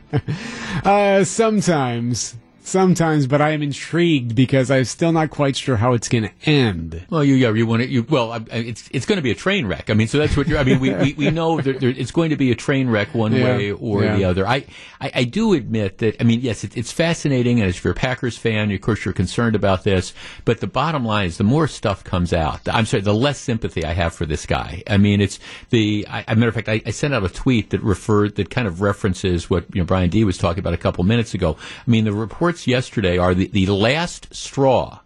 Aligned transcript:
uh, 0.86 1.26
sometimes. 1.26 2.38
Sometimes, 2.66 3.28
but 3.28 3.42
I 3.42 3.50
am 3.50 3.62
intrigued 3.62 4.36
because 4.36 4.72
I'm 4.72 4.86
still 4.86 5.12
not 5.12 5.30
quite 5.30 5.58
sure 5.58 5.76
how 5.76 5.94
it's 5.94 6.08
going 6.08 6.24
to 6.24 6.50
end. 6.50 7.06
Well, 7.10 7.24
you, 7.24 7.36
yeah, 7.36 7.52
you 7.52 7.68
want 7.68 7.84
to, 7.84 7.90
you, 7.90 8.04
well, 8.04 8.32
I, 8.32 8.42
it's, 8.52 8.90
it's 8.92 9.06
going 9.06 9.18
to 9.18 9.22
be 9.22 9.32
a 9.32 9.36
train 9.36 9.68
wreck. 9.68 9.90
I 9.90 9.94
mean, 9.94 10.08
so 10.08 10.18
that's 10.18 10.38
what 10.38 10.48
you're, 10.48 10.58
I 10.58 10.64
mean, 10.64 10.80
we, 10.80 10.94
we, 10.94 11.14
we 11.14 11.30
know 11.30 11.60
that 11.60 11.82
there, 11.82 11.90
it's 11.90 12.12
going 12.12 12.30
to 12.30 12.38
be 12.38 12.52
a 12.52 12.56
train 12.56 12.90
wreck 12.90 13.14
one 13.14 13.34
Yeah, 13.34 13.44
way 13.44 13.72
or 13.74 14.04
yeah. 14.04 14.16
the 14.16 14.24
other. 14.24 14.48
I, 14.48 14.66
I, 15.02 15.12
I 15.14 15.24
do 15.26 15.54
admit 15.54 15.98
that, 15.98 16.22
I 16.22 16.24
mean, 16.24 16.40
yes, 16.40 16.64
it, 16.64 16.78
it's 16.78 16.92
fascinating. 16.92 17.60
And 17.60 17.70
if 17.70 17.84
you're 17.84 17.92
a 17.92 17.96
Packers 17.96 18.38
fan, 18.38 18.72
of 18.72 18.82
course, 18.82 19.04
you're 19.04 19.14
concerned 19.14 19.56
about 19.56 19.84
this. 19.84 20.14
But 20.46 20.62
the 20.62 20.68
bottom 20.68 21.04
line 21.04 21.28
is 21.28 21.38
the 21.38 21.44
more 21.44 21.68
stuff 21.68 22.04
comes 22.06 22.32
out, 22.32 22.62
I'm 22.70 22.86
sorry, 22.86 23.02
the 23.02 23.14
less 23.14 23.40
sympathy 23.40 23.84
I 23.84 23.92
have 23.92 24.14
for 24.14 24.26
this 24.26 24.46
guy. 24.46 24.84
I 24.90 24.96
mean, 24.96 25.20
it's 25.20 25.38
the, 25.70 26.08
I, 26.10 26.24
a 26.30 26.36
matter 26.38 26.48
of 26.48 26.56
fact, 26.56 26.70
I, 26.70 26.82
I 26.86 26.92
sent 26.92 27.14
out 27.14 27.26
a 27.26 27.30
tweet 27.30 27.72
that 27.72 27.84
referred, 27.84 28.36
that 28.36 28.50
kind 28.50 28.68
of 28.68 28.80
references 28.80 29.50
what, 29.50 29.66
you 29.76 29.82
know, 29.82 29.86
Brian 29.86 30.10
D 30.10 30.24
was 30.24 30.38
talking 30.38 30.60
about 30.60 30.74
a 30.74 30.78
couple 30.78 31.04
minutes 31.04 31.34
ago. 31.34 31.58
I 31.60 31.92
mean, 31.92 32.06
the 32.06 32.14
reports 32.54 32.68
yesterday 32.68 33.18
are 33.18 33.34
the, 33.34 33.48
the 33.48 33.66
last 33.66 34.34
straw 34.34 35.00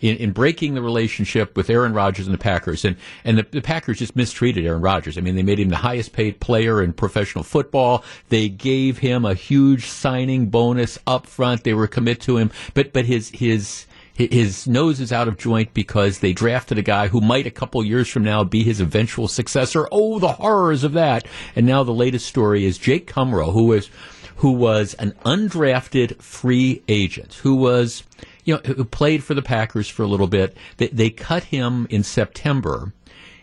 in, 0.00 0.16
in 0.18 0.30
breaking 0.30 0.74
the 0.74 0.82
relationship 0.82 1.56
with 1.56 1.68
Aaron 1.68 1.92
Rodgers 1.92 2.26
and 2.26 2.34
the 2.34 2.38
Packers. 2.38 2.84
And, 2.84 2.96
and 3.24 3.38
the, 3.38 3.46
the 3.50 3.60
Packers 3.60 3.98
just 3.98 4.14
mistreated 4.14 4.64
Aaron 4.64 4.80
Rodgers. 4.80 5.18
I 5.18 5.20
mean, 5.20 5.34
they 5.34 5.42
made 5.42 5.58
him 5.58 5.70
the 5.70 5.76
highest 5.76 6.12
paid 6.12 6.38
player 6.38 6.80
in 6.80 6.92
professional 6.92 7.42
football. 7.42 8.04
They 8.28 8.48
gave 8.48 8.98
him 8.98 9.24
a 9.24 9.34
huge 9.34 9.86
signing 9.86 10.50
bonus 10.50 10.98
up 11.04 11.26
front. 11.26 11.64
They 11.64 11.74
were 11.74 11.88
committed 11.88 12.22
to 12.22 12.36
him. 12.36 12.52
But, 12.74 12.92
but 12.92 13.06
his, 13.06 13.30
his, 13.30 13.86
his 14.14 14.68
nose 14.68 15.00
is 15.00 15.10
out 15.10 15.26
of 15.26 15.36
joint 15.36 15.74
because 15.74 16.20
they 16.20 16.32
drafted 16.32 16.78
a 16.78 16.82
guy 16.82 17.08
who 17.08 17.20
might 17.20 17.48
a 17.48 17.50
couple 17.50 17.82
years 17.84 18.08
from 18.08 18.22
now 18.22 18.44
be 18.44 18.62
his 18.62 18.80
eventual 18.80 19.26
successor. 19.26 19.88
Oh, 19.90 20.20
the 20.20 20.28
horrors 20.28 20.84
of 20.84 20.92
that. 20.92 21.26
And 21.56 21.66
now 21.66 21.82
the 21.82 21.92
latest 21.92 22.26
story 22.26 22.64
is 22.64 22.78
Jake 22.78 23.10
Kumerow, 23.10 23.52
who 23.52 23.72
is, 23.72 23.90
who 24.36 24.52
was 24.52 24.94
an 24.94 25.12
undrafted 25.24 26.20
free 26.20 26.82
agent, 26.88 27.34
who 27.34 27.54
was, 27.54 28.02
you 28.44 28.54
know, 28.54 28.60
who 28.64 28.84
played 28.84 29.22
for 29.22 29.34
the 29.34 29.42
Packers 29.42 29.88
for 29.88 30.02
a 30.02 30.08
little 30.08 30.26
bit. 30.26 30.56
They, 30.76 30.88
they 30.88 31.10
cut 31.10 31.44
him 31.44 31.86
in 31.90 32.02
September. 32.02 32.92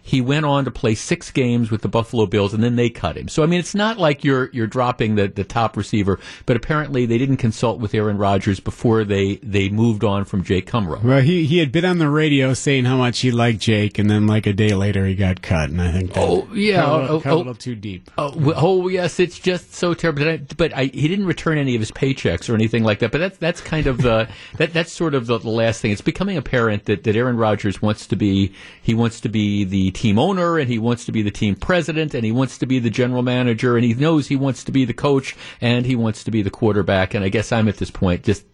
He 0.03 0.21
went 0.21 0.45
on 0.45 0.65
to 0.65 0.71
play 0.71 0.95
six 0.95 1.31
games 1.31 1.69
with 1.69 1.81
the 1.81 1.87
Buffalo 1.87 2.25
Bills, 2.25 2.53
and 2.53 2.63
then 2.63 2.75
they 2.75 2.89
cut 2.89 3.17
him. 3.17 3.27
So 3.27 3.43
I 3.43 3.45
mean, 3.45 3.59
it's 3.59 3.75
not 3.75 3.97
like 3.97 4.23
you're 4.23 4.49
you're 4.51 4.67
dropping 4.67 5.15
the, 5.15 5.27
the 5.27 5.43
top 5.43 5.77
receiver, 5.77 6.19
but 6.45 6.57
apparently 6.57 7.05
they 7.05 7.17
didn't 7.17 7.37
consult 7.37 7.79
with 7.79 7.93
Aaron 7.93 8.17
Rodgers 8.17 8.59
before 8.59 9.03
they, 9.03 9.35
they 9.37 9.69
moved 9.69 10.03
on 10.03 10.25
from 10.25 10.43
Jake 10.43 10.69
Kumerow. 10.69 11.03
Well, 11.03 11.21
he 11.21 11.45
he 11.45 11.59
had 11.59 11.71
been 11.71 11.85
on 11.85 11.99
the 11.99 12.09
radio 12.09 12.53
saying 12.53 12.85
how 12.85 12.97
much 12.97 13.19
he 13.19 13.31
liked 13.31 13.59
Jake, 13.59 13.99
and 13.99 14.09
then 14.09 14.27
like 14.27 14.47
a 14.47 14.53
day 14.53 14.73
later 14.73 15.05
he 15.05 15.15
got 15.15 15.41
cut, 15.41 15.69
and 15.69 15.81
I 15.81 15.91
think 15.91 16.13
that 16.13 16.23
Oh, 16.23 16.47
yeah, 16.53 16.81
cut 16.81 16.89
a 16.89 16.97
little, 16.97 17.15
oh, 17.15 17.21
cut 17.21 17.29
a 17.29 17.33
oh. 17.33 17.37
little 17.37 17.55
too 17.55 17.75
deep. 17.75 18.11
Oh, 18.17 18.53
oh 18.55 18.87
yes, 18.87 19.19
it's 19.19 19.39
just 19.39 19.73
so 19.73 19.93
terrible. 19.93 20.23
But, 20.23 20.27
I, 20.27 20.37
but 20.57 20.73
I, 20.75 20.83
he 20.85 21.07
didn't 21.07 21.25
return 21.25 21.57
any 21.57 21.75
of 21.75 21.79
his 21.81 21.91
paychecks 21.91 22.49
or 22.49 22.55
anything 22.55 22.83
like 22.83 22.99
that. 22.99 23.11
But 23.11 23.19
that's 23.19 23.37
that's 23.37 23.61
kind 23.61 23.87
of 23.87 23.99
the 23.99 24.11
uh, 24.13 24.25
that 24.57 24.73
that's 24.73 24.91
sort 24.91 25.13
of 25.13 25.27
the, 25.27 25.37
the 25.37 25.49
last 25.49 25.81
thing. 25.81 25.91
It's 25.91 26.01
becoming 26.01 26.37
apparent 26.37 26.85
that, 26.85 27.03
that 27.03 27.15
Aaron 27.15 27.37
Rodgers 27.37 27.81
wants 27.81 28.07
to 28.07 28.15
be 28.15 28.53
he 28.81 28.93
wants 28.93 29.21
to 29.21 29.29
be 29.29 29.63
the 29.63 29.91
team 30.01 30.17
owner 30.17 30.57
and 30.57 30.67
he 30.67 30.79
wants 30.79 31.05
to 31.05 31.11
be 31.11 31.21
the 31.21 31.31
team 31.31 31.55
president 31.55 32.13
and 32.13 32.25
he 32.25 32.31
wants 32.31 32.57
to 32.57 32.65
be 32.65 32.79
the 32.79 32.89
general 32.89 33.21
manager 33.21 33.75
and 33.75 33.85
he 33.85 33.93
knows 33.93 34.27
he 34.27 34.35
wants 34.35 34.63
to 34.63 34.71
be 34.71 34.83
the 34.83 34.93
coach 34.93 35.35
and 35.61 35.85
he 35.85 35.95
wants 35.95 36.23
to 36.23 36.31
be 36.31 36.41
the 36.41 36.49
quarterback. 36.49 37.13
And 37.13 37.23
I 37.23 37.29
guess 37.29 37.51
I'm 37.51 37.67
at 37.67 37.77
this 37.77 37.91
point 37.91 38.23
just 38.23 38.45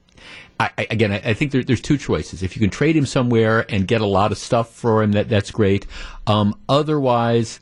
I, 0.59 0.71
again, 0.89 1.11
I, 1.11 1.21
I 1.23 1.33
think 1.35 1.51
there, 1.51 1.63
there's 1.63 1.81
two 1.81 1.97
choices. 1.97 2.41
If 2.41 2.55
you 2.55 2.59
can 2.59 2.71
trade 2.71 2.97
him 2.97 3.05
somewhere 3.05 3.65
and 3.69 3.87
get 3.87 4.01
a 4.01 4.07
lot 4.07 4.31
of 4.31 4.37
stuff 4.39 4.73
for 4.73 5.03
him, 5.03 5.11
that 5.11 5.29
that's 5.29 5.51
great. 5.51 5.85
Um, 6.25 6.59
otherwise, 6.67 7.59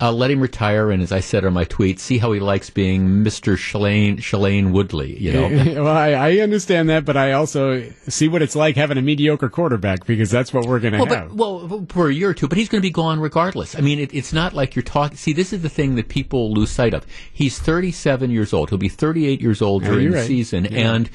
uh, 0.00 0.12
let 0.12 0.30
him 0.30 0.40
retire. 0.40 0.90
And 0.90 1.02
as 1.02 1.12
I 1.12 1.20
said 1.20 1.44
on 1.44 1.52
my 1.52 1.64
tweet, 1.64 1.98
see 2.00 2.18
how 2.18 2.32
he 2.32 2.40
likes 2.40 2.70
being 2.70 3.24
Mr. 3.24 3.56
Shailene 3.56 4.18
Shailene 4.18 4.72
Woodley. 4.72 5.18
You 5.18 5.32
know, 5.32 5.48
well, 5.84 5.96
I, 5.96 6.10
I 6.12 6.36
understand 6.38 6.88
that, 6.88 7.04
but 7.04 7.16
I 7.16 7.32
also 7.32 7.90
see 8.08 8.28
what 8.28 8.42
it's 8.42 8.56
like 8.56 8.76
having 8.76 8.98
a 8.98 9.02
mediocre 9.02 9.48
quarterback 9.48 10.06
because 10.06 10.30
that's 10.30 10.52
what 10.52 10.66
we're 10.66 10.80
going 10.80 10.94
to 10.94 11.00
well, 11.00 11.14
have. 11.14 11.36
but, 11.36 11.36
well, 11.36 11.86
for 11.88 12.08
a 12.08 12.14
year 12.14 12.30
or 12.30 12.34
two, 12.34 12.48
but 12.48 12.58
he's 12.58 12.68
going 12.68 12.80
to 12.80 12.86
be 12.86 12.92
gone 12.92 13.20
regardless. 13.20 13.76
I 13.76 13.80
mean, 13.80 13.98
it, 13.98 14.14
it's 14.14 14.32
not 14.32 14.54
like 14.54 14.76
you're 14.76 14.82
talking. 14.82 15.16
See, 15.16 15.32
this 15.32 15.52
is 15.52 15.62
the 15.62 15.68
thing 15.68 15.96
that 15.96 16.08
people 16.08 16.52
lose 16.52 16.70
sight 16.70 16.94
of. 16.94 17.06
He's 17.32 17.58
37 17.58 18.30
years 18.30 18.52
old. 18.52 18.70
He'll 18.70 18.78
be 18.78 18.88
38 18.88 19.40
years 19.40 19.62
old 19.62 19.82
during 19.84 20.02
you're 20.02 20.12
the 20.12 20.18
right. 20.18 20.26
season, 20.26 20.66
and. 20.66 21.10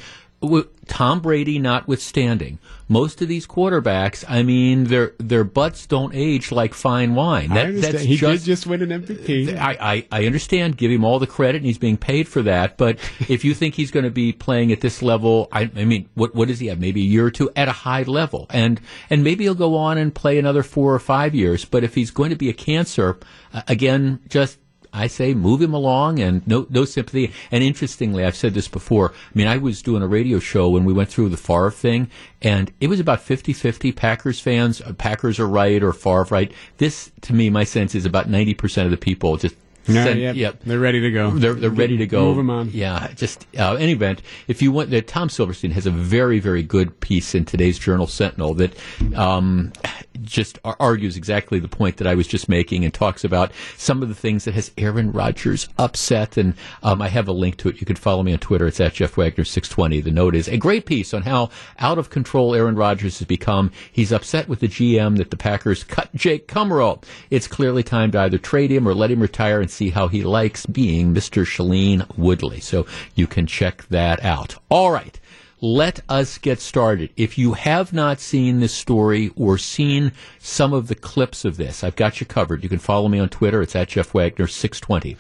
Tom 0.88 1.22
Brady 1.22 1.60
notwithstanding, 1.60 2.60
most 2.90 3.22
of 3.22 3.28
these 3.28 3.48
quarterbacks, 3.48 4.26
I 4.28 4.44
mean, 4.44 4.86
their 4.86 5.14
their 5.18 5.44
butts 5.44 5.86
don't 5.86 6.14
age 6.14 6.52
like 6.52 6.74
fine 6.74 7.16
wine. 7.16 7.52
I 7.52 7.56
That, 7.56 7.66
understand. 7.68 7.94
that's 7.96 8.06
he 8.06 8.18
just, 8.18 8.44
did 8.44 8.52
just 8.52 8.68
win 8.68 8.82
an 8.82 9.04
MVP. 9.04 9.58
I, 9.58 9.78
I, 9.80 10.08
I 10.12 10.26
understand. 10.26 10.78
Give 10.78 10.92
him 10.92 11.06
all 11.06 11.20
the 11.20 11.28
credit, 11.28 11.58
and 11.58 11.66
he's 11.66 11.78
being 11.78 11.98
paid 11.98 12.28
for 12.28 12.42
that. 12.42 12.78
But 12.78 13.00
if 13.30 13.46
you 13.46 13.54
think 13.54 13.76
he's 13.76 13.92
going 13.92 14.04
to 14.04 14.12
be 14.12 14.34
playing 14.34 14.72
at 14.72 14.82
this 14.82 15.02
level, 15.02 15.48
I, 15.52 15.72
I 15.76 15.86
mean, 15.86 16.10
what 16.16 16.36
what 16.36 16.50
does 16.50 16.60
he 16.60 16.68
have? 16.68 16.80
Maybe 16.80 17.02
a 17.02 17.06
year 17.06 17.26
or 17.26 17.32
two 17.32 17.50
at 17.56 17.68
a 17.68 17.72
high 17.74 18.04
level, 18.04 18.48
and 18.50 18.82
and 19.10 19.24
maybe 19.24 19.46
he'll 19.46 19.56
go 19.56 19.76
on 19.78 19.98
and 19.98 20.14
play 20.14 20.38
another 20.38 20.64
four 20.64 20.94
or 20.94 21.00
five 21.00 21.34
years. 21.34 21.64
But 21.66 21.84
if 21.84 21.96
he's 21.96 22.12
going 22.12 22.32
to 22.32 22.36
be 22.36 22.50
a 22.50 22.54
cancer, 22.54 23.18
uh, 23.54 23.62
again, 23.68 24.20
just. 24.28 24.60
I 24.94 25.08
say 25.08 25.34
move 25.34 25.62
him 25.62 25.74
along 25.74 26.20
and 26.20 26.46
no 26.48 26.68
no 26.70 26.86
sympathy. 26.86 27.34
And 27.52 27.64
interestingly, 27.64 28.24
I've 28.24 28.36
said 28.36 28.54
this 28.54 28.68
before. 28.68 29.12
I 29.12 29.14
mean, 29.34 29.48
I 29.48 29.58
was 29.58 29.82
doing 29.82 30.04
a 30.04 30.08
radio 30.08 30.40
show 30.40 30.70
when 30.70 30.86
we 30.86 30.94
went 30.94 31.10
through 31.10 31.30
the 31.30 31.38
Favre 31.38 31.72
thing, 31.72 32.10
and 32.42 32.72
it 32.80 32.88
was 32.88 33.00
about 33.00 33.20
50-50 33.20 33.96
Packers 33.96 34.40
fans. 34.40 34.82
uh, 34.82 34.94
Packers 34.94 35.40
are 35.40 35.48
right 35.48 35.82
or 35.82 35.94
Favre 35.94 36.28
right. 36.30 36.52
This, 36.78 37.12
to 37.22 37.34
me, 37.34 37.50
my 37.50 37.64
sense 37.64 37.96
is 37.96 38.06
about 38.06 38.30
ninety 38.30 38.54
percent 38.54 38.86
of 38.86 38.92
the 38.92 38.98
people 38.98 39.36
just 39.38 39.56
No, 39.88 40.04
send- 40.04 40.20
yep, 40.20 40.36
yep. 40.36 40.62
they're 40.66 40.80
ready 40.80 41.02
to 41.02 41.12
go. 41.12 41.32
They're, 41.32 41.54
they're 41.54 41.70
ready 41.70 41.98
to 41.98 42.08
go. 42.08 42.26
Move 42.26 42.40
'em 42.40 42.50
on. 42.50 42.70
Yeah, 42.72 43.12
just 43.16 43.46
uh, 43.58 43.74
any 43.76 43.92
event. 43.92 44.22
If 44.48 44.62
you 44.62 44.72
want, 44.72 44.92
that 44.92 45.08
Tom 45.08 45.30
Silverstein 45.30 45.72
has 45.72 45.86
a 45.86 45.92
very, 45.92 46.40
very 46.40 46.64
good 46.64 47.00
piece 47.00 47.36
in 47.36 47.46
today's 47.46 47.78
Journal 47.78 48.08
Sentinel 48.08 48.54
that 48.56 48.74
um, 49.16 49.74
just 50.22 50.60
ar- 50.64 50.78
argues 50.80 51.18
exactly 51.18 51.60
the 51.60 51.68
point 51.68 51.98
that 51.98 52.08
I 52.08 52.16
was 52.16 52.28
just 52.28 52.48
making 52.48 52.86
and 52.86 52.94
talks 52.94 53.24
about 53.24 53.52
some 53.78 54.02
of 54.02 54.10
the 54.10 54.16
things 54.16 54.46
that 54.46 54.54
has 54.54 54.72
Aaron 54.78 55.12
Rodgers 55.12 55.68
upset. 55.78 56.38
And 56.38 56.54
um, 56.82 57.02
I 57.02 57.10
have 57.10 57.28
a 57.28 57.34
link 57.34 57.58
to 57.58 57.70
it. 57.70 57.80
You 57.82 57.86
can 57.86 57.96
follow 57.96 58.24
me 58.24 58.34
on 58.34 58.40
Twitter. 58.40 58.68
It's 58.68 58.80
at 58.80 58.94
Jeff 58.94 59.18
Wagner 59.18 59.44
six 59.44 59.68
twenty. 59.68 60.00
The 60.02 60.12
note 60.12 60.36
is 60.36 60.48
a 60.48 60.58
great 60.58 60.86
piece 60.86 61.14
on 61.14 61.24
how 61.24 61.50
out 61.80 61.98
of 61.98 62.10
control 62.10 62.56
Aaron 62.56 62.76
Rodgers 62.76 63.20
has 63.20 63.28
become. 63.28 63.72
He's 63.92 64.12
upset 64.12 64.48
with 64.48 64.60
the 64.60 64.68
GM 64.68 65.18
that 65.18 65.30
the 65.32 65.38
Packers 65.38 65.84
cut 65.84 66.14
Jake 66.16 66.48
Kumerow. 66.48 67.04
It's 67.30 67.48
clearly 67.48 67.84
time 67.84 68.12
to 68.12 68.20
either 68.20 68.38
trade 68.38 68.72
him 68.72 68.88
or 68.88 68.94
let 68.94 69.12
him 69.12 69.22
retire 69.22 69.60
and 69.62 69.70
see 69.74 69.90
how 69.90 70.08
he 70.08 70.24
likes 70.24 70.66
being 70.66 71.14
Mr. 71.14 71.46
Shailene 71.46 72.06
Woodley. 72.18 72.60
So 72.60 72.86
you 73.16 73.28
can 73.28 73.48
check 73.48 73.86
that 73.90 74.24
out. 74.24 74.56
All 74.70 74.92
right. 74.92 75.20
Let 75.62 76.02
us 76.10 76.38
get 76.40 76.60
started. 76.60 77.12
If 77.16 77.38
you 77.38 77.54
have 77.54 77.94
not 77.94 78.20
seen 78.20 78.60
this 78.60 78.74
story 78.74 79.32
or 79.38 79.58
seen 79.58 80.12
some 80.38 80.74
of 80.74 80.90
the 80.90 80.96
clips 80.96 81.46
of 81.46 81.56
this, 81.56 81.86
I've 81.86 81.96
got 81.96 82.20
you 82.20 82.26
covered. 82.26 82.64
You 82.64 82.70
can 82.70 82.80
follow 82.80 83.08
me 83.08 83.18
on 83.18 83.30
Twitter. 83.30 83.62
It's 83.62 83.74
at 83.74 83.88
Jeff 83.88 84.14
Wagner 84.14 84.48
620. 84.48 85.16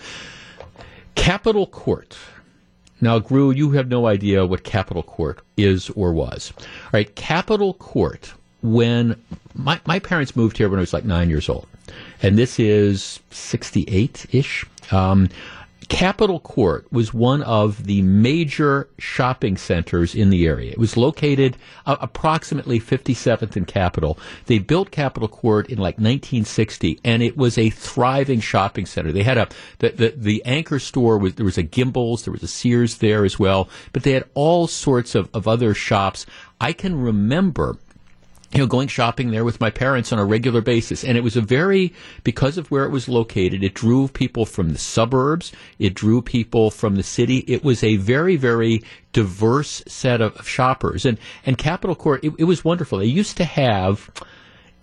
Capitol 1.15 1.65
Court. 1.67 2.17
Now, 2.99 3.19
Gru, 3.19 3.51
you 3.51 3.71
have 3.71 3.87
no 3.87 4.05
idea 4.07 4.45
what 4.45 4.65
Capitol 4.65 5.03
Court 5.03 5.39
is 5.55 5.89
or 5.91 6.11
was. 6.11 6.51
All 6.57 6.89
right, 6.91 7.15
Capitol 7.15 7.73
Court, 7.75 8.33
when 8.61 9.21
my, 9.55 9.79
my 9.85 9.99
parents 9.99 10.35
moved 10.35 10.57
here 10.57 10.67
when 10.67 10.79
I 10.79 10.81
was 10.81 10.93
like 10.93 11.05
nine 11.05 11.29
years 11.29 11.47
old, 11.47 11.67
and 12.23 12.37
this 12.37 12.59
is 12.59 13.19
68 13.29 14.25
ish. 14.31 14.65
Um, 14.91 15.29
Capitol 15.89 16.39
Court 16.39 16.91
was 16.91 17.13
one 17.13 17.43
of 17.43 17.85
the 17.85 18.01
major 18.01 18.87
shopping 18.97 19.57
centers 19.57 20.15
in 20.15 20.29
the 20.29 20.47
area. 20.47 20.71
It 20.71 20.77
was 20.77 20.97
located 20.97 21.57
uh, 21.85 21.97
approximately 21.99 22.79
57th 22.79 23.55
and 23.55 23.67
Capitol. 23.67 24.17
They 24.45 24.59
built 24.59 24.91
Capitol 24.91 25.27
Court 25.27 25.69
in 25.69 25.77
like 25.77 25.95
1960, 25.95 26.99
and 27.03 27.21
it 27.21 27.37
was 27.37 27.57
a 27.57 27.69
thriving 27.69 28.39
shopping 28.39 28.85
center. 28.85 29.11
They 29.11 29.23
had 29.23 29.37
a 29.37 29.47
the 29.79 29.89
the, 29.89 30.13
the 30.15 30.45
anchor 30.45 30.79
store 30.79 31.17
was 31.17 31.35
there 31.35 31.45
was 31.45 31.57
a 31.57 31.63
Gimbels, 31.63 32.23
there 32.23 32.33
was 32.33 32.43
a 32.43 32.47
Sears 32.47 32.97
there 32.97 33.25
as 33.25 33.37
well, 33.37 33.69
but 33.91 34.03
they 34.03 34.13
had 34.13 34.25
all 34.33 34.67
sorts 34.67 35.15
of, 35.15 35.29
of 35.33 35.47
other 35.47 35.73
shops. 35.73 36.25
I 36.61 36.71
can 36.71 36.99
remember 36.99 37.77
you 38.53 38.59
know, 38.59 38.67
going 38.67 38.87
shopping 38.87 39.31
there 39.31 39.43
with 39.43 39.59
my 39.59 39.71
parents 39.71 40.13
on 40.13 40.19
a 40.19 40.25
regular 40.25 40.61
basis. 40.61 41.03
And 41.03 41.17
it 41.17 41.23
was 41.23 41.35
a 41.35 41.41
very, 41.41 41.93
because 42.23 42.57
of 42.57 42.69
where 42.69 42.85
it 42.85 42.91
was 42.91 43.09
located, 43.09 43.63
it 43.63 43.73
drew 43.73 44.07
people 44.07 44.45
from 44.45 44.73
the 44.73 44.77
suburbs. 44.77 45.51
It 45.79 45.95
drew 45.95 46.21
people 46.21 46.69
from 46.69 46.95
the 46.95 47.03
city. 47.03 47.39
It 47.47 47.63
was 47.63 47.83
a 47.83 47.95
very, 47.95 48.35
very 48.35 48.83
diverse 49.11 49.81
set 49.87 50.21
of 50.21 50.47
shoppers. 50.47 51.05
And, 51.05 51.17
and 51.45 51.57
Capitol 51.57 51.95
Court, 51.95 52.23
it, 52.23 52.33
it 52.37 52.43
was 52.43 52.63
wonderful. 52.63 52.99
They 52.99 53.05
used 53.05 53.37
to 53.37 53.45
have, 53.45 54.11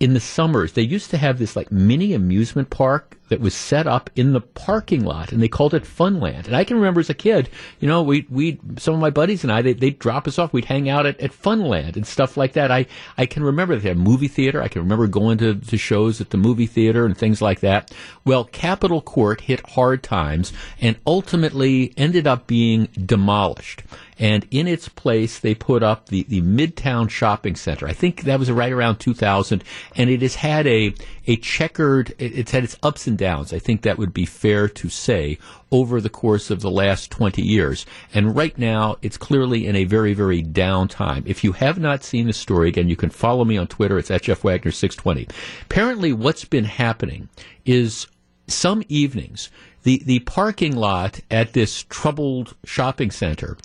in 0.01 0.13
the 0.13 0.19
summers, 0.19 0.73
they 0.73 0.81
used 0.81 1.09
to 1.11 1.17
have 1.17 1.39
this 1.39 1.55
like 1.55 1.71
mini 1.71 2.13
amusement 2.13 2.69
park 2.69 3.17
that 3.31 3.39
was 3.39 3.55
set 3.55 3.87
up 3.87 4.09
in 4.17 4.33
the 4.33 4.41
parking 4.41 5.05
lot, 5.05 5.31
and 5.31 5.41
they 5.41 5.47
called 5.47 5.73
it 5.73 5.83
Funland. 5.83 6.47
And 6.47 6.55
I 6.55 6.65
can 6.65 6.75
remember 6.75 6.99
as 6.99 7.09
a 7.09 7.13
kid, 7.13 7.49
you 7.79 7.87
know, 7.87 8.03
we 8.03 8.27
we 8.29 8.59
some 8.77 8.93
of 8.93 8.99
my 8.99 9.09
buddies 9.09 9.43
and 9.43 9.53
I 9.53 9.61
they 9.61 9.73
would 9.73 9.99
drop 9.99 10.27
us 10.27 10.37
off. 10.37 10.51
We'd 10.51 10.65
hang 10.65 10.89
out 10.89 11.05
at, 11.05 11.17
at 11.21 11.31
Funland 11.31 11.95
and 11.95 12.05
stuff 12.05 12.35
like 12.35 12.53
that. 12.53 12.71
I 12.71 12.87
I 13.17 13.25
can 13.25 13.43
remember 13.43 13.77
they 13.77 13.87
had 13.87 13.95
a 13.95 14.01
movie 14.01 14.27
theater. 14.27 14.61
I 14.61 14.67
can 14.67 14.81
remember 14.81 15.07
going 15.07 15.37
to, 15.37 15.55
to 15.55 15.77
shows 15.77 16.19
at 16.19 16.31
the 16.31 16.37
movie 16.37 16.67
theater 16.67 17.05
and 17.05 17.17
things 17.17 17.41
like 17.41 17.61
that. 17.61 17.93
Well, 18.25 18.43
Capitol 18.43 19.01
Court 19.01 19.39
hit 19.39 19.65
hard 19.69 20.03
times 20.03 20.51
and 20.81 20.97
ultimately 21.07 21.93
ended 21.95 22.27
up 22.27 22.47
being 22.47 22.89
demolished 23.05 23.83
and 24.21 24.45
in 24.51 24.67
its 24.67 24.87
place 24.87 25.39
they 25.39 25.55
put 25.55 25.81
up 25.81 26.09
the, 26.09 26.23
the 26.29 26.41
Midtown 26.41 27.09
Shopping 27.09 27.55
Center. 27.55 27.87
I 27.87 27.93
think 27.93 28.21
that 28.21 28.39
was 28.39 28.51
right 28.51 28.71
around 28.71 28.97
2000, 28.97 29.63
and 29.95 30.09
it 30.09 30.21
has 30.21 30.35
had 30.35 30.67
a 30.67 30.93
a 31.27 31.37
checkered. 31.37 32.13
It's 32.19 32.51
had 32.51 32.63
its 32.63 32.77
ups 32.83 33.07
and 33.07 33.17
downs. 33.21 33.53
I 33.53 33.59
think 33.59 33.83
that 33.83 33.99
would 33.99 34.13
be 34.13 34.25
fair 34.25 34.67
to 34.67 34.89
say 34.89 35.37
over 35.71 36.01
the 36.01 36.09
course 36.09 36.49
of 36.49 36.61
the 36.61 36.71
last 36.71 37.11
20 37.11 37.39
years. 37.43 37.85
And 38.15 38.35
right 38.35 38.57
now, 38.57 38.97
it's 39.03 39.15
clearly 39.15 39.67
in 39.67 39.75
a 39.75 39.83
very, 39.83 40.13
very 40.15 40.41
down 40.41 40.87
time. 40.87 41.23
If 41.27 41.43
you 41.43 41.51
have 41.51 41.77
not 41.77 42.03
seen 42.03 42.25
the 42.25 42.33
story, 42.33 42.67
again, 42.69 42.89
you 42.89 42.95
can 42.95 43.11
follow 43.11 43.45
me 43.45 43.57
on 43.57 43.67
Twitter. 43.67 43.99
It's 43.99 44.09
at 44.09 44.23
Jeff 44.23 44.43
Wagner 44.43 44.71
620. 44.71 45.27
Apparently, 45.61 46.11
what's 46.11 46.45
been 46.45 46.65
happening 46.65 47.29
is 47.63 48.07
some 48.47 48.81
evenings, 48.89 49.51
the, 49.83 50.01
the 50.03 50.19
parking 50.21 50.75
lot 50.75 51.19
at 51.29 51.53
this 51.53 51.83
troubled 51.83 52.55
shopping 52.63 53.11
center 53.11 53.55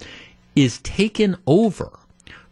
is 0.54 0.78
taken 0.80 1.36
over 1.46 1.98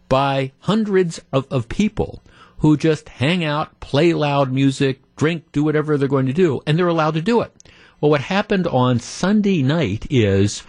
by 0.09 0.53
hundreds 0.61 1.21
of, 1.35 1.47
of 1.51 1.69
people 1.69 2.23
who 2.59 2.79
just 2.79 3.11
hang 3.11 3.45
out, 3.45 3.79
play 3.81 4.15
loud 4.15 4.51
music, 4.51 5.03
drink, 5.17 5.53
do 5.53 5.65
whatever 5.65 5.97
they're 5.97 6.09
going 6.09 6.27
to 6.27 6.33
do, 6.33 6.61
and 6.67 6.79
they're 6.79 6.89
allowed 6.89 7.15
to 7.15 7.23
do 7.23 7.41
it. 7.41 7.53
Well, 8.01 8.11
what 8.11 8.21
happened 8.21 8.67
on 8.67 8.99
Sunday 8.99 9.63
night 9.63 10.07
is 10.11 10.63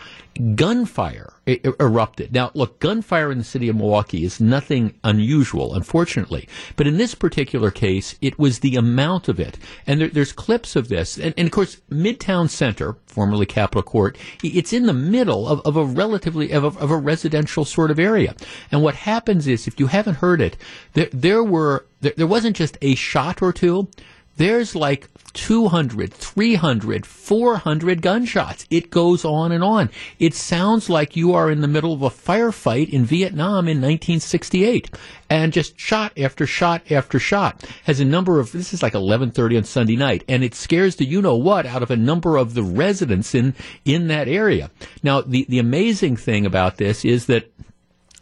gunfire 0.56 1.34
erupted. 1.48 2.34
Now, 2.34 2.52
look, 2.54 2.80
gunfire 2.80 3.32
in 3.32 3.38
the 3.38 3.44
city 3.44 3.70
of 3.70 3.76
Milwaukee 3.76 4.26
is 4.26 4.42
nothing 4.42 4.96
unusual, 5.04 5.76
unfortunately. 5.76 6.48
But 6.76 6.88
in 6.88 6.98
this 6.98 7.16
particular 7.16 7.72
case, 7.72 8.16
it 8.22 8.38
was 8.38 8.60
the 8.60 8.76
amount 8.76 9.28
of 9.28 9.40
it. 9.40 9.58
And 9.88 10.02
there, 10.02 10.10
there's 10.10 10.32
clips 10.32 10.76
of 10.76 10.90
this. 10.90 11.18
And, 11.18 11.34
and, 11.38 11.48
of 11.48 11.52
course, 11.52 11.82
Midtown 11.90 12.50
Center, 12.50 12.98
formerly 13.06 13.46
Capitol 13.46 13.84
Court, 13.84 14.18
it's 14.44 14.74
in 14.74 14.86
the 14.86 14.94
middle 14.94 15.48
of, 15.48 15.62
of 15.62 15.78
a 15.78 15.86
relatively, 15.86 16.52
of 16.52 16.64
a, 16.64 16.80
of 16.80 16.92
a, 16.92 16.98
residential 16.98 17.66
sort 17.66 17.92
of 17.92 18.00
area. 18.00 18.36
And 18.72 18.82
what 18.82 18.96
happens 18.96 19.48
is, 19.48 19.68
if 19.68 19.80
you 19.80 19.88
haven't 19.88 20.16
heard 20.16 20.42
it, 20.42 20.58
there, 20.94 21.10
there 21.12 21.44
were, 21.44 21.86
there, 22.02 22.14
there 22.18 22.28
wasn't 22.28 22.56
just 22.56 22.78
a 22.82 22.96
shot 22.96 23.42
or 23.42 23.54
two 23.54 23.88
there's 24.38 24.76
like 24.76 25.10
200, 25.34 26.14
300, 26.14 27.06
400 27.06 28.02
gunshots. 28.02 28.66
It 28.70 28.90
goes 28.90 29.26
on 29.26 29.52
and 29.52 29.64
on. 29.64 29.90
It 30.18 30.34
sounds 30.34 30.90
like 30.90 31.16
you 31.16 31.34
are 31.34 31.52
in 31.52 31.62
the 31.62 31.68
middle 31.68 31.94
of 31.94 32.02
a 32.02 32.10
firefight 32.10 32.90
in 32.90 33.06
Vietnam 33.06 33.68
in 33.68 33.78
1968 33.78 34.96
and 35.30 35.52
just 35.52 35.80
shot 35.80 36.18
after 36.18 36.48
shot 36.48 36.90
after 36.92 37.20
shot 37.20 37.64
has 37.84 38.00
a 38.00 38.06
number 38.06 38.40
of 38.40 38.52
this 38.52 38.74
is 38.74 38.84
like 38.84 38.94
11:30 38.94 39.58
on 39.58 39.64
Sunday 39.64 39.96
night 39.96 40.24
and 40.30 40.44
it 40.44 40.56
scares 40.56 40.96
the 40.96 41.06
you 41.06 41.22
know 41.22 41.36
what 41.36 41.66
out 41.66 41.84
of 41.84 41.92
a 41.92 41.98
number 41.98 42.38
of 42.38 42.54
the 42.54 42.64
residents 42.64 43.36
in 43.36 43.54
in 43.84 44.08
that 44.08 44.28
area. 44.28 44.70
Now 45.04 45.22
the 45.22 45.46
the 45.50 45.60
amazing 45.60 46.16
thing 46.16 46.46
about 46.46 46.78
this 46.78 47.04
is 47.04 47.26
that 47.26 47.52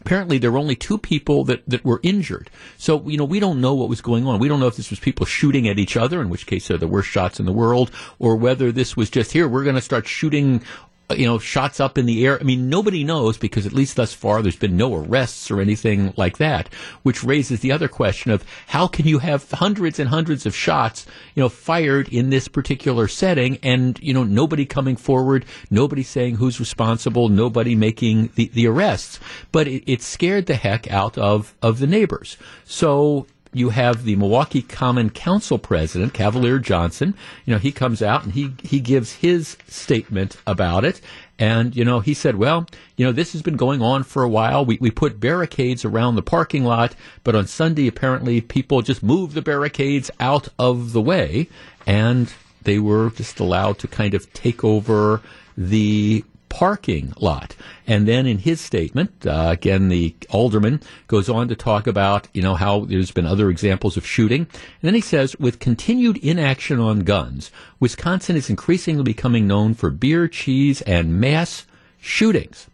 apparently 0.06 0.38
there 0.38 0.52
were 0.52 0.58
only 0.58 0.76
two 0.76 0.98
people 0.98 1.46
that, 1.46 1.64
that 1.68 1.86
were 1.86 2.02
injured. 2.04 2.50
So, 2.78 3.08
you 3.08 3.18
know, 3.18 3.24
we 3.24 3.40
don't 3.40 3.62
know 3.62 3.74
what 3.74 3.88
was 3.88 4.02
going 4.02 4.28
on. 4.28 4.40
We 4.40 4.50
don't 4.50 4.60
know 4.60 4.68
if 4.68 4.76
this 4.76 4.90
was 4.90 5.00
people 5.00 5.26
shooting 5.26 5.68
at 5.68 5.80
each 5.80 5.96
other, 5.96 6.22
in 6.22 6.30
which 6.30 6.46
case 6.46 6.68
they're 6.68 6.78
the 6.78 6.88
worst 6.88 7.10
shots 7.10 7.40
in 7.40 7.46
the 7.46 7.54
world, 7.54 7.90
or 8.20 8.36
whether 8.36 8.72
this 8.72 8.98
was 8.98 9.10
just 9.10 9.32
here, 9.32 9.48
we're 9.48 9.64
going 9.64 9.76
to 9.76 9.82
start 9.82 10.06
shooting 10.06 10.62
Uh, 11.10 11.16
you 11.16 11.26
know, 11.26 11.38
shots 11.38 11.82
up 11.82 11.98
in 11.98 12.06
the 12.06 12.26
air. 12.26 12.40
I 12.40 12.44
mean, 12.44 12.70
nobody 12.70 13.04
knows 13.04 13.38
because 13.38 13.66
at 13.66 13.74
least 13.74 13.98
thus 13.98 14.14
far 14.14 14.42
there's 14.42 14.56
been 14.56 14.78
no 14.78 14.96
arrests 14.96 15.52
or 15.52 15.60
anything 15.60 16.14
like 16.16 16.38
that, 16.38 16.74
which 17.04 17.26
raises 17.26 17.60
the 17.60 17.74
other 17.74 17.90
question 17.90 18.32
of 18.32 18.46
how 18.68 18.88
can 18.88 19.06
you 19.06 19.20
have 19.20 19.52
hundreds 19.52 20.00
and 20.00 20.08
hundreds 20.08 20.46
of 20.46 20.56
shots, 20.56 21.06
you 21.36 21.44
know, 21.44 21.50
fired 21.50 22.08
in 22.08 22.30
this 22.30 22.48
particular 22.48 23.10
setting 23.10 23.60
and, 23.64 24.00
you 24.02 24.14
know, 24.14 24.24
nobody 24.24 24.66
coming 24.66 24.96
forward, 24.96 25.46
nobody 25.70 26.04
saying 26.04 26.36
who's 26.36 26.58
responsible, 26.58 27.28
nobody 27.28 27.76
making 27.76 28.30
the, 28.36 28.48
the 28.54 28.66
arrests. 28.66 29.20
But 29.52 29.68
it, 29.68 29.84
it 29.86 30.02
scared 30.02 30.46
the 30.46 30.56
heck 30.56 30.90
out 30.90 31.18
of, 31.18 31.54
of 31.62 31.80
the 31.80 31.88
neighbors. 31.88 32.38
So, 32.64 33.28
you 33.54 33.70
have 33.70 34.04
the 34.04 34.16
Milwaukee 34.16 34.62
Common 34.62 35.10
Council 35.10 35.58
president, 35.58 36.14
Cavalier 36.14 36.60
Johnson. 36.60 37.14
You 37.46 37.54
know, 37.54 37.60
he 37.60 37.72
comes 37.72 38.02
out 38.02 38.24
and 38.24 38.34
he, 38.34 38.54
he 38.64 38.80
gives 38.80 39.14
his 39.14 39.58
statement 39.68 40.38
about 40.46 40.84
it. 40.84 41.02
And, 41.40 41.76
you 41.76 41.84
know, 41.84 42.00
he 42.00 42.14
said, 42.14 42.36
well, 42.36 42.68
you 42.96 43.06
know, 43.06 43.12
this 43.12 43.34
has 43.34 43.42
been 43.42 43.56
going 43.56 43.82
on 43.82 44.04
for 44.04 44.24
a 44.24 44.30
while. 44.30 44.66
We, 44.66 44.78
we 44.80 44.92
put 44.92 45.20
barricades 45.20 45.84
around 45.84 46.16
the 46.16 46.22
parking 46.22 46.64
lot, 46.64 46.96
but 47.24 47.36
on 47.36 47.48
Sunday, 47.48 47.88
apparently, 47.88 48.42
people 48.42 48.82
just 48.82 49.04
moved 49.04 49.34
the 49.34 49.42
barricades 49.42 50.12
out 50.20 50.48
of 50.60 50.94
the 50.94 51.02
way 51.02 51.50
and 51.86 52.34
they 52.64 52.80
were 52.80 53.10
just 53.12 53.40
allowed 53.40 53.78
to 53.80 53.88
kind 53.88 54.14
of 54.14 54.32
take 54.34 54.64
over 54.64 55.22
the 55.58 56.24
parking 56.54 57.12
lot. 57.20 57.56
And 57.88 58.08
then 58.08 58.28
in 58.28 58.38
his 58.38 58.62
statement, 58.62 59.26
uh, 59.26 59.48
again, 59.50 59.90
the 59.90 60.16
alderman 60.30 60.82
goes 61.08 61.28
on 61.28 61.48
to 61.48 61.56
talk 61.56 61.88
about, 61.88 62.28
you 62.32 62.44
know, 62.44 62.54
how 62.54 62.86
there's 62.86 63.10
been 63.10 63.26
other 63.26 63.50
examples 63.50 63.98
of 63.98 64.06
shooting. 64.06 64.42
And 64.42 64.84
then 64.84 64.94
he 64.94 65.02
says, 65.02 65.36
with 65.40 65.58
continued 65.58 66.18
inaction 66.18 66.80
on 66.80 67.00
guns, 67.00 67.50
Wisconsin 67.80 68.36
is 68.36 68.52
increasingly 68.52 69.02
becoming 69.02 69.48
known 69.48 69.74
for 69.74 69.90
beer, 69.90 70.28
cheese, 70.28 70.84
and 70.84 71.20
mass 71.20 71.66
shootings. 72.00 72.68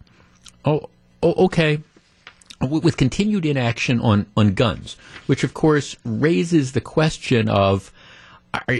Oh, 0.65 0.89
oh 1.23 1.45
okay 1.45 1.79
with 2.59 2.97
continued 2.97 3.45
inaction 3.45 4.01
on, 4.01 4.25
on 4.35 4.55
guns, 4.55 4.97
which 5.27 5.45
of 5.45 5.53
course 5.53 5.95
raises 6.03 6.73
the 6.73 6.81
question 6.81 7.47
of 7.47 7.93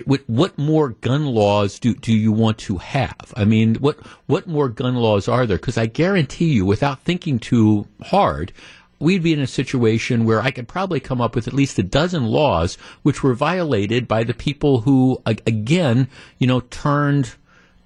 what, 0.06 0.22
what 0.28 0.58
more 0.58 0.90
gun 0.90 1.26
laws 1.26 1.80
do, 1.80 1.94
do 1.94 2.14
you 2.14 2.32
want 2.32 2.58
to 2.60 2.78
have? 2.78 3.34
I 3.36 3.46
mean, 3.46 3.76
what 3.76 4.00
what 4.26 4.48
more 4.48 4.70
gun 4.70 4.96
laws 4.96 5.28
are 5.28 5.46
there? 5.46 5.58
Because 5.58 5.78
I 5.78 5.86
guarantee 5.86 6.52
you, 6.54 6.66
without 6.66 7.02
thinking 7.02 7.40
too 7.40 7.88
hard, 8.04 8.52
we'd 9.00 9.24
be 9.24 9.34
in 9.34 9.40
a 9.40 9.48
situation 9.48 10.26
where 10.26 10.42
I 10.42 10.52
could 10.52 10.68
probably 10.68 11.00
come 11.00 11.22
up 11.22 11.36
with 11.36 11.48
at 11.48 11.54
least 11.54 11.80
a 11.80 11.84
dozen 11.84 12.26
laws 12.26 12.78
which 13.04 13.24
were 13.24 13.34
violated 13.34 14.08
by 14.08 14.24
the 14.24 14.34
people 14.34 14.82
who, 14.82 15.22
again, 15.26 16.08
you 16.38 16.48
know, 16.48 16.62
turned 16.62 17.36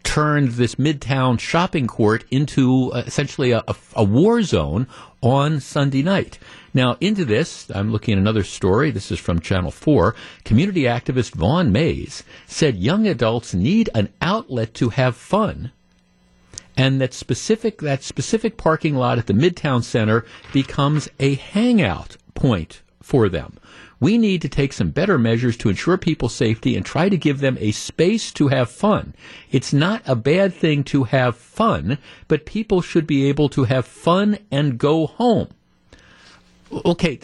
turned 0.03 0.49
this 0.49 0.75
midtown 0.75 1.39
shopping 1.39 1.87
court 1.87 2.23
into 2.29 2.91
uh, 2.91 3.03
essentially 3.05 3.51
a, 3.51 3.63
a, 3.67 3.75
a 3.95 4.03
war 4.03 4.43
zone 4.43 4.87
on 5.21 5.59
Sunday 5.59 6.03
night. 6.03 6.37
Now, 6.73 6.97
into 6.99 7.23
this, 7.25 7.69
I'm 7.73 7.91
looking 7.91 8.13
at 8.13 8.19
another 8.19 8.43
story. 8.43 8.91
This 8.91 9.11
is 9.11 9.19
from 9.19 9.39
Channel 9.39 9.71
4. 9.71 10.15
Community 10.43 10.83
activist 10.83 11.35
Vaun 11.35 11.71
Mayes 11.71 12.23
said 12.47 12.77
young 12.77 13.07
adults 13.07 13.53
need 13.53 13.89
an 13.93 14.09
outlet 14.21 14.73
to 14.75 14.89
have 14.89 15.15
fun 15.15 15.71
and 16.75 16.99
that 16.99 17.13
specific 17.13 17.79
that 17.79 18.03
specific 18.03 18.57
parking 18.57 18.95
lot 18.95 19.17
at 19.17 19.27
the 19.27 19.33
Midtown 19.33 19.83
Center 19.83 20.25
becomes 20.51 21.09
a 21.19 21.35
hangout 21.35 22.17
point 22.33 22.81
for 23.01 23.29
them. 23.29 23.57
We 24.03 24.17
need 24.17 24.41
to 24.41 24.49
take 24.49 24.73
some 24.73 24.89
better 24.89 25.17
measures 25.17 25.55
to 25.57 25.69
ensure 25.69 25.97
people's 25.97 26.35
safety 26.35 26.75
and 26.75 26.85
try 26.85 27.07
to 27.07 27.15
give 27.15 27.39
them 27.39 27.57
a 27.61 27.71
space 27.71 28.33
to 28.33 28.49
have 28.49 28.69
fun. 28.69 29.15
It's 29.49 29.71
not 29.71 30.01
a 30.05 30.13
bad 30.13 30.53
thing 30.53 30.83
to 30.91 31.05
have 31.05 31.37
fun, 31.37 31.97
but 32.27 32.45
people 32.45 32.81
should 32.81 33.07
be 33.07 33.29
able 33.29 33.47
to 33.47 33.63
have 33.63 33.85
fun 33.85 34.39
and 34.51 34.77
go 34.77 35.07
home 35.07 35.53
okay, 36.85 37.19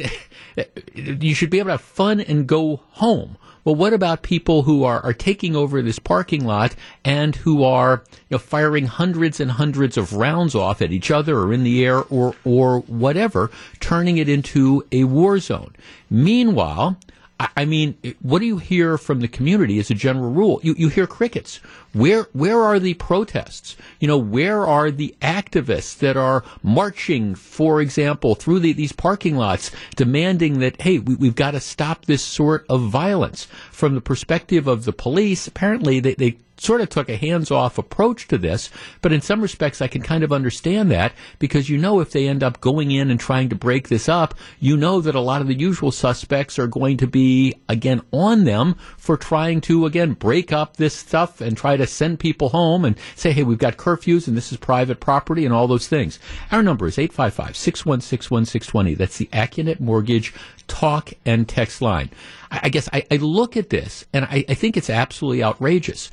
you 0.95 1.33
should 1.33 1.49
be 1.49 1.59
able 1.59 1.67
to 1.67 1.71
have 1.71 1.81
fun 1.81 2.19
and 2.19 2.47
go 2.47 2.81
home. 2.91 3.37
Well, 3.69 3.75
what 3.75 3.93
about 3.93 4.23
people 4.23 4.63
who 4.63 4.83
are, 4.83 4.99
are 5.01 5.13
taking 5.13 5.55
over 5.55 5.83
this 5.83 5.99
parking 5.99 6.43
lot 6.43 6.73
and 7.05 7.35
who 7.35 7.63
are 7.63 8.03
you 8.11 8.17
know, 8.31 8.37
firing 8.39 8.87
hundreds 8.87 9.39
and 9.39 9.51
hundreds 9.51 9.95
of 9.95 10.13
rounds 10.13 10.55
off 10.55 10.81
at 10.81 10.91
each 10.91 11.11
other 11.11 11.37
or 11.37 11.53
in 11.53 11.63
the 11.63 11.85
air 11.85 12.01
or, 12.05 12.33
or 12.43 12.79
whatever, 12.79 13.51
turning 13.79 14.17
it 14.17 14.27
into 14.27 14.83
a 14.91 15.03
war 15.03 15.37
zone? 15.37 15.75
Meanwhile, 16.09 16.97
I 17.39 17.65
mean, 17.65 17.95
what 18.23 18.39
do 18.39 18.47
you 18.47 18.57
hear 18.57 18.97
from 18.97 19.19
the 19.19 19.27
community 19.27 19.77
as 19.77 19.91
a 19.91 19.93
general 19.93 20.31
rule? 20.31 20.59
You, 20.63 20.73
you 20.75 20.89
hear 20.89 21.05
crickets. 21.05 21.59
Where 21.93 22.27
where 22.33 22.61
are 22.61 22.79
the 22.79 22.93
protests? 22.95 23.75
You 23.99 24.07
know, 24.07 24.17
where 24.17 24.65
are 24.67 24.91
the 24.91 25.15
activists 25.21 25.97
that 25.99 26.15
are 26.17 26.43
marching, 26.61 27.33
for 27.33 27.81
example, 27.81 28.35
through 28.35 28.59
the, 28.59 28.73
these 28.73 28.91
parking 28.91 29.35
lots, 29.35 29.71
demanding 29.95 30.59
that 30.59 30.81
hey, 30.81 30.99
we, 30.99 31.27
have 31.27 31.35
got 31.35 31.51
to 31.51 31.59
stop 31.59 32.05
this 32.05 32.23
sort 32.23 32.65
of 32.69 32.81
violence? 32.83 33.47
From 33.71 33.95
the 33.95 34.01
perspective 34.01 34.67
of 34.67 34.85
the 34.85 34.93
police, 34.93 35.47
apparently 35.47 35.99
they, 35.99 36.13
they 36.13 36.37
sort 36.59 36.81
of 36.81 36.89
took 36.89 37.09
a 37.09 37.15
hands 37.15 37.51
off 37.51 37.77
approach 37.77 38.27
to 38.27 38.37
this, 38.37 38.69
but 39.01 39.13
in 39.13 39.21
some 39.21 39.41
respects 39.41 39.81
I 39.81 39.87
can 39.87 40.01
kind 40.01 40.23
of 40.23 40.33
understand 40.33 40.91
that 40.91 41.13
because 41.39 41.69
you 41.69 41.77
know 41.77 41.99
if 41.99 42.11
they 42.11 42.27
end 42.27 42.43
up 42.43 42.61
going 42.61 42.91
in 42.91 43.09
and 43.09 43.19
trying 43.19 43.49
to 43.49 43.55
break 43.55 43.87
this 43.87 44.09
up, 44.09 44.35
you 44.59 44.75
know 44.77 45.01
that 45.01 45.15
a 45.15 45.21
lot 45.21 45.41
of 45.41 45.47
the 45.47 45.57
usual 45.57 45.91
suspects 45.91 46.59
are 46.59 46.67
going 46.67 46.97
to 46.97 47.07
be 47.07 47.55
again 47.67 48.01
on 48.11 48.43
them 48.43 48.75
for 48.97 49.17
trying 49.17 49.61
to 49.61 49.85
again 49.85 50.13
break 50.13 50.51
up 50.51 50.77
this 50.77 50.95
stuff 50.95 51.41
and 51.41 51.55
try 51.55 51.77
to 51.79 51.87
send 51.87 52.19
people 52.19 52.49
home 52.49 52.85
and 52.85 52.95
say, 53.15 53.31
hey, 53.31 53.43
we've 53.43 53.57
got 53.57 53.77
curfews 53.77 54.27
and 54.27 54.37
this 54.37 54.51
is 54.51 54.57
private 54.57 54.99
property 54.99 55.45
and 55.45 55.53
all 55.53 55.67
those 55.67 55.87
things. 55.87 56.19
Our 56.51 56.63
number 56.63 56.87
is 56.87 56.97
855 56.97 57.55
616 57.55 58.31
1620. 58.33 58.93
That's 58.95 59.17
the 59.17 59.27
Accunet 59.27 59.79
Mortgage 59.79 60.33
talk 60.67 61.11
and 61.25 61.47
text 61.47 61.81
line. 61.81 62.09
I, 62.51 62.61
I 62.63 62.69
guess 62.69 62.87
I, 62.93 63.05
I, 63.11 63.15
look 63.17 63.57
at 63.57 63.69
this 63.69 64.05
and 64.13 64.25
I, 64.25 64.45
I 64.47 64.53
think 64.53 64.77
it's 64.77 64.89
absolutely 64.89 65.43
outrageous. 65.43 66.11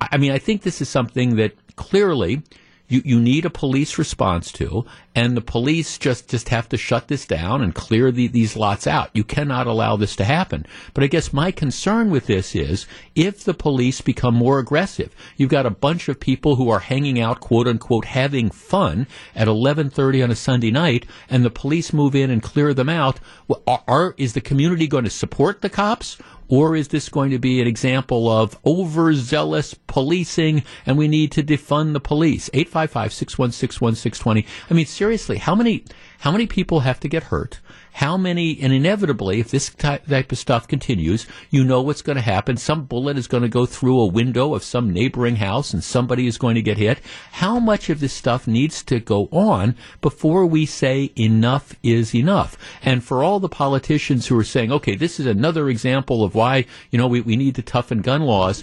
I 0.00 0.16
mean, 0.16 0.30
I 0.30 0.38
think 0.38 0.62
this 0.62 0.80
is 0.80 0.88
something 0.88 1.36
that 1.36 1.54
clearly 1.76 2.42
you, 2.88 3.02
you 3.04 3.20
need 3.20 3.44
a 3.44 3.50
police 3.50 3.98
response 3.98 4.50
to, 4.52 4.84
and 5.14 5.36
the 5.36 5.42
police 5.42 5.98
just, 5.98 6.28
just 6.28 6.48
have 6.48 6.68
to 6.70 6.76
shut 6.76 7.08
this 7.08 7.26
down 7.26 7.62
and 7.62 7.74
clear 7.74 8.10
the, 8.10 8.28
these 8.28 8.56
lots 8.56 8.86
out. 8.86 9.10
You 9.12 9.24
cannot 9.24 9.66
allow 9.66 9.96
this 9.96 10.16
to 10.16 10.24
happen. 10.24 10.66
But 10.94 11.04
I 11.04 11.08
guess 11.08 11.32
my 11.32 11.50
concern 11.50 12.10
with 12.10 12.26
this 12.26 12.56
is 12.56 12.86
if 13.14 13.44
the 13.44 13.54
police 13.54 14.00
become 14.00 14.34
more 14.34 14.58
aggressive, 14.58 15.14
you've 15.36 15.50
got 15.50 15.66
a 15.66 15.70
bunch 15.70 16.08
of 16.08 16.18
people 16.18 16.56
who 16.56 16.70
are 16.70 16.78
hanging 16.80 17.20
out, 17.20 17.40
quote 17.40 17.68
unquote, 17.68 18.06
having 18.06 18.50
fun 18.50 19.06
at 19.34 19.48
11:30 19.48 20.24
on 20.24 20.30
a 20.30 20.36
Sunday 20.36 20.70
night, 20.70 21.04
and 21.28 21.44
the 21.44 21.50
police 21.50 21.92
move 21.92 22.14
in 22.14 22.30
and 22.30 22.42
clear 22.42 22.72
them 22.72 22.88
out. 22.88 23.20
Are, 23.66 23.82
are 23.86 24.14
is 24.16 24.32
the 24.32 24.40
community 24.40 24.86
going 24.86 25.04
to 25.04 25.10
support 25.10 25.60
the 25.60 25.70
cops? 25.70 26.16
Or 26.48 26.74
is 26.74 26.88
this 26.88 27.08
going 27.08 27.30
to 27.30 27.38
be 27.38 27.60
an 27.60 27.66
example 27.66 28.30
of 28.30 28.58
overzealous 28.64 29.74
policing 29.74 30.64
and 30.86 30.96
we 30.96 31.06
need 31.06 31.30
to 31.32 31.42
defund 31.42 31.92
the 31.92 32.00
police? 32.00 32.48
855 32.54 33.12
616 33.12 33.84
1620. 33.84 34.46
I 34.70 34.74
mean, 34.74 34.86
seriously, 34.86 35.38
how 35.38 35.54
many, 35.54 35.84
how 36.20 36.32
many 36.32 36.46
people 36.46 36.80
have 36.80 37.00
to 37.00 37.08
get 37.08 37.24
hurt? 37.24 37.60
How 37.98 38.16
many, 38.16 38.60
and 38.60 38.72
inevitably, 38.72 39.40
if 39.40 39.50
this 39.50 39.70
type, 39.70 40.08
of 40.08 40.38
stuff 40.38 40.68
continues, 40.68 41.26
you 41.50 41.64
know 41.64 41.82
what's 41.82 42.00
going 42.00 42.14
to 42.14 42.22
happen. 42.22 42.56
Some 42.56 42.84
bullet 42.84 43.18
is 43.18 43.26
going 43.26 43.42
to 43.42 43.48
go 43.48 43.66
through 43.66 43.98
a 43.98 44.06
window 44.06 44.54
of 44.54 44.62
some 44.62 44.92
neighboring 44.92 45.34
house 45.34 45.72
and 45.72 45.82
somebody 45.82 46.28
is 46.28 46.38
going 46.38 46.54
to 46.54 46.62
get 46.62 46.78
hit. 46.78 47.00
How 47.32 47.58
much 47.58 47.90
of 47.90 47.98
this 47.98 48.12
stuff 48.12 48.46
needs 48.46 48.84
to 48.84 49.00
go 49.00 49.28
on 49.32 49.74
before 50.00 50.46
we 50.46 50.64
say 50.64 51.10
enough 51.18 51.74
is 51.82 52.14
enough? 52.14 52.56
And 52.84 53.02
for 53.02 53.24
all 53.24 53.40
the 53.40 53.48
politicians 53.48 54.28
who 54.28 54.38
are 54.38 54.44
saying, 54.44 54.70
okay, 54.70 54.94
this 54.94 55.18
is 55.18 55.26
another 55.26 55.68
example 55.68 56.22
of 56.22 56.36
why, 56.36 56.66
you 56.92 56.98
know, 56.98 57.08
we, 57.08 57.20
we 57.20 57.34
need 57.34 57.56
to 57.56 57.62
toughen 57.62 58.02
gun 58.02 58.22
laws, 58.22 58.62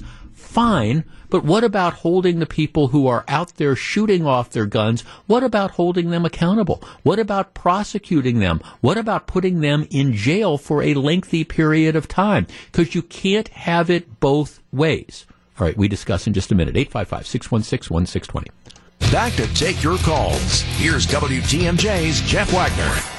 fine, 0.56 1.04
but 1.30 1.44
what 1.44 1.66
about 1.66 1.96
holding 1.96 2.40
the 2.40 2.46
people 2.46 2.88
who 2.88 3.08
are 3.08 3.26
out 3.28 3.54
there 3.56 3.76
shooting 3.76 4.26
off 4.26 4.52
their 4.52 4.66
guns? 4.66 5.02
What 5.28 5.44
about 5.44 5.72
holding 5.72 6.12
them 6.12 6.24
accountable? 6.24 6.82
What 7.04 7.20
about 7.20 7.54
prosecuting 7.54 8.40
them? 8.40 8.62
What 8.80 8.98
about 8.98 9.28
putting 9.28 9.60
them 9.60 9.86
in 9.92 10.14
jail 10.14 10.58
for 10.58 10.82
a 10.82 10.94
lengthy 10.94 11.44
period 11.44 11.98
of 11.98 12.08
time? 12.08 12.48
Because 12.72 12.96
you 12.96 13.02
can't 13.02 13.50
have 13.50 13.90
it 13.90 14.22
both 14.22 14.62
ways. 14.72 15.26
All 15.60 15.68
right, 15.68 15.78
we 15.78 15.90
discuss 15.90 16.26
in 16.26 16.32
just 16.32 16.54
a 16.54 16.56
minute. 16.56 16.78
855 16.78 17.28
616 17.28 17.94
1620. 17.94 19.12
Back 19.12 19.34
to 19.34 19.54
take 19.56 19.84
your 19.84 19.98
calls. 19.98 20.62
Here's 20.78 21.06
WTMJ's 21.08 22.22
Jeff 22.22 22.54
Wagner. 22.54 23.15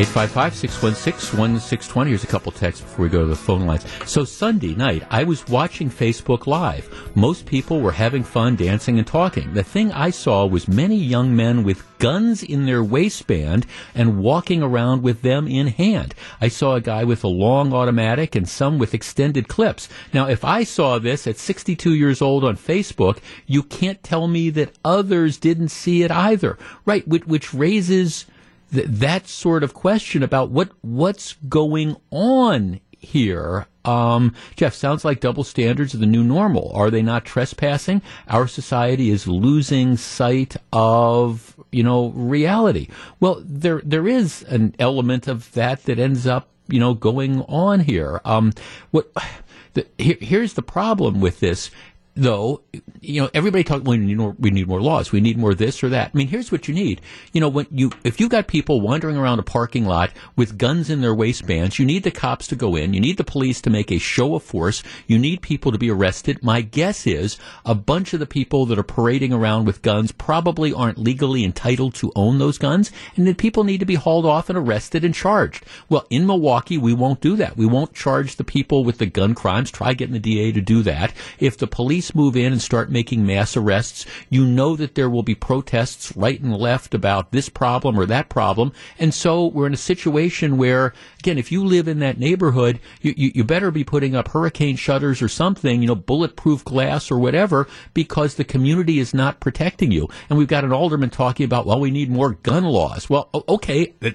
855 0.00 0.54
616 0.54 1.38
1620. 1.38 2.10
Here's 2.10 2.24
a 2.24 2.26
couple 2.26 2.52
texts 2.52 2.80
before 2.80 3.02
we 3.02 3.10
go 3.10 3.20
to 3.20 3.26
the 3.26 3.36
phone 3.36 3.66
lines. 3.66 3.84
So, 4.06 4.24
Sunday 4.24 4.74
night, 4.74 5.02
I 5.10 5.24
was 5.24 5.46
watching 5.48 5.90
Facebook 5.90 6.46
Live. 6.46 7.12
Most 7.14 7.44
people 7.44 7.80
were 7.80 7.92
having 7.92 8.22
fun 8.22 8.56
dancing 8.56 8.98
and 8.98 9.06
talking. 9.06 9.52
The 9.52 9.62
thing 9.62 9.92
I 9.92 10.08
saw 10.08 10.46
was 10.46 10.68
many 10.68 10.96
young 10.96 11.36
men 11.36 11.64
with 11.64 11.84
guns 11.98 12.42
in 12.42 12.64
their 12.66 12.82
waistband 12.82 13.66
and 13.94 14.20
walking 14.20 14.62
around 14.62 15.02
with 15.02 15.20
them 15.20 15.46
in 15.46 15.66
hand. 15.66 16.14
I 16.40 16.48
saw 16.48 16.76
a 16.76 16.80
guy 16.80 17.04
with 17.04 17.22
a 17.22 17.28
long 17.28 17.74
automatic 17.74 18.34
and 18.34 18.48
some 18.48 18.78
with 18.78 18.94
extended 18.94 19.48
clips. 19.48 19.88
Now, 20.14 20.28
if 20.28 20.44
I 20.44 20.64
saw 20.64 20.98
this 20.98 21.26
at 21.26 21.36
62 21.36 21.94
years 21.94 22.22
old 22.22 22.42
on 22.42 22.56
Facebook, 22.56 23.18
you 23.46 23.62
can't 23.62 24.02
tell 24.02 24.28
me 24.28 24.50
that 24.50 24.78
others 24.82 25.36
didn't 25.36 25.68
see 25.68 26.04
it 26.04 26.10
either. 26.10 26.56
Right? 26.86 27.06
Which, 27.06 27.26
which 27.26 27.52
raises 27.52 28.24
th- 28.72 28.86
that 28.86 29.26
sort 29.28 29.62
of 29.62 29.74
question 29.74 30.22
about 30.22 30.50
what 30.50 30.70
what's 30.82 31.34
going 31.48 31.96
on 32.10 32.80
here. 33.00 33.66
Um, 33.84 34.34
Jeff, 34.56 34.74
sounds 34.74 35.04
like 35.04 35.20
double 35.20 35.44
standards 35.44 35.94
are 35.94 35.98
the 35.98 36.06
new 36.06 36.22
normal. 36.22 36.70
Are 36.74 36.90
they 36.90 37.02
not 37.02 37.24
trespassing? 37.24 38.02
Our 38.28 38.46
society 38.46 39.10
is 39.10 39.26
losing 39.26 39.96
sight 39.96 40.56
of, 40.72 41.56
you 41.72 41.82
know, 41.82 42.10
reality. 42.10 42.88
Well, 43.18 43.42
there, 43.44 43.80
there 43.84 44.06
is 44.06 44.42
an 44.44 44.74
element 44.78 45.28
of 45.28 45.50
that 45.52 45.84
that 45.84 45.98
ends 45.98 46.26
up, 46.26 46.48
you 46.68 46.78
know, 46.78 46.92
going 46.92 47.40
on 47.42 47.80
here. 47.80 48.20
Um, 48.24 48.52
what, 48.90 49.10
the, 49.72 49.86
here, 49.96 50.18
here's 50.20 50.52
the 50.52 50.62
problem 50.62 51.20
with 51.20 51.40
this 51.40 51.70
though, 52.14 52.62
you 53.00 53.22
know, 53.22 53.30
everybody 53.32 53.64
talks. 53.64 53.84
We 53.84 53.96
need 53.96 54.16
more. 54.18 54.34
We 54.38 54.50
need 54.50 54.68
more 54.68 54.80
laws. 54.80 55.12
We 55.12 55.20
need 55.20 55.38
more 55.38 55.54
this 55.54 55.82
or 55.82 55.88
that. 55.90 56.10
I 56.12 56.16
mean, 56.16 56.28
here's 56.28 56.52
what 56.52 56.68
you 56.68 56.74
need. 56.74 57.00
You 57.32 57.40
know, 57.40 57.48
when 57.48 57.66
you 57.70 57.90
if 58.04 58.20
you 58.20 58.28
got 58.28 58.46
people 58.46 58.80
wandering 58.80 59.16
around 59.16 59.38
a 59.38 59.44
parking 59.44 59.86
lot 59.86 60.10
with 60.36 60.58
guns 60.58 60.90
in 60.90 61.00
their 61.00 61.14
waistbands, 61.14 61.78
you 61.78 61.86
need 61.86 62.02
the 62.02 62.10
cops 62.10 62.46
to 62.48 62.56
go 62.56 62.76
in. 62.76 62.92
You 62.92 63.00
need 63.00 63.16
the 63.16 63.24
police 63.24 63.60
to 63.62 63.70
make 63.70 63.90
a 63.90 63.98
show 63.98 64.34
of 64.34 64.42
force. 64.42 64.82
You 65.06 65.18
need 65.18 65.40
people 65.40 65.72
to 65.72 65.78
be 65.78 65.90
arrested. 65.90 66.42
My 66.42 66.60
guess 66.60 67.06
is 67.06 67.38
a 67.64 67.74
bunch 67.74 68.12
of 68.12 68.20
the 68.20 68.26
people 68.26 68.66
that 68.66 68.78
are 68.78 68.84
parading 68.84 69.32
around 69.32 69.64
with 69.64 69.82
guns 69.82 70.12
probably 70.12 70.72
aren't 70.72 70.98
legally 70.98 71.44
entitled 71.44 71.94
to 71.94 72.12
own 72.14 72.38
those 72.38 72.58
guns, 72.58 72.90
and 73.16 73.26
then 73.26 73.34
people 73.34 73.64
need 73.64 73.80
to 73.80 73.86
be 73.86 73.94
hauled 73.94 74.26
off 74.26 74.50
and 74.50 74.58
arrested 74.58 75.04
and 75.04 75.14
charged. 75.14 75.64
Well, 75.88 76.06
in 76.10 76.26
Milwaukee, 76.26 76.78
we 76.78 76.92
won't 76.92 77.20
do 77.20 77.36
that. 77.36 77.56
We 77.56 77.66
won't 77.66 77.94
charge 77.94 78.36
the 78.36 78.44
people 78.44 78.84
with 78.84 78.98
the 78.98 79.06
gun 79.06 79.34
crimes. 79.34 79.70
Try 79.70 79.94
getting 79.94 80.12
the 80.12 80.18
DA 80.18 80.52
to 80.52 80.60
do 80.60 80.82
that. 80.82 81.12
If 81.38 81.56
the 81.56 81.66
police 81.66 81.99
move 82.14 82.36
in 82.36 82.52
and 82.52 82.62
start 82.62 82.90
making 82.90 83.26
mass 83.26 83.56
arrests, 83.56 84.06
you 84.28 84.44
know 84.44 84.76
that 84.76 84.94
there 84.94 85.10
will 85.10 85.22
be 85.22 85.34
protests 85.34 86.16
right 86.16 86.40
and 86.40 86.56
left 86.56 86.94
about 86.94 87.32
this 87.32 87.48
problem 87.48 87.98
or 87.98 88.06
that 88.06 88.28
problem. 88.28 88.72
And 88.98 89.12
so 89.12 89.46
we're 89.46 89.66
in 89.66 89.74
a 89.74 89.78
situation 89.78 90.56
where, 90.56 90.94
again, 91.18 91.38
if 91.38 91.52
you 91.52 91.64
live 91.64 91.88
in 91.88 91.98
that 92.00 92.18
neighborhood, 92.18 92.80
you, 93.00 93.14
you, 93.16 93.32
you 93.34 93.44
better 93.44 93.70
be 93.70 93.84
putting 93.84 94.14
up 94.16 94.28
hurricane 94.28 94.76
shutters 94.76 95.22
or 95.22 95.28
something, 95.28 95.82
you 95.82 95.88
know, 95.88 95.94
bulletproof 95.94 96.64
glass 96.64 97.10
or 97.10 97.18
whatever, 97.18 97.68
because 97.94 98.34
the 98.34 98.44
community 98.44 98.98
is 98.98 99.14
not 99.14 99.40
protecting 99.40 99.92
you. 99.92 100.08
And 100.28 100.38
we've 100.38 100.48
got 100.48 100.64
an 100.64 100.72
alderman 100.72 101.10
talking 101.10 101.44
about, 101.44 101.66
well, 101.66 101.80
we 101.80 101.90
need 101.90 102.10
more 102.10 102.32
gun 102.32 102.64
laws. 102.64 103.10
Well, 103.10 103.28
okay, 103.48 103.94
that, 104.00 104.14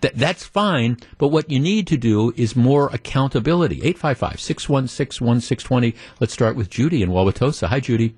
that, 0.00 0.14
that's 0.14 0.44
fine, 0.44 0.98
but 1.18 1.28
what 1.28 1.50
you 1.50 1.58
need 1.58 1.86
to 1.88 1.96
do 1.96 2.32
is 2.36 2.56
more 2.56 2.88
accountability. 2.92 3.76
855 3.76 4.40
616 4.40 5.26
1620. 5.26 5.94
Let's 6.20 6.32
start 6.32 6.56
with 6.56 6.70
Judy 6.70 7.02
in 7.02 7.10
Wauwatosa. 7.16 7.68
Hi, 7.68 7.80
Judy. 7.80 8.14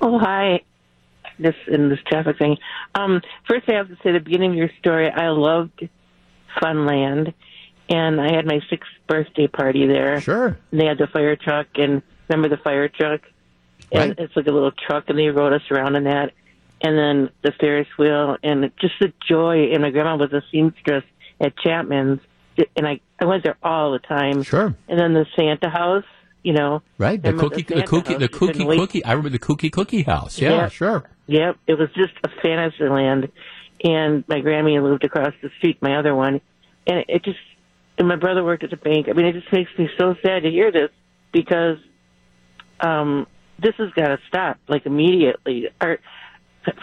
Oh, 0.00 0.18
hi. 0.18 0.60
This 1.38 1.54
in 1.66 1.88
this 1.88 2.00
traffic 2.06 2.36
thing. 2.38 2.58
Um, 2.94 3.22
first, 3.48 3.68
I 3.68 3.74
have 3.74 3.88
to 3.88 3.96
say, 4.02 4.12
the 4.12 4.20
beginning 4.20 4.50
of 4.50 4.56
your 4.56 4.70
story, 4.80 5.10
I 5.10 5.28
loved 5.30 5.88
Funland, 6.60 7.32
and 7.88 8.20
I 8.20 8.34
had 8.34 8.44
my 8.44 8.60
sixth 8.68 8.90
birthday 9.06 9.46
party 9.46 9.86
there. 9.86 10.20
Sure. 10.20 10.58
And 10.70 10.80
they 10.80 10.86
had 10.86 10.98
the 10.98 11.06
fire 11.06 11.36
truck, 11.36 11.68
and 11.76 12.02
remember 12.28 12.54
the 12.54 12.62
fire 12.62 12.88
truck? 12.88 13.22
And 13.90 14.10
right. 14.10 14.18
it's 14.18 14.36
like 14.36 14.46
a 14.46 14.52
little 14.52 14.72
truck, 14.72 15.04
and 15.08 15.18
they 15.18 15.28
rode 15.28 15.54
us 15.54 15.62
around 15.70 15.96
in 15.96 16.04
that. 16.04 16.32
And 16.82 16.98
then 16.98 17.30
the 17.42 17.52
Ferris 17.52 17.88
wheel, 17.98 18.36
and 18.42 18.70
just 18.80 18.94
the 19.00 19.12
joy. 19.26 19.72
And 19.72 19.82
my 19.82 19.90
grandma 19.90 20.16
was 20.16 20.32
a 20.32 20.42
seamstress 20.50 21.04
at 21.40 21.56
Chapman's, 21.56 22.20
and 22.76 22.86
I 22.86 23.00
I 23.20 23.24
went 23.24 23.44
there 23.44 23.56
all 23.62 23.92
the 23.92 23.98
time. 24.00 24.42
Sure. 24.42 24.74
And 24.88 24.98
then 24.98 25.14
the 25.14 25.26
Santa 25.36 25.70
house 25.70 26.04
you 26.48 26.54
know. 26.54 26.80
Right, 26.96 27.22
the 27.22 27.34
cookie, 27.34 27.60
the, 27.60 27.74
the 27.74 27.82
cookie, 27.82 28.14
house. 28.14 28.20
the 28.20 28.28
cookie, 28.28 28.64
cookie. 28.64 29.04
I 29.04 29.10
remember 29.10 29.28
the 29.28 29.38
cookie, 29.38 29.68
cookie 29.68 30.02
house. 30.02 30.40
Yeah, 30.40 30.52
yeah, 30.52 30.68
sure. 30.70 31.10
Yep, 31.26 31.56
it 31.66 31.74
was 31.74 31.90
just 31.94 32.14
a 32.24 32.30
fantasy 32.40 32.88
land, 32.88 33.28
and 33.84 34.24
my 34.28 34.36
Grammy 34.36 34.82
lived 34.82 35.04
across 35.04 35.34
the 35.42 35.50
street, 35.58 35.76
my 35.82 35.98
other 35.98 36.14
one, 36.14 36.40
and 36.86 37.04
it 37.06 37.22
just. 37.22 37.38
And 37.98 38.06
my 38.06 38.16
brother 38.16 38.44
worked 38.44 38.62
at 38.62 38.70
the 38.70 38.76
bank. 38.76 39.08
I 39.10 39.12
mean, 39.12 39.26
it 39.26 39.32
just 39.32 39.52
makes 39.52 39.70
me 39.76 39.90
so 39.98 40.14
sad 40.24 40.44
to 40.44 40.50
hear 40.50 40.70
this 40.70 40.90
because 41.32 41.78
um, 42.78 43.26
this 43.58 43.74
has 43.76 43.90
got 43.90 44.06
to 44.06 44.18
stop, 44.28 44.56
like 44.68 44.86
immediately. 44.86 45.66
Our 45.80 45.98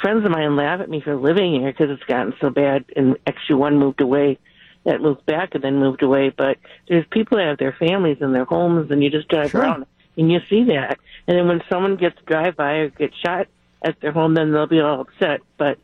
friends 0.01 0.25
of 0.25 0.31
mine 0.31 0.57
laugh 0.57 0.81
at 0.81 0.89
me 0.89 1.01
for 1.01 1.15
living 1.15 1.53
here 1.61 1.71
because 1.71 1.89
it's 1.89 2.03
gotten 2.03 2.33
so 2.41 2.49
bad, 2.49 2.83
and 2.97 3.15
XU1 3.25 3.79
moved 3.79 4.01
away. 4.01 4.37
That 4.85 5.01
moved 5.01 5.25
back 5.25 5.55
and 5.55 5.63
then 5.63 5.79
moved 5.79 6.03
away, 6.03 6.29
but 6.35 6.57
there's 6.87 7.05
people 7.11 7.37
that 7.37 7.47
have 7.47 7.57
their 7.57 7.75
families 7.77 8.17
and 8.21 8.33
their 8.33 8.45
homes, 8.45 8.91
and 8.91 9.03
you 9.03 9.09
just 9.09 9.27
drive 9.27 9.51
Sure. 9.51 9.61
around 9.61 9.85
and 10.17 10.31
you 10.31 10.39
see 10.49 10.63
that. 10.65 10.97
And 11.27 11.37
then 11.37 11.47
when 11.47 11.61
someone 11.69 11.95
gets 11.97 12.17
drive 12.25 12.55
by 12.55 12.73
or 12.73 12.89
gets 12.89 13.15
shot 13.17 13.47
at 13.83 13.99
their 14.01 14.11
home, 14.11 14.33
then 14.35 14.51
they'll 14.51 14.67
be 14.67 14.79
all 14.79 15.01
upset. 15.01 15.41
But 15.57 15.77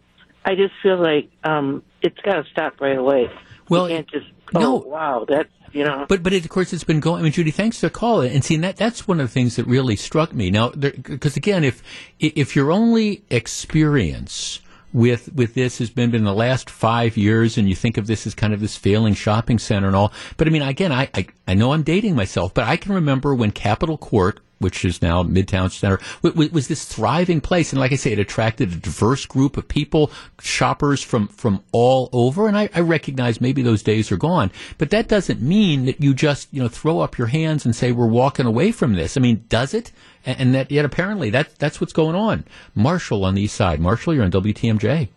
I 0.45 0.55
just 0.55 0.73
feel 0.81 0.97
like 0.97 1.29
um, 1.43 1.83
it's 2.01 2.17
got 2.19 2.35
to 2.35 2.43
stop 2.51 2.79
right 2.79 2.97
away. 2.97 3.29
Well, 3.69 3.89
you 3.89 3.95
can't 3.95 4.09
just 4.09 4.27
oh 4.55 4.59
no. 4.59 4.75
wow, 4.77 5.25
that's 5.27 5.49
you 5.71 5.83
know. 5.83 6.05
But 6.07 6.23
but 6.23 6.33
it, 6.33 6.43
of 6.43 6.49
course 6.49 6.73
it's 6.73 6.83
been 6.83 6.99
going. 6.99 7.21
I 7.21 7.23
mean, 7.23 7.31
Judy, 7.31 7.51
thanks 7.51 7.79
for 7.79 7.87
the 7.87 7.91
call. 7.91 8.21
And 8.21 8.43
see, 8.43 8.57
that 8.57 8.77
that's 8.77 9.07
one 9.07 9.19
of 9.19 9.27
the 9.27 9.33
things 9.33 9.55
that 9.55 9.65
really 9.65 9.95
struck 9.95 10.33
me. 10.33 10.49
Now, 10.51 10.69
because 10.69 11.37
again, 11.37 11.63
if 11.63 11.81
if 12.19 12.55
your 12.55 12.71
only 12.71 13.23
experience 13.29 14.59
with 14.93 15.33
with 15.33 15.53
this 15.53 15.79
has 15.79 15.89
been 15.89 16.13
in 16.13 16.23
the 16.23 16.33
last 16.33 16.69
five 16.69 17.17
years, 17.17 17.57
and 17.57 17.67
you 17.69 17.75
think 17.75 17.97
of 17.97 18.07
this 18.07 18.27
as 18.27 18.35
kind 18.35 18.53
of 18.53 18.59
this 18.59 18.77
failing 18.77 19.13
shopping 19.13 19.59
center 19.59 19.87
and 19.87 19.95
all. 19.95 20.11
But 20.37 20.47
I 20.47 20.51
mean, 20.51 20.61
again, 20.61 20.91
I 20.91 21.09
I, 21.13 21.27
I 21.47 21.53
know 21.53 21.73
I'm 21.73 21.83
dating 21.83 22.15
myself, 22.15 22.53
but 22.53 22.65
I 22.67 22.77
can 22.77 22.93
remember 22.93 23.33
when 23.35 23.51
Capitol 23.51 23.97
Court 23.97 24.39
which 24.61 24.85
is 24.85 25.01
now 25.01 25.23
Midtown 25.23 25.71
Center, 25.71 25.99
was, 26.21 26.51
was 26.51 26.67
this 26.67 26.85
thriving 26.85 27.41
place. 27.41 27.73
And 27.73 27.79
like 27.79 27.91
I 27.91 27.95
say, 27.95 28.11
it 28.11 28.19
attracted 28.19 28.71
a 28.71 28.75
diverse 28.75 29.25
group 29.25 29.57
of 29.57 29.67
people, 29.67 30.11
shoppers 30.39 31.01
from, 31.01 31.27
from 31.27 31.63
all 31.71 32.09
over. 32.13 32.47
And 32.47 32.55
I, 32.55 32.69
I 32.73 32.81
recognize 32.81 33.41
maybe 33.41 33.63
those 33.63 33.81
days 33.81 34.11
are 34.11 34.17
gone, 34.17 34.51
but 34.77 34.91
that 34.91 35.07
doesn't 35.07 35.41
mean 35.41 35.85
that 35.85 35.99
you 35.99 36.13
just, 36.13 36.47
you 36.51 36.61
know, 36.61 36.69
throw 36.69 36.99
up 36.99 37.17
your 37.17 37.27
hands 37.27 37.65
and 37.65 37.75
say, 37.75 37.91
we're 37.91 38.05
walking 38.05 38.45
away 38.45 38.71
from 38.71 38.93
this. 38.93 39.17
I 39.17 39.19
mean, 39.19 39.45
does 39.49 39.73
it? 39.73 39.91
And, 40.25 40.39
and 40.39 40.55
that 40.55 40.71
yet 40.71 40.85
apparently 40.85 41.29
that, 41.31 41.57
that's 41.57 41.81
what's 41.81 41.93
going 41.93 42.15
on. 42.15 42.45
Marshall 42.75 43.25
on 43.25 43.35
the 43.35 43.41
east 43.41 43.55
side. 43.55 43.79
Marshall, 43.79 44.13
you're 44.13 44.23
on 44.23 44.31
WTMJ. 44.31 45.09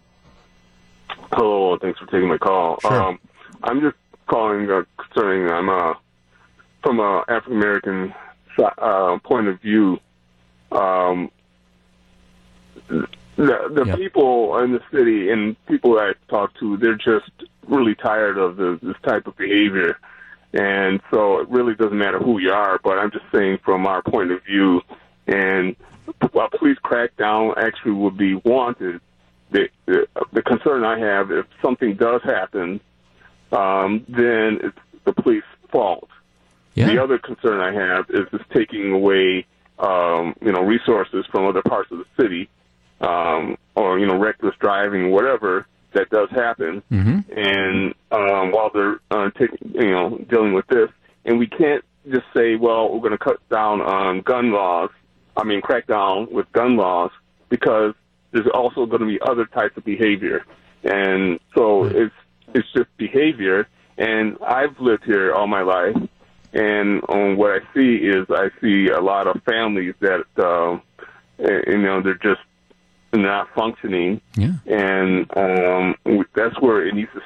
Hello, 1.32 1.76
thanks 1.78 1.99
for 1.99 2.06
taking 2.06 2.28
my 2.28 2.38
call. 2.38 2.78
Sure. 2.80 3.02
Um, 3.02 3.18
I'm 3.62 3.80
just 3.80 3.96
calling 4.26 4.70
uh, 4.70 4.82
concerning 4.96 5.50
I'm 5.50 5.68
uh, 5.68 5.94
from 6.82 7.00
a 7.00 7.25
African 7.28 7.56
American 7.56 8.14
uh, 8.58 9.18
point 9.25 9.49
of 9.49 9.61
view. 9.61 9.99
Um, 10.70 11.30
the 12.88 13.06
the 13.37 13.94
people 13.96 14.58
in 14.58 14.73
the 14.73 14.82
city 14.92 15.30
and 15.30 15.56
people 15.66 15.99
I 15.99 16.12
talk 16.28 16.54
to, 16.61 16.76
they're 16.76 16.94
just 16.94 17.30
really 17.66 17.94
tired 17.94 18.38
of 18.38 18.56
the, 18.56 18.78
this 18.82 18.96
type 19.02 19.26
of 19.26 19.37
behavior, 19.37 19.99
and 20.54 21.00
so 21.11 21.40
it 21.40 21.49
really 21.49 21.75
doesn't 21.75 21.99
matter 21.99 22.18
who 22.18 22.38
you 22.38 22.52
are. 22.52 22.78
But 22.82 22.99
I'm 22.99 23.11
just 23.11 23.25
saying 23.32 23.58
from 23.64 23.87
our 23.87 24.02
point 24.02 24.30
of 24.30 24.42
view, 24.44 24.80
and 25.26 25.75
while 26.32 26.49
police 26.49 26.78
crackdown 26.84 27.56
actually 27.58 27.92
would 27.92 28.16
be 28.16 28.37
wanted 28.37 29.00
the, 29.50 29.68
the 29.87 30.06
the 30.32 30.42
concern 30.42 30.84
I 30.84 30.99
have 30.99 31.30
if 31.32 31.46
something 31.61 31.94
does 31.96 32.23
happen, 32.23 32.80
um, 33.52 34.04
then 34.08 34.61
it's 34.62 34.78
the 35.04 35.12
police 35.12 35.44
fault. 35.70 36.08
Yeah. 36.75 36.87
The 36.87 37.02
other 37.02 37.18
concern 37.18 37.61
I 37.61 37.73
have 37.73 38.11
is 38.11 38.26
just 38.30 38.49
taking 38.50 38.92
away, 38.92 39.46
um, 39.78 40.34
you 40.40 40.50
know, 40.52 40.62
resources 40.62 41.25
from 41.30 41.46
other 41.46 41.62
parts 41.62 41.90
of 41.92 41.99
the 41.99 42.06
city, 42.20 42.49
um, 43.00 43.56
or 43.75 43.99
you 43.99 44.06
know, 44.06 44.18
reckless 44.18 44.54
driving, 44.61 45.11
whatever 45.11 45.66
that 45.94 46.10
does 46.10 46.30
happen. 46.30 46.82
Mm-hmm. 46.90 47.38
And 47.38 47.94
um, 48.10 48.52
while 48.52 48.70
they're 48.72 49.00
uh, 49.10 49.30
taking, 49.30 49.72
you 49.74 49.90
know, 49.90 50.18
dealing 50.28 50.52
with 50.52 50.66
this, 50.66 50.90
and 51.24 51.38
we 51.38 51.46
can't 51.46 51.84
just 52.10 52.26
say, 52.34 52.56
well, 52.56 52.92
we're 52.92 53.00
going 53.00 53.12
to 53.12 53.18
cut 53.18 53.46
down 53.48 53.80
on 53.80 54.20
gun 54.20 54.52
laws. 54.52 54.90
I 55.36 55.44
mean, 55.44 55.62
crack 55.62 55.86
down 55.86 56.28
with 56.30 56.50
gun 56.52 56.76
laws 56.76 57.10
because 57.48 57.94
there's 58.32 58.46
also 58.52 58.86
going 58.86 59.00
to 59.00 59.06
be 59.06 59.18
other 59.20 59.46
types 59.46 59.76
of 59.76 59.84
behavior, 59.84 60.44
and 60.82 61.40
so 61.54 61.84
it's 61.84 62.14
it's 62.54 62.70
just 62.72 62.94
behavior. 62.96 63.68
And 63.96 64.36
I've 64.44 64.78
lived 64.80 65.04
here 65.04 65.32
all 65.32 65.46
my 65.46 65.62
life, 65.62 65.96
and 66.52 67.02
um, 67.08 67.36
what 67.36 67.50
I 67.52 67.74
see 67.74 67.96
is 67.96 68.26
I 68.28 68.50
see 68.60 68.88
a 68.88 69.00
lot 69.00 69.26
of 69.26 69.42
families 69.44 69.94
that 70.00 70.24
uh, 70.36 70.78
you 71.38 71.78
know 71.78 72.02
they're 72.02 72.14
just 72.14 72.40
not 73.16 73.49
functioning, 73.54 74.21
Yeah. 74.37 74.52
and 74.66 75.26
um, 75.37 75.97
that's 76.35 76.61
where 76.61 76.87
it 76.87 76.94
needs 76.94 77.11
to 77.14 77.21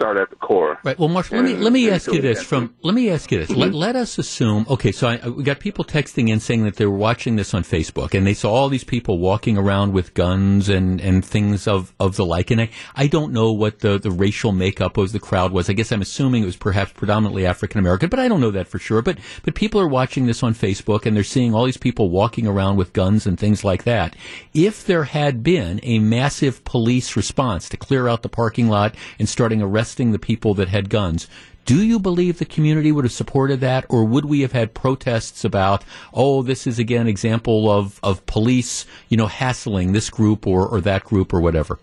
start 0.00 0.16
at 0.16 0.30
the 0.30 0.36
core. 0.36 0.78
Right. 0.82 0.98
Well, 0.98 1.10
Marshall, 1.10 1.36
let 1.36 1.44
me 1.44 1.56
let 1.56 1.72
me 1.74 1.90
ask 1.90 2.10
you 2.10 2.22
this. 2.22 2.42
From 2.42 2.74
let 2.82 2.94
me 2.94 3.10
ask 3.10 3.30
you 3.30 3.38
this. 3.38 3.50
Let, 3.50 3.68
mm-hmm. 3.68 3.76
let 3.76 3.96
us 3.96 4.16
assume. 4.16 4.64
Okay, 4.70 4.92
so 4.92 5.08
I, 5.08 5.28
we 5.28 5.42
got 5.44 5.60
people 5.60 5.84
texting 5.84 6.30
in 6.30 6.40
saying 6.40 6.64
that 6.64 6.76
they 6.76 6.86
were 6.86 6.96
watching 6.96 7.36
this 7.36 7.52
on 7.52 7.64
Facebook 7.64 8.14
and 8.16 8.26
they 8.26 8.32
saw 8.32 8.50
all 8.50 8.70
these 8.70 8.84
people 8.84 9.18
walking 9.18 9.58
around 9.58 9.92
with 9.92 10.14
guns 10.14 10.70
and, 10.70 11.02
and 11.02 11.22
things 11.22 11.68
of, 11.68 11.92
of 12.00 12.16
the 12.16 12.24
like. 12.24 12.50
And 12.50 12.62
I, 12.62 12.70
I 12.96 13.08
don't 13.08 13.34
know 13.34 13.52
what 13.52 13.80
the, 13.80 13.98
the 13.98 14.10
racial 14.10 14.52
makeup 14.52 14.96
of 14.96 15.12
the 15.12 15.20
crowd 15.20 15.52
was. 15.52 15.68
I 15.68 15.74
guess 15.74 15.92
I'm 15.92 16.00
assuming 16.00 16.44
it 16.44 16.46
was 16.46 16.56
perhaps 16.56 16.92
predominantly 16.92 17.44
African 17.44 17.78
American, 17.78 18.08
but 18.08 18.18
I 18.18 18.26
don't 18.26 18.40
know 18.40 18.52
that 18.52 18.68
for 18.68 18.78
sure. 18.78 19.02
But 19.02 19.18
but 19.42 19.54
people 19.54 19.82
are 19.82 19.88
watching 19.88 20.24
this 20.24 20.42
on 20.42 20.54
Facebook 20.54 21.04
and 21.04 21.14
they're 21.14 21.24
seeing 21.24 21.54
all 21.54 21.66
these 21.66 21.76
people 21.76 22.08
walking 22.08 22.46
around 22.46 22.76
with 22.76 22.94
guns 22.94 23.26
and 23.26 23.38
things 23.38 23.64
like 23.64 23.84
that. 23.84 24.16
If 24.54 24.86
there 24.86 25.04
had 25.04 25.42
been 25.42 25.78
a 25.82 25.98
massive 25.98 26.64
police 26.64 27.16
response 27.16 27.68
to 27.68 27.76
clear 27.76 28.08
out 28.08 28.22
the 28.22 28.30
parking 28.30 28.68
lot 28.70 28.94
and 29.18 29.28
starting 29.28 29.60
arresting 29.60 29.89
the 29.94 30.18
people 30.18 30.54
that 30.54 30.68
had 30.68 30.88
guns, 30.90 31.28
do 31.66 31.82
you 31.82 31.98
believe 31.98 32.38
the 32.38 32.44
community 32.44 32.90
would 32.90 33.04
have 33.04 33.12
supported 33.12 33.60
that, 33.60 33.84
or 33.88 34.04
would 34.04 34.24
we 34.24 34.40
have 34.40 34.52
had 34.52 34.74
protests 34.74 35.44
about, 35.44 35.84
oh, 36.14 36.42
this 36.42 36.66
is 36.66 36.78
again 36.78 37.06
example 37.06 37.70
of, 37.70 38.00
of 38.02 38.24
police, 38.26 38.86
you 39.08 39.16
know, 39.16 39.26
hassling 39.26 39.92
this 39.92 40.10
group 40.10 40.46
or, 40.46 40.66
or 40.66 40.80
that 40.80 41.04
group 41.04 41.32
or 41.32 41.40
whatever? 41.40 41.78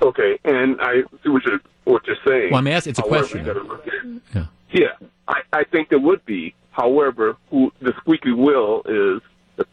Okay, 0.00 0.38
and 0.44 0.80
I 0.80 1.02
see 1.22 1.28
what 1.30 1.44
you're 1.44 1.60
what 1.84 2.06
you're 2.06 2.16
saying. 2.26 2.50
Well, 2.52 2.58
I'm 2.60 2.66
asking- 2.68 2.90
it's 2.90 2.98
a 2.98 3.02
However, 3.02 3.18
question. 3.18 3.38
you 3.40 3.44
gotta 3.54 3.66
look 3.66 3.86
at- 3.88 3.92
Yeah. 4.34 4.46
Yeah, 4.70 5.08
I, 5.26 5.40
I 5.52 5.64
think 5.64 5.88
there 5.88 5.98
would 5.98 6.24
be. 6.26 6.54
However, 6.70 7.36
who 7.50 7.72
the 7.80 7.92
squeaky 7.98 8.30
wheel 8.32 8.82
is 8.84 9.20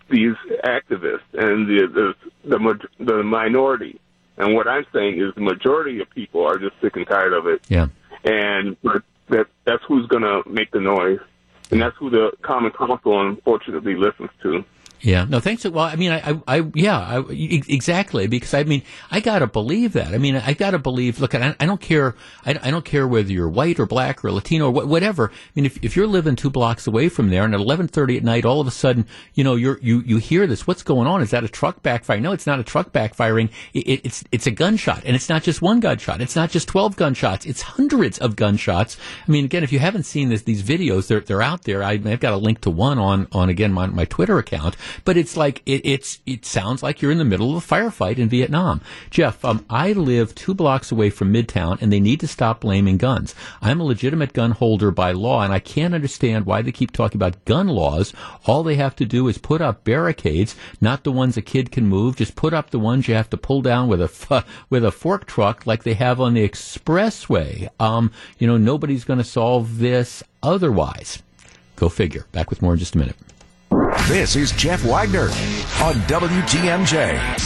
these 0.09 0.33
activists 0.63 1.19
and 1.33 1.67
the 1.67 1.87
the 1.87 2.13
the, 2.49 2.79
the 3.03 3.21
minority. 3.23 3.99
And 4.37 4.53
what 4.53 4.67
I'm 4.67 4.85
saying 4.93 5.19
is 5.19 5.33
the 5.35 5.41
majority 5.41 6.01
of 6.01 6.09
people 6.09 6.45
are 6.45 6.57
just 6.57 6.73
sick 6.81 6.95
and 6.95 7.07
tired 7.07 7.33
of 7.33 7.47
it. 7.47 7.61
Yeah. 7.69 7.87
And 8.23 8.75
that 9.29 9.47
that's 9.63 9.83
who's 9.87 10.07
going 10.07 10.23
to 10.23 10.43
make 10.49 10.71
the 10.71 10.79
noise, 10.79 11.19
and 11.71 11.81
that's 11.81 11.95
who 11.97 12.09
the 12.09 12.31
Common 12.41 12.71
Council 12.71 13.21
unfortunately 13.27 13.95
listens 13.95 14.29
to. 14.43 14.63
Yeah, 15.05 15.25
no, 15.25 15.39
thanks. 15.39 15.63
Well, 15.63 15.85
I 15.85 15.95
mean, 15.95 16.11
I, 16.11 16.31
I, 16.31 16.41
I 16.47 16.71
yeah, 16.73 16.97
I, 16.97 17.23
exactly. 17.29 18.25
Because 18.25 18.55
I 18.55 18.63
mean, 18.63 18.81
I 19.11 19.19
gotta 19.19 19.45
believe 19.45 19.93
that. 19.93 20.15
I 20.15 20.17
mean, 20.17 20.35
I 20.35 20.53
gotta 20.53 20.79
believe. 20.79 21.19
Look, 21.19 21.35
I, 21.35 21.55
I 21.59 21.65
don't 21.67 21.79
care. 21.79 22.15
I, 22.43 22.57
I 22.63 22.71
don't 22.71 22.83
care 22.83 23.07
whether 23.07 23.31
you're 23.31 23.47
white 23.47 23.79
or 23.79 23.85
black 23.85 24.25
or 24.25 24.31
Latino 24.31 24.65
or 24.65 24.71
wha- 24.71 24.85
whatever. 24.85 25.29
I 25.31 25.49
mean, 25.53 25.65
if, 25.65 25.77
if 25.83 25.95
you're 25.95 26.07
living 26.07 26.35
two 26.35 26.49
blocks 26.49 26.87
away 26.87 27.09
from 27.09 27.29
there, 27.29 27.43
and 27.43 27.53
at 27.53 27.59
eleven 27.59 27.87
thirty 27.87 28.17
at 28.17 28.23
night, 28.23 28.45
all 28.45 28.59
of 28.59 28.65
a 28.65 28.71
sudden, 28.71 29.05
you 29.35 29.43
know, 29.43 29.53
you're 29.53 29.77
you 29.79 30.01
you 30.07 30.17
hear 30.17 30.47
this. 30.47 30.65
What's 30.65 30.81
going 30.81 31.07
on? 31.07 31.21
Is 31.21 31.29
that 31.29 31.43
a 31.43 31.47
truck 31.49 31.83
backfiring? 31.83 32.23
No, 32.23 32.31
it's 32.31 32.47
not 32.47 32.59
a 32.59 32.63
truck 32.63 32.91
backfiring. 32.91 33.51
It, 33.75 33.87
it, 33.87 34.01
it's 34.05 34.23
it's 34.31 34.47
a 34.47 34.51
gunshot, 34.51 35.03
and 35.05 35.15
it's 35.15 35.29
not 35.29 35.43
just 35.43 35.61
one 35.61 35.81
gunshot. 35.81 36.19
It's 36.19 36.35
not 36.35 36.49
just 36.49 36.67
twelve 36.67 36.95
gunshots. 36.95 37.45
It's 37.45 37.61
hundreds 37.61 38.17
of 38.17 38.35
gunshots. 38.35 38.97
I 39.27 39.31
mean, 39.31 39.45
again, 39.45 39.63
if 39.63 39.71
you 39.71 39.77
haven't 39.77 40.03
seen 40.07 40.29
this, 40.29 40.41
these 40.41 40.63
videos, 40.63 41.05
they're 41.05 41.19
they're 41.19 41.43
out 41.43 41.61
there. 41.61 41.83
I, 41.83 41.91
I've 41.91 42.19
got 42.19 42.33
a 42.33 42.37
link 42.37 42.61
to 42.61 42.71
one 42.71 42.97
on 42.97 43.27
on 43.31 43.49
again 43.49 43.71
my 43.71 43.85
my 43.85 44.05
Twitter 44.05 44.39
account. 44.39 44.75
But 45.03 45.17
it's 45.17 45.35
like 45.35 45.61
it, 45.65 45.81
it's 45.83 46.19
it 46.25 46.45
sounds 46.45 46.81
like 46.81 47.01
you're 47.01 47.11
in 47.11 47.17
the 47.17 47.25
middle 47.25 47.55
of 47.55 47.63
a 47.63 47.67
firefight 47.67 48.17
in 48.17 48.29
Vietnam. 48.29 48.81
Jeff, 49.09 49.43
um, 49.43 49.65
I 49.69 49.93
live 49.93 50.35
two 50.35 50.53
blocks 50.53 50.91
away 50.91 51.09
from 51.09 51.33
Midtown, 51.33 51.81
and 51.81 51.91
they 51.91 51.99
need 51.99 52.19
to 52.21 52.27
stop 52.27 52.61
blaming 52.61 52.97
guns. 52.97 53.35
I'm 53.61 53.81
a 53.81 53.85
legitimate 53.85 54.33
gun 54.33 54.51
holder 54.51 54.91
by 54.91 55.11
law, 55.11 55.41
and 55.41 55.51
I 55.53 55.59
can't 55.59 55.93
understand 55.93 56.45
why 56.45 56.61
they 56.61 56.71
keep 56.71 56.91
talking 56.91 57.17
about 57.17 57.43
gun 57.45 57.67
laws. 57.67 58.13
All 58.45 58.63
they 58.63 58.75
have 58.75 58.95
to 58.97 59.05
do 59.05 59.27
is 59.27 59.37
put 59.37 59.61
up 59.61 59.83
barricades, 59.83 60.55
not 60.79 61.03
the 61.03 61.11
ones 61.11 61.37
a 61.37 61.41
kid 61.41 61.71
can 61.71 61.87
move. 61.87 62.15
Just 62.15 62.35
put 62.35 62.53
up 62.53 62.69
the 62.69 62.79
ones 62.79 63.07
you 63.07 63.15
have 63.15 63.29
to 63.31 63.37
pull 63.37 63.61
down 63.61 63.87
with 63.87 64.01
a 64.01 64.45
with 64.69 64.85
a 64.85 64.91
fork 64.91 65.25
truck, 65.25 65.65
like 65.67 65.83
they 65.83 65.93
have 65.95 66.21
on 66.21 66.33
the 66.33 66.47
expressway. 66.47 67.69
Um, 67.79 68.11
you 68.39 68.47
know, 68.47 68.57
nobody's 68.57 69.03
going 69.03 69.19
to 69.19 69.23
solve 69.23 69.79
this 69.79 70.23
otherwise. 70.41 71.21
Go 71.75 71.89
figure. 71.89 72.25
Back 72.31 72.49
with 72.49 72.61
more 72.61 72.73
in 72.73 72.79
just 72.79 72.95
a 72.95 72.97
minute. 72.97 73.15
This 74.07 74.35
is 74.35 74.51
Jeff 74.51 74.83
Wagner 74.85 75.29
on 75.81 75.95
WTMJ. 76.05 77.39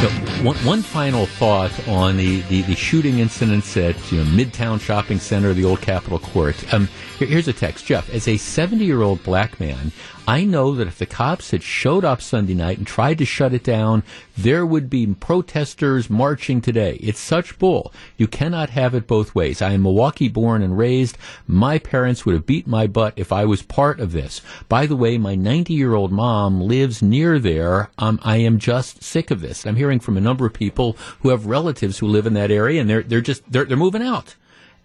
So 0.00 0.08
one, 0.42 0.56
one 0.64 0.80
final 0.80 1.26
thought 1.26 1.70
on 1.86 2.16
the, 2.16 2.40
the, 2.42 2.62
the 2.62 2.74
shooting 2.74 3.18
incidents 3.18 3.76
at 3.76 3.94
you 4.10 4.18
know, 4.18 4.24
Midtown 4.24 4.80
Shopping 4.80 5.18
Center, 5.18 5.52
the 5.52 5.64
old 5.66 5.82
Capitol 5.82 6.18
Court. 6.18 6.72
Um, 6.72 6.88
here- 7.18 7.28
here's 7.28 7.46
a 7.48 7.52
text, 7.52 7.84
Jeff. 7.84 8.08
As 8.08 8.26
a 8.26 8.38
70 8.38 8.86
year 8.86 9.02
old 9.02 9.22
black 9.22 9.60
man, 9.60 9.92
I 10.28 10.44
know 10.44 10.74
that 10.74 10.86
if 10.86 10.98
the 10.98 11.06
cops 11.06 11.50
had 11.50 11.62
showed 11.62 12.04
up 12.04 12.22
Sunday 12.22 12.54
night 12.54 12.78
and 12.78 12.86
tried 12.86 13.18
to 13.18 13.24
shut 13.24 13.52
it 13.52 13.64
down, 13.64 14.04
there 14.36 14.64
would 14.64 14.88
be 14.88 15.06
protesters 15.06 16.08
marching 16.08 16.60
today. 16.60 16.98
It's 17.00 17.18
such 17.18 17.58
bull. 17.58 17.92
You 18.16 18.28
cannot 18.28 18.70
have 18.70 18.94
it 18.94 19.06
both 19.06 19.34
ways. 19.34 19.60
I 19.60 19.72
am 19.72 19.82
Milwaukee 19.82 20.28
born 20.28 20.62
and 20.62 20.78
raised. 20.78 21.18
My 21.46 21.78
parents 21.78 22.24
would 22.24 22.34
have 22.34 22.46
beat 22.46 22.66
my 22.66 22.86
butt 22.86 23.14
if 23.16 23.32
I 23.32 23.44
was 23.44 23.62
part 23.62 23.98
of 23.98 24.12
this. 24.12 24.40
By 24.68 24.86
the 24.86 24.94
way, 24.94 25.18
my 25.18 25.34
90 25.34 25.74
year 25.74 25.94
old 25.94 26.12
mom 26.12 26.60
lives 26.60 27.02
near 27.02 27.38
there. 27.38 27.90
Um, 27.98 28.20
I 28.22 28.36
am 28.36 28.58
just 28.58 29.02
sick 29.02 29.30
of 29.30 29.40
this. 29.40 29.66
I'm 29.66 29.76
hearing 29.76 30.00
from 30.00 30.16
a 30.16 30.20
number 30.20 30.46
of 30.46 30.52
people 30.52 30.96
who 31.20 31.30
have 31.30 31.46
relatives 31.46 31.98
who 31.98 32.06
live 32.06 32.26
in 32.26 32.34
that 32.34 32.50
area 32.50 32.80
and 32.80 32.88
they're, 32.88 33.02
they're 33.02 33.20
just, 33.20 33.50
they're, 33.50 33.64
they're 33.64 33.76
moving 33.76 34.02
out. 34.02 34.36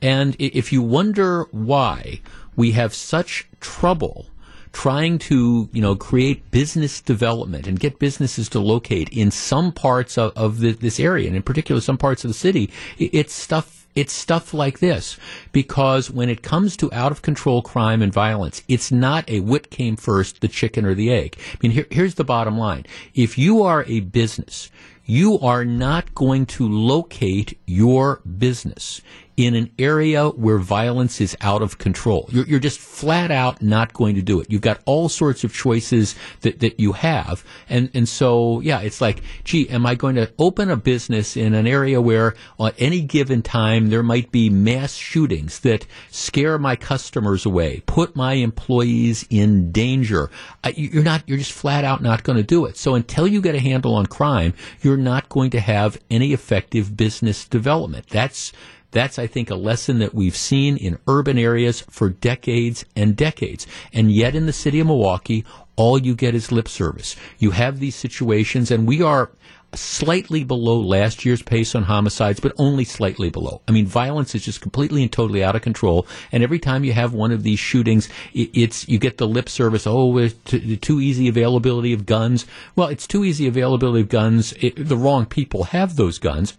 And 0.01 0.35
if 0.39 0.73
you 0.73 0.81
wonder 0.81 1.43
why 1.51 2.21
we 2.55 2.71
have 2.71 2.93
such 2.93 3.47
trouble 3.59 4.27
trying 4.75 5.17
to, 5.17 5.69
you 5.71 5.81
know, 5.81 5.95
create 5.95 6.51
business 6.51 6.99
development 6.99 7.65
and 7.65 7.79
get 7.79 7.97
businesses 7.97 8.49
to 8.49 8.59
locate 8.59 9.07
in 9.07 9.31
some 9.31 9.71
parts 9.71 10.17
of, 10.17 10.33
of 10.35 10.59
the, 10.59 10.73
this 10.73 10.99
area, 10.99 11.27
and 11.27 11.35
in 11.37 11.41
particular 11.41 11.79
some 11.79 11.97
parts 11.97 12.25
of 12.25 12.29
the 12.29 12.33
city, 12.33 12.69
it's 12.97 13.33
stuff 13.33 13.87
it's 13.95 14.11
stuff 14.11 14.53
like 14.53 14.79
this 14.79 15.17
because 15.53 16.11
when 16.11 16.27
it 16.27 16.43
comes 16.43 16.75
to 16.75 16.91
out 16.91 17.13
of 17.13 17.21
control 17.21 17.61
crime 17.61 18.01
and 18.01 18.11
violence, 18.11 18.61
it's 18.67 18.91
not 18.91 19.29
a 19.29 19.39
what 19.39 19.69
came 19.69 19.95
first, 19.95 20.41
the 20.41 20.49
chicken 20.49 20.85
or 20.85 20.93
the 20.93 21.09
egg. 21.09 21.37
I 21.53 21.57
mean, 21.61 21.71
here, 21.71 21.87
here's 21.89 22.15
the 22.15 22.25
bottom 22.25 22.57
line. 22.57 22.85
If 23.13 23.37
you 23.37 23.63
are 23.63 23.85
a 23.87 24.01
business, 24.01 24.69
you 25.05 25.39
are 25.39 25.63
not 25.63 26.13
going 26.13 26.45
to 26.47 26.67
locate 26.67 27.57
your 27.65 28.19
business 28.37 28.99
in 29.37 29.53
an 29.53 29.69
area 29.77 30.29
where 30.29 30.57
violence 30.57 31.19
is 31.19 31.35
out 31.41 31.61
of 31.61 31.77
control. 31.77 32.29
You're, 32.31 32.45
you're, 32.45 32.59
just 32.59 32.79
flat 32.79 33.31
out 33.31 33.61
not 33.61 33.93
going 33.93 34.15
to 34.15 34.21
do 34.21 34.39
it. 34.39 34.49
You've 34.49 34.61
got 34.61 34.81
all 34.85 35.09
sorts 35.09 35.43
of 35.43 35.53
choices 35.53 36.15
that, 36.41 36.59
that 36.61 36.79
you 36.79 36.93
have. 36.93 37.43
And, 37.69 37.89
and 37.93 38.07
so, 38.07 38.61
yeah, 38.61 38.79
it's 38.79 39.01
like, 39.01 39.21
gee, 39.43 39.69
am 39.69 39.85
I 39.85 39.95
going 39.95 40.15
to 40.15 40.31
open 40.39 40.71
a 40.71 40.77
business 40.77 41.35
in 41.35 41.53
an 41.53 41.67
area 41.67 42.01
where 42.01 42.33
at 42.59 42.75
any 42.77 43.01
given 43.01 43.41
time 43.41 43.89
there 43.89 44.03
might 44.03 44.31
be 44.31 44.49
mass 44.49 44.95
shootings 44.95 45.59
that 45.59 45.85
scare 46.09 46.57
my 46.57 46.77
customers 46.77 47.45
away, 47.45 47.83
put 47.85 48.15
my 48.15 48.33
employees 48.33 49.27
in 49.29 49.71
danger? 49.71 50.31
You're 50.75 51.03
not, 51.03 51.23
you're 51.27 51.37
just 51.37 51.51
flat 51.51 51.83
out 51.83 52.01
not 52.01 52.23
going 52.23 52.37
to 52.37 52.43
do 52.43 52.65
it. 52.65 52.77
So 52.77 52.95
until 52.95 53.27
you 53.27 53.41
get 53.41 53.53
a 53.53 53.59
handle 53.59 53.95
on 53.95 54.05
crime, 54.05 54.53
you're 54.81 54.97
not 54.97 55.27
going 55.27 55.49
to 55.51 55.59
have 55.59 55.99
any 56.09 56.31
effective 56.31 56.95
business 56.95 57.45
development. 57.45 58.07
That's, 58.07 58.53
that's, 58.95 59.19
I 59.19 59.27
think, 59.27 59.49
a 59.49 59.55
lesson 59.55 59.99
that 59.99 60.15
we've 60.15 60.35
seen 60.35 60.77
in 60.77 60.97
urban 61.07 61.37
areas 61.37 61.81
for 61.81 62.09
decades 62.09 62.85
and 62.95 63.15
decades. 63.15 63.67
And 63.93 64.11
yet 64.11 64.35
in 64.35 64.45
the 64.45 64.53
city 64.53 64.79
of 64.79 64.87
Milwaukee, 64.87 65.45
all 65.75 65.99
you 65.99 66.15
get 66.15 66.33
is 66.33 66.51
lip 66.51 66.69
service. 66.69 67.15
You 67.37 67.51
have 67.51 67.79
these 67.79 67.95
situations, 67.95 68.71
and 68.71 68.87
we 68.87 69.01
are 69.01 69.29
slightly 69.73 70.45
below 70.45 70.79
last 70.79 71.25
year's 71.25 71.41
pace 71.41 71.75
on 71.75 71.83
homicides, 71.83 72.39
but 72.39 72.53
only 72.57 72.85
slightly 72.85 73.29
below. 73.29 73.61
I 73.67 73.73
mean, 73.73 73.85
violence 73.85 74.33
is 74.33 74.45
just 74.45 74.61
completely 74.61 75.03
and 75.03 75.11
totally 75.11 75.43
out 75.43 75.57
of 75.57 75.61
control. 75.61 76.07
And 76.31 76.43
every 76.43 76.59
time 76.59 76.85
you 76.85 76.93
have 76.93 77.13
one 77.13 77.33
of 77.33 77.43
these 77.43 77.59
shootings, 77.59 78.07
it's 78.33 78.87
you 78.87 78.97
get 78.97 79.17
the 79.17 79.27
lip 79.27 79.49
service. 79.49 79.85
Oh, 79.85 80.17
it's 80.17 80.35
too, 80.79 81.01
easy 81.01 81.27
availability 81.27 81.91
of 81.91 82.05
guns. 82.05 82.45
Well, 82.77 82.87
it's 82.87 83.07
too 83.07 83.25
easy 83.25 83.47
availability 83.47 84.01
of 84.01 84.09
guns. 84.09 84.53
It, 84.53 84.87
the 84.87 84.95
wrong 84.95 85.25
people 85.25 85.65
have 85.65 85.97
those 85.97 86.17
guns. 86.19 86.57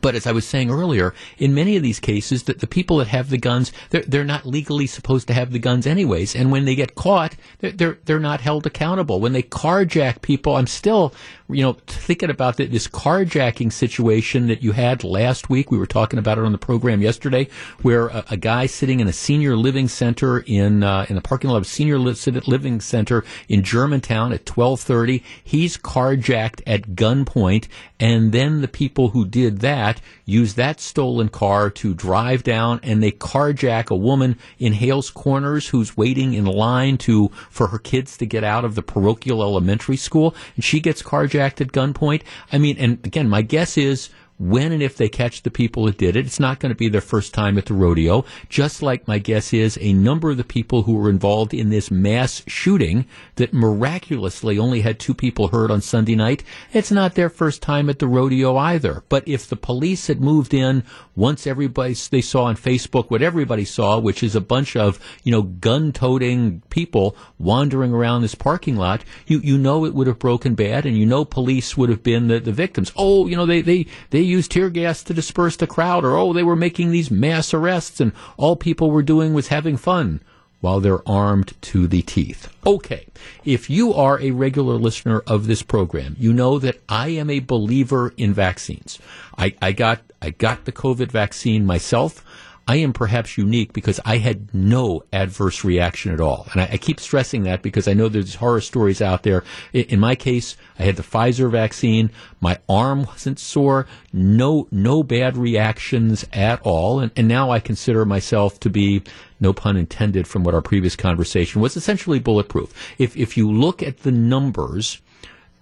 But 0.00 0.14
as 0.14 0.26
I 0.26 0.32
was 0.32 0.46
saying 0.46 0.70
earlier, 0.70 1.14
in 1.38 1.54
many 1.54 1.76
of 1.76 1.82
these 1.82 2.00
cases, 2.00 2.44
that 2.44 2.60
the 2.60 2.66
people 2.66 2.96
that 2.98 3.08
have 3.08 3.30
the 3.30 3.38
guns, 3.38 3.72
they're, 3.90 4.02
they're 4.02 4.24
not 4.24 4.46
legally 4.46 4.86
supposed 4.86 5.26
to 5.28 5.34
have 5.34 5.52
the 5.52 5.58
guns 5.58 5.86
anyways. 5.86 6.34
And 6.34 6.50
when 6.50 6.64
they 6.64 6.74
get 6.74 6.94
caught, 6.94 7.36
they're, 7.58 7.72
they're, 7.72 7.98
they're 8.04 8.20
not 8.20 8.40
held 8.40 8.66
accountable. 8.66 9.20
When 9.20 9.32
they 9.32 9.42
carjack 9.42 10.22
people, 10.22 10.56
I'm 10.56 10.66
still 10.66 11.12
you 11.52 11.62
know, 11.62 11.74
thinking 11.86 12.30
about 12.30 12.56
this 12.56 12.88
carjacking 12.88 13.72
situation 13.72 14.46
that 14.48 14.62
you 14.62 14.72
had 14.72 15.04
last 15.04 15.50
week, 15.50 15.70
we 15.70 15.78
were 15.78 15.86
talking 15.86 16.18
about 16.18 16.38
it 16.38 16.44
on 16.44 16.52
the 16.52 16.58
program 16.58 17.00
yesterday, 17.00 17.48
where 17.82 18.08
a, 18.08 18.24
a 18.30 18.36
guy 18.36 18.66
sitting 18.66 19.00
in 19.00 19.08
a 19.08 19.12
senior 19.12 19.56
living 19.56 19.88
center 19.88 20.40
in 20.40 20.82
uh, 20.82 21.06
in 21.08 21.14
the 21.14 21.20
parking 21.20 21.50
lot 21.50 21.58
of 21.58 21.66
senior 21.66 21.98
living 21.98 22.80
center 22.80 23.24
in 23.48 23.62
Germantown 23.62 24.32
at 24.32 24.46
twelve 24.46 24.80
thirty, 24.80 25.22
he's 25.42 25.76
carjacked 25.76 26.62
at 26.66 26.90
gunpoint, 26.90 27.68
and 28.00 28.32
then 28.32 28.60
the 28.60 28.68
people 28.68 29.10
who 29.10 29.24
did 29.24 29.60
that 29.60 30.00
use 30.32 30.54
that 30.54 30.80
stolen 30.80 31.28
car 31.28 31.70
to 31.70 31.94
drive 31.94 32.42
down 32.42 32.80
and 32.82 33.02
they 33.02 33.12
carjack 33.12 33.90
a 33.90 33.96
woman 33.96 34.38
in 34.58 34.72
Hales 34.72 35.10
Corners 35.10 35.68
who's 35.68 35.96
waiting 35.96 36.34
in 36.34 36.46
line 36.46 36.98
to 36.98 37.28
for 37.50 37.68
her 37.68 37.78
kids 37.78 38.16
to 38.16 38.26
get 38.26 38.42
out 38.42 38.64
of 38.64 38.74
the 38.74 38.82
parochial 38.82 39.42
elementary 39.42 39.96
school, 39.96 40.34
and 40.56 40.64
she 40.64 40.80
gets 40.80 41.02
carjacked 41.02 41.60
at 41.60 41.72
gunpoint. 41.72 42.22
I 42.50 42.58
mean, 42.58 42.76
and 42.78 43.04
again, 43.04 43.28
my 43.28 43.42
guess 43.42 43.76
is 43.76 44.08
when 44.42 44.72
and 44.72 44.82
if 44.82 44.96
they 44.96 45.08
catch 45.08 45.42
the 45.42 45.50
people 45.50 45.84
that 45.84 45.98
did 45.98 46.16
it, 46.16 46.26
it's 46.26 46.40
not 46.40 46.58
going 46.58 46.70
to 46.70 46.76
be 46.76 46.88
their 46.88 47.00
first 47.00 47.32
time 47.32 47.56
at 47.56 47.66
the 47.66 47.74
rodeo. 47.74 48.24
Just 48.48 48.82
like 48.82 49.06
my 49.06 49.18
guess 49.18 49.52
is 49.52 49.78
a 49.80 49.92
number 49.92 50.30
of 50.30 50.36
the 50.36 50.44
people 50.44 50.82
who 50.82 50.94
were 50.94 51.08
involved 51.08 51.54
in 51.54 51.70
this 51.70 51.90
mass 51.90 52.42
shooting 52.48 53.06
that 53.36 53.54
miraculously 53.54 54.58
only 54.58 54.80
had 54.80 54.98
two 54.98 55.14
people 55.14 55.48
hurt 55.48 55.70
on 55.70 55.80
Sunday 55.80 56.16
night, 56.16 56.42
it's 56.72 56.90
not 56.90 57.14
their 57.14 57.28
first 57.28 57.62
time 57.62 57.88
at 57.88 58.00
the 58.00 58.08
rodeo 58.08 58.56
either. 58.56 59.04
But 59.08 59.26
if 59.28 59.46
the 59.46 59.56
police 59.56 60.08
had 60.08 60.20
moved 60.20 60.52
in 60.52 60.82
once 61.14 61.46
everybody 61.46 61.94
they 62.10 62.20
saw 62.20 62.44
on 62.44 62.56
Facebook 62.56 63.10
what 63.10 63.22
everybody 63.22 63.64
saw, 63.64 63.98
which 63.98 64.22
is 64.22 64.34
a 64.34 64.40
bunch 64.40 64.74
of 64.74 64.98
you 65.22 65.30
know 65.30 65.42
gun-toting 65.42 66.62
people 66.70 67.16
wandering 67.38 67.92
around 67.92 68.22
this 68.22 68.34
parking 68.34 68.76
lot, 68.76 69.04
you 69.26 69.38
you 69.38 69.56
know 69.56 69.84
it 69.84 69.94
would 69.94 70.06
have 70.06 70.18
broken 70.18 70.54
bad, 70.54 70.84
and 70.84 70.96
you 70.96 71.06
know 71.06 71.24
police 71.24 71.76
would 71.76 71.90
have 71.90 72.02
been 72.02 72.28
the, 72.28 72.40
the 72.40 72.52
victims. 72.52 72.90
Oh, 72.96 73.26
you 73.26 73.36
know 73.36 73.46
they 73.46 73.60
they 73.60 73.86
they 74.10 74.31
used 74.32 74.50
tear 74.50 74.70
gas 74.70 75.02
to 75.04 75.14
disperse 75.14 75.56
the 75.56 75.66
crowd, 75.66 76.04
or 76.04 76.16
oh 76.16 76.32
they 76.32 76.42
were 76.42 76.56
making 76.56 76.90
these 76.90 77.10
mass 77.10 77.54
arrests, 77.54 78.00
and 78.00 78.12
all 78.36 78.56
people 78.56 78.90
were 78.90 79.02
doing 79.02 79.34
was 79.34 79.48
having 79.48 79.76
fun 79.76 80.20
while 80.62 80.80
they're 80.80 81.06
armed 81.08 81.52
to 81.60 81.86
the 81.86 82.02
teeth. 82.02 82.48
Okay, 82.64 83.06
if 83.44 83.68
you 83.68 83.92
are 83.92 84.20
a 84.20 84.30
regular 84.30 84.74
listener 84.74 85.20
of 85.26 85.46
this 85.46 85.62
program, 85.62 86.16
you 86.18 86.32
know 86.32 86.58
that 86.60 86.80
I 86.88 87.08
am 87.08 87.28
a 87.28 87.40
believer 87.40 88.14
in 88.16 88.32
vaccines. 88.32 88.98
I, 89.36 89.54
I 89.60 89.72
got 89.72 90.00
I 90.22 90.30
got 90.30 90.64
the 90.64 90.72
COVID 90.72 91.10
vaccine 91.10 91.66
myself. 91.66 92.24
I 92.68 92.76
am 92.76 92.92
perhaps 92.92 93.36
unique 93.36 93.72
because 93.72 93.98
I 94.04 94.18
had 94.18 94.54
no 94.54 95.02
adverse 95.12 95.64
reaction 95.64 96.12
at 96.12 96.20
all. 96.20 96.46
And 96.52 96.62
I, 96.62 96.70
I, 96.72 96.76
keep 96.76 97.00
stressing 97.00 97.42
that 97.42 97.60
because 97.60 97.88
I 97.88 97.92
know 97.92 98.08
there's 98.08 98.36
horror 98.36 98.60
stories 98.60 99.02
out 99.02 99.24
there. 99.24 99.42
In, 99.72 99.84
in, 99.84 100.00
my 100.00 100.14
case, 100.14 100.56
I 100.78 100.84
had 100.84 100.96
the 100.96 101.02
Pfizer 101.02 101.50
vaccine. 101.50 102.10
My 102.40 102.58
arm 102.68 103.04
wasn't 103.04 103.40
sore. 103.40 103.86
No, 104.12 104.68
no 104.70 105.02
bad 105.02 105.36
reactions 105.36 106.24
at 106.32 106.60
all. 106.62 107.00
And, 107.00 107.10
and 107.16 107.26
now 107.26 107.50
I 107.50 107.58
consider 107.58 108.04
myself 108.04 108.60
to 108.60 108.70
be, 108.70 109.02
no 109.40 109.52
pun 109.52 109.76
intended 109.76 110.28
from 110.28 110.44
what 110.44 110.54
our 110.54 110.62
previous 110.62 110.94
conversation 110.94 111.60
was, 111.60 111.76
essentially 111.76 112.20
bulletproof. 112.20 112.72
If, 112.96 113.16
if 113.16 113.36
you 113.36 113.50
look 113.50 113.82
at 113.82 113.98
the 113.98 114.12
numbers, 114.12 115.01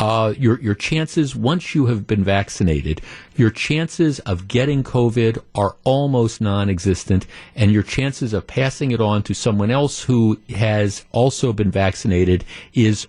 uh, 0.01 0.33
your 0.39 0.59
your 0.61 0.75
chances 0.75 1.37
once 1.37 1.75
you 1.75 1.87
have 1.87 2.07
been 2.07 2.25
vaccinated, 2.25 3.03
your 3.37 3.51
chances 3.51 4.19
of 4.21 4.49
getting 4.49 4.83
COVID 4.83 5.39
are 5.55 5.77
almost 5.85 6.41
non-existent, 6.41 7.27
and 7.55 7.71
your 7.71 7.83
chances 7.83 8.33
of 8.33 8.47
passing 8.47 8.93
it 8.93 9.01
on 9.03 9.23
to 9.25 9.35
someone 9.35 9.71
else 9.71 10.05
who 10.05 10.41
has 10.57 11.05
also 11.13 11.53
been 11.53 11.71
vaccinated 11.71 12.47
is 12.73 13.07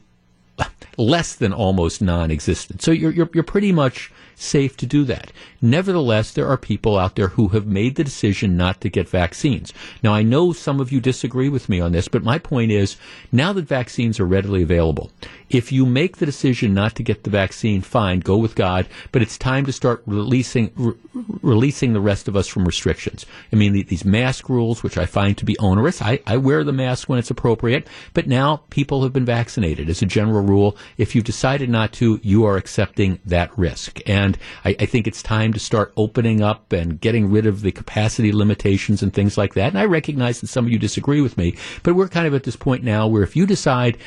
less 0.97 1.33
than 1.33 1.53
almost 1.53 2.01
non-existent. 2.01 2.81
So 2.81 2.91
you're 2.91 3.11
you're, 3.11 3.29
you're 3.33 3.43
pretty 3.43 3.71
much 3.71 4.11
safe 4.35 4.77
to 4.77 4.85
do 4.85 5.03
that. 5.05 5.31
Nevertheless, 5.61 6.31
there 6.31 6.47
are 6.47 6.57
people 6.57 6.97
out 6.97 7.15
there 7.15 7.29
who 7.29 7.49
have 7.49 7.65
made 7.67 7.95
the 7.95 8.03
decision 8.03 8.57
not 8.57 8.81
to 8.81 8.89
get 8.89 9.07
vaccines. 9.09 9.73
Now, 10.01 10.13
I 10.13 10.23
know 10.23 10.53
some 10.53 10.79
of 10.79 10.91
you 10.91 10.99
disagree 10.99 11.49
with 11.49 11.69
me 11.69 11.79
on 11.79 11.91
this, 11.91 12.07
but 12.07 12.23
my 12.23 12.39
point 12.39 12.71
is 12.71 12.97
now 13.31 13.53
that 13.53 13.67
vaccines 13.67 14.19
are 14.19 14.25
readily 14.25 14.63
available, 14.63 15.11
if 15.49 15.71
you 15.71 15.85
make 15.85 16.17
the 16.17 16.25
decision 16.25 16.73
not 16.73 16.95
to 16.95 17.03
get 17.03 17.23
the 17.23 17.29
vaccine, 17.29 17.81
fine, 17.81 18.19
go 18.21 18.37
with 18.37 18.55
God, 18.55 18.87
but 19.11 19.21
it's 19.21 19.37
time 19.37 19.65
to 19.65 19.73
start 19.73 20.01
releasing 20.05 20.71
re- 20.75 20.93
releasing 21.41 21.93
the 21.93 21.99
rest 21.99 22.27
of 22.27 22.35
us 22.35 22.47
from 22.47 22.65
restrictions. 22.65 23.25
I 23.51 23.55
mean, 23.57 23.73
the, 23.73 23.83
these 23.83 24.05
mask 24.05 24.49
rules, 24.49 24.81
which 24.81 24.97
I 24.97 25.05
find 25.05 25.37
to 25.37 25.45
be 25.45 25.57
onerous, 25.59 26.01
I, 26.01 26.19
I 26.25 26.37
wear 26.37 26.63
the 26.63 26.71
mask 26.71 27.09
when 27.09 27.19
it's 27.19 27.31
appropriate, 27.31 27.87
but 28.13 28.27
now 28.27 28.63
people 28.69 29.03
have 29.03 29.13
been 29.13 29.25
vaccinated. 29.25 29.89
As 29.89 30.01
a 30.01 30.05
general 30.05 30.41
rule, 30.41 30.77
if 30.97 31.13
you've 31.13 31.25
decided 31.25 31.69
not 31.69 31.91
to, 31.93 32.19
you 32.23 32.45
are 32.45 32.57
accepting 32.57 33.19
that 33.25 33.55
risk. 33.57 33.99
And 34.07 34.20
I, 34.65 34.75
I 34.79 34.85
think 34.85 35.07
it's 35.07 35.23
time 35.23 35.53
to 35.53 35.59
start 35.59 35.93
opening 35.97 36.41
up 36.41 36.71
and 36.71 36.99
getting 36.99 37.31
rid 37.31 37.45
of 37.45 37.61
the 37.61 37.71
capacity 37.71 38.31
limitations 38.31 39.01
and 39.01 39.13
things 39.13 39.37
like 39.37 39.53
that. 39.55 39.69
And 39.69 39.79
I 39.79 39.85
recognize 39.85 40.41
that 40.41 40.47
some 40.47 40.65
of 40.65 40.71
you 40.71 40.79
disagree 40.79 41.21
with 41.21 41.37
me, 41.37 41.55
but 41.83 41.95
we're 41.95 42.07
kind 42.07 42.27
of 42.27 42.33
at 42.33 42.43
this 42.43 42.55
point 42.55 42.83
now 42.83 43.07
where 43.07 43.23
if 43.23 43.35
you 43.35 43.45
decide 43.45 43.97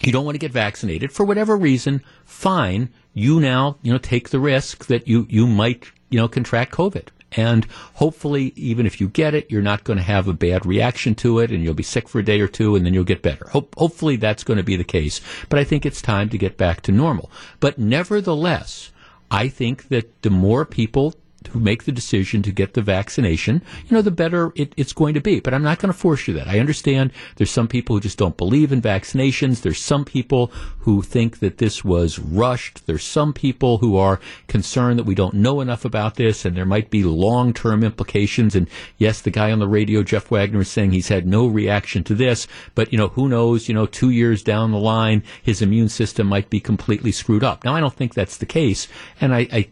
you 0.00 0.12
don't 0.12 0.24
want 0.24 0.34
to 0.34 0.40
get 0.40 0.52
vaccinated 0.52 1.12
for 1.12 1.24
whatever 1.24 1.56
reason, 1.56 2.02
fine. 2.24 2.90
You 3.14 3.40
now, 3.40 3.78
you 3.82 3.92
know, 3.92 3.98
take 3.98 4.28
the 4.28 4.38
risk 4.38 4.86
that 4.86 5.08
you, 5.08 5.26
you 5.28 5.46
might, 5.46 5.90
you 6.08 6.18
know, 6.18 6.28
contract 6.28 6.72
COVID. 6.72 7.08
And 7.32 7.66
hopefully, 7.94 8.52
even 8.56 8.86
if 8.86 9.00
you 9.00 9.08
get 9.08 9.34
it, 9.34 9.50
you're 9.50 9.60
not 9.60 9.84
going 9.84 9.98
to 9.98 10.02
have 10.02 10.28
a 10.28 10.32
bad 10.32 10.64
reaction 10.64 11.14
to 11.16 11.40
it 11.40 11.50
and 11.50 11.62
you'll 11.62 11.74
be 11.74 11.82
sick 11.82 12.08
for 12.08 12.20
a 12.20 12.24
day 12.24 12.40
or 12.40 12.48
two 12.48 12.74
and 12.74 12.86
then 12.86 12.94
you'll 12.94 13.04
get 13.04 13.22
better. 13.22 13.48
Hope, 13.50 13.74
hopefully 13.76 14.16
that's 14.16 14.44
going 14.44 14.56
to 14.56 14.62
be 14.62 14.76
the 14.76 14.84
case. 14.84 15.20
But 15.48 15.58
I 15.58 15.64
think 15.64 15.84
it's 15.84 16.00
time 16.00 16.30
to 16.30 16.38
get 16.38 16.56
back 16.56 16.80
to 16.82 16.92
normal. 16.92 17.30
But 17.60 17.78
nevertheless, 17.78 18.92
I 19.30 19.48
think 19.48 19.88
that 19.88 20.22
the 20.22 20.30
more 20.30 20.64
people 20.64 21.14
who 21.48 21.60
make 21.60 21.84
the 21.84 21.92
decision 21.92 22.42
to 22.42 22.52
get 22.52 22.74
the 22.74 22.82
vaccination, 22.82 23.62
you 23.86 23.94
know, 23.94 24.02
the 24.02 24.10
better 24.10 24.52
it, 24.54 24.72
it's 24.76 24.92
going 24.92 25.14
to 25.14 25.20
be. 25.20 25.40
But 25.40 25.54
I'm 25.54 25.62
not 25.62 25.78
going 25.78 25.92
to 25.92 25.98
force 25.98 26.26
you 26.28 26.34
that. 26.34 26.48
I 26.48 26.58
understand 26.58 27.12
there's 27.36 27.50
some 27.50 27.68
people 27.68 27.96
who 27.96 28.00
just 28.00 28.18
don't 28.18 28.36
believe 28.36 28.72
in 28.72 28.82
vaccinations. 28.82 29.62
There's 29.62 29.80
some 29.80 30.04
people 30.04 30.52
who 30.80 31.02
think 31.02 31.40
that 31.40 31.58
this 31.58 31.84
was 31.84 32.18
rushed. 32.18 32.86
There's 32.86 33.04
some 33.04 33.32
people 33.32 33.78
who 33.78 33.96
are 33.96 34.20
concerned 34.46 34.98
that 34.98 35.06
we 35.06 35.14
don't 35.14 35.34
know 35.34 35.60
enough 35.60 35.84
about 35.84 36.16
this 36.16 36.44
and 36.44 36.56
there 36.56 36.66
might 36.66 36.90
be 36.90 37.04
long 37.04 37.52
term 37.52 37.84
implications. 37.84 38.54
And 38.54 38.68
yes, 38.98 39.20
the 39.20 39.30
guy 39.30 39.50
on 39.50 39.58
the 39.58 39.68
radio, 39.68 40.02
Jeff 40.02 40.30
Wagner, 40.30 40.60
is 40.60 40.68
saying 40.68 40.92
he's 40.92 41.08
had 41.08 41.26
no 41.26 41.46
reaction 41.46 42.04
to 42.04 42.14
this, 42.14 42.46
but 42.74 42.92
you 42.92 42.98
know, 42.98 43.08
who 43.08 43.28
knows, 43.28 43.68
you 43.68 43.74
know, 43.74 43.86
two 43.86 44.10
years 44.10 44.42
down 44.42 44.70
the 44.70 44.78
line, 44.78 45.22
his 45.42 45.62
immune 45.62 45.88
system 45.88 46.26
might 46.26 46.50
be 46.50 46.60
completely 46.60 47.12
screwed 47.12 47.44
up. 47.44 47.64
Now, 47.64 47.74
I 47.74 47.80
don't 47.80 47.94
think 47.94 48.14
that's 48.14 48.36
the 48.36 48.46
case. 48.46 48.88
And 49.20 49.34
I, 49.34 49.48
I 49.52 49.68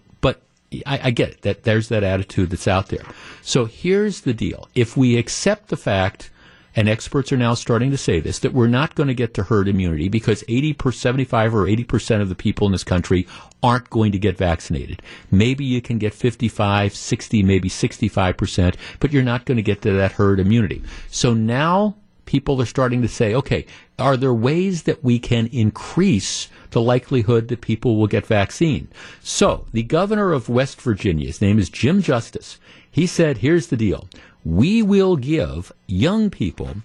I, 0.85 1.00
I, 1.05 1.11
get 1.11 1.31
it, 1.31 1.42
that 1.42 1.62
there's 1.62 1.88
that 1.88 2.02
attitude 2.02 2.50
that's 2.50 2.68
out 2.68 2.88
there. 2.88 3.05
So 3.42 3.66
here's 3.66 4.22
the 4.22 4.35
deal. 4.35 4.68
If 4.74 4.96
we 4.96 5.16
accept 5.16 5.68
the 5.68 5.76
fact 5.76 6.31
and 6.74 6.88
experts 6.88 7.33
are 7.33 7.38
now 7.38 7.55
starting 7.55 7.90
to 7.90 7.96
say 7.96 8.20
this, 8.20 8.38
that 8.40 8.52
we're 8.52 8.66
not 8.66 8.94
going 8.94 9.07
to 9.07 9.14
get 9.14 9.33
to 9.35 9.44
herd 9.44 9.66
immunity 9.66 10.09
because 10.09 10.44
80 10.46 10.74
per 10.74 10.92
75 10.92 11.55
or 11.55 11.66
80 11.66 11.85
percent 11.85 12.22
of 12.22 12.29
the 12.29 12.35
people 12.35 12.66
in 12.66 12.72
this 12.72 12.85
country 12.85 13.26
aren't 13.62 13.88
going 13.88 14.12
to 14.12 14.18
get 14.18 14.37
vaccinated. 14.37 15.02
Maybe 15.31 15.64
you 15.64 15.81
can 15.81 15.98
get 15.98 16.12
55, 16.12 16.94
60, 16.94 17.42
maybe 17.42 17.68
65 17.68 18.37
percent, 18.37 18.76
but 19.00 19.12
you're 19.12 19.22
not 19.22 19.46
going 19.46 19.57
to 19.57 19.62
get 19.62 19.83
to 19.83 19.92
that 19.92 20.12
herd 20.12 20.38
immunity. 20.38 20.83
So 21.11 21.33
now 21.33 21.96
people 22.26 22.61
are 22.61 22.66
starting 22.66 23.00
to 23.02 23.09
say, 23.09 23.35
okay, 23.35 23.64
are 23.98 24.16
there 24.16 24.35
ways 24.35 24.83
that 24.83 25.02
we 25.02 25.18
can 25.18 25.46
increase 25.46 26.48
the 26.77 26.83
likelihood 26.83 27.49
that 27.49 27.62
people 27.62 27.97
will 27.97 28.07
get 28.07 28.27
vaccine? 28.27 28.87
So 29.23 29.65
the 29.73 29.83
governor 29.83 30.33
of 30.33 30.51
West 30.51 30.79
Virginia, 30.83 31.29
his 31.29 31.41
name 31.41 31.59
is 31.59 31.71
Jim 31.71 32.03
Justice, 32.03 32.61
he 32.91 33.07
said, 33.07 33.39
here's 33.39 33.69
the 33.69 33.79
deal 33.79 34.11
we 34.45 34.83
will 34.83 35.17
give 35.17 35.73
young 35.87 36.29
people 36.29 36.77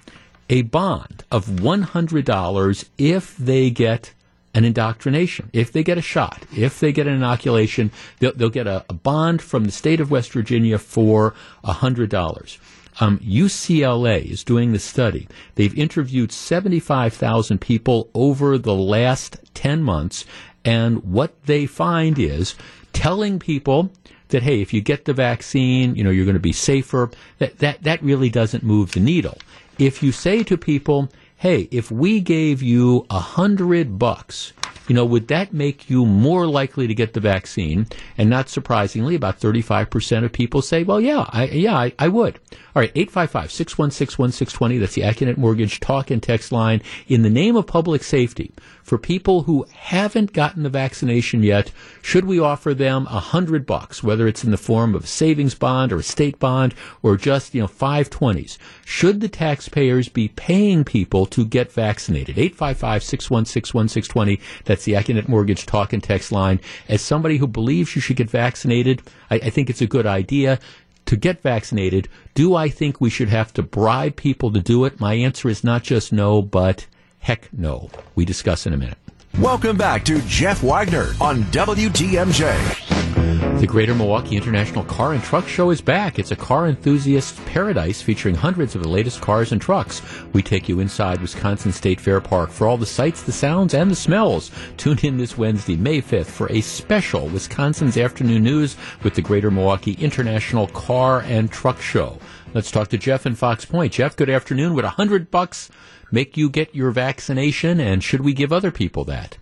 a 0.49 0.61
bond 0.61 1.25
of 1.29 1.45
$100 1.45 2.89
if 2.97 3.35
they 3.35 3.69
get 3.69 4.13
an 4.53 4.63
indoctrination, 4.63 5.49
if 5.51 5.73
they 5.73 5.83
get 5.83 5.97
a 5.97 6.01
shot, 6.01 6.45
if 6.55 6.79
they 6.79 6.93
get 6.93 7.07
an 7.07 7.13
inoculation, 7.13 7.91
they'll, 8.19 8.33
they'll 8.33 8.49
get 8.49 8.67
a, 8.67 8.85
a, 8.89 8.93
bond 8.93 9.41
from 9.41 9.65
the 9.65 9.71
state 9.71 9.99
of 9.99 10.09
West 10.09 10.31
Virginia 10.31 10.77
for 10.77 11.33
$100. 11.65 12.57
Um, 12.99 13.19
UCLA 13.19 14.25
is 14.25 14.43
doing 14.43 14.73
the 14.73 14.79
study. 14.79 15.27
They've 15.55 15.77
interviewed 15.77 16.31
75,000 16.31 17.59
people 17.59 18.09
over 18.13 18.57
the 18.57 18.75
last 18.75 19.37
10 19.53 19.81
months, 19.83 20.25
and 20.65 21.03
what 21.03 21.43
they 21.45 21.65
find 21.65 22.19
is 22.19 22.55
telling 22.93 23.39
people 23.39 23.91
that 24.31 24.43
hey, 24.43 24.61
if 24.61 24.73
you 24.73 24.81
get 24.81 25.05
the 25.05 25.13
vaccine, 25.13 25.95
you 25.95 26.03
know 26.03 26.09
you're 26.09 26.25
going 26.25 26.33
to 26.33 26.39
be 26.39 26.53
safer. 26.53 27.09
That 27.37 27.59
that 27.59 27.83
that 27.83 28.03
really 28.03 28.29
doesn't 28.29 28.63
move 28.63 28.91
the 28.91 28.99
needle. 28.99 29.37
If 29.77 30.01
you 30.03 30.11
say 30.11 30.43
to 30.43 30.57
people, 30.57 31.09
hey, 31.37 31.67
if 31.71 31.91
we 31.91 32.19
gave 32.19 32.61
you 32.61 33.05
a 33.09 33.19
hundred 33.19 33.99
bucks, 33.99 34.53
you 34.91 34.95
know, 34.95 35.05
would 35.05 35.29
that 35.29 35.53
make 35.53 35.89
you 35.89 36.05
more 36.05 36.45
likely 36.45 36.85
to 36.85 36.93
get 36.93 37.13
the 37.13 37.21
vaccine? 37.21 37.87
And 38.17 38.29
not 38.29 38.49
surprisingly, 38.49 39.15
about 39.15 39.39
35% 39.39 40.25
of 40.25 40.33
people 40.33 40.61
say, 40.61 40.83
well, 40.83 40.99
yeah, 40.99 41.23
I, 41.29 41.45
yeah, 41.45 41.77
I, 41.77 41.93
I 41.97 42.09
would. 42.09 42.41
All 42.75 42.81
right, 42.81 42.93
855-616-1620. 42.95 44.81
That's 44.81 44.95
the 44.95 45.03
Accunet 45.03 45.37
Mortgage 45.37 45.79
talk 45.79 46.11
and 46.11 46.21
text 46.21 46.51
line. 46.51 46.81
In 47.07 47.21
the 47.21 47.29
name 47.29 47.55
of 47.55 47.67
public 47.67 48.03
safety, 48.03 48.51
for 48.83 48.97
people 48.97 49.43
who 49.43 49.65
haven't 49.73 50.33
gotten 50.33 50.63
the 50.63 50.69
vaccination 50.69 51.43
yet, 51.43 51.71
should 52.01 52.25
we 52.25 52.39
offer 52.39 52.73
them 52.73 53.05
a 53.07 53.19
hundred 53.19 53.65
bucks, 53.65 54.03
whether 54.03 54.27
it's 54.27 54.43
in 54.43 54.51
the 54.51 54.57
form 54.57 54.95
of 54.95 55.05
a 55.05 55.07
savings 55.07 55.55
bond 55.55 55.93
or 55.93 55.97
a 55.97 56.03
state 56.03 56.39
bond 56.39 56.75
or 57.01 57.15
just, 57.15 57.55
you 57.55 57.61
know, 57.61 57.67
520s? 57.67 58.57
Should 58.85 59.21
the 59.21 59.29
taxpayers 59.29 60.09
be 60.09 60.27
paying 60.27 60.83
people 60.83 61.25
to 61.27 61.45
get 61.45 61.71
vaccinated? 61.71 62.35
855-616-1620. 62.35 64.41
That's 64.65 64.80
the 64.85 64.93
Accunet 64.93 65.27
Mortgage 65.27 65.65
talk 65.65 65.93
and 65.93 66.03
text 66.03 66.31
line. 66.31 66.59
As 66.87 67.01
somebody 67.01 67.37
who 67.37 67.47
believes 67.47 67.95
you 67.95 68.01
should 68.01 68.17
get 68.17 68.29
vaccinated, 68.29 69.01
I, 69.29 69.35
I 69.35 69.49
think 69.49 69.69
it's 69.69 69.81
a 69.81 69.87
good 69.87 70.05
idea 70.05 70.59
to 71.05 71.15
get 71.15 71.41
vaccinated. 71.41 72.07
Do 72.35 72.55
I 72.55 72.69
think 72.69 73.01
we 73.01 73.09
should 73.09 73.29
have 73.29 73.53
to 73.53 73.63
bribe 73.63 74.15
people 74.15 74.51
to 74.51 74.61
do 74.61 74.85
it? 74.85 74.99
My 74.99 75.15
answer 75.15 75.49
is 75.49 75.63
not 75.63 75.83
just 75.83 76.13
no, 76.13 76.41
but 76.41 76.85
heck 77.19 77.49
no. 77.51 77.89
We 78.15 78.25
discuss 78.25 78.65
in 78.65 78.73
a 78.73 78.77
minute. 78.77 78.97
Welcome 79.39 79.77
back 79.77 80.03
to 80.05 80.21
Jeff 80.23 80.61
Wagner 80.61 81.13
on 81.19 81.43
WTMJ. 81.45 83.59
The 83.59 83.67
Greater 83.67 83.95
Milwaukee 83.95 84.35
International 84.35 84.83
Car 84.83 85.13
and 85.13 85.23
Truck 85.23 85.47
Show 85.47 85.71
is 85.71 85.81
back. 85.81 86.19
It's 86.19 86.31
a 86.31 86.35
car 86.35 86.67
enthusiast 86.67 87.43
paradise 87.45 88.01
featuring 88.01 88.35
hundreds 88.35 88.75
of 88.75 88.83
the 88.83 88.89
latest 88.89 89.21
cars 89.21 89.51
and 89.51 89.61
trucks. 89.61 90.01
We 90.33 90.43
take 90.43 90.67
you 90.67 90.79
inside 90.79 91.21
Wisconsin 91.21 91.71
State 91.71 91.99
Fair 91.99 92.21
Park 92.21 92.51
for 92.51 92.67
all 92.67 92.77
the 92.77 92.85
sights, 92.85 93.23
the 93.23 93.31
sounds, 93.31 93.73
and 93.73 93.89
the 93.89 93.95
smells. 93.95 94.51
Tune 94.77 94.99
in 95.01 95.17
this 95.17 95.37
Wednesday, 95.37 95.77
May 95.77 96.01
5th, 96.01 96.25
for 96.25 96.51
a 96.51 96.61
special 96.61 97.27
Wisconsin's 97.27 97.97
Afternoon 97.97 98.43
News 98.43 98.75
with 99.03 99.15
the 99.15 99.21
Greater 99.21 99.49
Milwaukee 99.49 99.93
International 99.93 100.67
Car 100.67 101.21
and 101.21 101.51
Truck 101.51 101.81
Show. 101.81 102.19
Let's 102.53 102.69
talk 102.69 102.89
to 102.89 102.97
Jeff 102.97 103.25
in 103.25 103.35
Fox 103.35 103.63
Point. 103.63 103.93
Jeff, 103.93 104.15
good 104.15 104.29
afternoon. 104.29 104.73
With 104.73 104.85
a 104.85 104.89
hundred 104.89 105.31
bucks 105.31 105.69
make 106.11 106.37
you 106.37 106.49
get 106.49 106.75
your 106.75 106.91
vaccination, 106.91 107.79
and 107.79 108.03
should 108.03 108.21
we 108.21 108.33
give 108.33 108.51
other 108.51 108.71
people 108.71 109.03
that? 109.05 109.37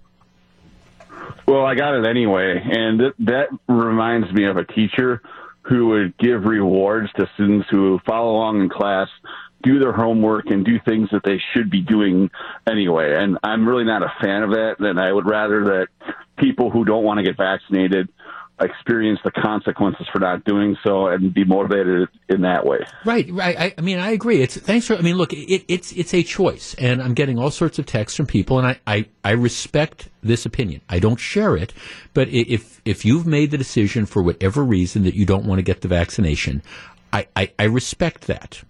Well, 1.45 1.65
I 1.65 1.75
got 1.75 1.95
it 1.95 2.05
anyway, 2.05 2.62
and 2.63 2.99
th- 2.99 3.13
that 3.19 3.47
reminds 3.67 4.32
me 4.32 4.45
of 4.45 4.58
a 4.58 4.65
teacher 4.65 5.21
who 5.63 5.88
would 5.88 6.17
give 6.17 6.43
rewards 6.43 7.12
to 7.13 7.29
students 7.36 7.67
who 7.69 7.99
follow 8.05 8.32
along 8.32 8.62
in 8.62 8.69
class, 8.69 9.08
do 9.62 9.79
their 9.79 9.91
homework, 9.91 10.47
and 10.47 10.65
do 10.65 10.79
things 10.79 11.10
that 11.12 11.23
they 11.23 11.41
should 11.53 11.69
be 11.69 11.82
doing 11.82 12.29
anyway. 12.69 13.15
And 13.15 13.38
I'm 13.43 13.67
really 13.67 13.84
not 13.84 14.01
a 14.01 14.13
fan 14.21 14.43
of 14.43 14.51
that. 14.51 14.75
And 14.79 14.99
I 14.99 15.12
would 15.12 15.29
rather 15.29 15.63
that 15.65 15.88
people 16.38 16.71
who 16.71 16.86
don't 16.86 17.03
want 17.03 17.17
to 17.17 17.23
get 17.23 17.38
vaccinated 17.38 18.10
experience 18.62 19.19
the 19.24 19.32
consequences 19.32 20.08
for 20.12 20.19
not 20.19 20.43
doing 20.43 20.76
so 20.86 21.08
and 21.08 21.34
be 21.34 21.43
motivated 21.43 22.10
in 22.30 22.41
that 22.41 22.65
way. 22.65 22.80
Right, 23.06 23.30
right. 23.32 23.58
I, 23.58 23.74
I, 23.78 23.82
mean, 23.82 24.00
I 24.00 24.12
agree. 24.12 24.41
It's 24.41 24.58
thanks 24.58 24.88
for. 24.88 24.95
I 24.95 25.02
mean, 25.02 25.15
look, 25.15 25.34
it, 25.34 25.63
it's 25.67 25.91
it's 25.93 26.13
a 26.13 26.24
choice, 26.24 26.76
and 26.76 27.02
I'm 27.02 27.13
getting 27.13 27.39
all 27.39 27.52
sorts 27.52 27.80
of 27.80 27.86
texts 27.86 28.17
from 28.17 28.26
people, 28.26 28.60
and 28.60 28.67
I, 28.67 28.80
I, 28.86 29.06
I 29.24 29.32
respect 29.32 30.10
this 30.22 30.45
opinion. 30.45 30.82
I 30.89 31.00
don't 31.00 31.19
share 31.19 31.56
it, 31.56 31.74
but 32.13 32.28
if 32.30 32.82
if 32.86 33.06
you've 33.06 33.26
made 33.26 33.52
the 33.52 33.58
decision 33.58 34.06
for 34.06 34.22
whatever 34.22 34.63
reason 34.63 35.04
that 35.04 35.15
you 35.15 35.26
don't 35.26 35.45
want 35.45 35.60
to 35.60 35.63
get 35.63 35.82
the 35.82 35.88
vaccination, 35.88 36.62
I, 37.12 37.28
I, 37.36 37.52
I 37.58 37.63
respect 37.65 38.28
that. 38.28 38.62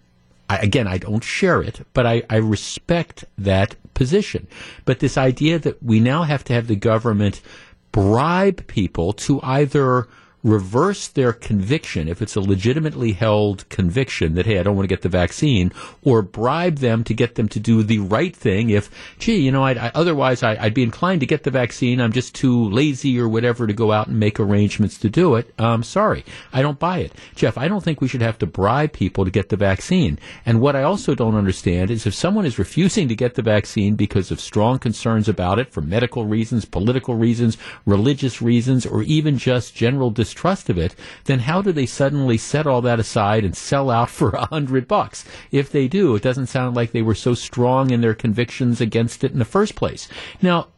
I, 0.48 0.58
again, 0.58 0.88
I 0.88 0.98
don't 0.98 1.22
share 1.22 1.62
it, 1.62 1.86
but 1.92 2.06
I, 2.06 2.22
I 2.28 2.36
respect 2.36 3.24
that 3.38 3.76
position. 3.94 4.48
But 4.84 4.98
this 4.98 5.16
idea 5.16 5.58
that 5.60 5.82
we 5.82 6.00
now 6.00 6.24
have 6.24 6.42
to 6.44 6.52
have 6.52 6.66
the 6.66 6.76
government 6.76 7.40
bribe 7.92 8.66
people 8.66 9.12
to 9.12 9.40
either 9.42 10.08
reverse 10.42 11.08
their 11.08 11.32
conviction 11.34 12.08
if 12.08 12.22
it's 12.22 12.34
a 12.34 12.40
legitimately 12.40 13.12
held 13.12 13.68
conviction 13.68 14.34
that 14.34 14.46
hey 14.46 14.58
I 14.58 14.62
don't 14.62 14.74
want 14.74 14.84
to 14.84 14.94
get 14.94 15.02
the 15.02 15.08
vaccine 15.10 15.70
or 16.02 16.22
bribe 16.22 16.76
them 16.76 17.04
to 17.04 17.14
get 17.14 17.34
them 17.34 17.46
to 17.50 17.60
do 17.60 17.82
the 17.82 17.98
right 17.98 18.34
thing 18.34 18.70
if 18.70 18.90
gee 19.18 19.36
you 19.36 19.52
know 19.52 19.64
I'd, 19.64 19.76
I, 19.76 19.90
otherwise 19.94 20.42
I, 20.42 20.62
would 20.62 20.72
be 20.72 20.82
inclined 20.82 21.20
to 21.20 21.26
get 21.26 21.42
the 21.42 21.50
vaccine. 21.50 22.00
I'm 22.00 22.12
just 22.12 22.34
too 22.34 22.70
lazy 22.70 23.20
or 23.20 23.28
whatever 23.28 23.66
to 23.66 23.72
go 23.74 23.92
out 23.92 24.06
and 24.06 24.18
make 24.18 24.40
arrangements 24.40 24.96
to 24.98 25.10
do 25.10 25.34
it. 25.34 25.52
Um, 25.58 25.82
sorry 25.82 26.24
I 26.54 26.62
don't 26.62 26.78
buy 26.78 26.98
it. 26.98 27.12
Jeff 27.34 27.58
I 27.58 27.68
don't 27.68 27.84
think 27.84 28.00
we 28.00 28.08
should 28.08 28.22
have 28.22 28.38
to 28.38 28.46
bribe 28.46 28.94
people 28.94 29.26
to 29.26 29.30
get 29.30 29.50
the 29.50 29.56
vaccine. 29.56 30.18
And 30.46 30.60
what 30.60 30.74
I 30.74 30.84
also 30.84 31.14
don't 31.14 31.34
understand 31.34 31.90
is 31.90 32.06
if 32.06 32.14
someone 32.14 32.46
is 32.46 32.58
refusing 32.58 33.08
to 33.08 33.14
get 33.14 33.34
the 33.34 33.42
vaccine 33.42 33.94
because 33.94 34.30
of 34.30 34.40
strong 34.40 34.78
concerns 34.78 35.28
about 35.28 35.58
it 35.58 35.70
for 35.70 35.82
medical 35.82 36.24
reasons 36.24 36.64
political 36.64 37.14
reasons 37.14 37.58
religious 37.84 38.40
reasons 38.40 38.86
or 38.86 39.02
even 39.02 39.36
just 39.36 39.74
general 39.74 40.10
dis- 40.10 40.29
distrust 40.30 40.70
of 40.70 40.78
it, 40.78 40.94
then 41.24 41.40
how 41.40 41.60
do 41.60 41.72
they 41.72 41.86
suddenly 41.86 42.38
set 42.38 42.64
all 42.66 42.80
that 42.82 43.00
aside 43.00 43.44
and 43.44 43.56
sell 43.56 43.90
out 43.90 44.08
for 44.18 44.30
a 44.30 44.46
hundred 44.46 44.86
bucks? 44.86 45.24
If 45.50 45.72
they 45.72 45.88
do, 45.88 46.14
it 46.14 46.22
doesn't 46.22 46.46
sound 46.46 46.76
like 46.76 46.92
they 46.92 47.02
were 47.02 47.16
so 47.16 47.34
strong 47.34 47.90
in 47.90 48.00
their 48.00 48.14
convictions 48.14 48.80
against 48.80 49.24
it 49.24 49.32
in 49.32 49.40
the 49.40 49.44
first 49.44 49.74
place. 49.74 50.08
Now, 50.40 50.68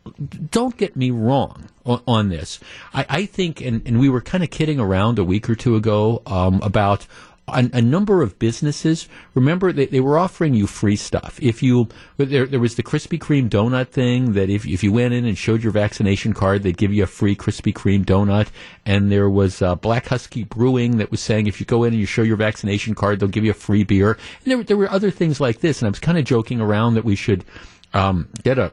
don't 0.51 0.77
get 0.77 0.97
me 0.97 1.11
wrong 1.11 1.69
on, 1.85 2.29
this. 2.29 2.61
I, 2.95 3.07
I, 3.09 3.27
think, 3.27 3.61
and, 3.61 3.87
and 3.87 4.01
we 4.01 4.09
were 4.09 4.21
kind 4.21 4.43
of 4.43 4.51
kidding 4.51 4.81
around 4.81 5.19
a 5.19 5.25
week 5.25 5.51
or 5.51 5.55
two 5.55 5.77
ago 5.77 6.23
um, 6.27 6.61
about 6.62 7.07
a, 7.48 7.68
a, 7.72 7.83
number 7.83 8.22
of 8.22 8.38
businesses. 8.38 9.09
Remember, 9.35 9.72
they, 9.72 9.87
they 9.87 10.00
were 10.00 10.18
offering 10.18 10.55
you 10.55 10.66
free 10.66 10.96
stuff. 10.96 11.38
If 11.42 11.62
you 11.62 11.88
there, 12.16 12.46
there 12.46 12.61
was 12.61 12.76
the 12.76 12.83
Krispy 12.83 13.18
Kreme 13.18 13.48
donut 13.48 13.88
thing 13.88 14.33
that 14.33 14.48
if 14.48 14.66
if 14.66 14.85
you 14.85 14.92
went 14.92 15.12
in 15.14 15.24
and 15.24 15.37
showed 15.37 15.62
your 15.62 15.72
vaccination 15.72 16.35
card, 16.35 16.62
they'd 16.62 16.76
give 16.76 16.92
you 16.92 17.02
a 17.02 17.09
free 17.09 17.35
Krispy 17.35 17.72
Kreme 17.72 18.05
donut. 18.05 18.48
And 18.87 19.11
there 19.11 19.28
was 19.28 19.61
uh, 19.61 19.74
Black 19.74 20.07
Husky 20.07 20.44
Brewing 20.44 20.98
that 20.98 21.11
was 21.11 21.20
saying 21.20 21.46
if 21.46 21.59
you 21.59 21.66
go 21.66 21.85
in 21.85 21.92
and 21.92 22.00
you 22.00 22.07
show 22.07 22.22
your 22.22 22.37
vaccination 22.37 22.94
card, 22.94 23.20
they'll 23.20 23.28
give 23.28 23.44
you 23.44 23.50
a 23.50 23.55
free 23.55 23.85
beer. 23.85 24.12
And 24.44 24.52
there 24.52 24.62
there 24.62 24.76
were 24.76 24.90
other 24.90 25.11
things 25.11 25.40
like 25.40 25.61
this. 25.61 25.81
And 25.81 25.87
I 25.87 25.90
was 25.90 25.98
kind 25.98 26.18
of 26.18 26.24
joking 26.24 26.61
around 26.61 26.94
that 26.94 27.05
we 27.05 27.16
should 27.16 27.44
um, 27.92 28.28
get 28.42 28.59
a 28.59 28.72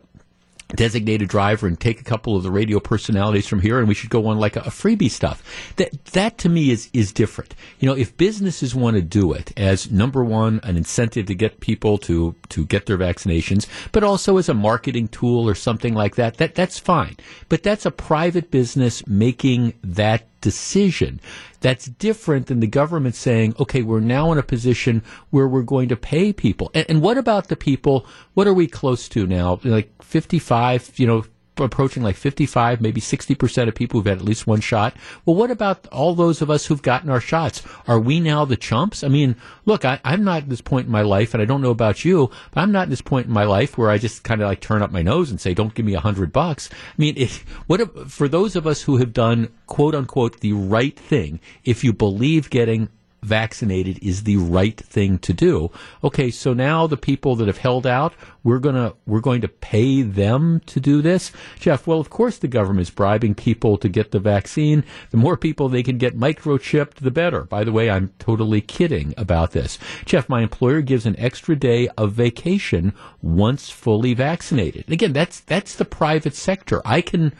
designated 0.75 1.27
driver 1.27 1.67
and 1.67 1.79
take 1.79 1.99
a 1.99 2.03
couple 2.03 2.35
of 2.35 2.43
the 2.43 2.51
radio 2.51 2.79
personalities 2.79 3.47
from 3.47 3.59
here 3.59 3.79
and 3.79 3.87
we 3.87 3.93
should 3.93 4.09
go 4.09 4.27
on 4.27 4.37
like 4.37 4.55
a, 4.55 4.61
a, 4.61 4.69
freebie 4.69 5.09
stuff. 5.09 5.43
That 5.77 6.05
that 6.05 6.37
to 6.39 6.49
me 6.49 6.69
is 6.69 6.89
is 6.93 7.11
different. 7.11 7.55
You 7.79 7.89
know, 7.89 7.95
if 7.95 8.15
businesses 8.17 8.75
want 8.75 8.95
to 8.95 9.01
do 9.01 9.33
it 9.33 9.51
as 9.57 9.91
number 9.91 10.23
one, 10.23 10.59
an 10.63 10.77
incentive 10.77 11.25
to 11.25 11.35
get 11.35 11.59
people 11.59 11.97
to 11.99 12.35
to 12.49 12.65
get 12.65 12.85
their 12.85 12.97
vaccinations, 12.97 13.67
but 13.91 14.03
also 14.03 14.37
as 14.37 14.47
a 14.47 14.53
marketing 14.53 15.07
tool 15.07 15.49
or 15.49 15.55
something 15.55 15.95
like 15.95 16.15
that, 16.15 16.37
that 16.37 16.55
that's 16.55 16.77
fine. 16.77 17.17
But 17.49 17.63
that's 17.63 17.85
a 17.85 17.91
private 17.91 18.51
business 18.51 19.05
making 19.07 19.73
that 19.83 20.28
decision. 20.41 21.19
That's 21.61 21.85
different 21.85 22.47
than 22.47 22.59
the 22.59 22.67
government 22.67 23.15
saying, 23.15 23.55
okay, 23.59 23.81
we're 23.81 23.99
now 23.99 24.31
in 24.31 24.37
a 24.37 24.43
position 24.43 25.03
where 25.29 25.47
we're 25.47 25.61
going 25.61 25.89
to 25.89 25.95
pay 25.95 26.31
people. 26.33 26.71
And, 26.73 26.85
and 26.89 27.01
what 27.01 27.17
about 27.17 27.47
the 27.47 27.55
people? 27.55 28.05
What 28.33 28.47
are 28.47 28.53
we 28.53 28.67
close 28.67 29.09
to 29.09 29.27
now? 29.27 29.59
Like 29.63 29.91
55, 30.03 30.93
you 30.97 31.07
know, 31.07 31.25
approaching 31.65 32.03
like 32.03 32.15
55, 32.15 32.81
maybe 32.81 33.01
60% 33.01 33.67
of 33.67 33.75
people 33.75 33.99
who've 33.99 34.07
had 34.07 34.19
at 34.19 34.25
least 34.25 34.47
one 34.47 34.61
shot. 34.61 34.95
Well, 35.25 35.35
what 35.35 35.51
about 35.51 35.87
all 35.87 36.15
those 36.15 36.41
of 36.41 36.49
us 36.49 36.65
who've 36.65 36.81
gotten 36.81 37.09
our 37.09 37.21
shots? 37.21 37.61
Are 37.87 37.99
we 37.99 38.19
now 38.19 38.45
the 38.45 38.57
chumps? 38.57 39.03
I 39.03 39.07
mean, 39.07 39.35
look, 39.65 39.85
I, 39.85 39.99
am 40.03 40.23
not 40.23 40.43
at 40.43 40.49
this 40.49 40.61
point 40.61 40.87
in 40.87 40.91
my 40.91 41.01
life, 41.01 41.33
and 41.33 41.41
I 41.41 41.45
don't 41.45 41.61
know 41.61 41.71
about 41.71 42.05
you, 42.05 42.29
but 42.51 42.61
I'm 42.61 42.71
not 42.71 42.83
at 42.83 42.89
this 42.89 43.01
point 43.01 43.27
in 43.27 43.33
my 43.33 43.45
life 43.45 43.77
where 43.77 43.89
I 43.89 43.97
just 43.97 44.23
kind 44.23 44.41
of 44.41 44.47
like 44.47 44.61
turn 44.61 44.81
up 44.81 44.91
my 44.91 45.01
nose 45.01 45.29
and 45.29 45.39
say, 45.39 45.53
don't 45.53 45.73
give 45.73 45.85
me 45.85 45.93
a 45.93 45.99
hundred 45.99 46.31
bucks. 46.31 46.69
I 46.71 46.95
mean, 46.97 47.15
if, 47.17 47.41
what 47.67 47.81
if, 47.81 47.89
for 48.11 48.27
those 48.27 48.55
of 48.55 48.67
us 48.67 48.83
who 48.83 48.97
have 48.97 49.13
done 49.13 49.49
quote 49.67 49.95
unquote 49.95 50.39
the 50.39 50.53
right 50.53 50.97
thing, 50.97 51.39
if 51.63 51.83
you 51.83 51.93
believe 51.93 52.49
getting 52.49 52.89
vaccinated 53.21 53.99
is 54.01 54.23
the 54.23 54.37
right 54.37 54.77
thing 54.77 55.17
to 55.19 55.33
do. 55.33 55.71
Okay, 56.03 56.31
so 56.31 56.53
now 56.53 56.87
the 56.87 56.97
people 56.97 57.35
that 57.35 57.47
have 57.47 57.57
held 57.57 57.85
out, 57.85 58.13
we're 58.43 58.59
gonna 58.59 58.93
we're 59.05 59.19
going 59.19 59.41
to 59.41 59.47
pay 59.47 60.01
them 60.01 60.61
to 60.65 60.79
do 60.79 61.01
this, 61.01 61.31
Jeff. 61.59 61.85
Well, 61.85 61.99
of 61.99 62.09
course 62.09 62.37
the 62.37 62.47
government's 62.47 62.89
bribing 62.89 63.35
people 63.35 63.77
to 63.77 63.89
get 63.89 64.11
the 64.11 64.19
vaccine. 64.19 64.83
The 65.11 65.17
more 65.17 65.37
people 65.37 65.69
they 65.69 65.83
can 65.83 65.97
get 65.97 66.17
microchipped, 66.17 66.95
the 66.95 67.11
better. 67.11 67.43
By 67.43 67.63
the 67.63 67.71
way, 67.71 67.89
I'm 67.89 68.13
totally 68.19 68.61
kidding 68.61 69.13
about 69.17 69.51
this, 69.51 69.77
Jeff. 70.05 70.29
My 70.29 70.41
employer 70.41 70.81
gives 70.81 71.05
an 71.05 71.19
extra 71.19 71.55
day 71.55 71.89
of 71.97 72.13
vacation 72.13 72.93
once 73.21 73.69
fully 73.69 74.13
vaccinated. 74.13 74.91
Again, 74.91 75.13
that's 75.13 75.39
that's 75.41 75.75
the 75.75 75.85
private 75.85 76.35
sector. 76.35 76.81
I 76.85 77.01
can 77.01 77.33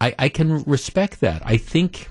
I, 0.00 0.14
I 0.18 0.28
can 0.28 0.62
respect 0.64 1.20
that. 1.20 1.42
I 1.44 1.56
think 1.56 2.08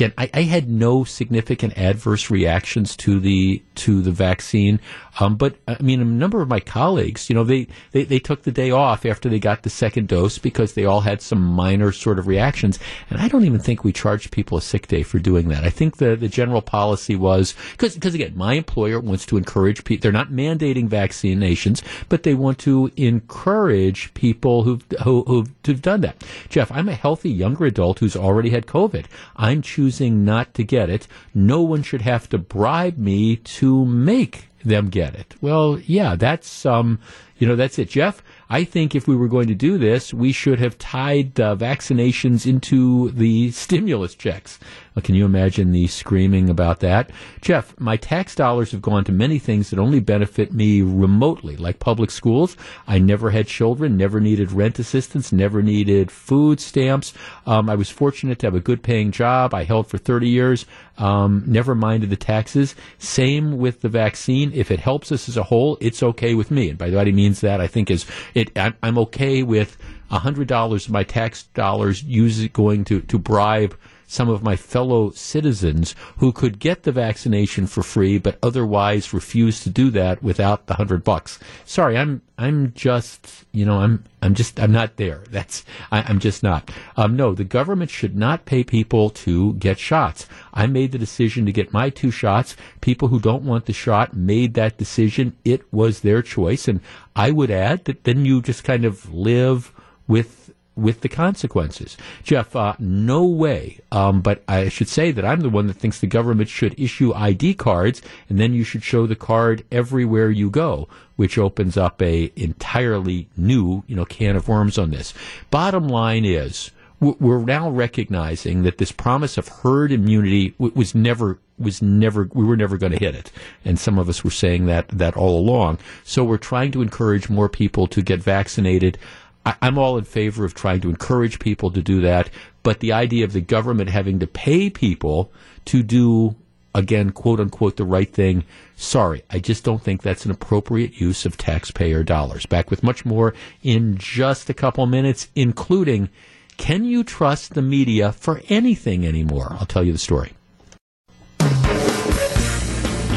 again, 0.00 0.14
I, 0.16 0.30
I, 0.32 0.42
had 0.42 0.70
no 0.70 1.04
significant 1.04 1.76
adverse 1.76 2.30
reactions 2.30 2.96
to 2.98 3.20
the 3.20 3.62
to 3.76 4.00
the 4.00 4.10
vaccine. 4.10 4.80
Um, 5.18 5.36
but 5.36 5.56
I 5.66 5.76
mean, 5.80 6.00
a 6.00 6.04
number 6.04 6.40
of 6.40 6.48
my 6.48 6.60
colleagues, 6.60 7.28
you 7.28 7.34
know, 7.34 7.44
they, 7.44 7.66
they, 7.92 8.04
they 8.04 8.18
took 8.18 8.42
the 8.42 8.52
day 8.52 8.70
off 8.70 9.04
after 9.04 9.28
they 9.28 9.38
got 9.38 9.62
the 9.62 9.70
second 9.70 10.08
dose 10.08 10.38
because 10.38 10.74
they 10.74 10.84
all 10.84 11.00
had 11.00 11.20
some 11.20 11.42
minor 11.42 11.92
sort 11.92 12.18
of 12.18 12.26
reactions. 12.26 12.78
And 13.08 13.20
I 13.20 13.28
don't 13.28 13.44
even 13.44 13.60
think 13.60 13.82
we 13.82 13.92
charged 13.92 14.30
people 14.30 14.58
a 14.58 14.62
sick 14.62 14.86
day 14.86 15.02
for 15.02 15.18
doing 15.18 15.48
that. 15.48 15.64
I 15.64 15.70
think 15.70 15.96
the, 15.96 16.16
the 16.16 16.28
general 16.28 16.62
policy 16.62 17.16
was 17.16 17.54
because 17.72 17.94
because 17.94 18.14
again, 18.14 18.36
my 18.36 18.54
employer 18.54 19.00
wants 19.00 19.26
to 19.26 19.36
encourage 19.36 19.84
people. 19.84 20.02
They're 20.02 20.12
not 20.12 20.28
mandating 20.28 20.88
vaccinations, 20.88 21.82
but 22.08 22.22
they 22.22 22.34
want 22.34 22.58
to 22.60 22.90
encourage 22.96 24.12
people 24.14 24.62
who've 24.62 24.84
who, 25.04 25.22
who've, 25.24 25.50
who've 25.64 25.82
done 25.82 26.02
that. 26.02 26.22
Jeff, 26.48 26.70
I'm 26.70 26.88
a 26.88 26.94
healthy 26.94 27.30
younger 27.30 27.66
adult 27.66 27.98
who's 27.98 28.16
already 28.16 28.50
had 28.50 28.66
COVID. 28.66 29.06
I'm 29.36 29.62
choosing 29.62 30.24
not 30.24 30.54
to 30.54 30.64
get 30.64 30.90
it. 30.90 31.06
No 31.34 31.62
one 31.62 31.82
should 31.82 32.02
have 32.02 32.28
to 32.30 32.38
bribe 32.38 32.98
me 32.98 33.36
to 33.36 33.84
make 33.84 34.49
them 34.64 34.88
get 34.88 35.14
it. 35.14 35.34
Well, 35.40 35.78
yeah, 35.86 36.16
that's 36.16 36.66
um, 36.66 36.98
you 37.40 37.48
know, 37.48 37.56
that's 37.56 37.78
it, 37.78 37.88
Jeff. 37.88 38.22
I 38.50 38.64
think 38.64 38.94
if 38.94 39.08
we 39.08 39.16
were 39.16 39.28
going 39.28 39.48
to 39.48 39.54
do 39.54 39.78
this, 39.78 40.12
we 40.12 40.30
should 40.30 40.58
have 40.58 40.76
tied 40.76 41.40
uh, 41.40 41.56
vaccinations 41.56 42.46
into 42.46 43.10
the 43.12 43.50
stimulus 43.52 44.14
checks. 44.14 44.58
Well, 44.94 45.02
can 45.02 45.14
you 45.14 45.24
imagine 45.24 45.70
the 45.70 45.86
screaming 45.86 46.50
about 46.50 46.80
that? 46.80 47.10
Jeff, 47.40 47.78
my 47.78 47.96
tax 47.96 48.34
dollars 48.34 48.72
have 48.72 48.82
gone 48.82 49.04
to 49.04 49.12
many 49.12 49.38
things 49.38 49.70
that 49.70 49.78
only 49.78 50.00
benefit 50.00 50.52
me 50.52 50.82
remotely, 50.82 51.56
like 51.56 51.78
public 51.78 52.10
schools. 52.10 52.56
I 52.86 52.98
never 52.98 53.30
had 53.30 53.46
children, 53.46 53.96
never 53.96 54.20
needed 54.20 54.52
rent 54.52 54.78
assistance, 54.78 55.32
never 55.32 55.62
needed 55.62 56.10
food 56.10 56.60
stamps. 56.60 57.14
Um, 57.46 57.70
I 57.70 57.76
was 57.76 57.88
fortunate 57.88 58.40
to 58.40 58.48
have 58.48 58.54
a 58.54 58.60
good 58.60 58.82
paying 58.82 59.12
job. 59.12 59.54
I 59.54 59.62
held 59.62 59.86
for 59.86 59.96
30 59.96 60.28
years. 60.28 60.66
Um, 60.98 61.44
never 61.46 61.74
minded 61.74 62.10
the 62.10 62.16
taxes. 62.16 62.74
Same 62.98 63.56
with 63.56 63.80
the 63.80 63.88
vaccine. 63.88 64.52
If 64.52 64.70
it 64.70 64.80
helps 64.80 65.10
us 65.10 65.28
as 65.28 65.36
a 65.36 65.44
whole, 65.44 65.78
it's 65.80 66.02
okay 66.02 66.34
with 66.34 66.50
me. 66.50 66.68
And 66.68 66.76
by 66.76 66.90
that 66.90 67.06
he 67.06 67.12
means 67.30 67.40
that 67.42 67.60
I 67.60 67.68
think 67.68 67.90
is 67.90 68.06
it. 68.34 68.50
I'm 68.56 68.98
okay 68.98 69.42
with 69.44 69.76
a 70.10 70.18
hundred 70.18 70.48
dollars 70.48 70.86
of 70.86 70.92
my 70.92 71.04
tax 71.04 71.44
dollars 71.54 72.02
use 72.02 72.46
going 72.48 72.84
to 72.86 73.00
to 73.02 73.18
bribe 73.18 73.78
some 74.10 74.28
of 74.28 74.42
my 74.42 74.56
fellow 74.56 75.10
citizens 75.12 75.94
who 76.16 76.32
could 76.32 76.58
get 76.58 76.82
the 76.82 76.90
vaccination 76.90 77.64
for 77.64 77.84
free, 77.84 78.18
but 78.18 78.36
otherwise 78.42 79.14
refuse 79.14 79.62
to 79.62 79.70
do 79.70 79.88
that 79.88 80.20
without 80.20 80.66
the 80.66 80.74
hundred 80.74 81.04
bucks. 81.04 81.38
Sorry, 81.64 81.96
I'm 81.96 82.20
I'm 82.36 82.72
just 82.72 83.44
you 83.52 83.64
know 83.64 83.78
I'm 83.78 84.02
I'm 84.20 84.34
just 84.34 84.58
I'm 84.58 84.72
not 84.72 84.96
there. 84.96 85.22
That's 85.30 85.64
I, 85.92 86.10
am 86.10 86.18
just 86.18 86.42
not. 86.42 86.72
Um, 86.96 87.14
no, 87.14 87.34
the 87.36 87.44
government 87.44 87.88
should 87.88 88.16
not 88.16 88.46
pay 88.46 88.64
people 88.64 89.10
to 89.10 89.54
get 89.54 89.78
shots. 89.78 90.26
I 90.52 90.66
made 90.66 90.90
the 90.90 90.98
decision 90.98 91.46
to 91.46 91.52
get 91.52 91.72
my 91.72 91.88
two 91.88 92.10
shots. 92.10 92.56
People 92.80 93.08
who 93.08 93.20
don't 93.20 93.44
want 93.44 93.66
the 93.66 93.72
shot 93.72 94.16
made 94.16 94.54
that 94.54 94.76
decision. 94.76 95.36
It 95.44 95.72
was 95.72 96.00
their 96.00 96.20
choice, 96.20 96.66
and 96.66 96.80
I 97.14 97.30
would 97.30 97.52
add 97.52 97.84
that 97.84 98.02
then 98.02 98.24
you 98.24 98.42
just 98.42 98.64
kind 98.64 98.84
of 98.84 99.12
live 99.14 99.72
with 100.08 100.39
with 100.80 101.00
the 101.00 101.08
consequences. 101.08 101.96
Jeff, 102.22 102.56
uh, 102.56 102.74
no 102.78 103.24
way. 103.24 103.78
Um, 103.92 104.20
but 104.20 104.42
I 104.48 104.68
should 104.68 104.88
say 104.88 105.10
that 105.12 105.24
I'm 105.24 105.40
the 105.40 105.50
one 105.50 105.66
that 105.66 105.76
thinks 105.76 106.00
the 106.00 106.06
government 106.06 106.48
should 106.48 106.78
issue 106.78 107.12
ID 107.14 107.54
cards, 107.54 108.02
and 108.28 108.38
then 108.38 108.54
you 108.54 108.64
should 108.64 108.82
show 108.82 109.06
the 109.06 109.16
card 109.16 109.64
everywhere 109.70 110.30
you 110.30 110.50
go, 110.50 110.88
which 111.16 111.38
opens 111.38 111.76
up 111.76 112.00
a 112.02 112.32
entirely 112.36 113.28
new, 113.36 113.84
you 113.86 113.96
know, 113.96 114.04
can 114.04 114.36
of 114.36 114.48
worms 114.48 114.78
on 114.78 114.90
this. 114.90 115.12
Bottom 115.50 115.88
line 115.88 116.24
is. 116.24 116.70
We're 117.02 117.40
now 117.42 117.70
recognizing 117.70 118.62
that 118.64 118.76
this 118.76 118.92
promise 118.92 119.38
of 119.38 119.48
herd 119.48 119.90
immunity 119.90 120.54
was 120.58 120.94
never 120.94 121.38
was 121.60 121.82
never 121.82 122.28
we 122.32 122.44
were 122.44 122.56
never 122.56 122.76
going 122.78 122.92
to 122.92 122.98
hit 122.98 123.14
it 123.14 123.30
and 123.64 123.78
some 123.78 123.98
of 123.98 124.08
us 124.08 124.24
were 124.24 124.30
saying 124.30 124.66
that 124.66 124.88
that 124.88 125.16
all 125.16 125.38
along 125.38 125.78
so 126.04 126.24
we're 126.24 126.38
trying 126.38 126.72
to 126.72 126.82
encourage 126.82 127.28
more 127.28 127.48
people 127.48 127.86
to 127.86 128.02
get 128.02 128.22
vaccinated 128.22 128.98
I, 129.44 129.54
am 129.62 129.78
all 129.78 129.96
in 129.98 130.04
favor 130.04 130.44
of 130.44 130.54
trying 130.54 130.80
to 130.82 130.90
encourage 130.90 131.38
people 131.38 131.70
to 131.70 131.82
do 131.82 132.00
that, 132.02 132.30
but 132.62 132.80
the 132.80 132.92
idea 132.92 133.24
of 133.24 133.32
the 133.32 133.40
government 133.40 133.90
having 133.90 134.18
to 134.18 134.26
pay 134.26 134.70
people 134.70 135.32
to 135.66 135.82
do, 135.82 136.36
again, 136.74 137.10
quote 137.10 137.40
unquote, 137.40 137.76
the 137.76 137.84
right 137.84 138.12
thing, 138.12 138.44
sorry, 138.76 139.22
I 139.30 139.38
just 139.38 139.64
don't 139.64 139.82
think 139.82 140.02
that's 140.02 140.24
an 140.24 140.30
appropriate 140.30 141.00
use 141.00 141.24
of 141.24 141.36
taxpayer 141.36 142.02
dollars. 142.02 142.46
Back 142.46 142.70
with 142.70 142.82
much 142.82 143.04
more 143.04 143.34
in 143.62 143.96
just 143.96 144.50
a 144.50 144.54
couple 144.54 144.86
minutes, 144.86 145.28
including 145.34 146.10
can 146.56 146.84
you 146.84 147.02
trust 147.02 147.54
the 147.54 147.62
media 147.62 148.12
for 148.12 148.42
anything 148.50 149.06
anymore? 149.06 149.56
I'll 149.58 149.64
tell 149.64 149.82
you 149.82 149.92
the 149.92 149.98
story. 149.98 150.34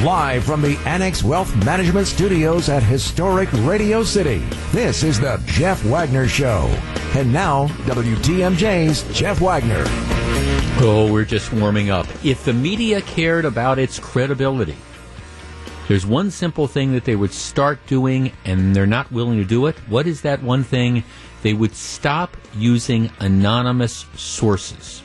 Live 0.04 0.44
from 0.44 0.62
the 0.62 0.76
Annex 0.86 1.24
Wealth 1.24 1.56
Management 1.64 2.08
Studios 2.08 2.68
at 2.68 2.84
historic 2.84 3.48
Radio 3.60 4.04
City, 4.04 4.40
this 4.74 5.02
is 5.02 5.18
the 5.18 5.42
Jeff 5.46 5.82
Wagner 5.86 6.28
Show. 6.28 6.66
And 7.16 7.32
now, 7.32 7.68
WTMJ's 7.86 9.04
Jeff 9.18 9.40
Wagner. 9.40 9.86
Oh, 10.82 11.10
we're 11.10 11.24
just 11.24 11.54
warming 11.54 11.90
up. 11.90 12.06
If 12.22 12.44
the 12.44 12.52
media 12.52 13.00
cared 13.00 13.46
about 13.46 13.80
its 13.80 13.98
credibility, 13.98 14.76
there's 15.88 16.06
one 16.06 16.32
simple 16.32 16.68
thing 16.68 16.92
that 16.92 17.06
they 17.06 17.16
would 17.16 17.32
start 17.32 17.80
doing, 17.88 18.34
and 18.44 18.76
they're 18.76 18.86
not 18.86 19.10
willing 19.10 19.38
to 19.38 19.46
do 19.46 19.68
it. 19.68 19.78
What 19.88 20.06
is 20.06 20.20
that 20.24 20.44
one 20.44 20.66
thing? 20.66 21.06
They 21.44 21.54
would 21.54 21.76
stop 21.76 22.36
using 22.58 23.10
anonymous 23.22 24.06
sources. 24.18 25.02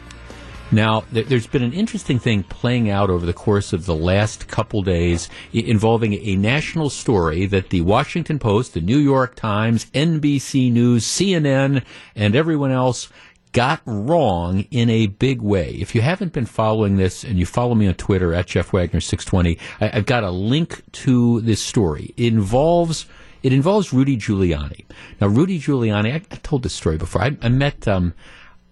Now, 0.70 1.04
there's 1.10 1.46
been 1.46 1.62
an 1.62 1.72
interesting 1.72 2.18
thing 2.18 2.42
playing 2.42 2.90
out 2.90 3.08
over 3.08 3.24
the 3.24 3.32
course 3.32 3.72
of 3.72 3.86
the 3.86 3.94
last 3.94 4.48
couple 4.48 4.82
days 4.82 5.30
involving 5.52 6.12
a 6.14 6.36
national 6.36 6.90
story 6.90 7.46
that 7.46 7.70
the 7.70 7.80
Washington 7.80 8.38
Post, 8.38 8.74
the 8.74 8.82
New 8.82 8.98
York 8.98 9.34
Times, 9.34 9.86
NBC 9.86 10.70
News, 10.70 11.06
CNN, 11.06 11.82
and 12.14 12.36
everyone 12.36 12.70
else 12.70 13.08
got 13.52 13.80
wrong 13.86 14.66
in 14.70 14.90
a 14.90 15.06
big 15.06 15.40
way. 15.40 15.70
If 15.80 15.94
you 15.94 16.02
haven't 16.02 16.34
been 16.34 16.44
following 16.44 16.96
this 16.98 17.24
and 17.24 17.38
you 17.38 17.46
follow 17.46 17.74
me 17.74 17.88
on 17.88 17.94
Twitter 17.94 18.34
at 18.34 18.46
Jeff 18.46 18.72
Wagner 18.74 19.00
620, 19.00 19.58
I, 19.80 19.86
have 19.86 20.06
got 20.06 20.22
a 20.22 20.30
link 20.30 20.82
to 20.92 21.40
this 21.40 21.62
story. 21.62 22.12
It 22.18 22.34
involves 22.34 23.06
it 23.42 23.52
involves 23.52 23.92
Rudy 23.92 24.16
Giuliani. 24.16 24.84
Now, 25.20 25.28
Rudy 25.28 25.60
Giuliani, 25.60 26.12
I, 26.12 26.16
I 26.16 26.36
told 26.42 26.64
this 26.64 26.74
story 26.74 26.98
before. 26.98 27.22
I, 27.22 27.36
I 27.40 27.48
met 27.48 27.86
um, 27.86 28.12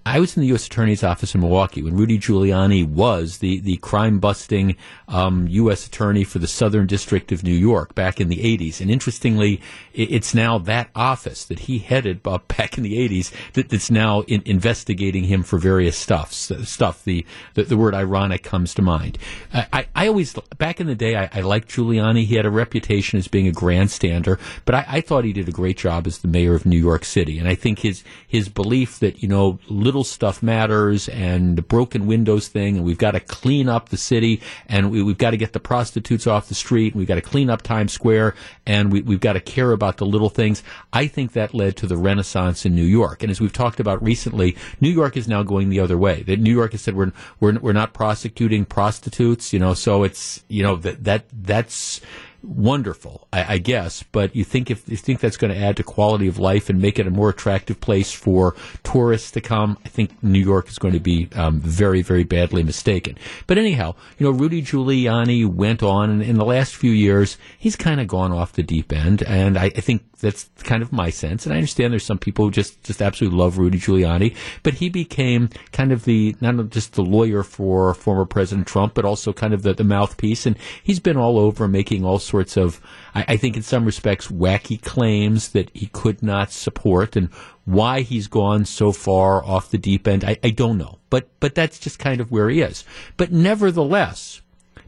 I 0.07 0.21
was 0.21 0.37
in 0.37 0.43
the 0.43 0.47
U.S. 0.49 0.69
Attorney's 0.69 1.03
Office 1.03 1.35
in 1.35 1.41
Milwaukee 1.41 1.83
when 1.83 1.97
Rudy 1.97 2.17
Giuliani 2.17 2.87
was 2.87 3.39
the, 3.39 3.59
the 3.59 3.77
crime 3.79 4.21
busting 4.21 4.77
um, 5.09 5.49
U.S. 5.49 5.85
Attorney 5.85 6.23
for 6.23 6.39
the 6.39 6.47
Southern 6.47 6.87
District 6.87 7.33
of 7.33 7.43
New 7.43 7.53
York 7.53 7.93
back 7.97 8.21
in 8.21 8.29
the 8.29 8.37
80s. 8.37 8.81
And 8.81 8.89
interestingly, 8.89 9.61
it's 9.93 10.33
now 10.33 10.59
that 10.59 10.91
office 10.95 11.45
that 11.47 11.59
he 11.59 11.81
headed 11.81 12.23
back 12.23 12.79
in 12.79 12.85
the 12.85 12.97
80s 12.97 13.33
that, 13.55 13.69
that's 13.69 13.91
now 13.91 14.21
in, 14.23 14.43
investigating 14.45 15.25
him 15.25 15.43
for 15.43 15.59
various 15.59 15.97
stuff. 15.97 16.33
Stuff. 16.33 17.03
The, 17.03 17.27
the, 17.55 17.65
the 17.65 17.77
word 17.77 17.93
ironic 17.93 18.45
comes 18.45 18.75
to 18.75 18.83
mind. 18.83 19.19
I, 19.53 19.89
I 19.93 20.07
always, 20.07 20.37
back 20.57 20.81
in 20.81 20.87
the 20.87 20.95
day, 20.95 21.17
I, 21.17 21.29
I 21.33 21.41
liked 21.41 21.69
Giuliani. 21.69 22.27
He 22.27 22.37
had 22.37 22.47
a 22.47 22.51
reputation 22.51 23.19
as 23.19 23.27
being 23.27 23.49
a 23.49 23.53
grandstander, 23.53 24.39
but 24.65 24.77
I, 24.77 24.85
I 24.87 25.01
thought 25.01 25.25
he 25.25 25.33
did 25.33 25.49
a 25.49 25.53
great 25.53 25.79
job 25.79 26.07
as 26.07 26.19
the 26.19 26.29
mayor 26.29 26.55
of 26.55 26.65
New 26.65 26.79
York 26.79 27.05
City. 27.05 27.41
And 27.41 27.49
I 27.49 27.57
think 27.57 27.81
his, 27.81 28.05
his 28.29 28.49
belief 28.49 29.01
that, 29.01 29.21
you 29.21 29.29
know, 29.29 29.59
little 29.69 29.96
little 29.97 30.05
stuff 30.05 30.43
matters 30.43 31.09
and 31.09 31.57
the 31.57 31.63
broken 31.63 32.07
windows 32.07 32.49
thing, 32.49 32.77
and 32.77 32.85
we've 32.85 32.99
got 32.99 33.13
to 33.13 33.21
clean 33.21 33.67
up 33.67 33.89
the 33.89 33.97
city, 33.97 34.43
and 34.69 34.91
we, 34.91 34.99
have 34.99 35.17
got 35.17 35.31
to 35.31 35.39
get 35.39 35.55
the 35.55 35.61
prostitutes 35.61 36.27
off 36.27 36.49
the 36.49 36.55
street, 36.55 36.93
and 36.93 36.99
we've 36.99 37.09
got 37.09 37.15
to 37.15 37.23
clean 37.23 37.49
up 37.49 37.63
Times 37.63 37.95
Square, 37.95 38.35
and 38.67 38.93
we, 38.93 39.01
we've 39.01 39.21
got 39.21 39.33
to 39.33 39.41
care 39.41 39.73
about 39.73 39.97
the 39.97 40.05
little 40.05 40.29
things. 40.29 40.63
I 40.93 41.07
think 41.07 41.33
that 41.33 41.55
led 41.55 41.79
to 41.79 41.87
the 41.87 41.97
renaissance 41.97 42.67
in 42.67 42.75
New 42.75 42.85
York. 42.85 43.23
And 43.23 43.31
as 43.31 43.41
we've 43.41 43.55
talked 43.55 43.81
about 43.81 44.03
recently, 44.03 44.55
New 44.83 44.91
York 44.91 45.17
is 45.17 45.27
now 45.27 45.43
going 45.43 45.71
the 45.71 45.81
other 45.81 45.97
way. 45.97 46.23
That 46.25 46.41
New 46.41 46.53
York 46.53 46.73
has 46.73 46.83
said 46.83 46.95
we're, 46.95 47.13
we're, 47.41 47.59
we're 47.59 47.73
not 47.73 47.95
prosecuting 47.95 48.67
prostitutes, 48.67 49.55
you 49.55 49.59
know, 49.59 49.73
so 49.73 50.03
it's, 50.03 50.45
you 50.49 50.63
know, 50.63 50.77
that, 50.77 51.05
that, 51.05 51.25
that's, 51.33 52.03
wonderful, 52.43 53.27
I, 53.33 53.55
I, 53.55 53.59
guess. 53.59 54.03
But 54.03 54.35
you 54.35 54.45
think 54.45 54.71
if 54.71 54.89
you 54.89 54.97
think 54.97 55.21
that's 55.21 55.37
going 55.37 55.53
to 55.53 55.59
add 55.59 55.77
to 55.77 55.83
quality 55.83 56.29
of 56.29 56.39
life 56.39 56.69
and 56.69 56.81
make 56.81 56.99
it 56.99 57.07
a 57.07 57.11
more 57.11 57.31
attractive 57.31 57.81
place 57.81 58.13
for 58.13 58.55
tourists 58.83 59.31
to 59.33 59.41
come, 59.41 59.79
I 59.85 59.89
think 59.89 60.23
New 60.23 60.41
York 60.41 60.69
is 60.69 60.79
going 60.79 60.95
to 60.95 61.01
be 61.01 61.29
um, 61.35 61.61
very, 61.61 62.03
very 62.03 62.25
badly 62.25 62.63
mistaken. 62.63 63.19
But 63.47 63.59
anyhow, 63.59 63.95
you 64.19 64.27
know, 64.27 64.33
Rudy 64.33 64.63
Giuliani 64.63 65.47
went 65.47 65.83
on, 65.83 66.11
and 66.11 66.23
in 66.23 66.37
the 66.37 66.45
last 66.45 66.75
few 66.75 66.93
years, 66.93 67.37
he's 67.59 67.77
kind 67.77 68.01
of 68.01 68.09
gone 68.09 68.33
off 68.33 68.53
the 68.53 68.63
deep 68.63 68.93
end, 68.93 69.23
and 69.23 69.59
I, 69.59 69.67
I 69.67 69.81
think 69.81 70.03
that's 70.21 70.49
kind 70.59 70.83
of 70.83 70.93
my 70.93 71.11
sense. 71.11 71.45
And 71.45 71.53
I 71.53 71.57
understand 71.57 71.93
there's 71.93 72.05
some 72.05 72.19
people 72.19 72.47
who 72.47 72.51
just, 72.51 72.83
just 72.83 73.03
absolutely 73.03 73.39
love 73.39 73.59
Rudy 73.59 73.79
Giuliani, 73.79 74.35
but 74.63 74.75
he 74.75 74.89
became 74.89 75.51
kind 75.73 75.93
of 75.93 76.05
the, 76.05 76.35
not 76.41 76.71
just 76.71 76.95
the 76.95 77.03
lawyer 77.03 77.43
for 77.43 77.95
former 77.95 78.25
President 78.25 78.67
Trump, 78.67 78.95
but 78.95 79.05
also 79.05 79.33
kind 79.33 79.53
of 79.53 79.63
the, 79.63 79.75
the 79.75 79.85
mouthpiece. 79.85 80.47
And 80.47 80.57
he's 80.83 81.01
been 81.01 81.17
all 81.17 81.39
over 81.39 81.69
making 81.69 82.05
all 82.05 82.19
sorts 82.19 82.57
of, 82.57 82.81
I, 83.15 83.25
I 83.29 83.37
think 83.37 83.57
in 83.57 83.63
some 83.63 83.85
respects, 83.85 84.29
wacky 84.29 84.81
claims 84.81 85.51
that 85.51 85.71
he 85.75 85.87
could 85.87 86.23
not 86.23 86.51
support 86.51 87.17
and 87.17 87.29
why 87.65 88.03
he's 88.03 88.29
gone 88.29 88.65
so 88.65 88.93
far 88.93 89.45
off 89.45 89.71
the 89.71 89.79
deep 89.79 90.07
end. 90.07 90.25
I, 90.25 90.39
I 90.43 90.51
don't 90.51 90.79
know, 90.79 90.99
but, 91.11 91.29
but 91.41 91.55
that's 91.55 91.79
just 91.79 91.99
kind 91.99 92.21
of 92.21 92.31
where 92.31 92.49
he 92.49 92.61
is. 92.61 92.85
But 93.17 93.33
nevertheless, 93.33 94.41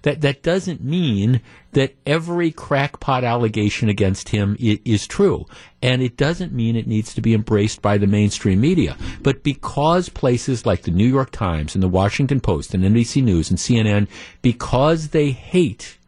that 0.03 0.21
that 0.21 0.43
doesn't 0.43 0.83
mean 0.83 1.41
that 1.73 1.95
every 2.07 2.51
crackpot 2.51 3.25
allegation 3.25 3.89
against 3.89 4.31
him 4.31 4.57
is, 4.59 4.79
is, 4.85 5.07
true, 5.07 5.47
and 5.83 6.03
it 6.03 6.17
doesn't 6.17 6.53
mean 6.53 6.77
it 6.77 6.87
needs 6.87 7.15
to 7.15 7.21
be 7.21 7.35
embraced 7.35 7.83
by 7.83 7.99
the 7.99 8.07
mainstream 8.07 8.61
media. 8.61 8.97
But 9.23 9.43
because 9.43 10.09
places 10.09 10.67
like 10.67 10.83
the 10.83 10.91
New 10.91 11.07
York 11.07 11.31
Times 11.31 11.75
and 11.75 11.83
the 11.83 11.89
Washington 11.89 12.41
Post 12.41 12.75
and 12.75 12.85
NBC 12.85 13.23
News 13.23 13.51
and 13.51 13.59
CNN, 13.59 14.09
because 14.43 15.09
they 15.09 15.31
hate 15.31 15.99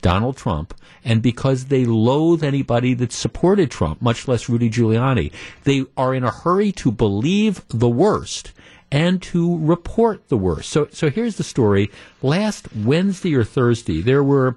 Donald 0.00 0.36
Trump 0.36 0.74
and 1.04 1.22
because 1.22 1.66
they 1.66 1.84
loathe 1.84 2.44
anybody 2.44 2.94
that 2.94 3.12
supported 3.12 3.70
Trump, 3.70 4.00
much 4.02 4.28
less 4.28 4.48
Rudy 4.48 4.70
Giuliani, 4.70 5.32
they 5.64 5.84
are 5.96 6.14
in 6.14 6.24
a 6.24 6.30
hurry 6.30 6.72
to 6.72 6.90
believe 6.90 7.62
the 7.68 7.88
worst 7.88 8.52
and 8.92 9.22
to 9.22 9.58
report 9.58 10.28
the 10.28 10.36
worst. 10.36 10.70
So, 10.70 10.88
so 10.92 11.10
here's 11.10 11.36
the 11.36 11.44
story. 11.44 11.90
Last 12.22 12.74
Wednesday 12.74 13.34
or 13.34 13.44
Thursday, 13.44 14.00
there 14.00 14.22
were 14.22 14.56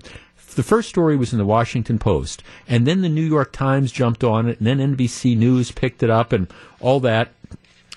the 0.56 0.64
first 0.64 0.90
story 0.90 1.18
was 1.18 1.32
in 1.32 1.40
the 1.40 1.46
Washington 1.46 1.98
Post, 1.98 2.44
and 2.68 2.86
then 2.86 3.02
the 3.02 3.10
New 3.10 3.24
York 3.24 3.52
Times 3.52 3.92
jumped 3.92 4.24
on 4.24 4.48
it, 4.48 4.60
and 4.60 4.68
then 4.68 4.96
NBC 4.96 5.36
News 5.36 5.72
picked 5.72 6.04
it 6.04 6.10
up, 6.10 6.32
and 6.32 6.48
all 6.80 7.00
that. 7.00 7.32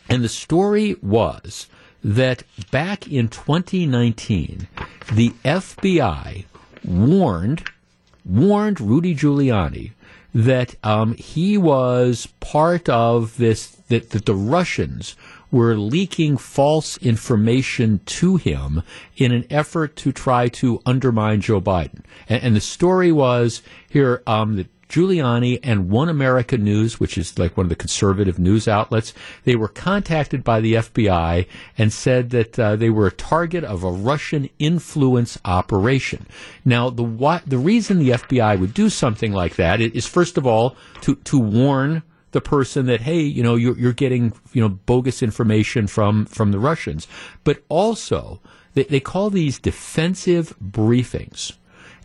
And 0.09 0.24
the 0.24 0.28
story 0.28 0.97
was 1.03 1.66
that 2.03 2.45
back 2.70 3.09
in 3.09 3.28
2019, 3.28 4.68
the 5.12 5.30
FBI 5.45 6.45
warned 6.84 7.68
warned 8.24 8.80
Rudy 8.80 9.14
Giuliani 9.14 9.93
that 10.34 10.74
um, 10.84 11.14
he 11.14 11.57
was 11.57 12.28
part 12.41 12.89
of 12.89 13.37
this 13.37 13.68
that, 13.89 14.11
that 14.11 14.26
the 14.26 14.34
Russians 14.34 15.16
were 15.51 15.77
leaking 15.77 16.37
false 16.37 16.97
information 16.99 18.01
to 18.07 18.37
him 18.37 18.83
in 19.17 19.33
an 19.33 19.45
effort 19.51 19.97
to 19.97 20.13
try 20.13 20.49
to 20.49 20.81
undermine 20.85 21.41
Joe 21.41 21.61
Biden. 21.61 22.03
And, 22.29 22.43
and 22.43 22.57
the 22.57 22.61
story 22.61 23.13
was 23.13 23.63
here 23.89 24.23
um, 24.27 24.57
that 24.57 24.69
Giuliani 24.89 25.59
and 25.63 25.91
One 25.91 26.09
America 26.09 26.57
News, 26.57 27.01
which 27.01 27.19
is 27.19 27.39
like 27.39 27.57
one 27.57 27.67
of 27.67 27.71
the 27.71 27.77
conservative 27.77 28.39
news 28.39 28.69
outlets, 28.69 29.13
they 29.45 29.57
were 29.57 29.69
contacted 29.69 30.45
by 30.45 30.61
the 30.61 30.75
FBI 30.75 31.47
and 31.77 31.93
said 31.93 32.31
that 32.31 32.59
uh, 32.59 32.77
they 32.77 32.91
were 32.91 33.09
a 33.09 33.13
target 33.13 33.65
of 33.65 33.83
a 33.83 33.91
Russian 33.91 34.49
influence 34.59 35.39
operation. 35.45 36.27
Now, 36.65 36.91
the 36.91 37.43
the 37.47 37.59
reason 37.59 37.99
the 37.99 38.11
FBI 38.11 38.59
would 38.61 38.75
do 38.75 38.89
something 38.89 39.33
like 39.33 39.57
that 39.57 39.81
is, 39.81 40.07
first 40.07 40.39
of 40.39 40.47
all, 40.47 40.77
to 41.03 41.17
to 41.17 41.39
warn 41.39 42.03
the 42.37 42.41
person 42.43 42.84
that 42.84 43.01
hey 43.01 43.20
you 43.20 43.43
know 43.43 43.55
you're, 43.55 43.78
you're 43.78 43.95
getting 43.95 44.30
you 44.53 44.61
know 44.61 44.68
bogus 44.68 45.22
information 45.22 45.87
from 45.87 46.26
from 46.26 46.53
the 46.53 46.59
Russians 46.59 47.09
but 47.45 47.62
also 47.70 48.43
they, 48.74 48.84
they 48.84 49.01
call 49.01 49.30
these 49.30 49.59
defensive 49.59 50.55
briefings 50.61 51.55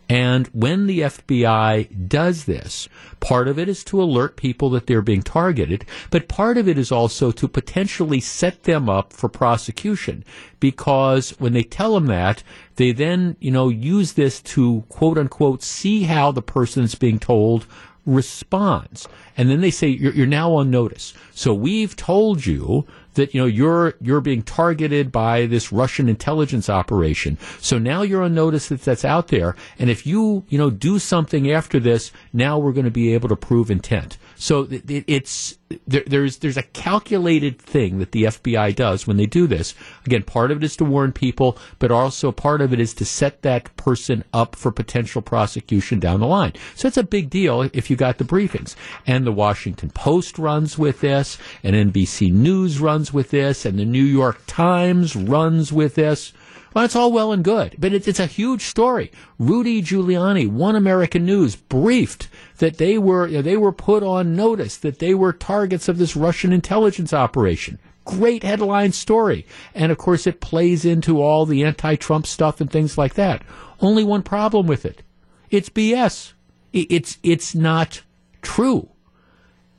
and 0.08 0.46
when 0.48 0.88
the 0.88 1.00
FBI 1.00 2.08
does 2.08 2.44
this, 2.44 2.88
part 3.20 3.48
of 3.48 3.58
it 3.58 3.66
is 3.66 3.82
to 3.84 4.02
alert 4.02 4.36
people 4.36 4.68
that 4.70 4.86
they're 4.86 5.00
being 5.00 5.22
targeted, 5.22 5.86
but 6.10 6.28
part 6.28 6.58
of 6.58 6.68
it 6.68 6.76
is 6.76 6.92
also 6.92 7.30
to 7.30 7.48
potentially 7.48 8.20
set 8.20 8.64
them 8.64 8.90
up 8.90 9.14
for 9.14 9.30
prosecution. 9.30 10.22
Because 10.60 11.30
when 11.38 11.54
they 11.54 11.62
tell 11.62 11.94
them 11.94 12.06
that, 12.06 12.42
they 12.76 12.92
then, 12.92 13.36
you 13.40 13.50
know, 13.50 13.70
use 13.70 14.12
this 14.12 14.42
to 14.42 14.84
quote 14.90 15.16
unquote 15.16 15.62
see 15.62 16.02
how 16.02 16.30
the 16.30 16.42
person 16.42 16.82
is 16.82 16.94
being 16.94 17.18
told 17.18 17.66
responds. 18.04 19.08
And 19.36 19.48
then 19.48 19.60
they 19.60 19.70
say, 19.70 19.88
you're, 19.88 20.12
you're, 20.12 20.26
now 20.26 20.54
on 20.54 20.70
notice. 20.70 21.14
So 21.32 21.54
we've 21.54 21.94
told 21.94 22.44
you 22.44 22.86
that, 23.14 23.34
you 23.34 23.40
know, 23.40 23.46
you're, 23.46 23.94
you're 24.00 24.20
being 24.20 24.42
targeted 24.42 25.12
by 25.12 25.46
this 25.46 25.70
Russian 25.72 26.08
intelligence 26.08 26.68
operation. 26.68 27.38
So 27.60 27.78
now 27.78 28.02
you're 28.02 28.22
on 28.22 28.34
notice 28.34 28.68
that 28.68 28.82
that's 28.82 29.04
out 29.04 29.28
there. 29.28 29.54
And 29.78 29.90
if 29.90 30.06
you, 30.06 30.44
you 30.48 30.58
know, 30.58 30.70
do 30.70 30.98
something 30.98 31.50
after 31.50 31.78
this, 31.78 32.10
now 32.32 32.58
we're 32.58 32.72
going 32.72 32.86
to 32.86 32.90
be 32.90 33.14
able 33.14 33.28
to 33.28 33.36
prove 33.36 33.70
intent. 33.70 34.18
So 34.42 34.66
it's 34.68 35.56
there, 35.86 36.02
there's 36.04 36.38
there's 36.38 36.56
a 36.56 36.64
calculated 36.64 37.62
thing 37.62 38.00
that 38.00 38.10
the 38.10 38.24
FBI 38.24 38.74
does 38.74 39.06
when 39.06 39.16
they 39.16 39.26
do 39.26 39.46
this. 39.46 39.72
Again, 40.04 40.24
part 40.24 40.50
of 40.50 40.56
it 40.58 40.64
is 40.64 40.74
to 40.78 40.84
warn 40.84 41.12
people, 41.12 41.56
but 41.78 41.92
also 41.92 42.32
part 42.32 42.60
of 42.60 42.72
it 42.72 42.80
is 42.80 42.92
to 42.94 43.04
set 43.04 43.42
that 43.42 43.76
person 43.76 44.24
up 44.32 44.56
for 44.56 44.72
potential 44.72 45.22
prosecution 45.22 46.00
down 46.00 46.18
the 46.18 46.26
line. 46.26 46.54
So 46.74 46.88
it's 46.88 46.96
a 46.96 47.04
big 47.04 47.30
deal 47.30 47.70
if 47.72 47.88
you 47.88 47.94
got 47.94 48.18
the 48.18 48.24
briefings. 48.24 48.74
And 49.06 49.24
the 49.24 49.30
Washington 49.30 49.90
Post 49.90 50.40
runs 50.40 50.76
with 50.76 51.02
this, 51.02 51.38
and 51.62 51.76
NBC 51.76 52.32
News 52.32 52.80
runs 52.80 53.12
with 53.12 53.30
this, 53.30 53.64
and 53.64 53.78
the 53.78 53.84
New 53.84 54.02
York 54.02 54.40
Times 54.48 55.14
runs 55.14 55.72
with 55.72 55.94
this. 55.94 56.32
Well, 56.74 56.84
it's 56.84 56.96
all 56.96 57.12
well 57.12 57.32
and 57.32 57.44
good, 57.44 57.76
but 57.78 57.92
it, 57.92 58.08
it's 58.08 58.20
a 58.20 58.26
huge 58.26 58.62
story. 58.62 59.10
Rudy 59.38 59.82
Giuliani, 59.82 60.48
One 60.48 60.74
American 60.76 61.26
News, 61.26 61.54
briefed 61.54 62.28
that 62.58 62.78
they 62.78 62.98
were 62.98 63.28
they 63.28 63.56
were 63.56 63.72
put 63.72 64.02
on 64.02 64.34
notice 64.34 64.76
that 64.78 64.98
they 64.98 65.14
were 65.14 65.32
targets 65.32 65.88
of 65.88 65.98
this 65.98 66.16
Russian 66.16 66.52
intelligence 66.52 67.12
operation. 67.12 67.78
Great 68.04 68.42
headline 68.42 68.92
story, 68.92 69.46
and 69.74 69.92
of 69.92 69.98
course 69.98 70.26
it 70.26 70.40
plays 70.40 70.84
into 70.84 71.20
all 71.20 71.46
the 71.46 71.62
anti-Trump 71.62 72.26
stuff 72.26 72.60
and 72.60 72.70
things 72.70 72.98
like 72.98 73.14
that. 73.14 73.42
Only 73.80 74.02
one 74.02 74.22
problem 74.22 74.66
with 74.66 74.84
it: 74.86 75.02
it's 75.50 75.68
BS. 75.68 76.32
It's 76.72 77.18
it's 77.22 77.54
not 77.54 78.02
true. 78.40 78.88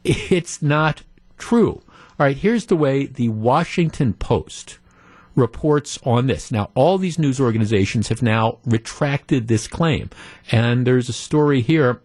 It's 0.06 0.62
not 0.62 1.04
true. 1.38 1.82
All 2.20 2.28
right, 2.28 2.38
here's 2.38 2.66
the 2.66 2.76
way 2.76 3.06
the 3.06 3.30
Washington 3.30 4.14
Post 4.14 4.78
reports 5.36 6.00
on 6.04 6.28
this. 6.28 6.52
Now, 6.52 6.70
all 6.76 6.98
these 6.98 7.18
news 7.18 7.40
organizations 7.40 8.10
have 8.10 8.22
now 8.22 8.60
retracted 8.66 9.48
this 9.48 9.68
claim. 9.68 10.10
And 10.52 10.86
there's 10.86 11.10
a 11.10 11.14
story 11.14 11.62
here, 11.62 12.02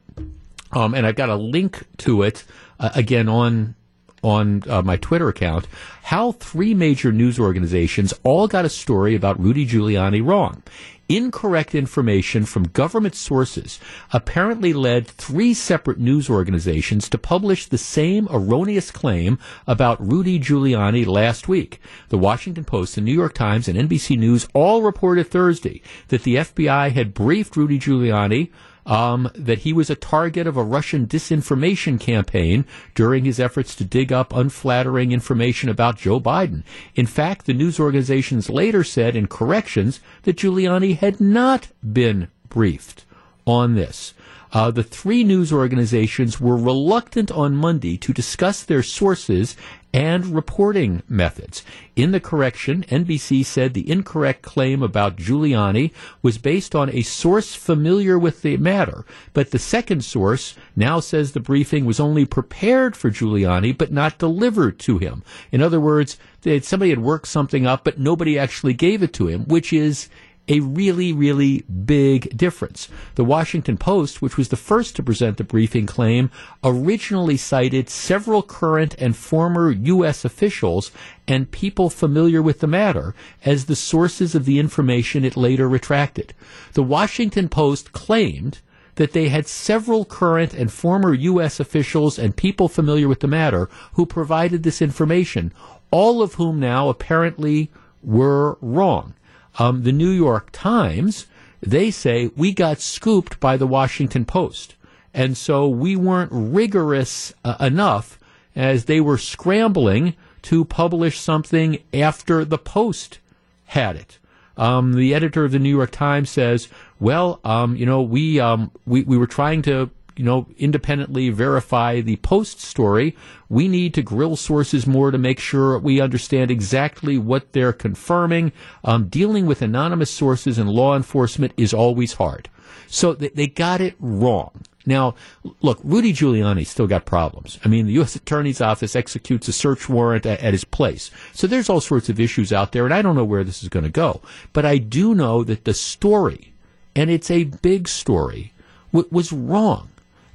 um, 0.72 0.94
and 0.94 1.06
I've 1.06 1.16
got 1.16 1.28
a 1.28 1.36
link 1.36 1.86
to 1.98 2.22
it 2.22 2.44
uh, 2.80 2.90
again 2.94 3.28
on 3.28 3.74
on 4.20 4.64
uh, 4.68 4.82
my 4.82 4.96
Twitter 4.96 5.28
account 5.28 5.68
how 6.02 6.32
three 6.32 6.74
major 6.74 7.12
news 7.12 7.38
organizations 7.38 8.12
all 8.24 8.48
got 8.48 8.64
a 8.64 8.68
story 8.68 9.14
about 9.14 9.38
Rudy 9.38 9.64
Giuliani 9.64 10.26
wrong. 10.26 10.62
Incorrect 11.08 11.74
information 11.74 12.44
from 12.44 12.68
government 12.68 13.14
sources 13.14 13.80
apparently 14.12 14.72
led 14.72 15.06
three 15.06 15.54
separate 15.54 15.98
news 15.98 16.28
organizations 16.28 17.08
to 17.08 17.18
publish 17.18 17.66
the 17.66 17.78
same 17.78 18.28
erroneous 18.30 18.90
claim 18.90 19.38
about 19.66 20.06
Rudy 20.06 20.38
Giuliani 20.38 21.06
last 21.06 21.48
week. 21.48 21.80
The 22.08 22.18
Washington 22.18 22.64
Post, 22.64 22.94
the 22.94 23.00
New 23.00 23.14
York 23.14 23.34
Times, 23.34 23.68
and 23.68 23.78
NBC 23.78 24.18
News 24.18 24.48
all 24.54 24.82
reported 24.82 25.28
Thursday 25.28 25.82
that 26.08 26.22
the 26.22 26.36
FBI 26.36 26.92
had 26.92 27.14
briefed 27.14 27.56
Rudy 27.56 27.78
Giuliani 27.78 28.50
um, 28.88 29.30
that 29.34 29.58
he 29.58 29.72
was 29.72 29.90
a 29.90 29.94
target 29.94 30.46
of 30.46 30.56
a 30.56 30.62
Russian 30.64 31.06
disinformation 31.06 32.00
campaign 32.00 32.64
during 32.94 33.24
his 33.24 33.38
efforts 33.38 33.74
to 33.76 33.84
dig 33.84 34.12
up 34.12 34.34
unflattering 34.34 35.12
information 35.12 35.68
about 35.68 35.98
Joe 35.98 36.18
Biden. 36.18 36.64
In 36.94 37.06
fact, 37.06 37.46
the 37.46 37.54
news 37.54 37.78
organizations 37.78 38.48
later 38.48 38.82
said 38.82 39.14
in 39.14 39.28
corrections 39.28 40.00
that 40.22 40.38
Giuliani 40.38 40.96
had 40.96 41.20
not 41.20 41.68
been 41.92 42.28
briefed 42.48 43.04
on 43.46 43.74
this. 43.74 44.14
Uh, 44.50 44.70
the 44.70 44.82
three 44.82 45.24
news 45.24 45.52
organizations 45.52 46.40
were 46.40 46.56
reluctant 46.56 47.30
on 47.30 47.54
Monday 47.54 47.98
to 47.98 48.14
discuss 48.14 48.62
their 48.62 48.82
sources 48.82 49.56
and 49.92 50.26
reporting 50.26 51.02
methods. 51.08 51.64
In 51.96 52.12
the 52.12 52.20
correction, 52.20 52.84
NBC 52.84 53.44
said 53.44 53.72
the 53.74 53.90
incorrect 53.90 54.42
claim 54.42 54.82
about 54.82 55.16
Giuliani 55.16 55.92
was 56.22 56.38
based 56.38 56.74
on 56.74 56.90
a 56.90 57.02
source 57.02 57.54
familiar 57.54 58.18
with 58.18 58.42
the 58.42 58.56
matter, 58.58 59.04
but 59.32 59.50
the 59.50 59.58
second 59.58 60.04
source 60.04 60.54
now 60.76 61.00
says 61.00 61.32
the 61.32 61.40
briefing 61.40 61.84
was 61.84 61.98
only 61.98 62.24
prepared 62.24 62.96
for 62.96 63.10
Giuliani 63.10 63.76
but 63.76 63.92
not 63.92 64.18
delivered 64.18 64.78
to 64.80 64.98
him. 64.98 65.22
In 65.50 65.62
other 65.62 65.80
words, 65.80 66.18
somebody 66.62 66.90
had 66.90 67.00
worked 67.00 67.28
something 67.28 67.66
up, 67.66 67.84
but 67.84 67.98
nobody 67.98 68.38
actually 68.38 68.74
gave 68.74 69.02
it 69.02 69.12
to 69.14 69.26
him, 69.26 69.44
which 69.46 69.72
is 69.72 70.08
a 70.48 70.60
really, 70.60 71.12
really 71.12 71.62
big 71.62 72.36
difference. 72.36 72.88
The 73.14 73.24
Washington 73.24 73.76
Post, 73.76 74.22
which 74.22 74.36
was 74.36 74.48
the 74.48 74.56
first 74.56 74.96
to 74.96 75.02
present 75.02 75.36
the 75.36 75.44
briefing 75.44 75.86
claim, 75.86 76.30
originally 76.64 77.36
cited 77.36 77.90
several 77.90 78.42
current 78.42 78.94
and 78.98 79.16
former 79.16 79.70
U.S. 79.70 80.24
officials 80.24 80.90
and 81.26 81.50
people 81.50 81.90
familiar 81.90 82.40
with 82.40 82.60
the 82.60 82.66
matter 82.66 83.14
as 83.44 83.66
the 83.66 83.76
sources 83.76 84.34
of 84.34 84.44
the 84.44 84.58
information 84.58 85.24
it 85.24 85.36
later 85.36 85.68
retracted. 85.68 86.32
The 86.72 86.82
Washington 86.82 87.48
Post 87.48 87.92
claimed 87.92 88.60
that 88.94 89.12
they 89.12 89.28
had 89.28 89.46
several 89.46 90.04
current 90.04 90.52
and 90.54 90.72
former 90.72 91.14
U.S. 91.14 91.60
officials 91.60 92.18
and 92.18 92.34
people 92.34 92.68
familiar 92.68 93.06
with 93.06 93.20
the 93.20 93.28
matter 93.28 93.68
who 93.92 94.04
provided 94.04 94.62
this 94.62 94.82
information, 94.82 95.52
all 95.90 96.20
of 96.20 96.34
whom 96.34 96.58
now 96.58 96.88
apparently 96.88 97.70
were 98.02 98.58
wrong. 98.60 99.14
Um, 99.58 99.82
the 99.82 99.92
New 99.92 100.10
York 100.10 100.50
Times, 100.52 101.26
they 101.60 101.90
say 101.90 102.30
we 102.36 102.52
got 102.52 102.80
scooped 102.80 103.40
by 103.40 103.56
the 103.56 103.66
Washington 103.66 104.24
Post. 104.24 104.76
And 105.12 105.36
so 105.36 105.68
we 105.68 105.96
weren't 105.96 106.30
rigorous 106.32 107.32
uh, 107.44 107.56
enough 107.60 108.18
as 108.54 108.84
they 108.84 109.00
were 109.00 109.18
scrambling 109.18 110.14
to 110.42 110.64
publish 110.64 111.18
something 111.18 111.78
after 111.92 112.44
the 112.44 112.58
Post 112.58 113.18
had 113.66 113.96
it. 113.96 114.18
Um, 114.56 114.94
the 114.94 115.14
editor 115.14 115.44
of 115.44 115.52
the 115.52 115.58
New 115.58 115.74
York 115.74 115.90
Times 115.92 116.30
says, 116.30 116.68
"Well, 116.98 117.40
um, 117.44 117.76
you 117.76 117.86
know, 117.86 118.02
we, 118.02 118.40
um, 118.40 118.72
we 118.86 119.02
we 119.02 119.16
were 119.16 119.26
trying 119.26 119.62
to 119.62 119.90
you 120.18 120.24
know, 120.24 120.48
independently 120.58 121.30
verify 121.30 122.00
the 122.00 122.16
post 122.16 122.60
story. 122.60 123.16
We 123.48 123.68
need 123.68 123.94
to 123.94 124.02
grill 124.02 124.34
sources 124.34 124.84
more 124.84 125.12
to 125.12 125.18
make 125.18 125.38
sure 125.38 125.78
we 125.78 126.00
understand 126.00 126.50
exactly 126.50 127.16
what 127.16 127.52
they're 127.52 127.72
confirming. 127.72 128.50
Um, 128.82 129.08
dealing 129.08 129.46
with 129.46 129.62
anonymous 129.62 130.10
sources 130.10 130.58
and 130.58 130.68
law 130.68 130.96
enforcement 130.96 131.52
is 131.56 131.72
always 131.72 132.14
hard. 132.14 132.50
So 132.88 133.14
they, 133.14 133.28
they 133.28 133.46
got 133.46 133.80
it 133.80 133.94
wrong. 134.00 134.64
Now, 134.84 135.14
look, 135.60 135.78
Rudy 135.84 136.12
Giuliani 136.12 136.66
still 136.66 136.88
got 136.88 137.04
problems. 137.04 137.60
I 137.64 137.68
mean, 137.68 137.86
the 137.86 137.92
U.S. 137.92 138.16
Attorney's 138.16 138.60
Office 138.60 138.96
executes 138.96 139.46
a 139.46 139.52
search 139.52 139.88
warrant 139.88 140.26
at, 140.26 140.40
at, 140.40 140.52
his 140.52 140.64
place. 140.64 141.12
So 141.32 141.46
there's 141.46 141.68
all 141.68 141.80
sorts 141.80 142.08
of 142.08 142.18
issues 142.18 142.52
out 142.52 142.72
there, 142.72 142.84
and 142.84 142.94
I 142.94 143.02
don't 143.02 143.14
know 143.14 143.24
where 143.24 143.44
this 143.44 143.62
is 143.62 143.68
going 143.68 143.84
to 143.84 143.90
go. 143.90 144.20
But 144.52 144.64
I 144.64 144.78
do 144.78 145.14
know 145.14 145.44
that 145.44 145.64
the 145.64 145.74
story, 145.74 146.54
and 146.96 147.08
it's 147.08 147.30
a 147.30 147.44
big 147.44 147.86
story, 147.86 148.52
w- 148.92 149.08
was 149.12 149.32
wrong 149.32 149.90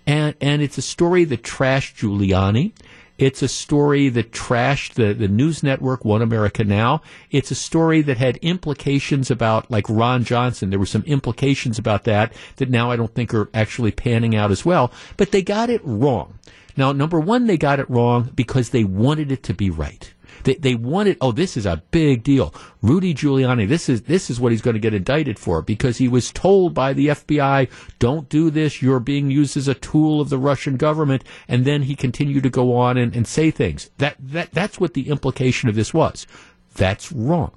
and 0.05 0.35
and 0.41 0.61
it's 0.61 0.77
a 0.77 0.81
story 0.81 1.23
that 1.25 1.43
trashed 1.43 1.95
Giuliani. 1.95 2.73
It's 3.17 3.43
a 3.43 3.47
story 3.47 4.09
that 4.09 4.31
trashed 4.31 4.93
the, 4.93 5.13
the 5.13 5.27
news 5.27 5.61
network 5.61 6.03
One 6.03 6.23
America 6.23 6.63
Now. 6.63 7.01
It's 7.29 7.51
a 7.51 7.55
story 7.55 8.01
that 8.01 8.17
had 8.17 8.37
implications 8.37 9.29
about 9.29 9.69
like 9.69 9.87
Ron 9.87 10.23
Johnson. 10.23 10.71
There 10.71 10.79
were 10.79 10.85
some 10.85 11.03
implications 11.03 11.77
about 11.77 12.05
that 12.05 12.33
that 12.55 12.69
now 12.69 12.89
I 12.89 12.95
don't 12.95 13.13
think 13.13 13.33
are 13.33 13.49
actually 13.53 13.91
panning 13.91 14.35
out 14.35 14.51
as 14.51 14.65
well. 14.65 14.91
But 15.15 15.31
they 15.31 15.43
got 15.43 15.69
it 15.69 15.81
wrong. 15.83 16.39
Now, 16.75 16.91
number 16.91 17.19
one, 17.19 17.45
they 17.45 17.57
got 17.57 17.79
it 17.79 17.89
wrong 17.89 18.31
because 18.33 18.69
they 18.69 18.83
wanted 18.83 19.31
it 19.31 19.43
to 19.43 19.53
be 19.53 19.69
right. 19.69 20.12
They, 20.43 20.55
they 20.55 20.75
wanted, 20.75 21.17
oh, 21.21 21.31
this 21.31 21.55
is 21.57 21.65
a 21.65 21.83
big 21.91 22.23
deal. 22.23 22.53
Rudy 22.81 23.13
Giuliani, 23.13 23.67
this 23.67 23.89
is, 23.89 24.03
this 24.03 24.29
is 24.29 24.39
what 24.39 24.51
he's 24.51 24.61
going 24.61 24.75
to 24.75 24.79
get 24.79 24.93
indicted 24.93 25.39
for 25.39 25.61
because 25.61 25.97
he 25.97 26.07
was 26.07 26.31
told 26.31 26.73
by 26.73 26.93
the 26.93 27.07
FBI, 27.07 27.69
don't 27.99 28.29
do 28.29 28.49
this. 28.49 28.81
You're 28.81 28.99
being 28.99 29.31
used 29.31 29.55
as 29.57 29.67
a 29.67 29.73
tool 29.73 30.21
of 30.21 30.29
the 30.29 30.37
Russian 30.37 30.77
government. 30.77 31.23
And 31.47 31.65
then 31.65 31.83
he 31.83 31.95
continued 31.95 32.43
to 32.43 32.49
go 32.49 32.75
on 32.75 32.97
and, 32.97 33.15
and 33.15 33.27
say 33.27 33.51
things. 33.51 33.89
That, 33.97 34.15
that, 34.19 34.51
that's 34.51 34.79
what 34.79 34.93
the 34.93 35.09
implication 35.09 35.69
of 35.69 35.75
this 35.75 35.93
was. 35.93 36.27
That's 36.75 37.11
wrong. 37.11 37.53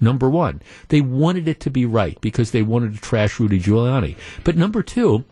Number 0.00 0.30
one, 0.30 0.62
they 0.88 1.00
wanted 1.00 1.48
it 1.48 1.58
to 1.60 1.70
be 1.70 1.84
right 1.84 2.20
because 2.20 2.52
they 2.52 2.62
wanted 2.62 2.94
to 2.94 3.00
trash 3.00 3.40
Rudy 3.40 3.58
Giuliani. 3.58 4.16
But 4.44 4.56
number 4.56 4.82
two, 4.82 5.24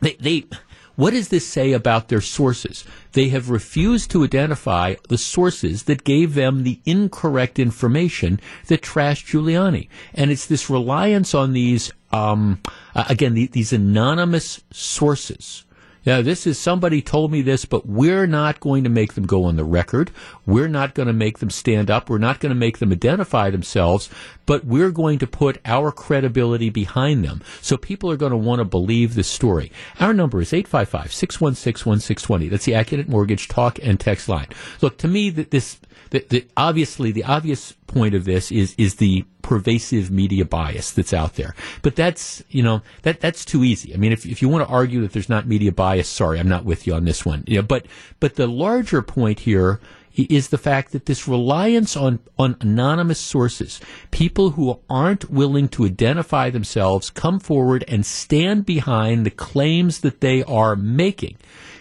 they, 0.00 0.14
they, 0.14 0.44
what 0.96 1.12
does 1.12 1.28
this 1.28 1.46
say 1.46 1.72
about 1.72 2.08
their 2.08 2.20
sources? 2.20 2.84
They 3.12 3.28
have 3.28 3.50
refused 3.50 4.10
to 4.10 4.24
identify 4.24 4.96
the 5.08 5.18
sources 5.18 5.84
that 5.84 6.04
gave 6.04 6.34
them 6.34 6.62
the 6.62 6.80
incorrect 6.84 7.58
information 7.58 8.40
that 8.66 8.82
trashed 8.82 9.26
Giuliani. 9.26 9.88
And 10.14 10.30
it's 10.30 10.46
this 10.46 10.68
reliance 10.68 11.34
on 11.34 11.52
these, 11.52 11.92
um, 12.12 12.60
uh, 12.94 13.04
again, 13.08 13.34
the, 13.34 13.46
these 13.46 13.72
anonymous 13.72 14.62
sources 14.70 15.64
yeah, 16.04 16.20
this 16.20 16.46
is 16.46 16.58
somebody 16.58 17.00
told 17.00 17.30
me 17.30 17.42
this, 17.42 17.64
but 17.64 17.86
we're 17.86 18.26
not 18.26 18.60
going 18.60 18.84
to 18.84 18.90
make 18.90 19.14
them 19.14 19.24
go 19.24 19.44
on 19.44 19.56
the 19.56 19.64
record. 19.64 20.10
We're 20.46 20.68
not 20.68 20.94
going 20.94 21.06
to 21.06 21.12
make 21.12 21.38
them 21.38 21.50
stand 21.50 21.90
up. 21.90 22.10
We're 22.10 22.18
not 22.18 22.40
going 22.40 22.50
to 22.50 22.58
make 22.58 22.78
them 22.78 22.90
identify 22.90 23.50
themselves, 23.50 24.10
but 24.44 24.64
we're 24.64 24.90
going 24.90 25.20
to 25.20 25.26
put 25.26 25.60
our 25.64 25.92
credibility 25.92 26.70
behind 26.70 27.24
them. 27.24 27.42
So 27.60 27.76
people 27.76 28.10
are 28.10 28.16
going 28.16 28.32
to 28.32 28.36
want 28.36 28.58
to 28.58 28.64
believe 28.64 29.14
this 29.14 29.28
story. 29.28 29.70
Our 30.00 30.12
number 30.12 30.40
is 30.40 30.50
855-616-1620. 30.50 32.50
That's 32.50 32.64
the 32.64 32.72
Accunet 32.72 33.08
Mortgage 33.08 33.46
talk 33.46 33.78
and 33.82 34.00
text 34.00 34.28
line. 34.28 34.48
Look, 34.80 34.98
to 34.98 35.08
me, 35.08 35.30
that 35.30 35.52
this, 35.52 35.78
the, 36.10 36.24
the, 36.28 36.46
obviously, 36.56 37.12
the 37.12 37.24
obvious 37.24 37.72
point 37.86 38.14
of 38.14 38.24
this 38.24 38.50
is, 38.50 38.74
is 38.78 38.96
the 38.96 39.24
pervasive 39.42 40.10
media 40.10 40.44
bias 40.44 40.92
that's 40.92 41.12
out 41.12 41.34
there. 41.34 41.54
But 41.82 41.96
that's, 41.96 42.42
you 42.48 42.62
know, 42.62 42.82
that, 43.02 43.20
that's 43.20 43.44
too 43.44 43.64
easy. 43.64 43.92
I 43.94 43.96
mean, 43.96 44.12
if, 44.12 44.24
if 44.24 44.40
you 44.40 44.48
want 44.48 44.66
to 44.66 44.72
argue 44.72 45.00
that 45.02 45.12
there's 45.12 45.28
not 45.28 45.46
media 45.46 45.72
bias, 45.72 46.08
sorry, 46.08 46.38
I'm 46.38 46.48
not 46.48 46.64
with 46.64 46.86
you 46.86 46.94
on 46.94 47.04
this 47.04 47.24
one. 47.24 47.44
Know, 47.46 47.62
but, 47.62 47.86
but 48.20 48.36
the 48.36 48.46
larger 48.46 49.02
point 49.02 49.40
here 49.40 49.80
is 50.14 50.48
the 50.48 50.58
fact 50.58 50.92
that 50.92 51.06
this 51.06 51.26
reliance 51.26 51.96
on, 51.96 52.18
on 52.38 52.56
anonymous 52.60 53.18
sources, 53.18 53.80
people 54.10 54.50
who 54.50 54.78
aren't 54.88 55.30
willing 55.30 55.68
to 55.68 55.86
identify 55.86 56.50
themselves, 56.50 57.10
come 57.10 57.40
forward 57.40 57.84
and 57.88 58.04
stand 58.04 58.66
behind 58.66 59.24
the 59.24 59.30
claims 59.30 60.00
that 60.00 60.20
they 60.20 60.42
are 60.44 60.76
making. 60.76 61.36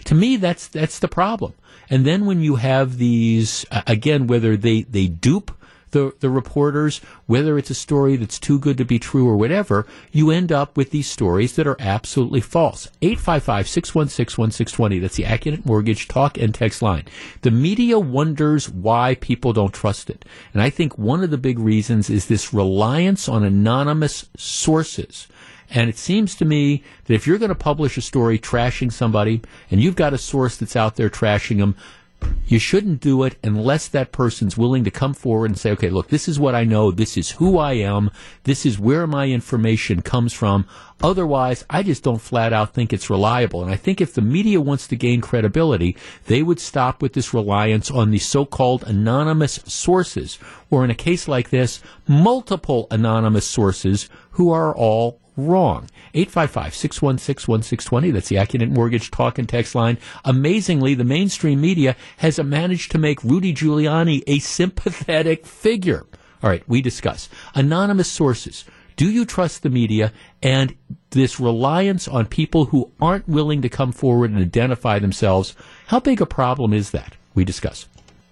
To 0.05 0.15
me, 0.15 0.37
that's, 0.37 0.67
that's 0.67 0.99
the 0.99 1.07
problem. 1.07 1.53
And 1.91 2.05
then 2.05 2.25
when 2.25 2.41
you 2.41 2.55
have 2.55 2.97
these, 2.97 3.65
again, 3.85 4.25
whether 4.25 4.57
they, 4.57 4.83
they 4.83 5.07
dupe 5.07 5.51
the, 5.91 6.13
the 6.19 6.29
reporters, 6.29 6.99
whether 7.25 7.57
it's 7.57 7.69
a 7.69 7.75
story 7.75 8.15
that's 8.15 8.39
too 8.39 8.57
good 8.57 8.77
to 8.77 8.85
be 8.85 8.97
true 8.97 9.27
or 9.27 9.37
whatever, 9.37 9.85
you 10.11 10.31
end 10.31 10.51
up 10.51 10.77
with 10.77 10.91
these 10.91 11.09
stories 11.09 11.55
that 11.55 11.67
are 11.67 11.77
absolutely 11.79 12.41
false. 12.41 12.89
855-616-1620. 13.01 15.01
That's 15.01 15.17
the 15.17 15.23
Accunet 15.23 15.65
Mortgage 15.65 16.07
talk 16.07 16.37
and 16.37 16.55
text 16.55 16.81
line. 16.81 17.05
The 17.41 17.51
media 17.51 17.99
wonders 17.99 18.69
why 18.69 19.15
people 19.15 19.53
don't 19.53 19.73
trust 19.73 20.09
it. 20.09 20.25
And 20.53 20.61
I 20.61 20.69
think 20.69 20.97
one 20.97 21.23
of 21.23 21.29
the 21.29 21.37
big 21.37 21.59
reasons 21.59 22.09
is 22.09 22.27
this 22.27 22.53
reliance 22.53 23.27
on 23.27 23.43
anonymous 23.43 24.29
sources. 24.37 25.27
And 25.73 25.89
it 25.89 25.97
seems 25.97 26.35
to 26.35 26.45
me 26.45 26.83
that 27.05 27.13
if 27.13 27.25
you're 27.25 27.37
going 27.37 27.49
to 27.49 27.55
publish 27.55 27.97
a 27.97 28.01
story 28.01 28.37
trashing 28.37 28.91
somebody 28.91 29.41
and 29.69 29.81
you've 29.81 29.95
got 29.95 30.13
a 30.13 30.17
source 30.17 30.57
that's 30.57 30.75
out 30.75 30.97
there 30.97 31.09
trashing 31.09 31.59
them, 31.59 31.75
You 32.45 32.59
shouldn't 32.59 32.99
do 32.99 33.23
it 33.23 33.37
unless 33.43 33.87
that 33.87 34.11
person's 34.11 34.57
willing 34.57 34.83
to 34.83 34.91
come 34.91 35.13
forward 35.13 35.51
and 35.51 35.57
say, 35.57 35.71
okay, 35.71 35.89
look, 35.89 36.09
this 36.09 36.27
is 36.27 36.37
what 36.37 36.53
I 36.53 36.65
know. 36.65 36.91
This 36.91 37.15
is 37.15 37.31
who 37.31 37.57
I 37.57 37.73
am. 37.73 38.11
This 38.43 38.65
is 38.65 38.77
where 38.77 39.07
my 39.07 39.27
information 39.27 40.01
comes 40.01 40.33
from. 40.33 40.65
Otherwise, 41.01 41.63
I 41.69 41.81
just 41.81 42.03
don't 42.03 42.21
flat 42.21 42.51
out 42.51 42.73
think 42.73 42.91
it's 42.91 43.09
reliable. 43.09 43.63
And 43.63 43.71
I 43.71 43.77
think 43.77 44.01
if 44.01 44.13
the 44.13 44.21
media 44.21 44.59
wants 44.59 44.85
to 44.87 44.97
gain 44.97 45.21
credibility, 45.21 45.95
they 46.25 46.43
would 46.43 46.59
stop 46.59 47.01
with 47.01 47.13
this 47.13 47.33
reliance 47.33 47.89
on 47.89 48.11
the 48.11 48.19
so-called 48.19 48.83
anonymous 48.83 49.61
sources, 49.65 50.37
or 50.69 50.83
in 50.83 50.91
a 50.91 50.95
case 50.95 51.29
like 51.29 51.51
this, 51.51 51.81
multiple 52.05 52.87
anonymous 52.91 53.47
sources 53.47 54.09
who 54.31 54.51
are 54.51 54.75
all 54.75 55.20
wrong. 55.37 55.89
855-616-1620. 56.15 58.13
That's 58.13 58.29
the 58.29 58.35
Accunet 58.37 58.69
Mortgage 58.69 59.11
talk 59.11 59.37
and 59.37 59.47
text 59.47 59.75
line. 59.75 59.97
Amazingly, 60.25 60.93
the 60.93 61.03
mainstream 61.03 61.61
media 61.61 61.95
has 62.17 62.39
managed 62.39 62.91
to 62.91 62.97
make 62.97 63.23
Rudy 63.23 63.53
Giuliani 63.53 64.23
a 64.27 64.39
sympathetic 64.39 65.45
figure. 65.45 66.05
All 66.43 66.49
right, 66.49 66.67
we 66.67 66.81
discuss. 66.81 67.29
Anonymous 67.53 68.11
sources. 68.11 68.65
Do 68.95 69.09
you 69.09 69.25
trust 69.25 69.63
the 69.63 69.69
media 69.69 70.11
and 70.43 70.75
this 71.11 71.39
reliance 71.39 72.07
on 72.07 72.25
people 72.25 72.65
who 72.65 72.91
aren't 72.99 73.27
willing 73.27 73.61
to 73.61 73.69
come 73.69 73.91
forward 73.91 74.31
and 74.31 74.39
identify 74.39 74.99
themselves? 74.99 75.55
How 75.87 75.99
big 75.99 76.21
a 76.21 76.25
problem 76.25 76.73
is 76.73 76.91
that? 76.91 77.15
We 77.33 77.45
discuss. 77.45 77.87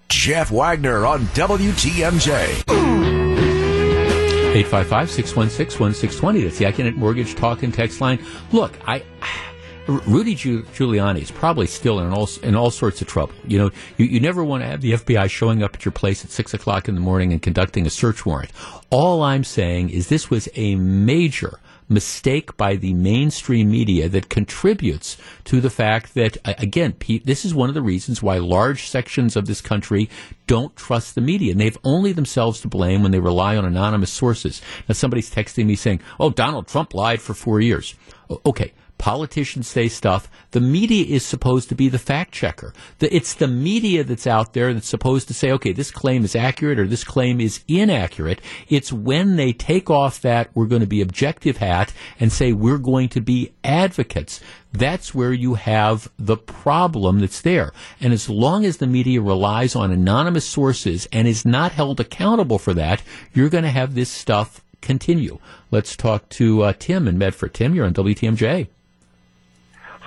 Jeff 0.09 0.51
Wagner 0.51 1.05
on 1.05 1.21
WTMJ. 1.27 3.08
855 4.49 5.11
616 5.11 5.79
1620. 5.79 6.41
That's 6.41 6.57
the 6.57 6.65
Accunet 6.65 6.95
Mortgage 6.95 7.35
Talk 7.35 7.61
and 7.61 7.71
Text 7.71 8.01
line. 8.01 8.19
Look, 8.51 8.73
I. 8.87 9.03
Rudy 9.87 10.35
Giuliani 10.35 11.21
is 11.21 11.31
probably 11.31 11.65
still 11.65 11.99
in 11.99 12.11
all 12.11 12.27
in 12.43 12.55
all 12.55 12.71
sorts 12.71 13.01
of 13.01 13.07
trouble. 13.07 13.33
You 13.47 13.59
know, 13.59 13.71
you, 13.97 14.05
you 14.05 14.19
never 14.19 14.43
want 14.43 14.63
to 14.63 14.67
have 14.67 14.81
the 14.81 14.93
FBI 14.93 15.29
showing 15.29 15.61
up 15.63 15.75
at 15.75 15.85
your 15.85 15.91
place 15.91 16.23
at 16.25 16.31
six 16.31 16.53
o'clock 16.53 16.87
in 16.87 16.95
the 16.95 17.01
morning 17.01 17.31
and 17.31 17.41
conducting 17.41 17.85
a 17.85 17.91
search 17.91 18.25
warrant. 18.25 18.51
All 18.89 19.21
I'm 19.21 19.43
saying 19.43 19.91
is 19.91 20.09
this 20.09 20.31
was 20.31 20.49
a 20.55 20.75
major 20.75 21.59
mistake 21.89 22.55
by 22.55 22.75
the 22.75 22.93
mainstream 22.93 23.71
media 23.71 24.07
that 24.07 24.29
contributes 24.29 25.17
to 25.45 25.59
the 25.59 25.69
fact 25.69 26.13
that, 26.13 26.37
again, 26.45 26.95
this 27.25 27.43
is 27.43 27.53
one 27.53 27.69
of 27.69 27.75
the 27.75 27.81
reasons 27.81 28.21
why 28.21 28.37
large 28.37 28.87
sections 28.87 29.35
of 29.35 29.47
this 29.47 29.59
country 29.59 30.09
don't 30.47 30.75
trust 30.75 31.15
the 31.15 31.21
media. 31.21 31.51
And 31.51 31.59
they 31.59 31.65
have 31.65 31.79
only 31.83 32.13
themselves 32.13 32.61
to 32.61 32.67
blame 32.67 33.01
when 33.01 33.11
they 33.11 33.19
rely 33.19 33.57
on 33.57 33.65
anonymous 33.65 34.11
sources. 34.11 34.61
Now, 34.87 34.93
somebody's 34.93 35.33
texting 35.33 35.65
me 35.65 35.75
saying, 35.75 36.01
oh, 36.19 36.29
Donald 36.29 36.67
Trump 36.67 36.93
lied 36.93 37.21
for 37.21 37.33
four 37.33 37.59
years. 37.59 37.95
Okay, 38.45 38.73
Politicians 38.99 39.65
say 39.65 39.87
stuff. 39.87 40.29
The 40.51 40.59
media 40.59 41.05
is 41.05 41.25
supposed 41.25 41.69
to 41.69 41.75
be 41.75 41.87
the 41.87 41.97
fact 41.97 42.33
checker. 42.33 42.73
it's 42.99 43.33
the 43.33 43.47
media 43.47 44.03
that's 44.03 44.27
out 44.27 44.51
there 44.51 44.73
that's 44.73 44.89
supposed 44.89 45.29
to 45.29 45.33
say, 45.33 45.51
okay, 45.53 45.71
this 45.71 45.89
claim 45.89 46.25
is 46.25 46.35
accurate 46.35 46.77
or 46.77 46.85
this 46.85 47.05
claim 47.05 47.39
is 47.39 47.63
inaccurate. 47.69 48.41
It's 48.67 48.91
when 48.91 49.37
they 49.37 49.53
take 49.53 49.89
off 49.89 50.19
that 50.21 50.49
we're 50.53 50.65
going 50.65 50.81
to 50.81 50.87
be 50.87 50.99
objective 50.99 51.57
hat 51.57 51.93
and 52.19 52.29
say 52.29 52.51
we're 52.51 52.77
going 52.77 53.07
to 53.09 53.21
be 53.21 53.53
advocates. 53.63 54.41
That's 54.73 55.15
where 55.15 55.31
you 55.31 55.53
have 55.53 56.11
the 56.19 56.35
problem 56.35 57.19
that's 57.19 57.39
there. 57.39 57.71
And 58.01 58.11
as 58.11 58.29
long 58.29 58.65
as 58.65 58.77
the 58.77 58.87
media 58.87 59.21
relies 59.21 59.77
on 59.77 59.91
anonymous 59.91 60.45
sources 60.45 61.07
and 61.13 61.25
is 61.25 61.45
not 61.45 61.71
held 61.71 62.01
accountable 62.01 62.59
for 62.59 62.73
that, 62.73 63.01
you're 63.33 63.49
going 63.49 63.63
to 63.63 63.69
have 63.69 63.95
this 63.95 64.09
stuff 64.09 64.61
continue. 64.81 65.39
Let's 65.71 65.95
talk 65.95 66.27
to 66.29 66.63
uh, 66.63 66.73
Tim 66.77 67.07
in 67.07 67.17
Medford. 67.17 67.53
Tim, 67.53 67.73
you're 67.73 67.85
on 67.85 67.93
WTMJ. 67.93 68.67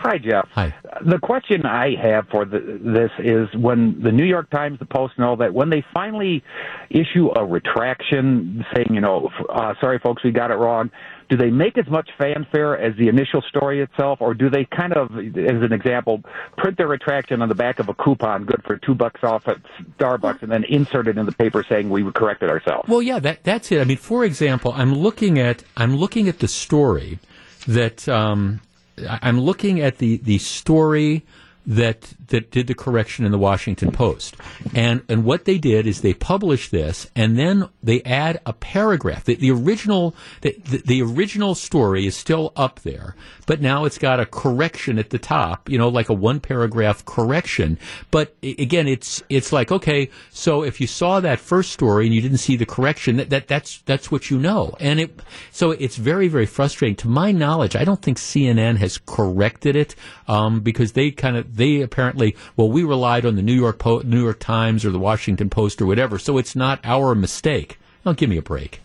Hi, 0.03 0.19
Jeff. 0.19 0.49
Hi. 0.55 0.75
The 1.07 1.21
question 1.21 1.65
I 1.65 1.95
have 2.03 2.27
for 2.29 2.45
the, 2.45 2.59
this 2.59 3.13
is 3.21 3.49
when 3.57 4.03
the 4.03 4.11
New 4.11 4.25
York 4.25 4.51
Times, 4.51 4.81
the 4.81 4.85
Post, 4.85 5.15
and 5.17 5.25
all 5.25 5.37
that, 5.37 5.55
when 5.55 5.71
they 5.71 5.85
finally 5.95 6.43
issue 6.91 7.31
a 7.37 7.45
retraction 7.45 8.65
saying, 8.75 8.89
you 8.91 9.01
know, 9.01 9.31
uh, 9.49 9.75
sorry, 9.81 10.01
folks, 10.01 10.25
we 10.25 10.33
got 10.33 10.51
it 10.51 10.55
wrong, 10.55 10.91
do 11.29 11.37
they 11.37 11.51
make 11.51 11.79
as 11.79 11.87
much 11.87 12.11
fanfare 12.19 12.77
as 12.77 12.97
the 12.97 13.07
initial 13.07 13.43
story 13.43 13.81
itself, 13.81 14.21
or 14.21 14.35
do 14.35 14.51
they 14.51 14.65
kind 14.77 14.93
of, 14.93 15.17
as 15.17 15.63
an 15.63 15.73
example, 15.73 16.21
print 16.59 16.77
their 16.79 16.89
retraction 16.89 17.41
on 17.41 17.49
the 17.49 17.55
back 17.55 17.79
of 17.79 17.89
a 17.89 17.95
coupon, 17.95 18.45
good 18.45 18.61
for 18.67 18.79
two 18.79 18.97
bucks 18.97 19.21
off 19.23 19.47
at 19.47 19.59
Starbucks, 19.99 20.43
and 20.43 20.51
then 20.51 20.65
insert 20.65 21.07
it 21.07 21.17
in 21.17 21.27
the 21.27 21.33
paper 21.33 21.65
saying 21.69 21.89
we 21.89 22.03
corrected 22.11 22.51
ourselves? 22.51 22.89
Well, 22.89 23.03
yeah, 23.03 23.21
that, 23.21 23.45
that's 23.45 23.71
it. 23.71 23.81
I 23.81 23.85
mean, 23.85 23.99
for 23.99 24.25
example, 24.25 24.73
I'm 24.75 24.95
looking 24.95 25.39
at 25.39 25.63
I'm 25.77 25.95
looking 25.95 26.29
at 26.29 26.41
the 26.41 26.49
story 26.49 27.21
that. 27.69 28.09
Um, 28.09 28.63
I'm 29.09 29.41
looking 29.41 29.81
at 29.81 29.99
the, 29.99 30.17
the 30.19 30.39
story 30.39 31.25
that 31.67 32.13
that 32.29 32.51
did 32.51 32.67
the 32.67 32.75
correction 32.75 33.25
in 33.25 33.33
the 33.33 33.39
Washington 33.39 33.93
Post. 33.93 34.37
And 34.75 35.03
and 35.09 35.25
what 35.25 35.45
they 35.45 35.59
did 35.59 35.87
is 35.87 36.01
they 36.01 36.15
published 36.15 36.71
this 36.71 37.09
and 37.15 37.39
then 37.39 37.69
they 37.83 38.03
add 38.03 38.41
a 38.47 38.53
paragraph. 38.53 39.25
The, 39.25 39.35
the 39.35 39.51
original 39.51 40.15
the, 40.41 40.57
the, 40.65 40.79
the, 40.79 41.03
original 41.03 41.55
story 41.55 42.07
is 42.07 42.17
still 42.17 42.53
up 42.57 42.81
there, 42.81 43.15
but 43.47 43.61
now 43.61 43.85
it's 43.85 43.99
got 43.99 44.19
a 44.19 44.27
correction 44.27 44.99
at 44.99 45.11
the 45.11 45.19
top, 45.19 45.69
you 45.69 45.79
know, 45.79 45.89
like 45.89 46.09
a 46.09 46.15
one 46.15 46.41
paragraph 46.41 47.05
correction. 47.05 47.79
But 48.11 48.35
again, 48.43 48.89
it's 48.89 49.23
it's 49.29 49.53
like, 49.53 49.71
okay, 49.71 50.11
so 50.31 50.65
if 50.65 50.81
you 50.81 50.87
saw 50.87 51.21
that 51.21 51.39
first 51.39 51.73
story 51.73 52.07
and 52.07 52.15
you 52.15 52.21
didn't 52.21 52.39
see 52.39 52.57
the 52.57 52.67
correction, 52.67 53.17
that, 53.19 53.31
that 53.31 53.49
that's 53.49 53.83
that's 53.83 54.11
what 54.11 54.31
you 54.31 54.39
know. 54.39 54.75
And 54.81 55.01
it 55.01 55.21
so 55.51 55.71
it's 55.73 55.97
very, 55.97 56.29
very 56.29 56.47
frustrating. 56.47 56.97
To 56.97 57.09
my 57.09 57.31
knowledge, 57.33 57.77
I 57.77 57.85
don't 57.85 58.01
think 58.01 58.19
CNN 58.19 58.79
has 58.79 58.99
corrected 58.99 59.77
it 59.77 59.95
um, 60.29 60.61
because 60.61 60.93
they 60.93 61.11
kind 61.11 61.37
of 61.37 61.52
they 61.55 61.81
apparently 61.81 62.37
well 62.57 62.71
we 62.71 62.85
relied 62.85 63.25
on 63.25 63.37
the 63.37 63.43
New 63.43 63.55
York 63.55 63.79
po- 63.79 64.03
New 64.05 64.23
York 64.23 64.41
Times 64.41 64.85
or 64.85 64.91
the 64.91 64.99
Washington 64.99 65.51
Post 65.51 65.81
or 65.81 65.87
whatever, 65.87 66.19
so 66.19 66.39
it's 66.39 66.57
not 66.57 66.81
our 66.85 67.15
mistake. 67.15 67.79
Don't 68.05 68.17
give 68.17 68.31
me 68.31 68.37
a 68.37 68.43
break. 68.43 68.81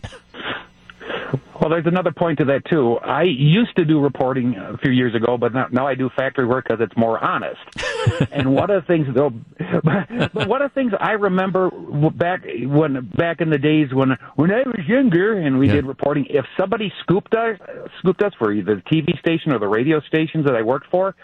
Well, 1.60 1.70
there's 1.70 1.86
another 1.86 2.12
point 2.12 2.38
to 2.38 2.44
that 2.46 2.64
too. 2.70 2.98
I 3.04 3.24
used 3.24 3.74
to 3.76 3.84
do 3.84 4.00
reporting 4.00 4.54
a 4.54 4.78
few 4.78 4.92
years 4.92 5.14
ago, 5.14 5.36
but 5.36 5.52
now, 5.72 5.86
I 5.88 5.94
do 5.94 6.08
factory 6.16 6.46
work 6.46 6.66
because 6.68 6.80
it's 6.80 6.96
more 6.96 7.22
honest. 7.22 7.60
and 8.30 8.54
one 8.54 8.70
of 8.70 8.82
the 8.82 8.86
things, 8.86 9.08
though, 9.14 9.30
but 9.82 10.46
one 10.46 10.62
of 10.62 10.70
the 10.70 10.74
things 10.74 10.92
I 11.00 11.12
remember 11.12 11.70
back 12.10 12.44
when 12.64 13.10
back 13.16 13.40
in 13.40 13.50
the 13.50 13.58
days 13.58 13.92
when 13.92 14.16
when 14.36 14.52
I 14.52 14.62
was 14.66 14.86
younger 14.86 15.38
and 15.38 15.58
we 15.58 15.66
yeah. 15.66 15.74
did 15.74 15.86
reporting, 15.86 16.26
if 16.30 16.44
somebody 16.56 16.92
scooped 17.02 17.34
us 17.34 17.58
scooped 17.98 18.22
us 18.22 18.32
for 18.38 18.52
either 18.52 18.76
the 18.76 18.82
TV 18.82 19.18
station 19.18 19.52
or 19.52 19.58
the 19.58 19.68
radio 19.68 20.00
stations 20.02 20.44
that 20.44 20.54
I 20.54 20.62
worked 20.62 20.86
for, 20.90 21.16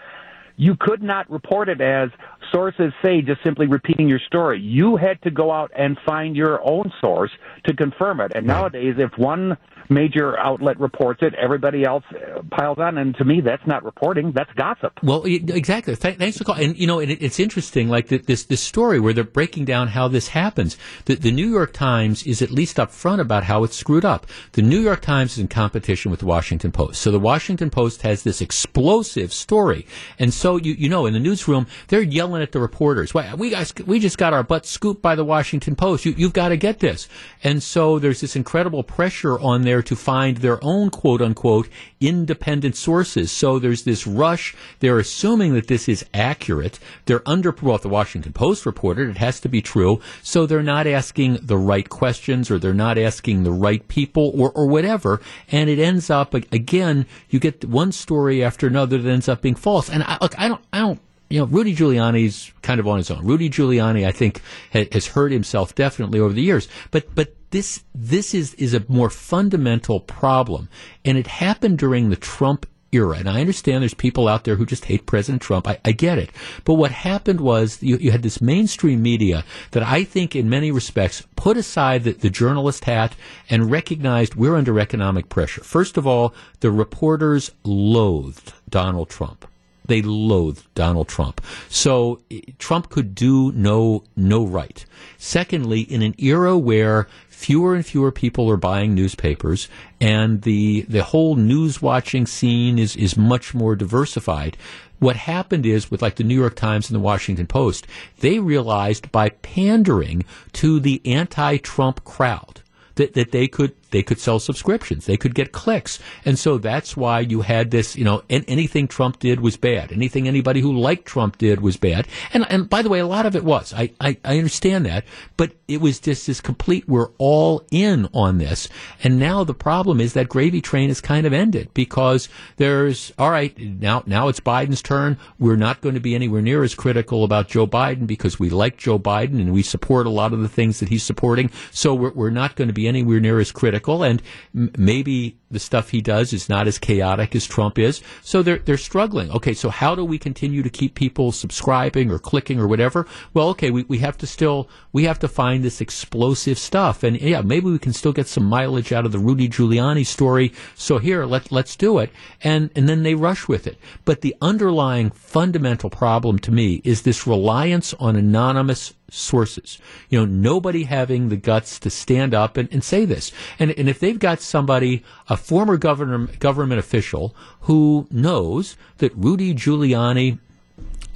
you 0.57 0.75
could 0.79 1.01
not 1.01 1.29
report 1.29 1.69
it 1.69 1.81
as 1.81 2.09
sources 2.51 2.93
say, 3.03 3.21
just 3.21 3.43
simply 3.43 3.67
repeating 3.67 4.07
your 4.07 4.19
story. 4.27 4.59
You 4.59 4.97
had 4.97 5.21
to 5.23 5.31
go 5.31 5.51
out 5.51 5.71
and 5.77 5.97
find 6.05 6.35
your 6.35 6.59
own 6.67 6.91
source 7.01 7.31
to 7.65 7.75
confirm 7.75 8.19
it. 8.21 8.31
And 8.35 8.45
nowadays, 8.45 8.95
if 8.97 9.11
one 9.17 9.57
major 9.89 10.37
outlet 10.39 10.79
reports 10.79 11.21
it, 11.21 11.33
everybody 11.35 11.83
else 11.83 12.03
uh, 12.11 12.41
piles 12.51 12.77
on. 12.79 12.97
And 12.97 13.15
to 13.17 13.25
me, 13.25 13.41
that's 13.41 13.65
not 13.67 13.83
reporting; 13.83 14.31
that's 14.33 14.51
gossip. 14.53 14.93
Well, 15.03 15.23
exactly. 15.25 15.95
thanks 15.95 16.37
for 16.37 16.43
calling. 16.43 16.69
And 16.69 16.77
you 16.77 16.87
know, 16.87 16.99
it, 16.99 17.09
it's 17.21 17.39
interesting, 17.39 17.89
like 17.89 18.07
this 18.07 18.45
this 18.45 18.61
story 18.61 18.99
where 18.99 19.13
they're 19.13 19.23
breaking 19.23 19.65
down 19.65 19.89
how 19.89 20.07
this 20.07 20.29
happens. 20.29 20.77
The, 21.05 21.15
the 21.15 21.31
New 21.31 21.49
York 21.49 21.73
Times 21.73 22.25
is 22.25 22.41
at 22.41 22.51
least 22.51 22.77
upfront 22.77 23.19
about 23.19 23.43
how 23.43 23.63
it's 23.63 23.75
screwed 23.75 24.05
up. 24.05 24.27
The 24.53 24.61
New 24.61 24.79
York 24.79 25.01
Times 25.01 25.33
is 25.33 25.39
in 25.39 25.47
competition 25.47 26.11
with 26.11 26.21
the 26.21 26.25
Washington 26.25 26.71
Post, 26.71 27.01
so 27.01 27.11
the 27.11 27.19
Washington 27.19 27.69
Post 27.69 28.01
has 28.03 28.23
this 28.23 28.41
explosive 28.41 29.33
story, 29.33 29.85
and 30.19 30.33
so 30.33 30.57
you 30.57 30.73
you 30.73 30.89
know, 30.89 31.05
in 31.05 31.13
the 31.13 31.19
newsroom, 31.19 31.67
they're 31.87 32.01
yelling 32.01 32.34
at 32.41 32.51
the 32.51 32.59
reporters. 32.59 33.13
We 33.13 33.49
guys, 33.49 33.73
we 33.85 33.99
just 33.99 34.17
got 34.17 34.33
our 34.33 34.43
butt 34.43 34.65
scooped 34.65 35.01
by 35.01 35.15
the 35.15 35.25
Washington 35.25 35.75
Post. 35.75 36.05
You, 36.05 36.13
you've 36.17 36.33
got 36.33 36.49
to 36.49 36.57
get 36.57 36.79
this, 36.79 37.07
and 37.43 37.61
so 37.61 37.99
there's 37.99 38.21
this 38.21 38.35
incredible 38.35 38.83
pressure 38.83 39.39
on 39.39 39.63
there 39.63 39.81
to 39.83 39.95
find 39.95 40.37
their 40.37 40.63
own 40.63 40.89
quote 40.89 41.21
unquote 41.21 41.69
independent 41.99 42.75
sources. 42.75 43.31
So 43.31 43.59
there's 43.59 43.83
this 43.83 44.05
rush. 44.05 44.55
They're 44.79 44.99
assuming 44.99 45.53
that 45.53 45.67
this 45.67 45.89
is 45.89 46.05
accurate. 46.13 46.79
They're 47.05 47.27
under, 47.27 47.55
well, 47.61 47.77
the 47.77 47.89
Washington 47.89 48.33
Post 48.33 48.65
reported 48.65 49.09
it 49.09 49.17
has 49.17 49.39
to 49.41 49.49
be 49.49 49.61
true. 49.61 50.01
So 50.21 50.45
they're 50.45 50.63
not 50.63 50.87
asking 50.87 51.39
the 51.41 51.57
right 51.57 51.87
questions 51.89 52.51
or 52.51 52.59
they're 52.59 52.73
not 52.73 52.97
asking 52.97 53.43
the 53.43 53.51
right 53.51 53.85
people 53.87 54.31
or, 54.35 54.51
or 54.51 54.67
whatever. 54.67 55.21
And 55.51 55.69
it 55.69 55.79
ends 55.79 56.09
up, 56.09 56.33
again, 56.33 57.05
you 57.29 57.39
get 57.39 57.65
one 57.65 57.91
story 57.91 58.43
after 58.43 58.67
another 58.67 58.97
that 58.97 59.09
ends 59.09 59.29
up 59.29 59.41
being 59.41 59.55
false. 59.55 59.89
And 59.89 60.03
I, 60.03 60.17
look, 60.21 60.37
I 60.37 60.47
don't, 60.47 60.61
I 60.71 60.79
don't 60.79 60.99
you 61.29 61.39
know, 61.39 61.45
Rudy 61.45 61.75
Giuliani's 61.75 62.51
kind 62.61 62.79
of 62.79 62.87
on 62.87 62.97
his 62.97 63.09
own. 63.09 63.25
Rudy 63.25 63.49
Giuliani, 63.49 64.05
I 64.05 64.11
think, 64.11 64.41
has 64.71 65.07
hurt 65.07 65.31
himself 65.31 65.73
definitely 65.73 66.19
over 66.19 66.33
the 66.33 66.41
years. 66.41 66.67
But 66.91 67.13
but 67.15 67.35
this 67.49 67.83
this 67.93 68.33
is 68.33 68.53
is 68.55 68.73
a 68.73 68.83
more 68.87 69.09
fundamental 69.09 69.99
problem, 69.99 70.69
and 71.03 71.17
it 71.17 71.27
happened 71.27 71.79
during 71.79 72.09
the 72.09 72.15
Trump 72.15 72.67
era. 72.91 73.17
And 73.17 73.29
I 73.29 73.41
understand 73.41 73.81
there's 73.81 73.93
people 73.93 74.27
out 74.27 74.43
there 74.43 74.55
who 74.55 74.65
just 74.65 74.85
hate 74.85 75.05
President 75.05 75.41
Trump. 75.41 75.67
I, 75.67 75.79
I 75.83 75.91
get 75.91 76.17
it. 76.17 76.29
But 76.63 76.75
what 76.75 76.91
happened 76.91 77.41
was 77.41 77.81
you, 77.83 77.97
you, 77.97 78.11
had 78.11 78.23
this 78.23 78.39
mainstream 78.39 79.01
media 79.01 79.43
that 79.71 79.83
I 79.83 80.03
think, 80.03 80.35
in 80.35 80.49
many 80.49 80.71
respects, 80.71 81.23
put 81.35 81.57
aside 81.57 82.03
the, 82.03 82.11
the 82.11 82.29
journalist 82.29 82.85
hat 82.85 83.15
and 83.49 83.71
recognized 83.71 84.35
we're 84.35 84.55
under 84.55 84.79
economic 84.79 85.29
pressure. 85.29 85.63
First 85.63 85.97
of 85.97 86.07
all, 86.07 86.33
the 86.61 86.71
reporters 86.71 87.51
loathed 87.63 88.53
Donald 88.69 89.09
Trump 89.09 89.47
they 89.87 90.01
loathed 90.01 90.67
Donald 90.75 91.07
Trump. 91.07 91.41
So 91.69 92.21
eh, 92.31 92.41
Trump 92.59 92.89
could 92.89 93.15
do 93.15 93.51
no 93.53 94.03
no 94.15 94.45
right. 94.45 94.85
Secondly, 95.17 95.81
in 95.81 96.01
an 96.01 96.15
era 96.17 96.57
where 96.57 97.07
fewer 97.27 97.75
and 97.75 97.85
fewer 97.85 98.11
people 98.11 98.49
are 98.49 98.57
buying 98.57 98.93
newspapers 98.93 99.67
and 99.99 100.41
the 100.43 100.81
the 100.83 101.03
whole 101.03 101.35
news 101.35 101.81
watching 101.81 102.25
scene 102.25 102.79
is 102.79 102.95
is 102.95 103.17
much 103.17 103.53
more 103.53 103.75
diversified 103.75 104.57
what 104.99 105.15
happened 105.15 105.65
is 105.65 105.91
with 105.91 106.01
like 106.01 106.15
the 106.15 106.23
New 106.23 106.39
York 106.39 106.55
Times 106.55 106.89
and 106.89 106.95
the 106.95 107.03
Washington 107.03 107.47
Post, 107.47 107.85
they 108.19 108.39
realized 108.39 109.11
by 109.11 109.29
pandering 109.29 110.23
to 110.53 110.79
the 110.79 111.01
anti-Trump 111.05 112.03
crowd 112.03 112.61
that, 112.95 113.13
that 113.13 113.31
they 113.31 113.47
could 113.47 113.75
they 113.95 114.03
could 114.03 114.19
sell 114.19 114.39
subscriptions. 114.39 115.05
They 115.05 115.15
could 115.15 115.33
get 115.33 115.53
clicks. 115.53 115.99
And 116.25 116.37
so 116.37 116.57
that's 116.57 116.97
why 116.97 117.21
you 117.21 117.43
had 117.43 117.71
this, 117.71 117.95
you 117.95 118.03
know, 118.03 118.23
anything 118.29 118.89
Trump 118.89 119.19
did 119.19 119.39
was 119.39 119.55
bad. 119.55 119.93
Anything 119.93 120.27
anybody 120.27 120.59
who 120.59 120.77
liked 120.77 121.05
Trump 121.05 121.37
did 121.37 121.61
was 121.61 121.77
bad. 121.77 122.05
And, 122.33 122.45
and 122.49 122.69
by 122.69 122.81
the 122.81 122.89
way, 122.89 122.99
a 122.99 123.07
lot 123.07 123.25
of 123.25 123.37
it 123.37 123.45
was. 123.45 123.73
I, 123.73 123.91
I, 124.01 124.17
I 124.25 124.37
understand 124.37 124.85
that. 124.85 125.05
But 125.37 125.53
it 125.69 125.79
was 125.79 126.01
just 126.01 126.27
this 126.27 126.41
complete, 126.41 126.89
we're 126.89 127.07
all 127.19 127.65
in 127.71 128.09
on 128.13 128.37
this. 128.37 128.67
And 129.01 129.17
now 129.17 129.45
the 129.45 129.53
problem 129.53 130.01
is 130.01 130.11
that 130.11 130.27
gravy 130.27 130.59
train 130.59 130.89
is 130.89 130.99
kind 130.99 131.25
of 131.25 131.31
ended 131.31 131.73
because 131.73 132.27
there's, 132.57 133.13
all 133.17 133.31
right, 133.31 133.57
now, 133.57 134.03
now 134.05 134.27
it's 134.27 134.41
Biden's 134.41 134.81
turn. 134.81 135.17
We're 135.39 135.55
not 135.55 135.79
going 135.79 135.95
to 135.95 136.01
be 136.01 136.15
anywhere 136.15 136.41
near 136.41 136.63
as 136.63 136.75
critical 136.75 137.23
about 137.23 137.47
Joe 137.47 137.65
Biden 137.65 138.07
because 138.07 138.37
we 138.41 138.49
like 138.49 138.75
Joe 138.75 138.99
Biden 138.99 139.39
and 139.39 139.53
we 139.53 139.63
support 139.63 140.05
a 140.05 140.09
lot 140.09 140.33
of 140.33 140.41
the 140.41 140.49
things 140.49 140.81
that 140.81 140.89
he's 140.89 141.03
supporting. 141.03 141.49
So 141.71 141.95
we're, 141.95 142.11
we're 142.11 142.29
not 142.29 142.57
going 142.57 142.67
to 142.67 142.73
be 142.73 142.89
anywhere 142.89 143.21
near 143.21 143.39
as 143.39 143.53
critical 143.53 143.84
and 144.03 144.21
m- 144.55 144.71
maybe 144.77 145.37
the 145.51 145.59
stuff 145.59 145.89
he 145.89 146.01
does 146.01 146.33
is 146.33 146.49
not 146.49 146.67
as 146.67 146.77
chaotic 146.77 147.35
as 147.35 147.45
Trump 147.45 147.79
is. 147.79 148.01
So 148.21 148.43
they're 148.43 148.59
they're 148.59 148.77
struggling. 148.77 149.31
Okay, 149.31 149.53
so 149.53 149.69
how 149.69 149.95
do 149.95 150.03
we 150.03 150.17
continue 150.17 150.63
to 150.63 150.69
keep 150.69 150.95
people 150.95 151.31
subscribing 151.31 152.11
or 152.11 152.19
clicking 152.19 152.59
or 152.59 152.67
whatever? 152.67 153.07
Well, 153.33 153.49
okay, 153.49 153.71
we, 153.71 153.83
we 153.83 153.99
have 153.99 154.17
to 154.19 154.27
still 154.27 154.69
we 154.91 155.05
have 155.05 155.19
to 155.19 155.27
find 155.27 155.63
this 155.63 155.81
explosive 155.81 156.57
stuff, 156.57 157.03
and 157.03 157.19
yeah, 157.19 157.41
maybe 157.41 157.67
we 157.67 157.79
can 157.79 157.93
still 157.93 158.13
get 158.13 158.27
some 158.27 158.45
mileage 158.45 158.91
out 158.91 159.05
of 159.05 159.11
the 159.11 159.19
Rudy 159.19 159.47
Giuliani 159.47 160.05
story. 160.05 160.53
So 160.75 160.97
here, 160.97 161.25
let 161.25 161.51
let's 161.51 161.75
do 161.75 161.99
it, 161.99 162.11
and 162.43 162.69
and 162.75 162.89
then 162.89 163.03
they 163.03 163.15
rush 163.15 163.47
with 163.47 163.67
it. 163.67 163.77
But 164.03 164.21
the 164.21 164.35
underlying 164.41 165.11
fundamental 165.11 165.89
problem 165.89 166.39
to 166.39 166.51
me 166.51 166.81
is 166.83 167.01
this 167.01 167.25
reliance 167.27 167.93
on 167.95 168.15
anonymous 168.15 168.93
sources. 169.15 169.79
You 170.09 170.19
know, 170.19 170.25
nobody 170.25 170.83
having 170.83 171.29
the 171.29 171.37
guts 171.37 171.79
to 171.79 171.89
stand 171.89 172.33
up 172.33 172.57
and, 172.57 172.67
and 172.71 172.83
say 172.83 173.05
this. 173.05 173.31
And, 173.57 173.71
and 173.71 173.89
if 173.89 173.99
they've 173.99 174.19
got 174.19 174.41
somebody, 174.41 175.03
a 175.29 175.37
former 175.37 175.77
governor, 175.77 176.27
government 176.39 176.79
official, 176.79 177.35
who 177.61 178.07
knows 178.11 178.77
that 178.97 179.15
Rudy 179.15 179.53
Giuliani 179.53 180.39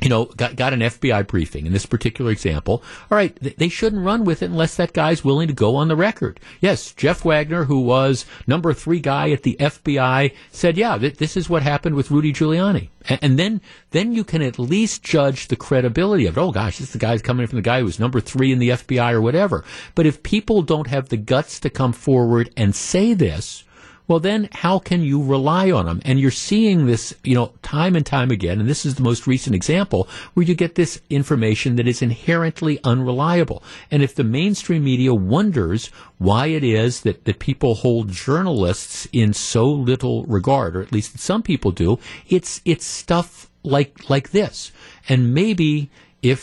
you 0.02 0.10
know, 0.10 0.26
got, 0.26 0.56
got 0.56 0.74
an 0.74 0.80
FBI 0.80 1.28
briefing 1.28 1.66
in 1.66 1.74
this 1.74 1.86
particular 1.86 2.32
example. 2.32 2.84
All 3.12 3.18
right, 3.18 3.36
they 3.58 3.70
shouldn't 3.70 4.06
run 4.06 4.24
with 4.24 4.42
it 4.42 4.50
unless 4.50 4.76
that 4.76 4.94
guy's 4.94 5.24
willing 5.24 5.48
to 5.48 5.54
go 5.54 5.76
on 5.76 5.88
the 5.88 5.96
record. 5.96 6.40
Yes, 6.62 6.94
Jeff 6.94 7.26
Wagner, 7.26 7.66
who 7.66 7.82
was 7.82 8.26
number 8.48 8.74
three 8.74 9.00
guy 9.00 9.32
at 9.32 9.44
the 9.44 9.58
FBI, 9.60 10.34
said, 10.52 10.78
yeah, 10.78 10.98
th- 10.98 11.18
this 11.18 11.36
is 11.36 11.50
what 11.50 11.64
happened 11.64 11.96
with 11.96 12.12
Rudy 12.12 12.32
Giuliani. 12.32 12.90
And, 13.08 13.20
and, 13.22 13.40
then, 13.40 13.62
then 13.92 14.14
you 14.14 14.24
can 14.24 14.42
at 14.42 14.60
least 14.60 15.04
judge 15.04 15.48
the 15.48 15.56
credibility 15.56 16.26
of 16.28 16.38
it. 16.38 16.42
Oh 16.42 16.52
gosh, 16.52 16.78
this 16.78 16.88
is 16.88 16.94
the 16.94 17.00
guy's 17.00 17.22
coming 17.22 17.48
from 17.48 17.58
the 17.58 17.64
guy 17.64 17.80
who 17.80 17.86
was 17.86 18.00
number 18.00 18.22
three 18.22 18.52
in 18.52 18.60
the 18.60 18.70
FBI 18.70 19.14
or 19.14 19.22
whatever. 19.22 19.66
But 19.96 20.06
if 20.06 20.24
people 20.24 20.62
don't 20.62 20.88
have 20.88 21.10
the 21.10 21.18
guts 21.18 21.60
to 21.62 21.70
come 21.70 21.94
forward 21.94 22.52
and 22.56 22.76
say 22.76 23.14
this, 23.14 23.64
well, 24.10 24.20
then 24.20 24.50
how 24.52 24.80
can 24.80 25.04
you 25.04 25.24
rely 25.24 25.70
on 25.70 25.86
them? 25.86 26.02
And 26.04 26.20
you're 26.20 26.32
seeing 26.32 26.88
this, 26.88 27.16
you 27.24 27.36
know, 27.36 27.54
time 27.62 27.96
and 27.96 28.04
time 28.04 28.32
again. 28.32 28.60
And 28.60 28.68
this 28.68 28.84
is 28.84 28.96
the 28.96 29.04
most 29.04 29.28
recent 29.28 29.56
example 29.56 30.10
where 30.34 30.46
you 30.46 30.56
get 30.56 30.74
this 30.74 31.00
information 31.12 31.76
that 31.76 31.88
is 31.88 32.02
inherently 32.02 32.80
unreliable. 32.84 33.64
And 33.92 34.02
if 34.02 34.16
the 34.16 34.24
mainstream 34.24 34.84
media 34.84 35.14
wonders 35.14 35.92
why 36.18 36.48
it 36.48 36.64
is 36.64 37.02
that, 37.02 37.26
that 37.26 37.38
people 37.38 37.76
hold 37.76 38.10
journalists 38.10 39.08
in 39.14 39.32
so 39.32 39.70
little 39.70 40.26
regard, 40.26 40.76
or 40.76 40.82
at 40.82 40.92
least 40.92 41.20
some 41.20 41.44
people 41.44 41.72
do, 41.72 42.00
it's, 42.28 42.62
it's 42.66 42.86
stuff 42.86 43.48
like, 43.62 44.10
like 44.10 44.32
this. 44.32 44.72
And 45.08 45.36
maybe 45.36 45.92
if 46.24 46.42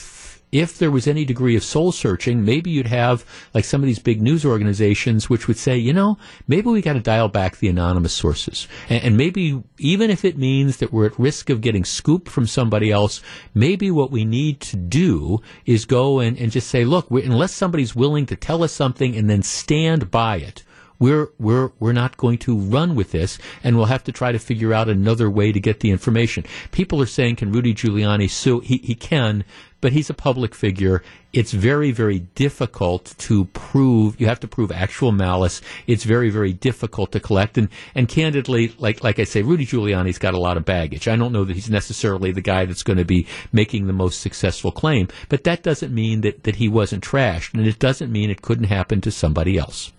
if 0.53 0.79
there 0.79 0.91
was 0.91 1.07
any 1.07 1.25
degree 1.25 1.57
of 1.57 1.65
soul 1.65 1.93
searching, 1.93 2.45
maybe 2.45 2.71
you'd 2.71 2.87
have 2.87 3.25
like 3.53 3.65
some 3.65 3.83
of 3.83 3.87
these 3.87 3.99
big 3.99 4.23
news 4.23 4.45
organizations 4.45 5.29
which 5.29 5.49
would 5.49 5.57
say, 5.57 5.77
you 5.77 5.93
know, 5.93 6.19
maybe 6.47 6.69
we 6.69 6.81
got 6.81 6.95
to 6.95 7.01
dial 7.01 7.29
back 7.29 7.57
the 7.57 7.69
anonymous 7.69 8.13
sources. 8.13 8.69
And, 8.89 9.03
and, 9.05 9.17
maybe 9.17 9.63
even 9.79 10.11
if 10.11 10.25
it 10.25 10.39
means 10.39 10.77
that 10.79 10.93
we're 10.93 11.07
at 11.07 11.19
risk 11.19 11.51
of 11.51 11.61
getting 11.61 11.85
scooped 11.85 12.29
from 12.29 12.47
somebody 12.47 12.91
else, 12.93 13.21
maybe 13.55 13.91
what 13.91 14.11
we 14.11 14.25
need 14.25 14.61
to 14.61 14.77
do 14.77 15.41
is 15.65 15.85
go 15.85 16.21
and, 16.21 16.39
and 16.39 16.53
just 16.53 16.69
say, 16.69 16.85
look, 16.85 17.11
unless 17.11 17.53
somebody's 17.53 17.97
willing 17.97 18.27
to 18.27 18.37
tell 18.37 18.63
us 18.63 18.73
something 18.73 19.17
and 19.17 19.29
then 19.29 19.43
stand 19.43 20.11
by 20.11 20.37
it, 20.37 20.63
we're 20.99 21.29
we're 21.39 21.73
we're 21.79 21.93
not 21.93 22.17
going 22.17 22.39
to 22.39 22.57
run 22.57 22.95
with 22.95 23.13
this, 23.13 23.39
and 23.63 23.77
we'll 23.77 23.87
have 23.87 24.05
to 24.05 24.13
try 24.13 24.33
to 24.33 24.39
figure 24.39 24.73
out 24.73 24.89
another 24.89 25.31
way 25.31 25.53
to 25.53 25.61
get 25.61 25.81
the 25.81 25.91
information. 25.91 26.45
People 26.73 27.03
are 27.03 27.07
saying, 27.07 27.37
can 27.37 27.53
Rudy 27.53 27.75
Giuliani 27.75 28.31
sue? 28.31 28.61
He 28.61 28.79
he 28.79 28.95
can, 28.95 29.45
but 29.81 29.93
he's 29.93 30.11
a 30.11 30.15
public 30.15 30.55
figure. 30.55 31.03
It's 31.33 31.53
very, 31.53 31.91
very 31.93 32.21
difficult 32.21 33.15
to 33.19 33.45
prove. 33.47 34.21
You 34.21 34.27
have 34.27 34.41
to 34.41 34.49
prove 34.49 34.73
actual 34.73 35.13
malice. 35.13 35.61
It's 35.87 36.05
very, 36.05 36.31
very 36.31 36.53
difficult 36.53 37.13
to 37.13 37.21
collect. 37.21 37.59
And, 37.59 37.69
and 37.95 38.09
candidly, 38.09 38.75
like, 38.79 39.05
like 39.05 39.19
I 39.19 39.25
say, 39.25 39.43
Rudy 39.43 39.67
Giuliani's 39.67 40.19
got 40.19 40.35
a 40.35 40.39
lot 40.39 40.57
of 40.57 40.65
baggage. 40.65 41.09
I 41.09 41.17
don't 41.17 41.33
know 41.33 41.45
that 41.45 41.55
he's 41.55 41.71
necessarily 41.71 42.33
the 42.33 42.41
guy 42.41 42.65
that's 42.65 42.83
going 42.83 42.99
to 42.99 43.05
be 43.05 43.27
making 43.53 43.87
the 43.87 43.93
most 43.93 44.21
successful 44.21 44.73
claim, 44.73 45.09
but 45.29 45.45
that 45.45 45.63
doesn't 45.63 45.95
mean 45.95 46.23
that, 46.23 46.45
that 46.45 46.57
he 46.57 46.69
wasn't 46.69 47.05
trashed. 47.05 47.55
And 47.55 47.67
it 47.67 47.79
doesn't 47.79 48.11
mean 48.11 48.31
it 48.31 48.43
couldn't 48.43 48.65
happen 48.65 49.01
to 49.03 49.11
somebody 49.11 49.59
else. 49.59 49.93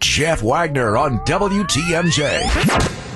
Jeff 0.00 0.42
Wagner 0.42 0.96
on 0.96 1.18
WTMJ. 1.20 3.12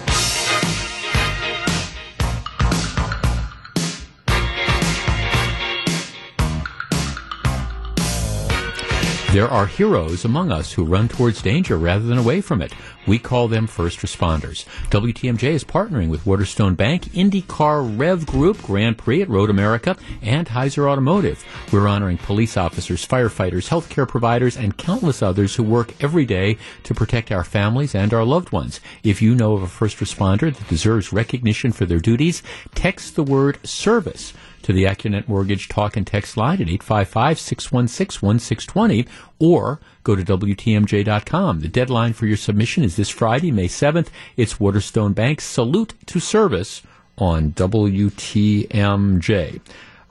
There 9.32 9.46
are 9.48 9.66
heroes 9.66 10.24
among 10.24 10.50
us 10.50 10.72
who 10.72 10.82
run 10.82 11.06
towards 11.06 11.40
danger 11.40 11.78
rather 11.78 12.04
than 12.04 12.18
away 12.18 12.40
from 12.40 12.60
it. 12.60 12.74
We 13.06 13.20
call 13.20 13.46
them 13.46 13.68
first 13.68 14.00
responders. 14.00 14.64
WTMJ 14.90 15.44
is 15.44 15.62
partnering 15.62 16.08
with 16.08 16.26
Waterstone 16.26 16.74
Bank, 16.74 17.04
IndyCar 17.12 17.96
Rev 17.96 18.26
Group, 18.26 18.60
Grand 18.62 18.98
Prix 18.98 19.22
at 19.22 19.28
Road 19.28 19.48
America, 19.48 19.96
and 20.20 20.48
Heiser 20.48 20.90
Automotive. 20.90 21.44
We're 21.72 21.86
honoring 21.86 22.18
police 22.18 22.56
officers, 22.56 23.06
firefighters, 23.06 23.68
healthcare 23.68 24.08
providers, 24.08 24.56
and 24.56 24.76
countless 24.76 25.22
others 25.22 25.54
who 25.54 25.62
work 25.62 25.94
every 26.02 26.24
day 26.24 26.58
to 26.82 26.92
protect 26.92 27.30
our 27.30 27.44
families 27.44 27.94
and 27.94 28.12
our 28.12 28.24
loved 28.24 28.50
ones. 28.50 28.80
If 29.04 29.22
you 29.22 29.36
know 29.36 29.52
of 29.52 29.62
a 29.62 29.68
first 29.68 29.98
responder 29.98 30.52
that 30.52 30.68
deserves 30.68 31.12
recognition 31.12 31.70
for 31.70 31.86
their 31.86 32.00
duties, 32.00 32.42
text 32.74 33.14
the 33.14 33.22
word 33.22 33.64
service 33.64 34.32
to 34.62 34.72
the 34.72 34.84
Accunet 34.84 35.28
Mortgage 35.28 35.68
talk 35.68 35.96
and 35.96 36.06
text 36.06 36.36
line 36.36 36.60
at 36.60 36.68
855-616-1620 36.68 39.08
or 39.38 39.80
go 40.04 40.14
to 40.16 40.24
WTMJ.com. 40.24 41.60
The 41.60 41.68
deadline 41.68 42.12
for 42.12 42.26
your 42.26 42.36
submission 42.36 42.84
is 42.84 42.96
this 42.96 43.08
Friday, 43.08 43.50
May 43.50 43.68
7th. 43.68 44.08
It's 44.36 44.60
Waterstone 44.60 45.12
Bank's 45.12 45.44
Salute 45.44 45.94
to 46.06 46.20
Service 46.20 46.82
on 47.18 47.52
WTMJ. 47.52 49.60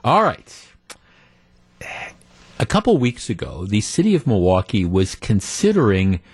All 0.04 0.22
right. 0.22 0.66
A 2.58 2.66
couple 2.66 2.98
weeks 2.98 3.30
ago, 3.30 3.64
the 3.66 3.80
city 3.80 4.14
of 4.14 4.26
Milwaukee 4.26 4.84
was 4.84 5.14
considering– 5.14 6.20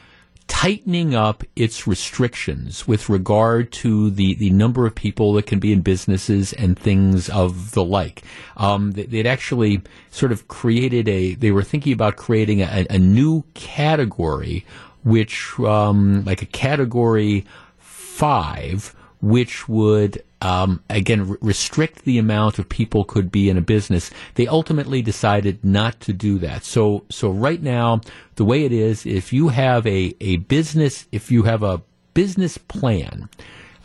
tightening 0.49 1.14
up 1.14 1.42
its 1.57 1.86
restrictions 1.86 2.86
with 2.86 3.09
regard 3.09 3.72
to 3.72 4.11
the, 4.11 4.34
the 4.34 4.51
number 4.51 4.86
of 4.86 4.94
people 4.94 5.32
that 5.32 5.47
can 5.47 5.59
be 5.59 5.72
in 5.72 5.80
businesses 5.80 6.53
and 6.53 6.78
things 6.78 7.28
of 7.28 7.72
the 7.72 7.84
like. 7.84 8.22
Um, 8.57 8.92
they, 8.92 9.07
would 9.07 9.26
actually 9.26 9.82
sort 10.11 10.32
of 10.32 10.49
created 10.49 11.09
a, 11.09 11.34
they 11.34 11.51
were 11.51 11.62
thinking 11.62 11.92
about 11.92 12.16
creating 12.16 12.62
a, 12.62 12.86
a 12.88 12.99
new 12.99 13.44
category, 13.55 14.64
which, 15.05 15.59
um, 15.61 16.24
like 16.24 16.42
a 16.42 16.47
category 16.47 17.44
five, 17.78 18.94
which 19.20 19.68
would 19.68 20.22
um, 20.47 20.80
again 20.88 21.36
restrict 21.40 22.05
the 22.05 22.18
amount 22.18 22.61
of 22.61 22.68
people 22.68 23.03
could 23.03 23.32
be 23.32 23.51
in 23.51 23.57
a 23.57 23.61
business. 23.61 24.12
They 24.36 24.47
ultimately 24.47 25.03
decided 25.03 25.64
not 25.64 25.99
to 26.03 26.12
do 26.12 26.38
that. 26.38 26.64
So 26.64 27.05
so 27.11 27.30
right 27.30 27.61
now 27.61 28.01
the 28.36 28.44
way 28.44 28.64
it 28.64 28.72
is, 28.72 29.05
if 29.05 29.32
you 29.32 29.49
have 29.49 29.84
a 29.88 30.14
a 30.20 30.36
business, 30.36 31.09
if 31.11 31.32
you 31.32 31.42
have 31.42 31.62
a 31.64 31.82
business 32.14 32.59
plan. 32.59 33.28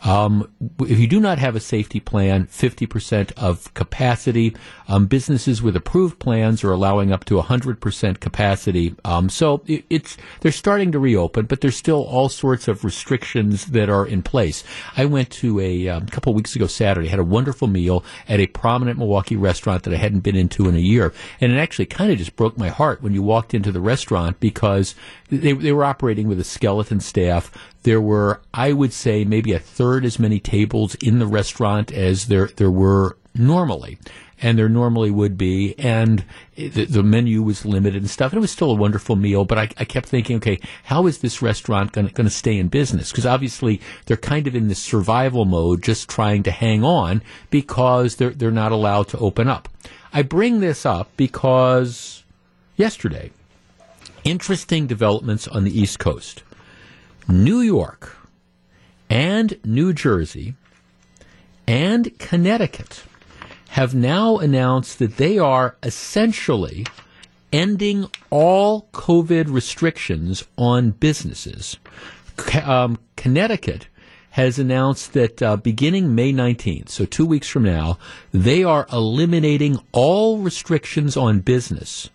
Um, 0.04 0.50
if 0.80 0.98
you 0.98 1.06
do 1.06 1.20
not 1.20 1.38
have 1.38 1.54
a 1.54 1.60
safety 1.60 2.00
plan, 2.00 2.46
50% 2.46 3.32
of 3.36 3.72
capacity. 3.74 4.56
Um, 4.92 5.06
businesses 5.06 5.62
with 5.62 5.74
approved 5.74 6.18
plans 6.18 6.62
are 6.62 6.70
allowing 6.70 7.12
up 7.12 7.24
to 7.24 7.40
100% 7.40 8.20
capacity. 8.20 8.94
Um, 9.06 9.30
so 9.30 9.62
it, 9.66 9.86
it's 9.88 10.18
they're 10.40 10.52
starting 10.52 10.92
to 10.92 10.98
reopen, 10.98 11.46
but 11.46 11.62
there's 11.62 11.78
still 11.78 12.02
all 12.02 12.28
sorts 12.28 12.68
of 12.68 12.84
restrictions 12.84 13.64
that 13.68 13.88
are 13.88 14.06
in 14.06 14.20
place. 14.20 14.62
I 14.94 15.06
went 15.06 15.30
to 15.30 15.60
a 15.60 15.88
um, 15.88 16.08
couple 16.08 16.34
weeks 16.34 16.54
ago 16.54 16.66
Saturday, 16.66 17.08
had 17.08 17.18
a 17.18 17.24
wonderful 17.24 17.68
meal 17.68 18.04
at 18.28 18.38
a 18.38 18.46
prominent 18.48 18.98
Milwaukee 18.98 19.34
restaurant 19.34 19.84
that 19.84 19.94
I 19.94 19.96
hadn't 19.96 20.20
been 20.20 20.36
into 20.36 20.68
in 20.68 20.74
a 20.74 20.78
year, 20.78 21.14
and 21.40 21.52
it 21.52 21.56
actually 21.56 21.86
kind 21.86 22.12
of 22.12 22.18
just 22.18 22.36
broke 22.36 22.58
my 22.58 22.68
heart 22.68 23.02
when 23.02 23.14
you 23.14 23.22
walked 23.22 23.54
into 23.54 23.72
the 23.72 23.80
restaurant 23.80 24.40
because 24.40 24.94
they, 25.30 25.54
they 25.54 25.72
were 25.72 25.86
operating 25.86 26.28
with 26.28 26.38
a 26.38 26.44
skeleton 26.44 27.00
staff. 27.00 27.50
There 27.84 28.02
were, 28.02 28.42
I 28.52 28.74
would 28.74 28.92
say, 28.92 29.24
maybe 29.24 29.54
a 29.54 29.58
third 29.58 30.04
as 30.04 30.18
many 30.18 30.38
tables 30.38 30.96
in 30.96 31.18
the 31.18 31.26
restaurant 31.26 31.90
as 31.90 32.26
there 32.26 32.50
there 32.56 32.70
were 32.70 33.16
normally 33.34 33.98
and 34.42 34.58
there 34.58 34.68
normally 34.68 35.10
would 35.10 35.38
be, 35.38 35.74
and 35.78 36.24
the, 36.56 36.84
the, 36.84 37.02
menu 37.02 37.42
was 37.42 37.64
limited 37.64 38.02
and 38.02 38.10
stuff. 38.10 38.32
And 38.32 38.38
it 38.38 38.40
was 38.40 38.50
still 38.50 38.72
a 38.72 38.74
wonderful 38.74 39.14
meal, 39.14 39.44
but 39.44 39.56
I, 39.56 39.68
I 39.78 39.84
kept 39.84 40.08
thinking, 40.08 40.36
okay, 40.36 40.58
how 40.84 41.06
is 41.06 41.18
this 41.18 41.40
restaurant 41.40 41.92
going 41.92 42.08
to 42.08 42.30
stay 42.30 42.58
in 42.58 42.66
business? 42.66 43.12
Because 43.12 43.24
obviously 43.24 43.80
they're 44.06 44.16
kind 44.16 44.48
of 44.48 44.56
in 44.56 44.66
this 44.66 44.80
survival 44.80 45.44
mode, 45.44 45.82
just 45.82 46.08
trying 46.08 46.42
to 46.42 46.50
hang 46.50 46.82
on 46.82 47.22
because 47.50 48.16
they're 48.16 48.30
they're 48.30 48.50
not 48.50 48.72
allowed 48.72 49.08
to 49.08 49.18
open 49.18 49.48
up. 49.48 49.68
I 50.12 50.22
bring 50.22 50.60
this 50.60 50.84
up 50.84 51.10
because 51.16 52.24
yesterday, 52.76 53.30
interesting 54.24 54.88
developments 54.88 55.46
on 55.46 55.64
the 55.64 55.78
East 55.78 56.00
Coast. 56.00 56.42
New 57.28 57.60
York 57.60 58.16
and 59.08 59.58
New 59.64 59.92
Jersey 59.92 60.54
and 61.68 62.18
Connecticut 62.18 63.04
have 63.72 63.94
now 63.94 64.36
announced 64.36 64.98
that 64.98 65.16
they 65.16 65.38
are 65.38 65.76
essentially 65.82 66.84
ending 67.50 68.06
all 68.28 68.86
COVID 68.92 69.46
restrictions 69.48 70.44
on 70.58 70.90
businesses. 70.90 71.78
Um, 72.64 72.98
Connecticut 73.16 73.86
has 74.32 74.58
announced 74.58 75.14
that 75.14 75.42
uh, 75.42 75.56
beginning 75.56 76.14
May 76.14 76.34
19th, 76.34 76.90
so 76.90 77.06
two 77.06 77.24
weeks 77.24 77.48
from 77.48 77.62
now, 77.62 77.98
they 78.30 78.62
are 78.62 78.86
eliminating 78.92 79.78
all 79.92 80.36
restrictions 80.38 81.16
on 81.16 81.40
business 81.40 82.10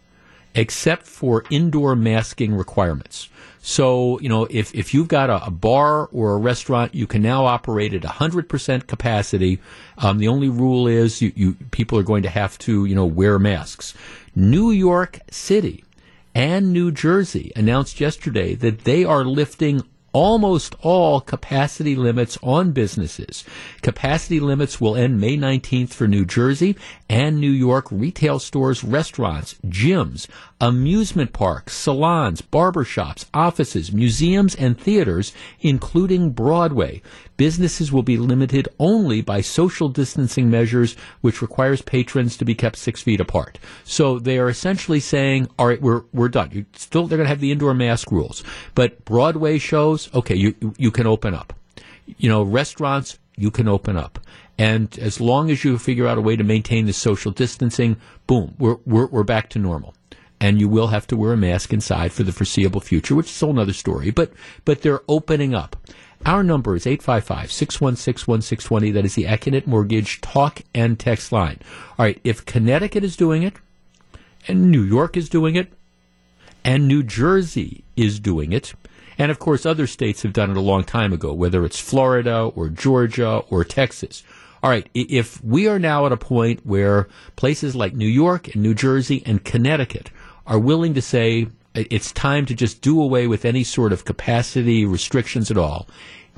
except 0.53 1.07
for 1.07 1.43
indoor 1.49 1.95
masking 1.95 2.53
requirements. 2.53 3.29
So, 3.69 4.17
you 4.21 4.29
know, 4.29 4.47
if, 4.49 4.73
if 4.73 4.93
you've 4.93 5.09
got 5.09 5.29
a, 5.29 5.47
a 5.47 5.51
bar 5.51 6.07
or 6.13 6.35
a 6.35 6.37
restaurant, 6.37 6.95
you 6.95 7.05
can 7.05 7.21
now 7.21 7.43
operate 7.43 7.93
at 7.93 8.01
100% 8.01 8.87
capacity. 8.87 9.59
Um, 9.97 10.19
the 10.19 10.29
only 10.29 10.47
rule 10.47 10.87
is 10.87 11.21
you, 11.21 11.33
you, 11.35 11.57
people 11.71 11.99
are 11.99 12.03
going 12.03 12.23
to 12.23 12.29
have 12.29 12.57
to, 12.59 12.85
you 12.85 12.95
know, 12.95 13.05
wear 13.05 13.37
masks. 13.37 13.93
New 14.33 14.71
York 14.71 15.19
City 15.29 15.83
and 16.33 16.71
New 16.71 16.93
Jersey 16.93 17.51
announced 17.57 17.99
yesterday 17.99 18.55
that 18.55 18.85
they 18.85 19.03
are 19.03 19.25
lifting 19.25 19.83
almost 20.17 20.73
all 20.81 21.21
capacity 21.21 21.95
limits 21.95 22.39
on 22.41 22.71
businesses. 22.71 23.45
Capacity 23.83 24.39
limits 24.39 24.81
will 24.81 24.95
end 24.95 25.21
May 25.21 25.37
19th 25.37 25.89
for 25.89 26.07
New 26.07 26.25
Jersey 26.25 26.75
and 27.07 27.39
New 27.39 27.51
York 27.51 27.85
retail 27.91 28.39
stores, 28.39 28.83
restaurants, 28.83 29.53
gyms, 29.67 30.25
amusement 30.59 31.33
parks, 31.33 31.75
salons, 31.75 32.41
barbershops, 32.41 33.25
offices, 33.31 33.91
museums, 33.91 34.55
and 34.55 34.81
theaters, 34.81 35.33
including 35.61 36.31
Broadway. 36.31 37.03
Businesses 37.37 37.91
will 37.91 38.03
be 38.03 38.17
limited 38.17 38.67
only 38.79 39.21
by 39.21 39.41
social 39.41 39.89
distancing 39.89 40.49
measures, 40.49 40.95
which 41.21 41.41
requires 41.41 41.81
patrons 41.81 42.35
to 42.37 42.45
be 42.45 42.55
kept 42.55 42.77
six 42.77 43.01
feet 43.01 43.21
apart. 43.21 43.59
So 43.83 44.19
they 44.19 44.39
are 44.39 44.49
essentially 44.49 44.99
saying, 44.99 45.47
all 45.57 45.67
right, 45.67 45.81
we're, 45.81 46.03
we're 46.13 46.29
done. 46.29 46.49
You 46.51 46.65
still, 46.73 47.07
they're 47.07 47.17
going 47.17 47.25
to 47.25 47.29
have 47.29 47.39
the 47.39 47.51
indoor 47.51 47.73
mask 47.73 48.11
rules, 48.11 48.43
but 48.75 49.05
Broadway 49.05 49.59
shows, 49.59 50.13
okay, 50.13 50.35
you, 50.35 50.55
you 50.77 50.91
can 50.91 51.07
open 51.07 51.33
up. 51.33 51.53
You 52.17 52.29
know, 52.29 52.41
restaurants, 52.41 53.19
you 53.35 53.51
can 53.51 53.67
open 53.67 53.97
up. 53.97 54.19
And 54.57 54.97
as 54.97 55.21
long 55.21 55.51
as 55.51 55.63
you 55.63 55.77
figure 55.77 56.07
out 56.07 56.17
a 56.17 56.21
way 56.21 56.35
to 56.35 56.43
maintain 56.43 56.87
the 56.87 56.93
social 56.93 57.31
distancing, 57.31 57.97
boom, 58.25 58.55
we're, 58.57 58.77
we're, 58.85 59.05
we're 59.05 59.23
back 59.23 59.49
to 59.49 59.59
normal 59.59 59.93
and 60.39 60.59
you 60.59 60.69
will 60.69 60.87
have 60.87 61.07
to 61.07 61.17
wear 61.17 61.33
a 61.33 61.37
mask 61.37 61.73
inside 61.73 62.11
for 62.11 62.23
the 62.23 62.31
foreseeable 62.31 62.81
future, 62.81 63.15
which 63.15 63.29
is 63.29 63.41
a 63.41 63.45
whole 63.45 63.59
other 63.59 63.73
story. 63.73 64.11
But 64.11 64.31
but 64.65 64.81
they're 64.81 65.01
opening 65.07 65.55
up. 65.55 65.75
Our 66.25 66.43
number 66.43 66.75
is 66.75 66.85
855-616-1620. 66.85 68.93
That 68.93 69.05
is 69.05 69.15
the 69.15 69.25
Accunet 69.25 69.65
Mortgage 69.65 70.21
talk 70.21 70.61
and 70.75 70.99
text 70.99 71.31
line. 71.31 71.59
All 71.97 72.05
right, 72.05 72.19
if 72.23 72.45
Connecticut 72.45 73.03
is 73.03 73.15
doing 73.15 73.43
it, 73.43 73.53
and 74.47 74.71
New 74.71 74.81
York 74.81 75.15
is 75.15 75.29
doing 75.29 75.55
it, 75.55 75.71
and 76.63 76.87
New 76.87 77.03
Jersey 77.03 77.83
is 77.95 78.19
doing 78.19 78.51
it, 78.51 78.73
and 79.17 79.31
of 79.31 79.39
course 79.39 79.65
other 79.65 79.87
states 79.87 80.23
have 80.23 80.33
done 80.33 80.51
it 80.51 80.57
a 80.57 80.61
long 80.61 80.83
time 80.83 81.13
ago, 81.13 81.33
whether 81.33 81.63
it's 81.63 81.79
Florida 81.79 82.51
or 82.55 82.69
Georgia 82.69 83.37
or 83.49 83.63
Texas. 83.63 84.23
All 84.61 84.69
right, 84.69 84.89
if 84.93 85.41
we 85.43 85.67
are 85.67 85.79
now 85.79 86.05
at 86.05 86.11
a 86.11 86.17
point 86.17 86.65
where 86.65 87.07
places 87.35 87.75
like 87.75 87.93
New 87.93 88.07
York 88.07 88.53
and 88.53 88.63
New 88.63 88.73
Jersey 88.73 89.23
and 89.25 89.45
Connecticut 89.45 90.09
are 90.45 90.59
willing 90.59 90.93
to 90.95 91.01
say 91.01 91.47
it's 91.89 92.11
time 92.11 92.45
to 92.47 92.55
just 92.55 92.81
do 92.81 93.01
away 93.01 93.27
with 93.27 93.45
any 93.45 93.63
sort 93.63 93.93
of 93.93 94.05
capacity 94.05 94.85
restrictions 94.85 95.51
at 95.51 95.57
all. 95.57 95.87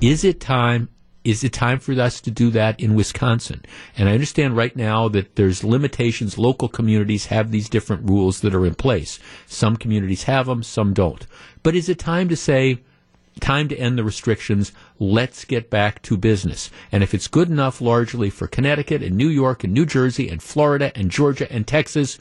Is 0.02 0.24
it 0.24 0.40
time? 0.40 0.90
Is 1.24 1.44
it 1.44 1.52
time 1.52 1.80
for 1.80 1.94
us 2.00 2.22
to 2.22 2.32
do 2.32 2.50
that 2.52 2.80
in 2.80 2.96
Wisconsin? 2.96 3.64
And 3.98 4.08
I 4.08 4.14
understand 4.14 4.56
right 4.56 4.76
now 4.76 5.10
that 5.10 5.36
there's 5.36 5.64
limitations. 5.64 6.38
Local 6.38 6.70
communities 6.70 7.26
have 7.26 7.52
these 7.52 7.68
different 7.70 8.10
rules 8.10 8.40
that 8.42 8.56
are 8.56 8.66
in 8.66 8.76
place. 8.76 9.20
Some 9.46 9.76
communities 9.76 10.24
have 10.24 10.46
them, 10.46 10.64
some 10.64 10.94
don't. 10.94 11.28
But 11.62 11.76
is 11.76 11.90
it 11.90 12.00
time 12.00 12.30
to 12.30 12.38
say, 12.38 12.80
time 13.40 13.68
to 13.70 13.78
end 13.78 13.98
the 13.98 14.04
restrictions. 14.04 14.72
Let's 15.00 15.46
get 15.46 15.70
back 15.70 16.02
to 16.04 16.18
business. 16.18 16.70
And 16.92 17.04
if 17.04 17.14
it's 17.14 17.28
good 17.28 17.50
enough 17.50 17.82
largely 17.82 18.30
for 18.30 18.48
Connecticut 18.48 19.02
and 19.04 19.16
New 19.16 19.30
York 19.30 19.64
and 19.64 19.74
New 19.74 19.86
Jersey 19.86 20.30
and 20.30 20.42
Florida 20.42 20.92
and 20.96 21.12
Georgia 21.12 21.52
and 21.52 21.66
Texas, 21.66 22.20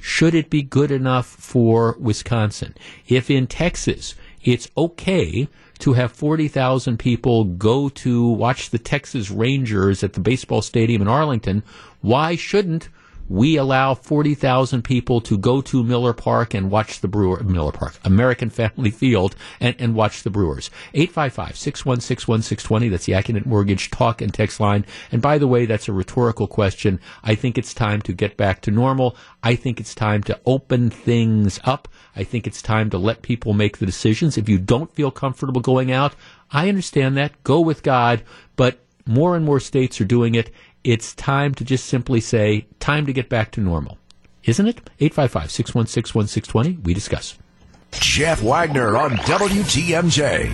should 0.00 0.34
it 0.34 0.50
be 0.50 0.62
good 0.62 0.90
enough 0.90 1.26
for 1.26 1.96
Wisconsin? 1.98 2.74
If 3.08 3.30
in 3.30 3.46
Texas 3.46 4.14
it's 4.42 4.70
okay 4.76 5.48
to 5.78 5.92
have 5.92 6.12
40,000 6.12 6.98
people 6.98 7.44
go 7.44 7.88
to 7.88 8.28
watch 8.28 8.70
the 8.70 8.78
Texas 8.78 9.30
Rangers 9.30 10.02
at 10.02 10.14
the 10.14 10.20
baseball 10.20 10.62
stadium 10.62 11.02
in 11.02 11.08
Arlington, 11.08 11.62
why 12.00 12.36
shouldn't 12.36 12.88
we 13.28 13.56
allow 13.56 13.94
40,000 13.94 14.82
people 14.82 15.20
to 15.22 15.36
go 15.36 15.60
to 15.60 15.82
Miller 15.82 16.12
Park 16.12 16.54
and 16.54 16.70
watch 16.70 17.00
the 17.00 17.08
Brewer, 17.08 17.42
Miller 17.42 17.72
Park, 17.72 17.94
American 18.04 18.50
Family 18.50 18.90
Field, 18.90 19.34
and, 19.60 19.74
and 19.78 19.94
watch 19.94 20.22
the 20.22 20.30
Brewers. 20.30 20.70
855-616-1620. 20.94 22.90
That's 22.90 23.06
the 23.06 23.14
Accunet 23.14 23.46
Mortgage 23.46 23.90
talk 23.90 24.22
and 24.22 24.32
text 24.32 24.60
line. 24.60 24.86
And 25.10 25.20
by 25.20 25.38
the 25.38 25.48
way, 25.48 25.66
that's 25.66 25.88
a 25.88 25.92
rhetorical 25.92 26.46
question. 26.46 27.00
I 27.24 27.34
think 27.34 27.58
it's 27.58 27.74
time 27.74 28.00
to 28.02 28.12
get 28.12 28.36
back 28.36 28.60
to 28.62 28.70
normal. 28.70 29.16
I 29.42 29.56
think 29.56 29.80
it's 29.80 29.94
time 29.94 30.22
to 30.24 30.40
open 30.46 30.90
things 30.90 31.58
up. 31.64 31.88
I 32.14 32.24
think 32.24 32.46
it's 32.46 32.62
time 32.62 32.90
to 32.90 32.98
let 32.98 33.22
people 33.22 33.52
make 33.52 33.78
the 33.78 33.86
decisions. 33.86 34.38
If 34.38 34.48
you 34.48 34.58
don't 34.58 34.92
feel 34.94 35.10
comfortable 35.10 35.60
going 35.60 35.90
out, 35.90 36.14
I 36.50 36.68
understand 36.68 37.16
that. 37.16 37.42
Go 37.42 37.60
with 37.60 37.82
God. 37.82 38.22
But 38.54 38.78
more 39.06 39.36
and 39.36 39.44
more 39.44 39.60
states 39.60 40.00
are 40.00 40.04
doing 40.04 40.34
it 40.34 40.50
it's 40.86 41.14
time 41.14 41.52
to 41.56 41.64
just 41.64 41.86
simply 41.86 42.20
say, 42.20 42.66
time 42.78 43.06
to 43.06 43.12
get 43.12 43.28
back 43.28 43.50
to 43.52 43.60
normal. 43.60 43.98
Isn't 44.44 44.68
it? 44.68 44.76
855 45.00 45.50
616 45.50 46.16
1620. 46.16 46.82
We 46.84 46.94
discuss. 46.94 47.36
Jeff 47.92 48.40
Wagner 48.42 48.96
on 48.96 49.10
WTMJ. 49.10 50.46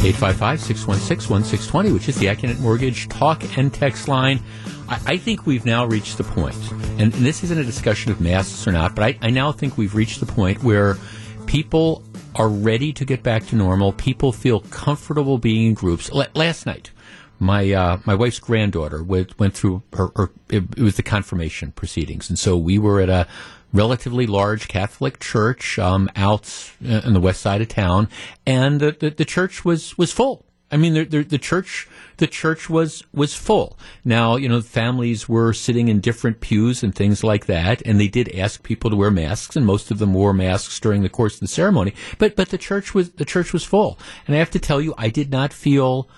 855-616-1620, 0.00 1.92
which 1.92 2.08
is 2.08 2.16
the 2.16 2.26
Accunet 2.26 2.58
Mortgage 2.60 3.06
talk 3.08 3.44
and 3.58 3.72
text 3.72 4.08
line. 4.08 4.40
I, 4.88 5.00
I 5.06 5.16
think 5.18 5.44
we've 5.44 5.66
now 5.66 5.84
reached 5.84 6.16
the 6.16 6.24
point, 6.24 6.56
and, 6.98 7.02
and, 7.02 7.12
this 7.12 7.44
isn't 7.44 7.58
a 7.58 7.64
discussion 7.64 8.10
of 8.10 8.18
masks 8.18 8.66
or 8.66 8.72
not, 8.72 8.94
but 8.94 9.04
I, 9.04 9.18
I 9.20 9.28
now 9.28 9.52
think 9.52 9.76
we've 9.76 9.94
reached 9.94 10.20
the 10.20 10.26
point 10.26 10.64
where 10.64 10.96
people 11.44 12.02
are 12.34 12.48
ready 12.48 12.92
to 12.92 13.04
get 13.04 13.22
back 13.22 13.46
to 13.46 13.56
normal. 13.56 13.92
People 13.92 14.32
feel 14.32 14.60
comfortable 14.60 15.38
being 15.38 15.68
in 15.68 15.74
groups. 15.74 16.10
L- 16.10 16.26
last 16.34 16.66
night, 16.66 16.90
my 17.38 17.72
uh, 17.72 17.98
my 18.04 18.14
wife's 18.14 18.38
granddaughter 18.38 19.02
went, 19.02 19.38
went 19.38 19.54
through 19.54 19.82
her, 19.94 20.08
her 20.16 20.30
it, 20.48 20.64
it, 20.76 20.82
was 20.82 20.96
the 20.96 21.02
confirmation 21.02 21.72
proceedings, 21.72 22.28
and 22.28 22.38
so 22.38 22.56
we 22.56 22.78
were 22.78 23.00
at 23.00 23.08
a 23.08 23.26
relatively 23.72 24.26
large 24.26 24.68
Catholic 24.68 25.20
church 25.20 25.78
um, 25.78 26.10
out 26.16 26.72
uh, 26.86 27.00
on 27.04 27.14
the 27.14 27.20
west 27.20 27.40
side 27.40 27.60
of 27.60 27.68
town, 27.68 28.08
and 28.46 28.80
the, 28.80 28.92
the, 28.92 29.10
the 29.10 29.24
church 29.24 29.64
was 29.64 29.96
was 29.96 30.12
full. 30.12 30.44
I 30.70 30.76
mean, 30.76 30.94
the, 30.94 31.04
the, 31.04 31.22
the 31.24 31.38
church 31.38 31.88
the 32.20 32.26
church 32.26 32.70
was 32.70 33.02
was 33.12 33.34
full. 33.34 33.78
Now, 34.04 34.36
you 34.36 34.48
know, 34.48 34.60
families 34.60 35.28
were 35.28 35.52
sitting 35.52 35.88
in 35.88 36.00
different 36.00 36.40
pews 36.40 36.82
and 36.82 36.94
things 36.94 37.24
like 37.24 37.46
that, 37.46 37.82
and 37.86 37.98
they 37.98 38.08
did 38.08 38.34
ask 38.36 38.62
people 38.62 38.90
to 38.90 38.96
wear 38.96 39.10
masks, 39.10 39.56
and 39.56 39.66
most 39.66 39.90
of 39.90 39.98
them 39.98 40.12
wore 40.14 40.34
masks 40.34 40.78
during 40.78 41.02
the 41.02 41.08
course 41.08 41.34
of 41.34 41.40
the 41.40 41.48
ceremony. 41.48 41.94
But 42.18 42.36
but 42.36 42.50
the 42.50 42.58
church 42.58 42.94
was 42.94 43.12
the 43.12 43.24
church 43.24 43.52
was 43.52 43.64
full, 43.64 43.98
and 44.26 44.36
I 44.36 44.38
have 44.38 44.50
to 44.50 44.58
tell 44.58 44.80
you, 44.80 44.94
I 44.96 45.08
did 45.08 45.30
not 45.30 45.52
feel 45.52 46.08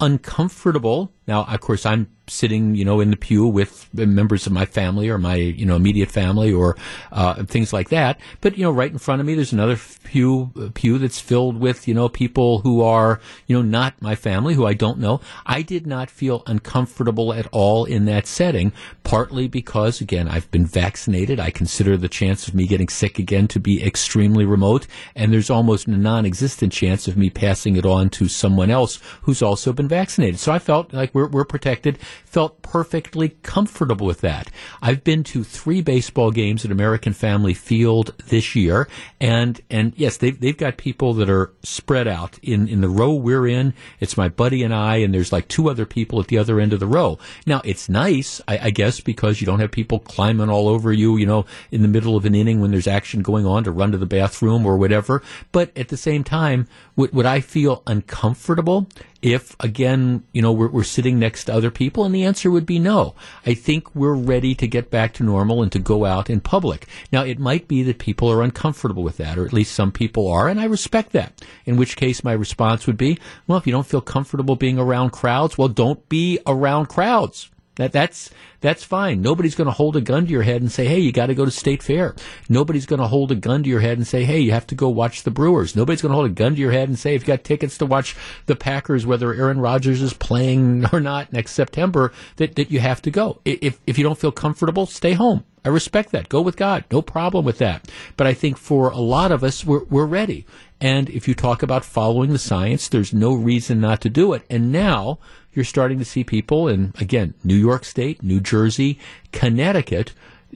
uncomfortable. 0.00 1.12
Now, 1.28 1.44
of 1.44 1.60
course, 1.60 1.86
I'm 1.86 2.08
sitting, 2.28 2.74
you 2.74 2.84
know, 2.84 3.00
in 3.00 3.10
the 3.10 3.16
pew 3.16 3.46
with 3.46 3.88
members 3.92 4.46
of 4.46 4.52
my 4.52 4.64
family 4.64 5.08
or 5.08 5.18
my, 5.18 5.34
you 5.34 5.66
know, 5.66 5.76
immediate 5.76 6.10
family 6.10 6.52
or 6.52 6.76
uh, 7.10 7.42
things 7.44 7.72
like 7.72 7.88
that. 7.90 8.20
But 8.40 8.56
you 8.56 8.64
know, 8.64 8.70
right 8.70 8.90
in 8.90 8.98
front 8.98 9.20
of 9.20 9.26
me, 9.26 9.34
there's 9.34 9.52
another 9.52 9.78
pew 10.04 10.52
pew 10.74 10.98
that's 10.98 11.20
filled 11.20 11.58
with, 11.58 11.88
you 11.88 11.94
know, 11.94 12.08
people 12.08 12.60
who 12.60 12.82
are, 12.82 13.20
you 13.46 13.56
know, 13.56 13.62
not 13.62 14.00
my 14.00 14.14
family, 14.14 14.54
who 14.54 14.66
I 14.66 14.74
don't 14.74 14.98
know. 14.98 15.20
I 15.46 15.62
did 15.62 15.86
not 15.86 16.10
feel 16.10 16.42
uncomfortable 16.46 17.32
at 17.32 17.46
all 17.52 17.84
in 17.84 18.04
that 18.06 18.26
setting. 18.26 18.72
Partly 19.04 19.48
because, 19.48 20.00
again, 20.00 20.28
I've 20.28 20.50
been 20.50 20.64
vaccinated. 20.64 21.40
I 21.40 21.50
consider 21.50 21.96
the 21.96 22.08
chance 22.08 22.48
of 22.48 22.54
me 22.54 22.66
getting 22.66 22.88
sick 22.88 23.18
again 23.18 23.48
to 23.48 23.60
be 23.60 23.82
extremely 23.84 24.44
remote, 24.44 24.86
and 25.14 25.32
there's 25.32 25.50
almost 25.50 25.86
a 25.86 25.90
non-existent 25.90 26.72
chance 26.72 27.08
of 27.08 27.16
me 27.16 27.30
passing 27.30 27.76
it 27.76 27.84
on 27.84 28.10
to 28.10 28.28
someone 28.28 28.70
else 28.70 29.00
who's 29.22 29.42
also 29.42 29.72
been 29.72 29.88
vaccinated. 29.88 30.38
So 30.38 30.52
I 30.52 30.58
felt 30.58 30.92
like 30.92 31.14
we're, 31.14 31.28
we're 31.28 31.44
protected 31.44 31.98
felt 32.24 32.62
perfectly 32.62 33.30
comfortable 33.42 34.06
with 34.06 34.20
that. 34.22 34.50
I've 34.80 35.04
been 35.04 35.22
to 35.24 35.44
three 35.44 35.82
baseball 35.82 36.30
games 36.30 36.64
at 36.64 36.70
American 36.70 37.12
Family 37.12 37.54
Field 37.54 38.14
this 38.28 38.56
year, 38.56 38.88
and 39.20 39.60
and 39.70 39.92
yes, 39.96 40.16
they've 40.16 40.38
they've 40.38 40.56
got 40.56 40.76
people 40.76 41.14
that 41.14 41.28
are 41.28 41.52
spread 41.62 42.08
out 42.08 42.38
in 42.42 42.68
in 42.68 42.80
the 42.80 42.88
row 42.88 43.12
we're 43.12 43.46
in. 43.46 43.74
It's 44.00 44.16
my 44.16 44.28
buddy 44.28 44.62
and 44.62 44.74
I, 44.74 44.96
and 44.96 45.12
there's 45.12 45.32
like 45.32 45.48
two 45.48 45.68
other 45.68 45.86
people 45.86 46.20
at 46.20 46.28
the 46.28 46.38
other 46.38 46.60
end 46.60 46.72
of 46.72 46.80
the 46.80 46.86
row. 46.86 47.18
Now 47.46 47.60
it's 47.64 47.88
nice, 47.88 48.40
I, 48.48 48.58
I 48.58 48.70
guess, 48.70 49.00
because 49.00 49.40
you 49.40 49.46
don't 49.46 49.60
have 49.60 49.70
people 49.70 49.98
climbing 49.98 50.48
all 50.48 50.68
over 50.68 50.92
you, 50.92 51.16
you 51.16 51.26
know, 51.26 51.46
in 51.70 51.82
the 51.82 51.88
middle 51.88 52.16
of 52.16 52.24
an 52.24 52.34
inning 52.34 52.60
when 52.60 52.70
there's 52.70 52.86
action 52.86 53.22
going 53.22 53.46
on 53.46 53.64
to 53.64 53.70
run 53.70 53.92
to 53.92 53.98
the 53.98 54.06
bathroom 54.06 54.64
or 54.66 54.76
whatever. 54.76 55.22
But 55.52 55.76
at 55.76 55.88
the 55.88 55.96
same 55.96 56.24
time, 56.24 56.68
would, 56.96 57.12
would 57.12 57.26
I 57.26 57.40
feel 57.40 57.82
uncomfortable 57.86 58.88
if, 59.22 59.56
again, 59.60 60.24
you 60.32 60.42
know, 60.42 60.52
we're, 60.52 60.68
we're 60.68 60.82
sitting 60.82 61.18
next 61.18 61.44
to 61.44 61.54
other 61.54 61.70
people? 61.70 62.04
And 62.04 62.14
the 62.14 62.24
answer 62.24 62.50
would 62.50 62.66
be 62.66 62.78
no. 62.80 63.14
I 63.46 63.54
think 63.54 63.94
we're 63.94 64.14
ready 64.14 64.54
to 64.56 64.66
get 64.66 64.90
back 64.90 65.14
to 65.14 65.22
normal 65.22 65.62
and 65.62 65.70
to 65.72 65.78
go 65.78 66.04
out 66.04 66.28
in 66.28 66.40
public. 66.40 66.88
Now, 67.12 67.22
it 67.22 67.38
might 67.38 67.68
be 67.68 67.82
that 67.84 67.98
people 67.98 68.30
are 68.30 68.42
uncomfortable 68.42 69.04
with 69.04 69.18
that, 69.18 69.38
or 69.38 69.46
at 69.46 69.52
least 69.52 69.74
some 69.74 69.92
people 69.92 70.26
are, 70.28 70.48
and 70.48 70.60
I 70.60 70.64
respect 70.64 71.12
that. 71.12 71.40
In 71.64 71.76
which 71.76 71.96
case, 71.96 72.24
my 72.24 72.32
response 72.32 72.86
would 72.86 72.98
be, 72.98 73.18
well, 73.46 73.58
if 73.58 73.66
you 73.66 73.72
don't 73.72 73.86
feel 73.86 74.00
comfortable 74.00 74.56
being 74.56 74.78
around 74.78 75.10
crowds, 75.10 75.56
well, 75.56 75.68
don't 75.68 76.08
be 76.08 76.40
around 76.46 76.86
crowds. 76.86 77.48
That 77.76 77.92
that's 77.92 78.30
that's 78.60 78.84
fine. 78.84 79.22
Nobody's 79.22 79.54
going 79.54 79.66
to 79.66 79.72
hold 79.72 79.96
a 79.96 80.02
gun 80.02 80.26
to 80.26 80.30
your 80.30 80.42
head 80.42 80.60
and 80.60 80.70
say, 80.70 80.86
"Hey, 80.86 80.98
you 80.98 81.10
got 81.10 81.26
to 81.26 81.34
go 81.34 81.46
to 81.46 81.50
State 81.50 81.82
Fair." 81.82 82.14
Nobody's 82.48 82.84
going 82.84 83.00
to 83.00 83.06
hold 83.06 83.32
a 83.32 83.34
gun 83.34 83.62
to 83.62 83.68
your 83.68 83.80
head 83.80 83.96
and 83.96 84.06
say, 84.06 84.24
"Hey, 84.24 84.40
you 84.40 84.52
have 84.52 84.66
to 84.66 84.74
go 84.74 84.90
watch 84.90 85.22
the 85.22 85.30
Brewers." 85.30 85.74
Nobody's 85.74 86.02
going 86.02 86.10
to 86.10 86.16
hold 86.16 86.30
a 86.30 86.34
gun 86.34 86.54
to 86.54 86.60
your 86.60 86.72
head 86.72 86.88
and 86.88 86.98
say, 86.98 87.14
"If 87.14 87.22
you 87.22 87.28
got 87.28 87.44
tickets 87.44 87.78
to 87.78 87.86
watch 87.86 88.14
the 88.44 88.56
Packers, 88.56 89.06
whether 89.06 89.32
Aaron 89.32 89.58
Rodgers 89.58 90.02
is 90.02 90.12
playing 90.12 90.84
or 90.92 91.00
not 91.00 91.32
next 91.32 91.52
September, 91.52 92.12
that 92.36 92.56
that 92.56 92.70
you 92.70 92.80
have 92.80 93.00
to 93.02 93.10
go." 93.10 93.40
If 93.46 93.80
if 93.86 93.96
you 93.96 94.04
don't 94.04 94.18
feel 94.18 94.32
comfortable, 94.32 94.84
stay 94.84 95.14
home. 95.14 95.44
I 95.64 95.68
respect 95.68 96.10
that. 96.10 96.28
Go 96.28 96.42
with 96.42 96.56
God. 96.56 96.84
No 96.90 97.00
problem 97.00 97.44
with 97.44 97.58
that. 97.58 97.88
But 98.16 98.26
I 98.26 98.34
think 98.34 98.58
for 98.58 98.90
a 98.90 98.98
lot 98.98 99.30
of 99.30 99.44
us, 99.44 99.64
we're, 99.64 99.84
we're 99.84 100.06
ready. 100.06 100.44
And 100.80 101.08
if 101.08 101.28
you 101.28 101.34
talk 101.34 101.62
about 101.62 101.84
following 101.84 102.32
the 102.32 102.38
science, 102.38 102.88
there's 102.88 103.14
no 103.14 103.32
reason 103.32 103.80
not 103.80 104.00
to 104.00 104.10
do 104.10 104.32
it. 104.32 104.42
And 104.50 104.72
now 104.72 105.20
you're 105.52 105.64
starting 105.64 105.98
to 105.98 106.04
see 106.04 106.24
people 106.24 106.68
in, 106.68 106.92
again, 106.98 107.34
New 107.44 107.56
York 107.56 107.84
State, 107.84 108.22
New 108.22 108.40
Jersey, 108.40 108.98
Connecticut, 109.32 110.12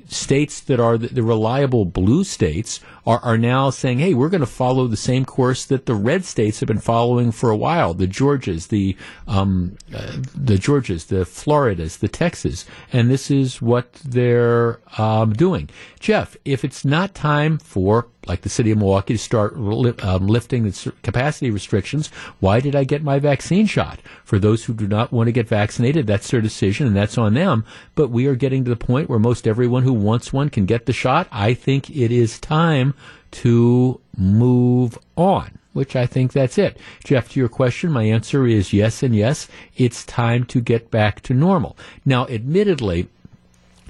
states 0.08 0.60
that 0.60 0.78
are 0.78 0.98
the, 0.98 1.08
the 1.08 1.22
reliable 1.22 1.84
blue 1.84 2.22
states 2.22 2.80
are, 3.06 3.18
are 3.20 3.38
now 3.38 3.70
saying, 3.70 3.98
hey, 3.98 4.14
we're 4.14 4.28
going 4.28 4.40
to 4.40 4.46
follow 4.46 4.86
the 4.86 4.96
same 4.96 5.24
course 5.24 5.64
that 5.64 5.86
the 5.86 5.94
red 5.94 6.24
states 6.24 6.60
have 6.60 6.66
been 6.66 6.78
following 6.78 7.32
for 7.32 7.50
a 7.50 7.56
while. 7.56 7.94
The 7.94 8.06
Georgias, 8.06 8.68
the 8.68 8.96
um, 9.26 9.76
uh, 9.94 10.18
the 10.34 10.56
Georgias, 10.56 11.06
the 11.06 11.24
Floridas, 11.24 11.98
the 11.98 12.08
Texas, 12.08 12.66
and 12.92 13.10
this 13.10 13.30
is 13.30 13.62
what 13.62 13.92
they're 13.94 14.80
um, 14.98 15.32
doing. 15.32 15.70
Jeff, 15.98 16.36
if 16.44 16.64
it's 16.64 16.84
not 16.84 17.14
time 17.14 17.58
for 17.58 18.08
like 18.26 18.42
the 18.42 18.48
city 18.48 18.70
of 18.70 18.78
Milwaukee 18.78 19.14
to 19.14 19.18
start 19.18 19.54
um, 19.54 20.26
lifting 20.26 20.64
the 20.64 20.92
capacity 21.02 21.50
restrictions, 21.50 22.08
why 22.40 22.60
did 22.60 22.74
I 22.74 22.84
get 22.84 23.02
my 23.02 23.18
vaccine 23.18 23.66
shot? 23.66 24.00
For 24.24 24.38
those 24.38 24.64
who 24.64 24.74
do 24.74 24.86
not 24.86 25.12
want 25.12 25.28
to 25.28 25.32
get 25.32 25.48
vaccinated, 25.48 26.06
that's 26.06 26.30
their 26.30 26.40
decision 26.40 26.86
and 26.86 26.96
that's 26.96 27.18
on 27.18 27.34
them. 27.34 27.64
But 27.94 28.10
we 28.10 28.26
are 28.26 28.34
getting 28.34 28.64
to 28.64 28.70
the 28.70 28.76
point 28.76 29.08
where 29.08 29.18
most 29.18 29.46
everyone 29.46 29.82
who 29.82 29.92
wants 29.92 30.32
one 30.32 30.50
can 30.50 30.66
get 30.66 30.86
the 30.86 30.92
shot. 30.92 31.28
I 31.30 31.54
think 31.54 31.90
it 31.90 32.10
is 32.10 32.38
time 32.40 32.94
to 33.32 34.00
move 34.16 34.98
on, 35.16 35.58
which 35.72 35.94
I 35.96 36.06
think 36.06 36.32
that's 36.32 36.58
it. 36.58 36.78
Jeff, 37.04 37.30
to 37.30 37.40
your 37.40 37.48
question, 37.48 37.92
my 37.92 38.04
answer 38.04 38.46
is 38.46 38.72
yes 38.72 39.02
and 39.02 39.14
yes. 39.14 39.48
It's 39.76 40.04
time 40.04 40.44
to 40.46 40.60
get 40.60 40.90
back 40.90 41.20
to 41.22 41.34
normal. 41.34 41.76
Now, 42.04 42.26
admittedly, 42.28 43.08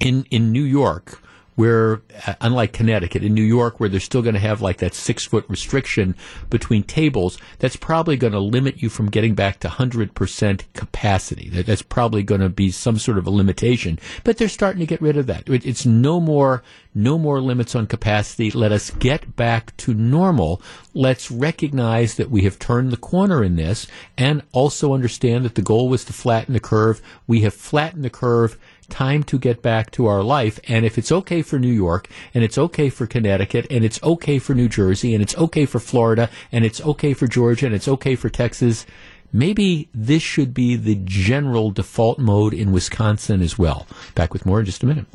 in, 0.01 0.27
in 0.31 0.53
New 0.53 0.65
York, 0.65 1.21
where, 1.57 2.03
uh, 2.27 2.35
unlike 2.41 2.73
Connecticut, 2.73 3.25
in 3.25 3.35
New 3.35 3.43
York, 3.43 3.81
where 3.81 3.89
they're 3.89 3.99
still 3.99 4.23
going 4.23 4.35
to 4.35 4.41
have 4.41 4.63
like 4.63 4.79
that 4.79 4.95
six 4.95 5.25
foot 5.25 5.45
restriction 5.49 6.15
between 6.51 6.83
tables, 6.83 7.39
that's 7.59 7.77
probably 7.77 8.17
going 8.17 8.35
to 8.35 8.39
limit 8.39 8.83
you 8.83 8.89
from 8.89 9.11
getting 9.11 9.35
back 9.35 9.59
to 9.61 9.69
100% 9.69 10.63
capacity. 10.75 11.49
That's 11.49 11.83
probably 11.83 12.23
going 12.23 12.43
to 12.43 12.49
be 12.49 12.71
some 12.71 12.99
sort 12.99 13.19
of 13.19 13.27
a 13.27 13.31
limitation. 13.31 13.99
But 14.23 14.37
they're 14.37 14.49
starting 14.49 14.81
to 14.81 14.87
get 14.87 15.01
rid 15.01 15.17
of 15.17 15.27
that. 15.27 15.49
It's 15.49 15.87
no 15.87 16.21
more, 16.21 16.63
no 16.95 17.19
more 17.19 17.41
limits 17.41 17.75
on 17.75 17.87
capacity. 17.87 18.51
Let 18.51 18.73
us 18.73 18.91
get 18.91 19.35
back 19.35 19.77
to 19.79 19.95
normal. 19.95 20.61
Let's 20.93 21.31
recognize 21.31 22.17
that 22.17 22.31
we 22.31 22.43
have 22.43 22.59
turned 22.59 22.93
the 22.93 22.97
corner 22.99 23.43
in 23.43 23.57
this 23.57 23.87
and 24.19 24.43
also 24.53 24.93
understand 24.93 25.45
that 25.45 25.55
the 25.55 25.63
goal 25.63 25.89
was 25.89 26.05
to 26.05 26.13
flatten 26.13 26.53
the 26.53 26.61
curve. 26.61 27.01
We 27.27 27.41
have 27.41 27.55
flattened 27.55 28.05
the 28.05 28.11
curve 28.11 28.59
time 28.89 29.23
to 29.25 29.39
get 29.39 29.63
back 29.63 29.91
to 29.93 30.07
our 30.07 30.23
life. 30.23 30.59
And 30.69 30.85
if 30.85 30.99
it's 30.99 31.13
okay 31.13 31.43
for 31.43 31.59
New 31.59 31.73
York, 31.73 32.09
and 32.35 32.45
it's 32.45 32.59
okay 32.59 32.89
for 32.89 33.07
Connecticut, 33.07 33.67
and 33.71 33.85
it's 33.85 34.03
okay 34.03 34.39
for 34.39 34.55
New 34.55 34.69
Jersey, 34.69 35.15
and 35.15 35.23
it's 35.23 35.37
okay 35.37 35.67
for 35.67 35.79
Florida, 35.79 36.31
and 36.53 36.65
it's 36.65 36.81
okay 36.81 37.13
for 37.13 37.27
Georgia, 37.27 37.67
and 37.67 37.75
it's 37.75 37.89
okay 37.89 38.17
for 38.17 38.29
Texas, 38.29 38.87
maybe 39.33 39.89
this 39.95 40.23
should 40.23 40.55
be 40.55 40.77
the 40.77 40.97
general 41.05 41.71
default 41.71 42.19
mode 42.19 42.55
in 42.55 42.73
Wisconsin 42.73 43.43
as 43.43 43.59
well. 43.59 43.87
Back 44.15 44.33
with 44.33 44.47
more 44.47 44.61
in 44.61 44.67
just 44.67 44.83
a 44.83 44.87
minute. 44.87 45.07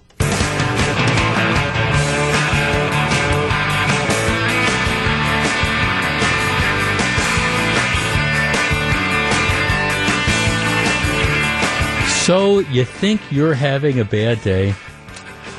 So, 12.21 12.59
you 12.59 12.85
think 12.85 13.19
you're 13.31 13.55
having 13.55 13.99
a 13.99 14.05
bad 14.05 14.43
day? 14.43 14.75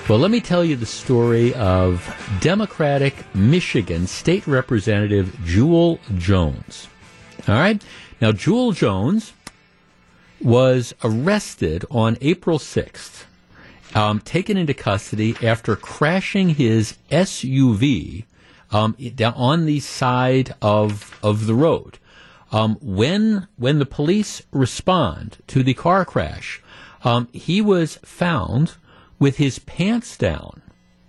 Well, 0.08 0.20
let 0.20 0.30
me 0.30 0.40
tell 0.40 0.64
you 0.64 0.76
the 0.76 0.86
story 0.86 1.52
of 1.54 2.08
Democratic 2.40 3.16
Michigan 3.34 4.06
State 4.06 4.46
Representative 4.46 5.36
Jewel 5.44 5.98
Jones. 6.14 6.86
All 7.48 7.56
right? 7.56 7.82
Now, 8.20 8.30
Jewel 8.30 8.70
Jones 8.70 9.32
was 10.40 10.94
arrested 11.02 11.84
on 11.90 12.16
April 12.20 12.60
6th, 12.60 13.24
um, 13.96 14.20
taken 14.20 14.56
into 14.56 14.72
custody 14.72 15.34
after 15.42 15.74
crashing 15.74 16.50
his 16.50 16.96
SUV 17.10 18.24
um, 18.70 18.96
on 19.34 19.66
the 19.66 19.80
side 19.80 20.54
of, 20.62 21.18
of 21.24 21.46
the 21.46 21.54
road. 21.54 21.98
Um, 22.53 22.76
when 22.80 23.48
when 23.57 23.78
the 23.78 23.86
police 23.86 24.42
respond 24.53 25.38
to 25.48 25.62
the 25.62 25.74
car 25.74 26.05
crash, 26.05 26.62
um, 27.03 27.28
he 27.32 27.61
was 27.61 27.96
found 28.05 28.74
with 29.18 29.38
his 29.38 29.59
pants 29.59 30.16
down 30.16 30.62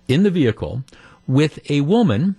in 0.08 0.22
the 0.22 0.30
vehicle 0.30 0.84
with 1.26 1.58
a 1.70 1.82
woman. 1.82 2.36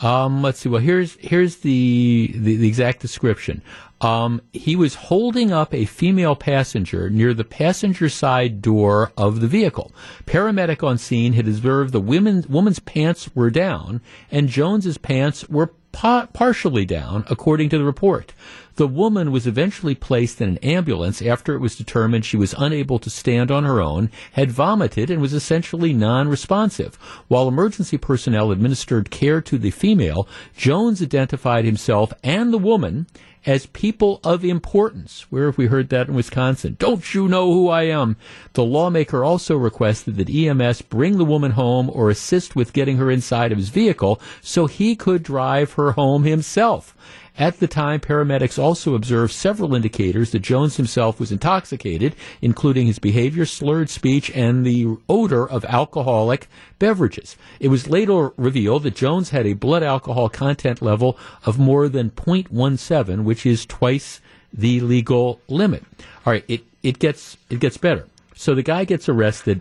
Um, 0.00 0.42
let's 0.42 0.60
see. 0.60 0.68
Well, 0.68 0.80
here's 0.80 1.16
here's 1.20 1.56
the 1.56 2.32
the, 2.34 2.56
the 2.56 2.68
exact 2.68 3.00
description. 3.00 3.62
Um, 4.00 4.42
he 4.52 4.76
was 4.76 4.94
holding 4.94 5.50
up 5.52 5.74
a 5.74 5.84
female 5.84 6.36
passenger 6.36 7.10
near 7.10 7.34
the 7.34 7.44
passenger 7.44 8.08
side 8.08 8.62
door 8.62 9.10
of 9.16 9.40
the 9.40 9.48
vehicle. 9.48 9.92
Paramedic 10.24 10.86
on 10.86 10.98
scene 10.98 11.32
had 11.32 11.48
observed 11.48 11.92
the 11.92 12.00
women, 12.00 12.44
woman's 12.48 12.78
pants 12.78 13.28
were 13.34 13.50
down 13.50 14.00
and 14.30 14.48
Jones's 14.48 14.98
pants 14.98 15.48
were 15.48 15.72
pa- 15.98 16.28
partially 16.32 16.84
down, 16.84 17.24
according 17.28 17.68
to 17.70 17.78
the 17.78 17.84
report. 17.84 18.32
The 18.78 18.86
woman 18.86 19.32
was 19.32 19.44
eventually 19.44 19.96
placed 19.96 20.40
in 20.40 20.50
an 20.50 20.58
ambulance 20.58 21.20
after 21.20 21.52
it 21.52 21.58
was 21.58 21.74
determined 21.74 22.24
she 22.24 22.36
was 22.36 22.54
unable 22.56 23.00
to 23.00 23.10
stand 23.10 23.50
on 23.50 23.64
her 23.64 23.80
own, 23.80 24.08
had 24.34 24.52
vomited, 24.52 25.10
and 25.10 25.20
was 25.20 25.32
essentially 25.32 25.92
non-responsive. 25.92 26.94
While 27.26 27.48
emergency 27.48 27.98
personnel 27.98 28.52
administered 28.52 29.10
care 29.10 29.40
to 29.40 29.58
the 29.58 29.72
female, 29.72 30.28
Jones 30.56 31.02
identified 31.02 31.64
himself 31.64 32.12
and 32.22 32.52
the 32.52 32.58
woman 32.58 33.08
as 33.44 33.66
people 33.66 34.20
of 34.22 34.44
importance. 34.44 35.26
Where 35.28 35.46
have 35.46 35.58
we 35.58 35.66
heard 35.66 35.88
that 35.88 36.06
in 36.06 36.14
Wisconsin? 36.14 36.76
Don't 36.78 37.14
you 37.14 37.26
know 37.26 37.52
who 37.52 37.68
I 37.68 37.82
am? 37.84 38.16
The 38.52 38.62
lawmaker 38.62 39.24
also 39.24 39.56
requested 39.56 40.16
that 40.18 40.30
EMS 40.30 40.82
bring 40.82 41.18
the 41.18 41.24
woman 41.24 41.52
home 41.52 41.90
or 41.92 42.10
assist 42.10 42.54
with 42.54 42.72
getting 42.72 42.98
her 42.98 43.10
inside 43.10 43.50
of 43.50 43.58
his 43.58 43.70
vehicle 43.70 44.20
so 44.40 44.66
he 44.66 44.94
could 44.94 45.24
drive 45.24 45.72
her 45.72 45.92
home 45.92 46.22
himself. 46.22 46.94
At 47.38 47.60
the 47.60 47.68
time, 47.68 48.00
paramedics 48.00 48.58
also 48.58 48.96
observed 48.96 49.32
several 49.32 49.76
indicators 49.76 50.32
that 50.32 50.40
Jones 50.40 50.76
himself 50.76 51.20
was 51.20 51.30
intoxicated, 51.30 52.16
including 52.42 52.88
his 52.88 52.98
behavior, 52.98 53.46
slurred 53.46 53.90
speech, 53.90 54.28
and 54.34 54.66
the 54.66 54.96
odor 55.08 55.48
of 55.48 55.64
alcoholic 55.66 56.48
beverages. 56.80 57.36
It 57.60 57.68
was 57.68 57.88
later 57.88 58.32
revealed 58.36 58.82
that 58.82 58.96
Jones 58.96 59.30
had 59.30 59.46
a 59.46 59.52
blood 59.52 59.84
alcohol 59.84 60.28
content 60.28 60.82
level 60.82 61.16
of 61.44 61.60
more 61.60 61.88
than 61.88 62.10
0.17, 62.10 63.22
which 63.22 63.46
is 63.46 63.64
twice 63.64 64.20
the 64.52 64.80
legal 64.80 65.40
limit. 65.46 65.84
All 66.26 66.32
right, 66.32 66.44
it, 66.48 66.62
it 66.82 66.98
gets 66.98 67.36
it 67.50 67.60
gets 67.60 67.76
better. 67.76 68.08
So 68.34 68.56
the 68.56 68.64
guy 68.64 68.84
gets 68.84 69.08
arrested. 69.08 69.60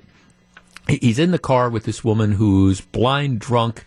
He's 0.87 1.19
in 1.19 1.29
the 1.29 1.39
car 1.39 1.69
with 1.69 1.83
this 1.83 2.03
woman 2.03 2.31
who's 2.31 2.81
blind 2.81 3.39
drunk. 3.39 3.83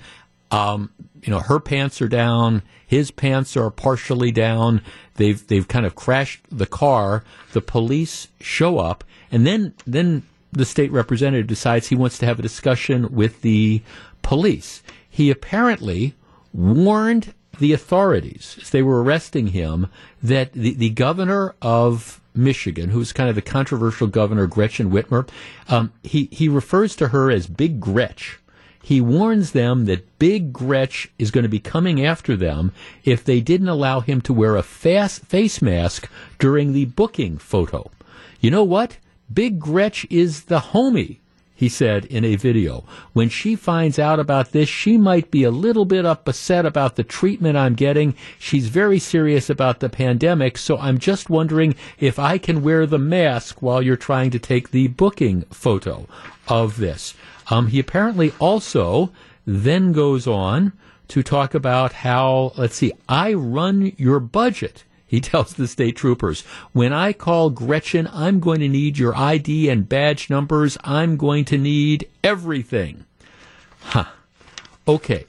Um, 0.53 0.91
you 1.23 1.31
know, 1.31 1.41
her 1.41 1.61
pants 1.61 2.01
are 2.01 2.09
down, 2.09 2.62
his 2.87 3.11
pants 3.11 3.57
are 3.57 3.71
partially 3.71 4.33
down. 4.33 4.83
They've 5.14 5.47
they've 5.47 5.68
kind 5.68 5.87
of 5.87 5.95
crashed 5.95 6.41
the 6.51 6.66
car. 6.66 7.25
The 7.53 7.61
police 7.61 8.29
show 8.41 8.79
up, 8.79 9.05
and 9.31 9.47
then 9.47 9.75
then 9.87 10.25
the 10.53 10.64
state 10.64 10.91
representative 10.91 11.47
decides 11.47 11.89
he 11.89 11.95
wants 11.95 12.18
to 12.18 12.27
have 12.27 12.39
a 12.39 12.43
discussion 12.43 13.14
with 13.14 13.43
the 13.43 13.83
police. 14.23 14.83
He 15.09 15.31
apparently 15.31 16.14
warned 16.53 17.35
the 17.59 17.73
authorities 17.73 18.57
as 18.61 18.71
they 18.71 18.83
were 18.83 19.03
arresting 19.03 19.49
him 19.49 19.87
that 20.23 20.53
the, 20.53 20.75
the 20.75 20.91
governor 20.91 21.55
of 21.62 22.21
Michigan, 22.35 22.91
who's 22.91 23.12
kind 23.12 23.29
of 23.29 23.35
the 23.35 23.43
controversial 23.43 24.07
governor, 24.07 24.47
Gretchen 24.47 24.91
Whitmer, 24.91 25.29
um, 25.68 25.93
he, 26.03 26.29
he 26.33 26.49
refers 26.49 26.97
to 26.97 27.09
her 27.09 27.31
as 27.31 27.47
Big 27.47 27.79
Gretch 27.81 28.39
he 28.83 29.01
warns 29.01 29.53
them 29.53 29.85
that 29.85 30.18
Big 30.18 30.53
Gretch 30.53 31.11
is 31.18 31.31
going 31.31 31.43
to 31.43 31.49
be 31.49 31.61
coming 31.61 32.05
after 32.05 32.37
them 32.37 32.72
if 33.05 33.22
they 33.24 33.41
didn't 33.41 33.68
allow 33.68 34.01
him 34.01 34.20
to 34.22 34.33
wear 34.33 34.57
a 34.57 34.62
fast 34.62 35.22
face 35.26 35.61
mask 35.61 36.11
during 36.39 36.72
the 36.72 36.87
booking 36.87 37.39
photo. 37.39 37.91
You 38.41 38.51
know 38.51 38.64
what? 38.64 38.97
Big 39.33 39.61
Gretch 39.61 40.07
is 40.11 40.45
the 40.45 40.59
homie, 40.59 41.18
he 41.55 41.68
said 41.68 42.07
in 42.07 42.24
a 42.24 42.37
video. 42.37 42.85
When 43.12 43.28
she 43.28 43.55
finds 43.55 43.99
out 43.99 44.18
about 44.18 44.53
this, 44.53 44.68
she 44.68 44.97
might 44.97 45.31
be 45.31 45.45
a 45.45 45.51
little 45.51 45.85
bit 45.85 46.07
upset 46.07 46.64
about 46.64 46.97
the 46.97 47.05
treatment 47.05 47.59
I'm 47.59 47.74
getting. 47.74 48.14
She's 48.39 48.68
very 48.68 48.99
serious 48.99 49.51
about 49.51 49.81
the 49.81 49.91
pandemic, 49.91 50.57
so 50.57 50.78
I'm 50.78 50.99
just 50.99 51.28
wondering 51.28 51.74
if 51.99 52.18
I 52.18 52.39
can 52.39 52.62
wear 52.62 52.87
the 52.87 52.99
mask 52.99 53.61
while 53.61 53.83
you're 53.83 53.97
trying 53.97 54.31
to 54.31 54.39
take 54.39 54.70
the 54.70 54.89
booking 54.89 55.43
photo 55.51 56.07
of 56.49 56.78
this. 56.78 57.14
Um, 57.51 57.66
he 57.66 57.78
apparently 57.80 58.32
also 58.38 59.12
then 59.44 59.92
goes 59.92 60.26
on 60.26 60.72
to 61.09 61.22
talk 61.22 61.55
about 61.55 61.92
how, 61.92 62.53
let's 62.57 62.76
see, 62.76 62.92
I 63.09 63.34
run 63.34 63.92
your 63.96 64.20
budget. 64.20 64.84
He 65.07 65.20
tells 65.20 65.55
the 65.55 65.66
state 65.66 65.96
troopers, 65.96 66.42
when 66.72 66.92
I 66.92 67.12
call 67.12 67.51
Gretchen, 67.51 68.09
I'm 68.12 68.38
going 68.38 68.61
to 68.61 68.68
need 68.68 68.96
your 68.96 69.16
ID 69.16 69.68
and 69.68 69.88
badge 69.88 70.30
numbers. 70.30 70.78
I'm 70.84 71.16
going 71.16 71.44
to 71.46 71.59
need 71.59 72.09
everything. 72.22 73.05
Huh. 73.80 74.05
Okay. 74.86 75.24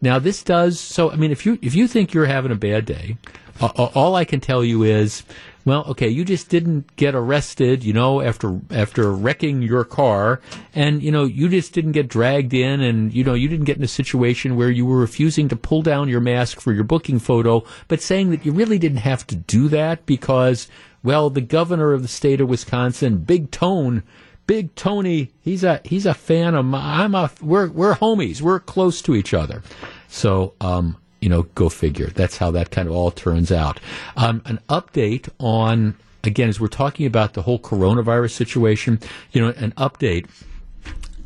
Now 0.00 0.18
this 0.18 0.42
does 0.42 0.78
so. 0.78 1.10
I 1.10 1.16
mean, 1.16 1.30
if 1.30 1.46
you 1.46 1.58
if 1.62 1.74
you 1.74 1.88
think 1.88 2.12
you're 2.12 2.26
having 2.26 2.52
a 2.52 2.56
bad 2.56 2.84
day, 2.84 3.16
uh, 3.58 3.68
all 3.94 4.14
I 4.14 4.26
can 4.26 4.38
tell 4.38 4.62
you 4.62 4.82
is 4.82 5.22
well, 5.64 5.84
okay, 5.88 6.08
you 6.08 6.24
just 6.24 6.50
didn't 6.50 6.94
get 6.96 7.14
arrested, 7.14 7.84
you 7.84 7.94
know, 7.94 8.20
after 8.20 8.60
after 8.70 9.12
wrecking 9.12 9.62
your 9.62 9.84
car, 9.84 10.40
and 10.74 11.02
you 11.02 11.10
know, 11.10 11.24
you 11.24 11.48
just 11.48 11.72
didn't 11.72 11.92
get 11.92 12.08
dragged 12.08 12.52
in, 12.52 12.80
and 12.80 13.14
you 13.14 13.24
know, 13.24 13.32
you 13.32 13.48
didn't 13.48 13.64
get 13.64 13.78
in 13.78 13.82
a 13.82 13.88
situation 13.88 14.56
where 14.56 14.70
you 14.70 14.84
were 14.84 14.98
refusing 14.98 15.48
to 15.48 15.56
pull 15.56 15.80
down 15.80 16.08
your 16.08 16.20
mask 16.20 16.60
for 16.60 16.72
your 16.72 16.84
booking 16.84 17.18
photo, 17.18 17.64
but 17.88 18.02
saying 18.02 18.30
that 18.30 18.44
you 18.44 18.52
really 18.52 18.78
didn't 18.78 18.98
have 18.98 19.26
to 19.26 19.36
do 19.36 19.68
that 19.68 20.04
because, 20.04 20.68
well, 21.02 21.30
the 21.30 21.40
governor 21.40 21.92
of 21.92 22.02
the 22.02 22.08
state 22.08 22.40
of 22.40 22.48
Wisconsin, 22.48 23.18
Big 23.18 23.50
Tone. 23.50 24.02
Big 24.46 24.74
Tony, 24.74 25.32
he's 25.40 25.64
a 25.64 25.80
he's 25.84 26.04
a 26.04 26.12
fan 26.12 26.54
of 26.54 26.66
my. 26.66 27.02
I'm 27.02 27.14
a 27.14 27.30
we're 27.40 27.70
we're 27.70 27.94
homies. 27.94 28.42
We're 28.42 28.60
close 28.60 29.00
to 29.00 29.14
each 29.14 29.32
other. 29.32 29.62
So 30.08 30.52
um, 30.60 30.98
you 31.24 31.30
know, 31.30 31.44
go 31.54 31.70
figure. 31.70 32.08
That's 32.08 32.36
how 32.36 32.50
that 32.50 32.70
kind 32.70 32.86
of 32.86 32.94
all 32.94 33.10
turns 33.10 33.50
out. 33.50 33.80
Um, 34.14 34.42
an 34.44 34.60
update 34.68 35.30
on, 35.40 35.96
again, 36.22 36.50
as 36.50 36.60
we're 36.60 36.66
talking 36.68 37.06
about 37.06 37.32
the 37.32 37.40
whole 37.40 37.58
coronavirus 37.58 38.32
situation, 38.32 39.00
you 39.32 39.40
know, 39.40 39.48
an 39.56 39.72
update. 39.78 40.28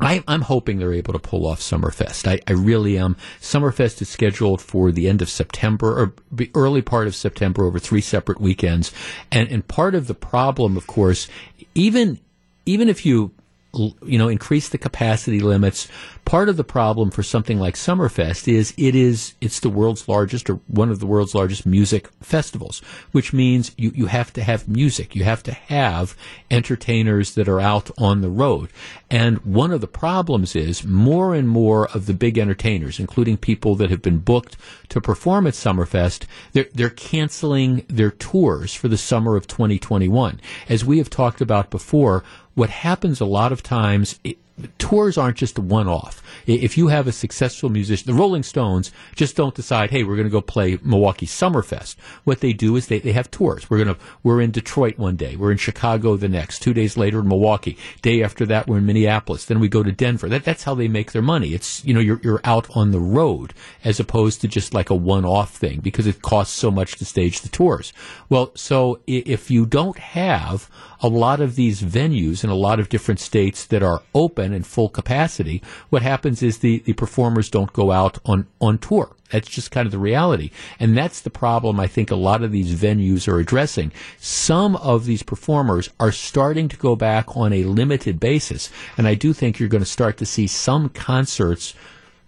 I, 0.01 0.23
am 0.29 0.43
hoping 0.43 0.79
they're 0.79 0.95
able 0.95 1.15
to 1.15 1.19
pull 1.19 1.45
off 1.45 1.59
Summerfest. 1.59 2.29
I, 2.29 2.39
I, 2.47 2.53
really 2.53 2.97
am. 2.97 3.17
Summerfest 3.41 4.01
is 4.01 4.09
scheduled 4.09 4.63
for 4.63 4.93
the 4.93 5.09
end 5.09 5.21
of 5.21 5.29
September 5.29 6.01
or 6.01 6.15
the 6.31 6.53
early 6.55 6.83
part 6.83 7.09
of 7.09 7.17
September 7.17 7.65
over 7.65 7.81
three 7.81 8.01
separate 8.01 8.41
weekends. 8.41 8.93
And, 9.33 9.49
and 9.49 9.67
part 9.67 9.97
of 9.97 10.07
the 10.07 10.15
problem, 10.15 10.77
of 10.77 10.87
course, 10.87 11.27
even, 11.75 12.21
even 12.65 12.89
if 12.89 13.05
you 13.05 13.33
you 13.75 14.19
know, 14.19 14.29
increase 14.29 14.69
the 14.69 14.79
capacity 14.79 15.41
limits. 15.41 15.89
Part 16.25 16.49
of 16.49 16.57
the 16.57 16.65
problem 16.65 17.11
for 17.11 17.23
something 17.23 17.59
like 17.59 17.75
Summerfest 17.75 18.53
is 18.53 18.73
it 18.77 18.95
is 18.95 19.35
it's 19.41 19.61
the 19.61 19.69
world's 19.69 20.09
largest 20.09 20.49
or 20.49 20.55
one 20.69 20.91
of 20.91 21.01
the 21.01 21.07
world's 21.07 21.35
largest 21.35 21.67
music 21.67 22.09
festivals, 22.21 22.81
which 23.13 23.33
means 23.33 23.73
you, 23.77 23.93
you 23.95 24.07
have 24.07 24.33
to 24.35 24.43
have 24.43 24.69
music. 24.69 25.15
You 25.15 25.25
have 25.25 25.43
to 25.45 25.53
have 25.53 26.17
entertainers 26.51 27.35
that 27.35 27.49
are 27.49 27.61
out 27.61 27.91
on 27.99 28.21
the 28.23 28.31
road. 28.31 28.71
And 29.11 29.39
one 29.45 29.71
of 29.71 29.81
the 29.81 29.87
problems 29.87 30.57
is 30.57 30.85
more 30.85 31.35
and 31.35 31.49
more 31.49 31.89
of 31.89 32.07
the 32.07 32.15
big 32.15 32.39
entertainers, 32.39 32.99
including 32.99 33.37
people 33.37 33.75
that 33.77 33.91
have 33.91 34.03
been 34.03 34.19
booked 34.19 34.57
to 34.91 35.01
perform 35.01 35.47
at 35.47 35.55
Summerfest, 35.55 36.25
they're, 36.53 36.69
they're 36.75 36.91
canceling 36.91 37.85
their 37.89 38.11
tours 38.11 38.75
for 38.75 38.89
the 38.89 38.99
summer 38.99 39.37
of 39.37 39.47
2021. 39.47 40.41
As 40.69 40.85
we 40.85 40.99
have 40.99 41.11
talked 41.11 41.41
about 41.41 41.71
before, 41.71 42.25
what 42.59 42.71
happens 42.71 43.21
a 43.21 43.25
lot 43.25 43.53
of 43.53 43.63
times, 43.63 44.19
it, 44.25 44.37
tours 44.79 45.17
aren't 45.17 45.37
just 45.37 45.59
a 45.59 45.61
one 45.61 45.87
off. 45.87 46.21
If 46.45 46.77
you 46.77 46.89
have 46.89 47.07
a 47.07 47.13
successful 47.13 47.69
musician, 47.69 48.11
the 48.11 48.19
Rolling 48.19 48.43
Stones 48.43 48.91
just 49.15 49.37
don't 49.37 49.55
decide, 49.55 49.91
hey, 49.91 50.03
we're 50.03 50.17
going 50.17 50.27
to 50.27 50.33
go 50.33 50.41
play 50.41 50.77
Milwaukee 50.83 51.27
Summerfest. 51.27 51.95
What 52.25 52.41
they 52.41 52.53
do 52.53 52.75
is 52.75 52.89
they, 52.89 52.99
they 52.99 53.13
have 53.13 53.31
tours. 53.31 53.71
We're 53.71 53.85
going 53.85 53.95
to, 53.95 54.01
we're 54.25 54.41
in 54.41 54.51
Detroit 54.51 54.99
one 54.99 55.15
day. 55.15 55.37
We're 55.37 55.53
in 55.53 55.59
Chicago 55.59 56.17
the 56.17 56.29
next. 56.29 56.61
Two 56.61 56.75
days 56.75 56.97
later 56.97 57.21
in 57.21 57.29
Milwaukee. 57.29 57.79
Day 58.03 58.25
after 58.25 58.45
that, 58.47 58.67
we're 58.67 58.79
in 58.79 58.87
Minneapolis. 58.87 59.45
Then 59.45 59.61
we 59.61 59.69
go 59.69 59.85
to 59.85 59.93
Denver. 59.93 60.29
That, 60.29 60.43
that's 60.43 60.65
how 60.65 60.75
they 60.75 60.89
make 60.89 61.13
their 61.13 61.23
money. 61.23 61.55
It's, 61.55 61.85
you 61.85 61.95
know, 61.95 62.01
you're, 62.01 62.21
you're 62.25 62.41
out 62.43 62.67
on 62.75 62.91
the 62.91 63.01
road 63.01 63.55
as 63.85 64.01
opposed 64.01 64.41
to 64.41 64.49
just 64.49 64.75
like 64.75 64.91
a 64.91 64.95
one 64.97 65.25
off 65.25 65.55
thing 65.55 65.79
because 65.81 66.07
it 66.07 66.23
costs 66.23 66.57
so 66.57 66.73
much 66.73 66.97
to 66.97 67.05
stage 67.05 67.43
the 67.43 67.49
tours. 67.49 67.93
Well, 68.29 68.51
so 68.57 69.01
if 69.07 69.51
you 69.51 69.67
don't 69.67 69.99
have 69.99 70.69
a 71.01 71.09
lot 71.09 71.41
of 71.41 71.55
these 71.55 71.83
venues 71.83 72.43
in 72.43 72.51
a 72.51 72.55
lot 72.55 72.81
of 72.81 72.89
different 72.89 73.21
states 73.21 73.65
that 73.67 73.83
are 73.83 74.03
open 74.15 74.53
and 74.53 74.67
full 74.67 74.89
capacity, 74.89 75.63
what 75.91 76.03
happens 76.03 76.43
is 76.43 76.59
the, 76.59 76.79
the 76.81 76.93
performers 76.93 77.51
don't 77.51 77.73
go 77.73 77.93
out 77.93 78.19
on, 78.25 78.47
on 78.61 78.79
tour. 78.79 79.15
That's 79.31 79.49
just 79.49 79.71
kind 79.71 79.87
of 79.87 79.93
the 79.93 79.99
reality. 79.99 80.51
And 80.81 80.97
that's 80.97 81.21
the 81.21 81.31
problem 81.31 81.79
I 81.79 81.87
think 81.87 82.11
a 82.11 82.17
lot 82.17 82.43
of 82.43 82.51
these 82.51 82.75
venues 82.75 83.29
are 83.29 83.39
addressing. 83.39 83.93
Some 84.19 84.77
of 84.77 85.05
these 85.05 85.23
performers 85.23 85.91
are 86.01 86.13
starting 86.13 86.69
to 86.69 86.77
go 86.77 86.97
back 86.97 87.37
on 87.37 87.53
a 87.53 87.65
limited 87.65 88.19
basis. 88.19 88.71
And 88.97 89.07
I 89.07 89.15
do 89.15 89.33
think 89.33 89.59
you're 89.59 89.69
going 89.69 89.85
to 89.85 89.91
start 89.91 90.17
to 90.19 90.27
see 90.27 90.47
some 90.47 90.89
concerts 90.89 91.75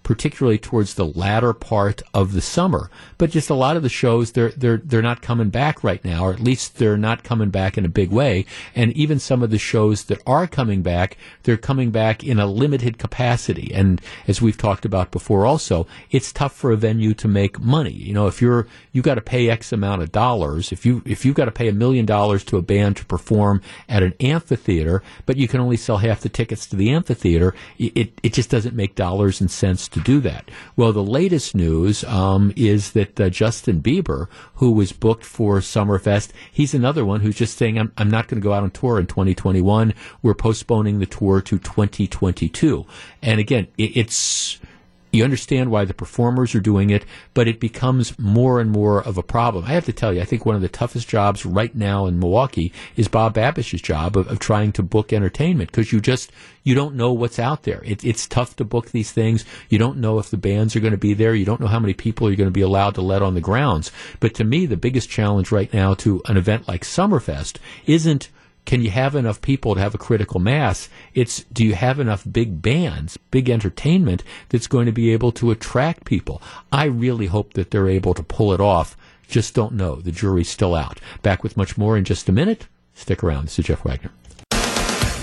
particularly 0.03 0.59
towards 0.59 0.95
the 0.95 1.07
latter 1.07 1.53
part 1.53 2.03
of 2.15 2.33
the 2.33 2.41
summer. 2.41 2.91
But 3.19 3.31
just 3.31 3.51
a 3.51 3.55
lot 3.55 3.77
of 3.77 3.83
the 3.83 3.89
shows, 3.89 4.33
they're 4.33 4.51
they're 4.51 4.79
they're 4.79 5.03
not 5.03 5.23
coming 5.23 5.51
back 5.51 5.85
right 5.85 6.05
now, 6.05 6.25
or 6.25 6.33
at 6.33 6.41
least 6.41 6.79
they're 6.79 6.97
not 6.97 7.25
coming 7.25 7.51
back 7.51 7.77
in 7.77 7.85
a 7.85 7.89
big 7.89 8.11
way. 8.11 8.47
And 8.75 8.93
even 8.93 9.19
some 9.19 9.43
of 9.43 9.51
the 9.51 9.59
shows 9.59 10.05
that 10.05 10.21
are 10.27 10.47
coming 10.47 10.83
back, 10.83 11.17
they're 11.43 11.57
coming 11.57 11.91
back 11.91 12.25
in 12.25 12.39
a 12.39 12.47
limited 12.47 12.99
capacity. 12.99 13.73
And 13.75 14.01
as 14.27 14.41
we've 14.41 14.57
talked 14.57 14.85
about 14.85 15.11
before, 15.11 15.47
also, 15.47 15.87
it's 16.11 16.33
tough 16.33 16.55
for 16.55 16.73
a 16.73 16.77
venue 16.77 17.15
to 17.15 17.29
make 17.29 17.61
money. 17.61 17.93
You 17.93 18.15
know, 18.15 18.27
if 18.27 18.41
you're 18.41 18.67
you 18.93 19.03
got 19.03 19.17
to 19.17 19.21
pay 19.21 19.49
X 19.51 19.73
amount 19.73 20.03
of 20.03 20.13
dollars, 20.13 20.73
if 20.73 20.87
you 20.87 21.03
if 21.05 21.25
you've 21.25 21.37
got 21.37 21.45
to 21.47 21.53
pay 21.53 21.69
a 21.69 21.73
million 21.73 22.07
dollars 22.07 22.45
to 22.45 22.57
a 22.57 22.63
band 22.63 22.97
to 22.97 23.05
perform 23.05 23.61
at 23.89 24.03
an 24.03 24.15
amphitheater, 24.21 25.03
but 25.27 25.37
you 25.37 25.47
can 25.47 25.61
only 25.61 25.77
sell 25.77 25.99
half 25.99 26.21
the 26.21 26.29
tickets 26.29 26.67
to 26.67 26.77
the 26.77 26.91
amphitheater, 26.91 27.55
it 27.79 28.13
it 28.23 28.33
just 28.33 28.51
doesn't 28.51 28.75
make 28.75 28.95
dollars 28.95 29.41
and 29.41 29.51
cents 29.51 29.89
to 29.91 30.01
do 30.01 30.21
that. 30.21 30.51
Well, 30.77 30.93
the 30.93 31.03
latest 31.03 31.55
news 31.55 32.05
um, 32.05 32.53
is 32.57 32.93
that 32.93 33.21
uh, 33.21 33.31
Justin 33.31 33.81
Bieber, 33.81 34.29
who 34.55 34.73
was 34.73 34.93
booked 34.93 35.25
for 35.25 35.59
Summerfest, 35.59 36.31
he's 36.51 36.75
another 36.75 37.05
one 37.05 37.21
who's 37.21 37.37
just 37.37 37.57
saying, 37.57 37.79
I'm, 37.79 37.93
I'm 37.97 38.11
not 38.11 38.29
going 38.29 38.41
to 38.41 38.45
go 38.45 38.53
out 38.53 38.63
on 38.63 38.71
tour 38.71 38.99
in 38.99 39.07
2021. 39.07 39.95
We're 40.23 40.35
postponing 40.35 40.99
the 40.99 41.07
tour 41.07 41.41
to 41.43 41.59
2022. 41.59 42.87
And 43.23 43.41
again, 43.41 43.69
it, 43.77 43.97
it's 43.97 44.59
you 45.13 45.25
understand 45.25 45.71
why 45.71 45.85
the 45.85 45.95
performers 45.95 46.55
are 46.55 46.61
doing 46.61 46.91
it, 46.91 47.05
but 47.35 47.49
it 47.49 47.61
becomes 47.61 48.19
more 48.19 48.61
and 48.61 48.71
more 48.71 49.03
of 49.03 49.19
a 49.19 49.23
problem. 49.23 49.65
I 49.65 49.71
have 49.71 49.87
to 49.87 49.93
tell 49.93 50.13
you, 50.13 50.21
I 50.21 50.25
think 50.25 50.47
one 50.47 50.55
of 50.55 50.63
the 50.63 50.69
toughest 50.69 51.09
jobs 51.09 51.45
right 51.45 51.75
now 51.75 52.07
in 52.07 52.19
Milwaukee 52.19 52.73
is 52.97 53.09
Bob 53.09 53.35
Babisch's 53.35 53.83
job 53.83 54.17
of, 54.17 54.29
of 54.29 54.39
trying 54.39 54.73
to 54.73 54.83
book 54.83 55.13
entertainment 55.13 55.71
because 55.71 55.93
you 55.93 56.01
just 56.01 56.31
you 56.63 56.75
don't 56.75 56.95
know 56.95 57.13
what's 57.13 57.39
out 57.39 57.63
there. 57.63 57.83
It, 57.85 58.05
it's 58.05 58.27
tough 58.27 58.57
to 58.57 58.65
book 58.65 58.91
these 58.91 59.13
things. 59.13 59.45
You 59.69 59.79
don't 59.79 59.99
know 59.99 60.19
if 60.19 60.31
the 60.31 60.37
bands 60.37 60.77
are 60.77 60.81
going 60.81 60.93
to 60.93 60.99
be 60.99 61.15
there. 61.15 61.35
You 61.35 61.45
don't 61.45 61.61
know 61.61 61.67
how 61.67 61.81
many 61.81 61.95
people 61.95 62.29
are 62.29 62.37
going 62.37 62.49
to 62.49 62.53
be 62.53 62.61
allowed 62.61 62.95
to 62.97 63.03
let 63.03 63.23
on 63.23 63.35
the 63.35 63.41
grounds. 63.41 63.91
But 64.21 64.35
to 64.35 64.45
me, 64.45 64.67
the 64.67 64.77
biggest 64.77 65.09
challenge 65.09 65.51
right 65.51 65.73
now 65.73 65.95
to 65.95 66.23
an 66.27 66.37
event 66.37 66.69
like 66.69 66.83
Summerfest 66.85 67.57
isn't 67.87 68.29
can 68.65 68.83
you 68.83 68.91
have 68.91 69.15
enough 69.15 69.41
people 69.41 69.75
to 69.75 69.81
have 69.81 69.95
a 69.95 69.99
critical 69.99 70.41
mass? 70.41 70.89
It's 71.15 71.45
do 71.45 71.65
you 71.65 71.75
have 71.75 71.99
enough 71.99 72.25
big 72.31 72.63
bands, 72.63 73.17
big 73.31 73.51
entertainment 73.51 74.23
that's 74.49 74.67
going 74.67 74.87
to 74.87 74.93
be 74.93 75.13
able 75.13 75.33
to 75.33 75.51
attract 75.51 76.05
people? 76.05 76.41
I 76.73 76.85
really 76.85 77.27
hope 77.27 77.55
that 77.55 77.71
they're 77.71 77.89
able 77.89 78.15
to 78.15 78.23
pull 78.23 78.53
it 78.53 78.61
off. 78.61 78.97
Just 79.29 79.55
don't 79.55 79.75
know. 79.75 79.97
The 79.97 80.13
jury's 80.13 80.51
still 80.51 80.75
out. 80.75 81.01
Back 81.23 81.43
with 81.43 81.57
much 81.57 81.79
more 81.79 81.97
in 81.97 82.05
just 82.05 82.29
a 82.29 82.33
minute. 82.33 82.69
Stick 82.95 83.23
around. 83.23 83.47
This 83.47 83.59
is 83.59 83.67
Jeff 83.67 83.85
Wagner. 83.85 84.11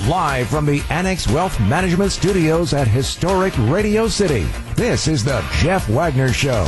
Live 0.08 0.48
from 0.48 0.66
the 0.66 0.82
Annex 0.90 1.28
Wealth 1.28 1.60
Management 1.60 2.14
Studios 2.14 2.74
at 2.74 2.88
historic 2.88 3.54
Radio 3.58 4.08
City, 4.08 4.48
this 4.76 5.08
is 5.08 5.22
the 5.24 5.44
Jeff 5.58 5.90
Wagner 5.90 6.32
Show. 6.32 6.64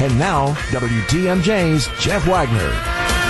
And 0.00 0.18
now, 0.18 0.54
WTMJ's 0.70 1.88
Jeff 2.00 2.26
Wagner. 2.26 3.27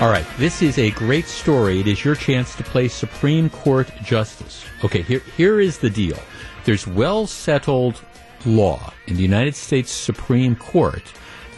All 0.00 0.10
right, 0.10 0.26
this 0.38 0.60
is 0.60 0.76
a 0.78 0.90
great 0.90 1.26
story. 1.26 1.78
It 1.78 1.86
is 1.86 2.04
your 2.04 2.16
chance 2.16 2.56
to 2.56 2.64
play 2.64 2.88
Supreme 2.88 3.48
Court 3.48 3.90
Justice. 4.02 4.64
Okay, 4.84 5.02
here, 5.02 5.22
here 5.36 5.60
is 5.60 5.78
the 5.78 5.88
deal. 5.88 6.18
There's 6.64 6.84
well 6.86 7.28
settled 7.28 8.00
law 8.44 8.92
in 9.06 9.14
the 9.16 9.22
United 9.22 9.54
States 9.54 9.92
Supreme 9.92 10.56
Court 10.56 11.04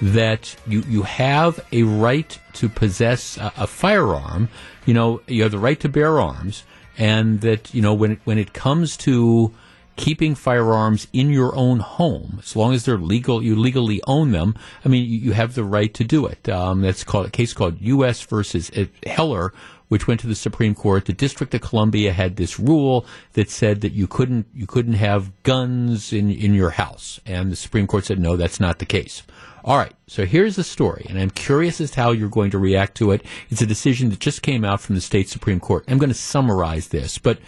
that 0.02 0.54
you, 0.66 0.82
you 0.86 1.02
have 1.02 1.58
a 1.72 1.84
right 1.84 2.38
to 2.52 2.68
possess 2.68 3.38
a, 3.38 3.52
a 3.56 3.66
firearm. 3.66 4.50
You 4.84 4.92
know, 4.92 5.22
you 5.26 5.42
have 5.42 5.52
the 5.52 5.58
right 5.58 5.80
to 5.80 5.88
bear 5.88 6.20
arms 6.20 6.64
and 6.98 7.40
that 7.40 7.74
you 7.74 7.82
know 7.82 7.94
when 7.94 8.12
it, 8.12 8.18
when 8.24 8.38
it 8.38 8.52
comes 8.52 8.96
to 8.98 9.52
keeping 9.96 10.34
firearms 10.34 11.08
in 11.12 11.30
your 11.30 11.54
own 11.56 11.80
home, 11.80 12.38
as 12.42 12.54
long 12.54 12.74
as 12.74 12.84
they're 12.84 12.98
legal, 12.98 13.42
you 13.42 13.56
legally 13.56 14.00
own 14.06 14.32
them. 14.32 14.54
I 14.84 14.88
mean, 14.88 15.08
you, 15.08 15.32
have 15.32 15.54
the 15.54 15.64
right 15.64 15.92
to 15.94 16.04
do 16.04 16.26
it. 16.26 16.48
Um, 16.48 16.82
that's 16.82 17.04
called 17.04 17.26
a 17.26 17.30
case 17.30 17.52
called 17.52 17.80
U.S. 17.80 18.22
versus 18.22 18.70
uh, 18.70 18.86
Heller, 19.06 19.52
which 19.88 20.06
went 20.06 20.20
to 20.20 20.26
the 20.26 20.34
Supreme 20.34 20.74
Court. 20.74 21.06
The 21.06 21.12
District 21.12 21.54
of 21.54 21.60
Columbia 21.62 22.12
had 22.12 22.36
this 22.36 22.58
rule 22.58 23.06
that 23.32 23.50
said 23.50 23.80
that 23.80 23.92
you 23.92 24.06
couldn't 24.06 24.46
you 24.54 24.66
couldn't 24.66 24.94
have 24.94 25.30
guns 25.42 26.12
in 26.12 26.30
in 26.30 26.54
your 26.54 26.70
house, 26.70 27.20
and 27.26 27.50
the 27.50 27.56
Supreme 27.56 27.86
Court 27.86 28.04
said 28.04 28.18
no, 28.18 28.36
that's 28.36 28.60
not 28.60 28.78
the 28.78 28.86
case. 28.86 29.22
All 29.64 29.78
right, 29.78 29.94
so 30.06 30.26
here's 30.26 30.54
the 30.54 30.62
story, 30.62 31.06
and 31.08 31.18
I'm 31.18 31.30
curious 31.30 31.80
as 31.80 31.90
to 31.92 32.00
how 32.00 32.12
you're 32.12 32.28
going 32.28 32.52
to 32.52 32.58
react 32.58 32.96
to 32.98 33.10
it. 33.10 33.22
It's 33.50 33.60
a 33.60 33.66
decision 33.66 34.10
that 34.10 34.20
just 34.20 34.40
came 34.40 34.64
out 34.64 34.80
from 34.80 34.94
the 34.94 35.00
state 35.00 35.28
Supreme 35.28 35.58
Court. 35.58 35.84
I'm 35.88 35.98
going 35.98 36.08
to 36.08 36.14
summarize 36.14 36.88
this, 36.88 37.18
but 37.18 37.40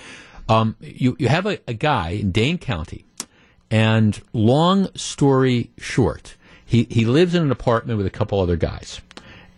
um, 0.48 0.76
you, 0.80 1.16
you 1.18 1.28
have 1.28 1.46
a, 1.46 1.58
a 1.68 1.74
guy 1.74 2.10
in 2.10 2.32
Dane 2.32 2.58
County, 2.58 3.04
and 3.70 4.20
long 4.32 4.88
story 4.94 5.70
short, 5.78 6.36
he, 6.64 6.86
he 6.90 7.04
lives 7.04 7.34
in 7.34 7.42
an 7.42 7.50
apartment 7.50 7.96
with 7.96 8.06
a 8.06 8.10
couple 8.10 8.40
other 8.40 8.56
guys. 8.56 9.00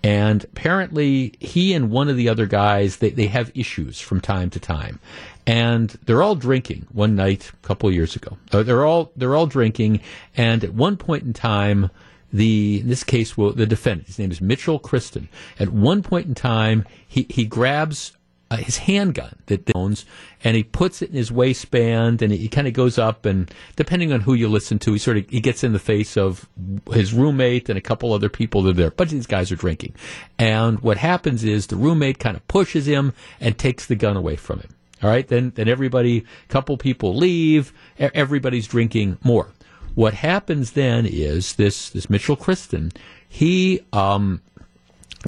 And 0.02 0.44
apparently, 0.44 1.34
he 1.40 1.74
and 1.74 1.90
one 1.90 2.08
of 2.08 2.16
the 2.16 2.28
other 2.28 2.46
guys, 2.46 2.96
they, 2.96 3.10
they 3.10 3.26
have 3.26 3.52
issues 3.54 4.00
from 4.00 4.20
time 4.20 4.48
to 4.50 4.60
time. 4.60 4.98
And 5.46 5.90
they're 6.06 6.22
all 6.22 6.36
drinking 6.36 6.86
one 6.90 7.16
night 7.16 7.50
a 7.50 7.66
couple 7.66 7.88
of 7.88 7.94
years 7.94 8.16
ago. 8.16 8.38
They're 8.50 8.86
all, 8.86 9.12
they're 9.14 9.34
all 9.34 9.46
drinking. 9.46 10.00
And 10.36 10.64
at 10.64 10.72
one 10.72 10.96
point 10.96 11.24
in 11.24 11.34
time, 11.34 11.90
the 12.32 12.80
in 12.80 12.88
this 12.88 13.04
case 13.04 13.36
well, 13.36 13.52
the 13.52 13.66
defendant 13.66 14.06
his 14.06 14.18
name 14.18 14.30
is 14.30 14.40
Mitchell 14.40 14.78
Christen 14.78 15.28
at 15.58 15.70
one 15.70 16.02
point 16.02 16.26
in 16.26 16.34
time 16.34 16.84
he 17.06 17.26
he 17.28 17.44
grabs 17.44 18.12
uh, 18.50 18.56
his 18.56 18.78
handgun 18.78 19.36
that 19.46 19.62
he 19.66 19.72
owns 19.74 20.04
and 20.42 20.56
he 20.56 20.62
puts 20.62 21.02
it 21.02 21.10
in 21.10 21.16
his 21.16 21.30
waistband 21.30 22.20
and 22.20 22.32
he, 22.32 22.38
he 22.38 22.48
kind 22.48 22.66
of 22.66 22.72
goes 22.72 22.98
up 22.98 23.24
and 23.24 23.52
depending 23.76 24.12
on 24.12 24.20
who 24.20 24.34
you 24.34 24.48
listen 24.48 24.78
to 24.78 24.92
he 24.92 24.98
sort 24.98 25.16
of 25.16 25.28
he 25.28 25.40
gets 25.40 25.62
in 25.62 25.72
the 25.72 25.78
face 25.78 26.16
of 26.16 26.48
his 26.92 27.12
roommate 27.12 27.68
and 27.68 27.78
a 27.78 27.82
couple 27.82 28.12
other 28.12 28.28
people 28.28 28.62
that 28.62 28.70
are 28.70 28.74
there. 28.74 28.88
A 28.88 28.90
bunch 28.90 29.10
of 29.10 29.18
these 29.18 29.26
guys 29.26 29.52
are 29.52 29.56
drinking. 29.56 29.94
And 30.38 30.80
what 30.80 30.96
happens 30.96 31.44
is 31.44 31.68
the 31.68 31.76
roommate 31.76 32.18
kind 32.18 32.36
of 32.36 32.46
pushes 32.48 32.86
him 32.86 33.12
and 33.40 33.56
takes 33.56 33.86
the 33.86 33.96
gun 33.96 34.16
away 34.16 34.36
from 34.36 34.60
him. 34.60 34.70
All 35.02 35.10
right 35.10 35.26
then 35.26 35.52
then 35.54 35.68
everybody 35.68 36.24
couple 36.48 36.76
people 36.76 37.14
leave 37.14 37.72
everybody's 37.98 38.66
drinking 38.66 39.18
more. 39.22 39.52
What 39.94 40.14
happens 40.14 40.72
then 40.72 41.06
is 41.06 41.54
this 41.54 41.90
this 41.90 42.10
Mitchell 42.10 42.36
Christen, 42.36 42.92
he 43.28 43.80
um, 43.92 44.40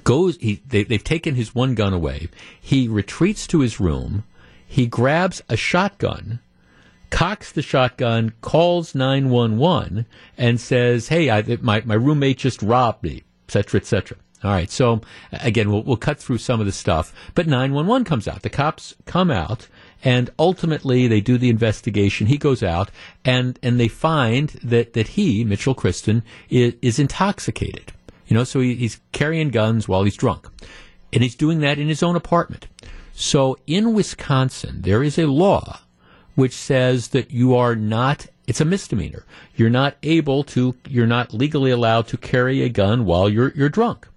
goes. 0.04 0.36
He 0.38 0.62
they, 0.66 0.84
they've 0.84 1.02
taken 1.02 1.34
his 1.34 1.54
one 1.54 1.74
gun 1.74 1.92
away. 1.92 2.28
He 2.60 2.88
retreats 2.88 3.46
to 3.48 3.60
his 3.60 3.80
room. 3.80 4.24
He 4.66 4.86
grabs 4.86 5.42
a 5.48 5.56
shotgun 5.56 6.40
cocks 7.10 7.52
the 7.52 7.60
shotgun, 7.60 8.32
calls 8.40 8.94
911, 8.94 10.06
and 10.38 10.58
says, 10.58 11.08
Hey, 11.08 11.28
I, 11.28 11.42
my, 11.60 11.82
my 11.84 11.94
roommate 11.94 12.38
just 12.38 12.62
robbed 12.62 13.02
me, 13.02 13.22
etc., 13.46 13.80
etc. 13.80 14.16
All 14.42 14.50
right. 14.50 14.70
So 14.70 15.02
again, 15.30 15.70
we'll, 15.70 15.82
we'll 15.82 15.98
cut 15.98 16.18
through 16.18 16.38
some 16.38 16.58
of 16.58 16.66
the 16.66 16.72
stuff, 16.72 17.14
but 17.34 17.46
911 17.46 18.04
comes 18.04 18.26
out. 18.26 18.40
The 18.40 18.50
cops 18.50 18.94
come 19.04 19.30
out 19.30 19.68
and 20.04 20.30
ultimately, 20.38 21.06
they 21.06 21.20
do 21.20 21.38
the 21.38 21.48
investigation. 21.48 22.26
He 22.26 22.36
goes 22.36 22.62
out, 22.62 22.90
and 23.24 23.56
and 23.62 23.78
they 23.78 23.86
find 23.86 24.48
that 24.64 24.94
that 24.94 25.08
he, 25.08 25.44
Mitchell 25.44 25.74
Christen, 25.74 26.24
is, 26.50 26.74
is 26.82 26.98
intoxicated. 26.98 27.92
You 28.26 28.36
know, 28.36 28.44
so 28.44 28.60
he, 28.60 28.74
he's 28.74 29.00
carrying 29.12 29.50
guns 29.50 29.88
while 29.88 30.04
he's 30.04 30.16
drunk, 30.16 30.48
and 31.12 31.22
he's 31.22 31.34
doing 31.34 31.60
that 31.60 31.78
in 31.78 31.88
his 31.88 32.02
own 32.02 32.16
apartment. 32.16 32.68
So 33.12 33.58
in 33.66 33.92
Wisconsin, 33.92 34.82
there 34.82 35.02
is 35.02 35.18
a 35.18 35.26
law 35.26 35.80
which 36.34 36.54
says 36.54 37.08
that 37.08 37.30
you 37.30 37.54
are 37.54 37.76
not 37.76 38.26
it's 38.46 38.60
a 38.60 38.64
misdemeanor. 38.64 39.24
You're 39.54 39.70
not 39.70 39.96
able 40.02 40.44
to 40.44 40.74
you're 40.88 41.06
not 41.06 41.32
legally 41.32 41.70
allowed 41.70 42.08
to 42.08 42.16
carry 42.16 42.62
a 42.62 42.68
gun 42.68 43.04
while 43.04 43.28
you're 43.28 43.52
you're 43.54 43.68
drunk. 43.68 44.08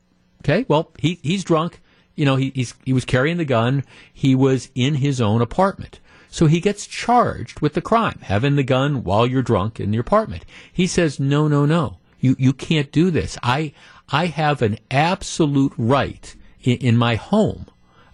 Okay? 0.41 0.65
Well, 0.67 0.91
he 0.97 1.19
he's 1.21 1.43
drunk 1.43 1.81
you 2.15 2.25
know, 2.25 2.37
he, 2.37 2.67
he 2.83 2.93
was 2.93 3.05
carrying 3.05 3.37
the 3.37 3.45
gun. 3.45 3.83
He 4.13 4.35
was 4.35 4.69
in 4.73 4.95
his 4.95 5.19
own 5.19 5.41
apartment. 5.41 5.99
So 6.29 6.47
he 6.47 6.59
gets 6.59 6.87
charged 6.87 7.59
with 7.59 7.73
the 7.73 7.81
crime, 7.81 8.19
having 8.23 8.55
the 8.55 8.63
gun 8.63 9.03
while 9.03 9.25
you're 9.25 9.41
drunk 9.41 9.79
in 9.79 9.93
your 9.93 10.01
apartment. 10.01 10.45
He 10.71 10.87
says, 10.87 11.19
no, 11.19 11.47
no, 11.47 11.65
no. 11.65 11.97
You, 12.19 12.35
you 12.39 12.53
can't 12.53 12.91
do 12.91 13.11
this. 13.11 13.37
I, 13.43 13.73
I 14.09 14.27
have 14.27 14.61
an 14.61 14.77
absolute 14.91 15.73
right 15.77 16.35
in, 16.61 16.77
in 16.77 16.97
my 16.97 17.15
home. 17.15 17.67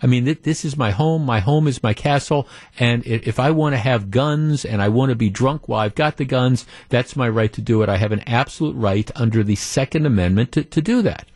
I 0.03 0.07
mean, 0.07 0.25
th- 0.25 0.43
this 0.43 0.65
is 0.65 0.75
my 0.75 0.91
home. 0.91 1.25
My 1.25 1.39
home 1.39 1.67
is 1.67 1.83
my 1.83 1.93
castle. 1.93 2.47
And 2.79 3.05
if 3.05 3.39
I 3.39 3.51
want 3.51 3.73
to 3.73 3.79
have 3.79 4.11
guns 4.11 4.65
and 4.65 4.81
I 4.81 4.89
want 4.89 5.09
to 5.09 5.15
be 5.15 5.29
drunk 5.29 5.67
while 5.67 5.81
I've 5.81 5.95
got 5.95 6.17
the 6.17 6.25
guns, 6.25 6.65
that's 6.89 7.15
my 7.15 7.29
right 7.29 7.53
to 7.53 7.61
do 7.61 7.81
it. 7.83 7.89
I 7.89 7.97
have 7.97 8.11
an 8.11 8.23
absolute 8.27 8.75
right 8.75 9.09
under 9.15 9.43
the 9.43 9.55
Second 9.55 10.05
Amendment 10.05 10.51
to, 10.53 10.63
to 10.63 10.81
do 10.81 11.01
that. 11.03 11.27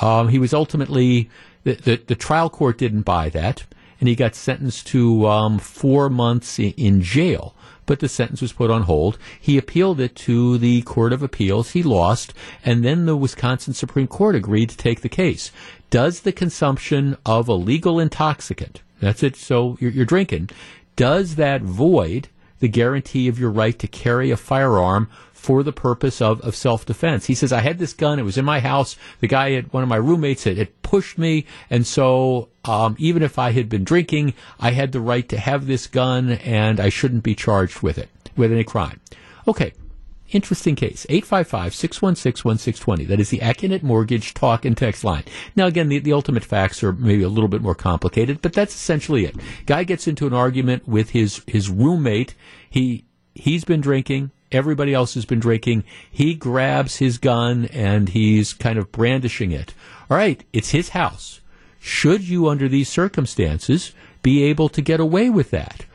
Um, 0.00 0.28
he 0.28 0.38
was 0.38 0.54
ultimately 0.54 1.30
the, 1.64 1.74
the, 1.74 1.96
the, 1.96 2.14
trial 2.14 2.50
court 2.50 2.78
didn't 2.78 3.02
buy 3.02 3.28
that, 3.30 3.64
and 4.00 4.08
he 4.08 4.16
got 4.16 4.34
sentenced 4.34 4.88
to 4.88 5.26
um, 5.28 5.58
four 5.58 6.10
months 6.10 6.58
in, 6.58 6.72
in 6.72 7.00
jail. 7.00 7.53
But 7.86 8.00
the 8.00 8.08
sentence 8.08 8.40
was 8.40 8.52
put 8.52 8.70
on 8.70 8.82
hold. 8.82 9.18
He 9.40 9.58
appealed 9.58 10.00
it 10.00 10.14
to 10.16 10.58
the 10.58 10.82
Court 10.82 11.12
of 11.12 11.22
Appeals. 11.22 11.72
He 11.72 11.82
lost, 11.82 12.32
and 12.64 12.84
then 12.84 13.06
the 13.06 13.16
Wisconsin 13.16 13.74
Supreme 13.74 14.06
Court 14.06 14.34
agreed 14.34 14.70
to 14.70 14.76
take 14.76 15.02
the 15.02 15.08
case. 15.08 15.52
Does 15.90 16.20
the 16.20 16.32
consumption 16.32 17.16
of 17.26 17.48
a 17.48 17.54
legal 17.54 18.00
intoxicant, 18.00 18.82
that's 19.00 19.22
it, 19.22 19.36
so 19.36 19.76
you're, 19.80 19.90
you're 19.90 20.04
drinking, 20.04 20.50
does 20.96 21.36
that 21.36 21.62
void 21.62 22.28
the 22.60 22.68
guarantee 22.68 23.28
of 23.28 23.38
your 23.38 23.50
right 23.50 23.78
to 23.78 23.86
carry 23.86 24.30
a 24.30 24.36
firearm 24.36 25.08
for 25.44 25.62
the 25.62 25.72
purpose 25.72 26.22
of, 26.22 26.40
of 26.40 26.56
self 26.56 26.86
defense. 26.86 27.26
He 27.26 27.34
says, 27.34 27.52
I 27.52 27.60
had 27.60 27.78
this 27.78 27.92
gun, 27.92 28.18
it 28.18 28.22
was 28.22 28.38
in 28.38 28.46
my 28.46 28.60
house. 28.60 28.96
The 29.20 29.28
guy 29.28 29.50
had, 29.50 29.70
one 29.74 29.82
of 29.82 29.90
my 29.90 29.96
roommates 29.96 30.44
had, 30.44 30.56
had 30.56 30.82
pushed 30.82 31.18
me, 31.18 31.44
and 31.68 31.86
so 31.86 32.48
um, 32.64 32.96
even 32.98 33.22
if 33.22 33.38
I 33.38 33.52
had 33.52 33.68
been 33.68 33.84
drinking, 33.84 34.32
I 34.58 34.70
had 34.70 34.92
the 34.92 35.00
right 35.00 35.28
to 35.28 35.36
have 35.38 35.66
this 35.66 35.86
gun, 35.86 36.32
and 36.32 36.80
I 36.80 36.88
shouldn't 36.88 37.24
be 37.24 37.34
charged 37.34 37.82
with 37.82 37.98
it, 37.98 38.08
with 38.36 38.52
any 38.52 38.64
crime. 38.64 39.00
Okay, 39.46 39.74
interesting 40.32 40.76
case. 40.76 41.04
855-616-1620. 41.10 43.06
That 43.06 43.20
is 43.20 43.28
the 43.28 43.40
Accunet 43.40 43.82
Mortgage 43.82 44.32
talk 44.32 44.64
and 44.64 44.74
text 44.74 45.04
line. 45.04 45.24
Now 45.54 45.66
again, 45.66 45.90
the, 45.90 45.98
the 45.98 46.14
ultimate 46.14 46.44
facts 46.44 46.82
are 46.82 46.94
maybe 46.94 47.22
a 47.22 47.28
little 47.28 47.48
bit 47.48 47.60
more 47.60 47.74
complicated, 47.74 48.40
but 48.40 48.54
that's 48.54 48.74
essentially 48.74 49.26
it. 49.26 49.36
Guy 49.66 49.84
gets 49.84 50.08
into 50.08 50.26
an 50.26 50.32
argument 50.32 50.88
with 50.88 51.10
his, 51.10 51.42
his 51.46 51.68
roommate. 51.68 52.34
He, 52.70 53.04
he's 53.34 53.64
been 53.64 53.82
drinking 53.82 54.30
Everybody 54.54 54.94
else 54.94 55.14
has 55.14 55.24
been 55.24 55.40
drinking. 55.40 55.82
He 56.08 56.34
grabs 56.34 56.96
his 56.96 57.18
gun 57.18 57.66
and 57.72 58.08
he's 58.08 58.52
kind 58.52 58.78
of 58.78 58.92
brandishing 58.92 59.50
it. 59.50 59.74
All 60.08 60.16
right, 60.16 60.44
it's 60.52 60.70
his 60.70 60.90
house. 60.90 61.40
Should 61.80 62.22
you, 62.28 62.48
under 62.48 62.68
these 62.68 62.88
circumstances, 62.88 63.92
be 64.22 64.44
able 64.44 64.68
to 64.68 64.80
get 64.80 65.00
away 65.00 65.28
with 65.28 65.50
that? 65.50 65.86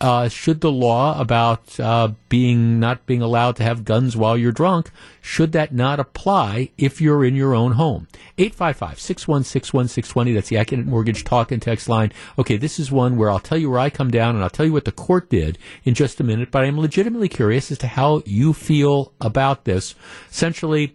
Uh, 0.00 0.28
should 0.28 0.60
the 0.60 0.70
law 0.70 1.18
about 1.18 1.80
uh, 1.80 2.12
being 2.28 2.78
not 2.78 3.06
being 3.06 3.22
allowed 3.22 3.56
to 3.56 3.62
have 3.62 3.84
guns 3.84 4.14
while 4.16 4.36
you're 4.36 4.52
drunk 4.52 4.90
should 5.22 5.52
that 5.52 5.72
not 5.72 5.98
apply 5.98 6.70
if 6.76 7.00
you're 7.00 7.24
in 7.24 7.34
your 7.34 7.54
own 7.54 7.72
home? 7.72 8.06
855-616-1620 8.36 10.34
that's 10.34 10.50
the 10.50 10.56
Accunet 10.56 10.84
Mortgage 10.84 11.24
talk 11.24 11.50
and 11.50 11.62
text 11.62 11.88
line. 11.88 12.12
Okay 12.38 12.58
this 12.58 12.78
is 12.78 12.92
one 12.92 13.16
where 13.16 13.30
I'll 13.30 13.40
tell 13.40 13.56
you 13.56 13.70
where 13.70 13.78
I 13.78 13.88
come 13.88 14.10
down 14.10 14.34
and 14.34 14.44
I'll 14.44 14.50
tell 14.50 14.66
you 14.66 14.72
what 14.72 14.84
the 14.84 14.92
court 14.92 15.30
did 15.30 15.56
in 15.84 15.94
just 15.94 16.20
a 16.20 16.24
minute 16.24 16.50
but 16.50 16.62
I'm 16.62 16.78
legitimately 16.78 17.30
curious 17.30 17.72
as 17.72 17.78
to 17.78 17.86
how 17.86 18.22
you 18.26 18.52
feel 18.52 19.12
about 19.20 19.64
this. 19.64 19.94
Essentially 20.30 20.94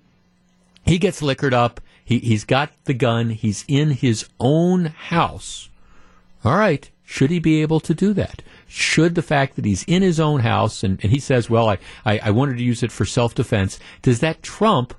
he 0.86 1.00
gets 1.00 1.24
liquored 1.24 1.56
up. 1.56 1.82
He, 2.04 2.20
he's 2.20 2.44
got 2.44 2.72
the 2.84 2.94
gun. 2.94 3.32
He's 3.32 3.66
in 3.68 3.92
his 3.92 4.30
own 4.40 4.86
house. 4.86 5.70
All 6.44 6.56
right 6.56 6.91
should 7.12 7.30
he 7.30 7.40
be 7.40 7.62
able 7.62 7.80
to 7.80 7.94
do 7.94 8.14
that 8.14 8.42
should 8.72 9.16
the 9.16 9.22
fact 9.22 9.58
that 9.58 9.66
he's 9.66 9.84
in 9.84 10.02
his 10.02 10.18
own 10.18 10.40
house 10.40 10.82
and, 10.82 10.98
and 11.04 11.12
he 11.12 11.20
says, 11.20 11.50
well, 11.50 11.70
I, 11.70 11.78
I, 12.06 12.20
I 12.20 12.32
wanted 12.32 12.58
to 12.58 12.64
use 12.64 12.84
it 12.84 12.92
for 12.92 13.04
self 13.04 13.36
defense, 13.36 13.80
does 14.02 14.22
that 14.22 14.42
trump, 14.42 14.94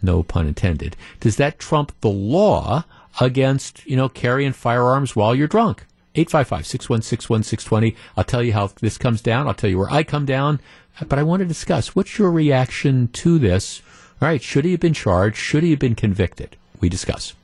no 0.00 0.22
pun 0.22 0.46
intended, 0.46 0.96
does 1.20 1.36
that 1.36 1.58
trump 1.58 1.92
the 2.00 2.08
law 2.08 2.84
against, 3.20 3.84
you 3.86 3.94
know, 3.94 4.08
carrying 4.08 4.52
firearms 4.52 5.14
while 5.14 5.34
you're 5.34 5.48
drunk? 5.48 5.84
855-616-1620. 6.14 7.94
I'll 8.16 8.24
tell 8.24 8.42
you 8.42 8.54
how 8.54 8.68
this 8.80 8.96
comes 8.96 9.20
down. 9.20 9.46
I'll 9.46 9.54
tell 9.54 9.70
you 9.70 9.78
where 9.78 9.92
I 9.92 10.02
come 10.02 10.24
down. 10.24 10.60
But 11.06 11.18
I 11.18 11.22
want 11.22 11.40
to 11.40 11.46
discuss 11.46 11.94
what's 11.94 12.18
your 12.18 12.30
reaction 12.32 13.08
to 13.08 13.38
this? 13.38 13.82
All 14.20 14.28
right, 14.28 14.42
should 14.42 14.64
he 14.64 14.72
have 14.72 14.80
been 14.80 14.94
charged? 14.94 15.36
Should 15.36 15.62
he 15.62 15.70
have 15.70 15.78
been 15.78 15.94
convicted? 15.94 16.56
We 16.80 16.88
discuss. 16.88 17.34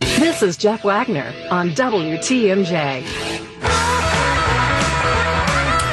This 0.00 0.42
is 0.42 0.56
Jeff 0.56 0.84
Wagner 0.84 1.32
on 1.50 1.70
WTMJ. 1.70 3.04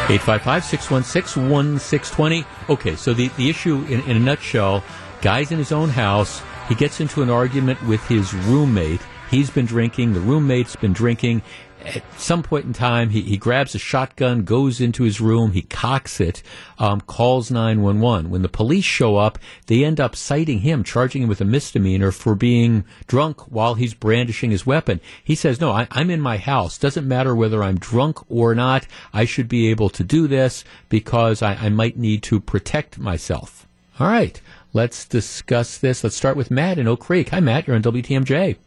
855 0.09 0.63
616 0.65 1.49
1620. 1.49 2.45
Okay, 2.69 2.95
so 2.95 3.13
the, 3.13 3.29
the 3.29 3.49
issue 3.49 3.83
in, 3.85 4.01
in 4.01 4.17
a 4.17 4.19
nutshell 4.19 4.83
guy's 5.21 5.51
in 5.51 5.57
his 5.57 5.71
own 5.71 5.89
house. 5.89 6.41
He 6.67 6.75
gets 6.75 6.99
into 6.99 7.21
an 7.21 7.29
argument 7.29 7.81
with 7.83 8.05
his 8.07 8.33
roommate. 8.33 9.01
He's 9.29 9.49
been 9.49 9.65
drinking, 9.65 10.13
the 10.13 10.19
roommate's 10.19 10.75
been 10.75 10.93
drinking, 10.93 11.41
at 11.85 12.03
some 12.17 12.43
point 12.43 12.65
in 12.65 12.73
time, 12.73 13.09
he, 13.09 13.21
he 13.21 13.37
grabs 13.37 13.75
a 13.75 13.79
shotgun, 13.79 14.43
goes 14.43 14.79
into 14.79 15.03
his 15.03 15.19
room, 15.19 15.51
he 15.51 15.61
cocks 15.61 16.19
it, 16.19 16.41
um, 16.79 17.01
calls 17.01 17.51
911. 17.51 18.29
When 18.29 18.41
the 18.41 18.49
police 18.49 18.85
show 18.85 19.17
up, 19.17 19.37
they 19.67 19.83
end 19.83 19.99
up 19.99 20.15
citing 20.15 20.59
him, 20.59 20.83
charging 20.83 21.23
him 21.23 21.29
with 21.29 21.41
a 21.41 21.45
misdemeanor 21.45 22.11
for 22.11 22.35
being 22.35 22.85
drunk 23.07 23.41
while 23.51 23.75
he's 23.75 23.93
brandishing 23.93 24.51
his 24.51 24.65
weapon. 24.65 25.01
He 25.23 25.35
says, 25.35 25.59
No, 25.59 25.71
I, 25.71 25.87
I'm 25.91 26.09
in 26.09 26.21
my 26.21 26.37
house. 26.37 26.77
Doesn't 26.77 27.07
matter 27.07 27.35
whether 27.35 27.63
I'm 27.63 27.77
drunk 27.77 28.19
or 28.29 28.55
not. 28.55 28.87
I 29.13 29.25
should 29.25 29.47
be 29.47 29.69
able 29.69 29.89
to 29.89 30.03
do 30.03 30.27
this 30.27 30.63
because 30.89 31.41
I, 31.41 31.53
I 31.55 31.69
might 31.69 31.97
need 31.97 32.23
to 32.23 32.39
protect 32.39 32.97
myself. 32.97 33.67
All 33.99 34.07
right, 34.07 34.39
let's 34.73 35.05
discuss 35.05 35.77
this. 35.77 36.03
Let's 36.03 36.15
start 36.15 36.35
with 36.35 36.49
Matt 36.49 36.79
in 36.79 36.87
Oak 36.87 37.01
Creek. 37.01 37.29
Hi, 37.29 37.39
Matt. 37.39 37.67
You're 37.67 37.75
on 37.75 37.83
WTMJ. 37.83 38.57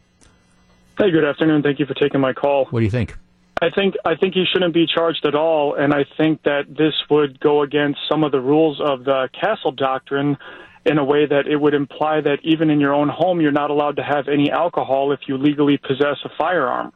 Hey, 0.97 1.11
good 1.11 1.23
afternoon. 1.23 1.61
Thank 1.61 1.77
you 1.77 1.85
for 1.85 1.93
taking 1.93 2.19
my 2.19 2.33
call. 2.33 2.65
What 2.71 2.79
do 2.79 2.85
you 2.85 2.89
think? 2.89 3.15
I 3.61 3.69
think 3.69 3.93
I 4.03 4.15
think 4.15 4.33
he 4.33 4.45
shouldn't 4.51 4.73
be 4.73 4.87
charged 4.87 5.27
at 5.27 5.35
all, 5.35 5.75
and 5.75 5.93
I 5.93 6.05
think 6.17 6.41
that 6.43 6.63
this 6.69 6.93
would 7.11 7.39
go 7.39 7.61
against 7.61 7.99
some 8.09 8.23
of 8.23 8.31
the 8.31 8.41
rules 8.41 8.81
of 8.81 9.03
the 9.03 9.29
Castle 9.39 9.71
Doctrine 9.71 10.37
in 10.85 10.97
a 10.97 11.03
way 11.03 11.27
that 11.27 11.45
it 11.47 11.57
would 11.57 11.75
imply 11.75 12.21
that 12.21 12.39
even 12.41 12.71
in 12.71 12.79
your 12.79 12.95
own 12.95 13.09
home 13.09 13.41
you're 13.41 13.51
not 13.51 13.69
allowed 13.69 13.97
to 13.97 14.03
have 14.03 14.27
any 14.27 14.49
alcohol 14.49 15.11
if 15.11 15.19
you 15.27 15.37
legally 15.37 15.77
possess 15.77 16.17
a 16.25 16.29
firearm 16.35 16.91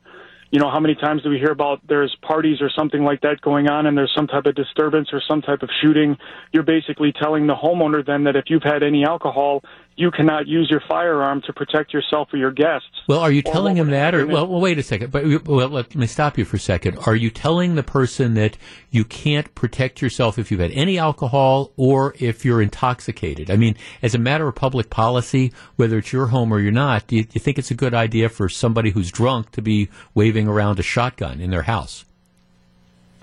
you 0.51 0.59
know, 0.59 0.69
how 0.69 0.81
many 0.81 0.95
times 0.95 1.23
do 1.23 1.29
we 1.29 1.37
hear 1.37 1.51
about 1.51 1.79
there's 1.87 2.15
parties 2.21 2.57
or 2.61 2.69
something 2.77 3.03
like 3.03 3.21
that 3.21 3.39
going 3.39 3.69
on 3.69 3.85
and 3.85 3.97
there's 3.97 4.11
some 4.15 4.27
type 4.27 4.45
of 4.45 4.53
disturbance 4.53 5.07
or 5.13 5.21
some 5.25 5.41
type 5.41 5.63
of 5.63 5.69
shooting? 5.81 6.17
You're 6.51 6.63
basically 6.63 7.13
telling 7.13 7.47
the 7.47 7.55
homeowner 7.55 8.05
then 8.05 8.25
that 8.25 8.35
if 8.35 8.45
you've 8.47 8.63
had 8.63 8.83
any 8.83 9.05
alcohol, 9.05 9.63
you 9.95 10.09
cannot 10.11 10.47
use 10.47 10.69
your 10.69 10.81
firearm 10.87 11.41
to 11.45 11.53
protect 11.53 11.93
yourself 11.93 12.29
or 12.33 12.37
your 12.37 12.51
guests. 12.51 12.87
Well, 13.07 13.19
are 13.19 13.31
you 13.31 13.41
telling 13.41 13.75
him 13.75 13.91
that, 13.91 14.15
or 14.15 14.25
well, 14.25 14.47
well, 14.47 14.61
wait 14.61 14.77
a 14.79 14.83
second. 14.83 15.11
But 15.11 15.45
well, 15.45 15.69
let 15.69 15.95
me 15.95 16.07
stop 16.07 16.37
you 16.37 16.45
for 16.45 16.57
a 16.57 16.59
second. 16.59 16.97
Are 17.05 17.15
you 17.15 17.29
telling 17.29 17.75
the 17.75 17.83
person 17.83 18.33
that 18.35 18.57
you 18.89 19.03
can't 19.03 19.53
protect 19.53 20.01
yourself 20.01 20.39
if 20.39 20.49
you've 20.49 20.59
had 20.59 20.71
any 20.71 20.97
alcohol 20.97 21.71
or 21.77 22.15
if 22.19 22.45
you're 22.45 22.61
intoxicated? 22.61 23.51
I 23.51 23.57
mean, 23.57 23.75
as 24.01 24.15
a 24.15 24.19
matter 24.19 24.47
of 24.47 24.55
public 24.55 24.89
policy, 24.89 25.51
whether 25.75 25.97
it's 25.97 26.13
your 26.13 26.27
home 26.27 26.53
or 26.53 26.59
you're 26.59 26.71
not, 26.71 27.07
do 27.07 27.17
you, 27.17 27.23
do 27.23 27.31
you 27.33 27.41
think 27.41 27.59
it's 27.59 27.71
a 27.71 27.75
good 27.75 27.93
idea 27.93 28.29
for 28.29 28.49
somebody 28.49 28.91
who's 28.91 29.11
drunk 29.11 29.51
to 29.51 29.61
be 29.61 29.89
waving 30.13 30.47
around 30.47 30.79
a 30.79 30.83
shotgun 30.83 31.41
in 31.41 31.51
their 31.51 31.63
house? 31.63 32.05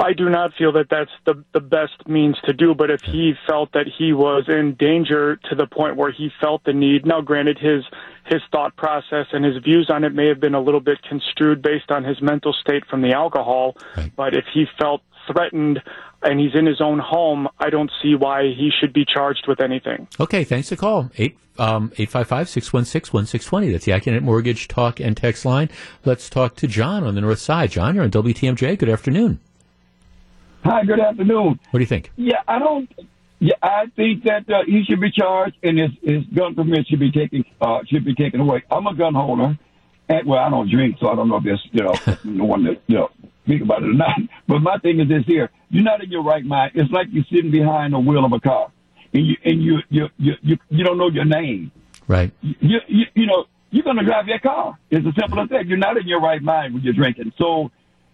I 0.01 0.13
do 0.13 0.29
not 0.29 0.53
feel 0.57 0.73
that 0.73 0.87
that's 0.91 1.11
the 1.27 1.45
the 1.53 1.61
best 1.61 2.07
means 2.07 2.37
to 2.45 2.53
do. 2.53 2.75
But 2.75 2.91
if 2.91 3.03
he 3.03 3.35
felt 3.47 3.73
that 3.73 3.87
he 3.87 4.13
was 4.13 4.45
in 4.49 4.75
danger 4.79 5.37
to 5.51 5.55
the 5.57 5.67
point 5.67 5.97
where 5.97 6.13
he 6.13 6.31
felt 6.41 6.65
the 6.65 6.73
need, 6.73 7.05
now 7.05 7.21
granted 7.21 7.59
his 7.59 7.85
his 8.27 8.41
thought 8.53 8.77
process 8.77 9.27
and 9.33 9.45
his 9.45 9.57
views 9.63 9.91
on 9.91 10.05
it 10.05 10.15
may 10.15 10.29
have 10.29 10.41
been 10.41 10.55
a 10.55 10.61
little 10.61 10.81
bit 10.81 11.03
construed 11.03 11.63
based 11.63 11.91
on 11.91 12.05
his 12.05 12.21
mental 12.23 12.53
state 12.53 12.85
from 12.87 13.03
the 13.03 13.13
alcohol. 13.13 13.77
Right. 13.97 14.13
But 14.15 14.35
if 14.35 14.45
he 14.53 14.67
felt 14.79 15.03
threatened 15.31 15.81
and 16.23 16.39
he's 16.39 16.55
in 16.55 16.67
his 16.67 16.81
own 16.81 16.99
home, 16.99 17.49
I 17.59 17.71
don't 17.71 17.91
see 18.03 18.15
why 18.15 18.43
he 18.45 18.71
should 18.79 18.93
be 18.93 19.05
charged 19.05 19.47
with 19.49 19.61
anything. 19.61 20.09
Okay, 20.21 20.45
thanks 20.45 20.69
for 20.69 20.75
the 20.75 20.81
call. 20.81 21.11
Eight 21.17 21.39
um, 21.59 21.91
855-616-1620. 21.91 23.73
That's 23.73 23.85
the 23.85 23.93
Accunet 23.93 24.23
Mortgage 24.23 24.69
Talk 24.69 25.01
and 25.01 25.17
Text 25.17 25.45
line. 25.45 25.69
Let's 26.05 26.31
talk 26.31 26.55
to 26.57 26.69
John 26.69 27.03
on 27.03 27.17
the 27.17 27.21
north 27.21 27.41
side. 27.41 27.73
John, 27.73 27.97
you're 27.97 28.05
on 28.05 28.11
WTMJ. 28.13 28.79
Good 28.79 28.89
afternoon. 28.89 29.41
Hi, 30.65 30.85
good 30.85 31.01
afternoon. 31.01 31.61
What 31.71 31.79
do 31.79 31.81
you 31.81 31.87
think? 31.87 32.11
Yeah, 32.17 32.43
I 32.47 32.59
don't. 32.59 32.91
Yeah, 33.41 33.55
I 33.63 33.85
think 33.95 34.25
that 34.25 34.51
uh, 34.51 34.65
he 34.67 34.83
should 34.85 35.01
be 35.01 35.11
charged, 35.13 35.57
and 35.63 35.79
his 35.79 35.91
his 36.03 36.25
gun 36.35 36.55
permit 36.55 36.87
should 36.89 36.99
be 36.99 37.13
taken 37.13 37.45
uh, 37.61 37.79
should 37.87 38.05
be 38.05 38.15
taken 38.15 38.41
away. 38.41 38.65
I'm 38.71 38.87
a 38.87 38.95
gun 38.95 39.15
holder, 39.15 39.57
and 40.09 40.27
well, 40.27 40.41
I 40.41 40.51
don't 40.51 40.69
drink, 40.69 40.97
so 41.01 41.09
I 41.09 41.15
don't 41.15 41.29
know 41.29 41.37
if 41.37 41.45
there's 41.45 41.69
you 41.71 41.85
know 41.85 41.95
the 42.25 42.45
one 42.45 42.65
that 42.65 42.83
you 42.89 42.97
know 42.97 43.11
speak 43.45 43.63
about 43.63 43.83
it 43.83 43.91
or 43.91 43.95
not. 43.95 44.19
But 44.49 44.61
my 44.61 44.79
thing 44.79 45.01
is 45.01 45.09
this: 45.09 45.25
here, 45.27 45.51
you're 45.71 45.85
not 45.85 46.03
in 46.03 46.11
your 46.11 46.25
right 46.25 46.45
mind. 46.45 46.73
It's 46.75 46.91
like 46.91 47.07
you're 47.13 47.25
sitting 47.33 47.53
behind 47.53 47.95
the 47.95 48.01
wheel 48.01 48.25
of 48.25 48.33
a 48.33 48.41
car, 48.41 48.73
and 49.15 49.25
you 49.25 49.37
and 49.45 49.63
you 49.63 49.79
you 49.89 50.09
you 50.19 50.33
you, 50.43 50.57
you 50.69 50.85
don't 50.85 50.99
know 50.99 51.09
your 51.09 51.25
name. 51.25 51.71
Right. 52.09 52.33
You, 52.41 52.79
you 52.89 53.05
you 53.15 53.27
know 53.27 53.45
you're 53.71 53.85
gonna 53.85 54.05
drive 54.05 54.27
your 54.27 54.41
car. 54.41 54.77
It's 54.91 55.07
as 55.07 55.15
simple 55.19 55.41
as 55.41 55.49
that. 55.51 55.67
You're 55.67 55.79
not 55.79 55.97
in 55.97 56.09
your 56.09 56.21
right 56.21 56.43
mind 56.43 56.75
when 56.75 56.83
you're 56.83 56.95
drinking. 56.95 57.33
So 57.39 57.71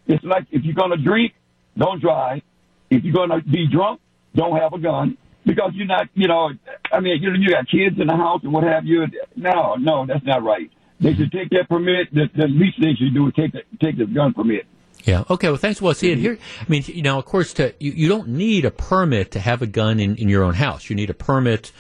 it's 0.07 0.23
like 0.23 0.47
if 0.51 0.65
you're 0.65 0.75
gonna 0.75 0.99
drink, 0.99 1.33
don't 1.77 2.01
drive. 2.01 2.43
If 2.91 3.05
you're 3.05 3.15
going 3.15 3.31
to 3.31 3.41
be 3.43 3.67
drunk, 3.71 4.01
don't 4.35 4.57
have 4.57 4.73
a 4.73 4.79
gun 4.79 5.17
because 5.47 5.73
you're 5.75 5.87
not, 5.87 6.09
you 6.15 6.29
know, 6.29 6.51
I 6.93 7.01
mean, 7.01 7.23
you 7.23 7.33
you 7.35 7.51
got 7.51 7.69
kids 7.69 7.99
in 8.01 8.07
the 8.07 8.17
house 8.17 8.41
and 8.43 8.53
what 8.53 8.65
have 8.65 8.85
you. 8.85 9.07
No, 9.37 9.75
no, 9.75 10.07
that's 10.07 10.25
not 10.25 10.43
right. 10.43 10.71
They 11.01 11.15
should 11.15 11.33
take 11.33 11.51
that 11.51 11.69
permit. 11.69 12.13
The, 12.13 12.29
the 12.35 12.47
least 12.49 12.81
they 12.81 12.95
should 12.95 13.15
do 13.15 13.27
is 13.29 13.35
take 13.35 13.53
the, 13.53 13.63
take 13.81 13.99
the 13.99 14.07
gun 14.07 14.33
permit. 14.33 14.67
Yeah. 15.05 15.25
Okay. 15.29 15.49
Well, 15.49 15.59
thanks. 15.59 15.83
Well, 15.83 15.93
see 15.93 16.13
it 16.13 16.19
here. 16.19 16.39
I 16.61 16.65
mean, 16.69 16.83
you 16.87 17.03
know, 17.03 17.19
of 17.19 17.27
course, 17.27 17.53
to 17.55 17.75
you, 17.79 17.93
you 17.93 18.09
don't 18.09 18.29
need 18.29 18.65
a 18.65 18.71
permit 18.71 19.33
to 19.33 19.41
have 19.41 19.61
a 19.61 19.67
gun 19.67 20.01
in, 20.01 20.17
in 20.17 20.29
your 20.29 20.43
own 20.43 20.55
house. 20.55 20.89
You 20.89 20.97
need 20.97 21.11
a 21.11 21.15
permit 21.15 21.73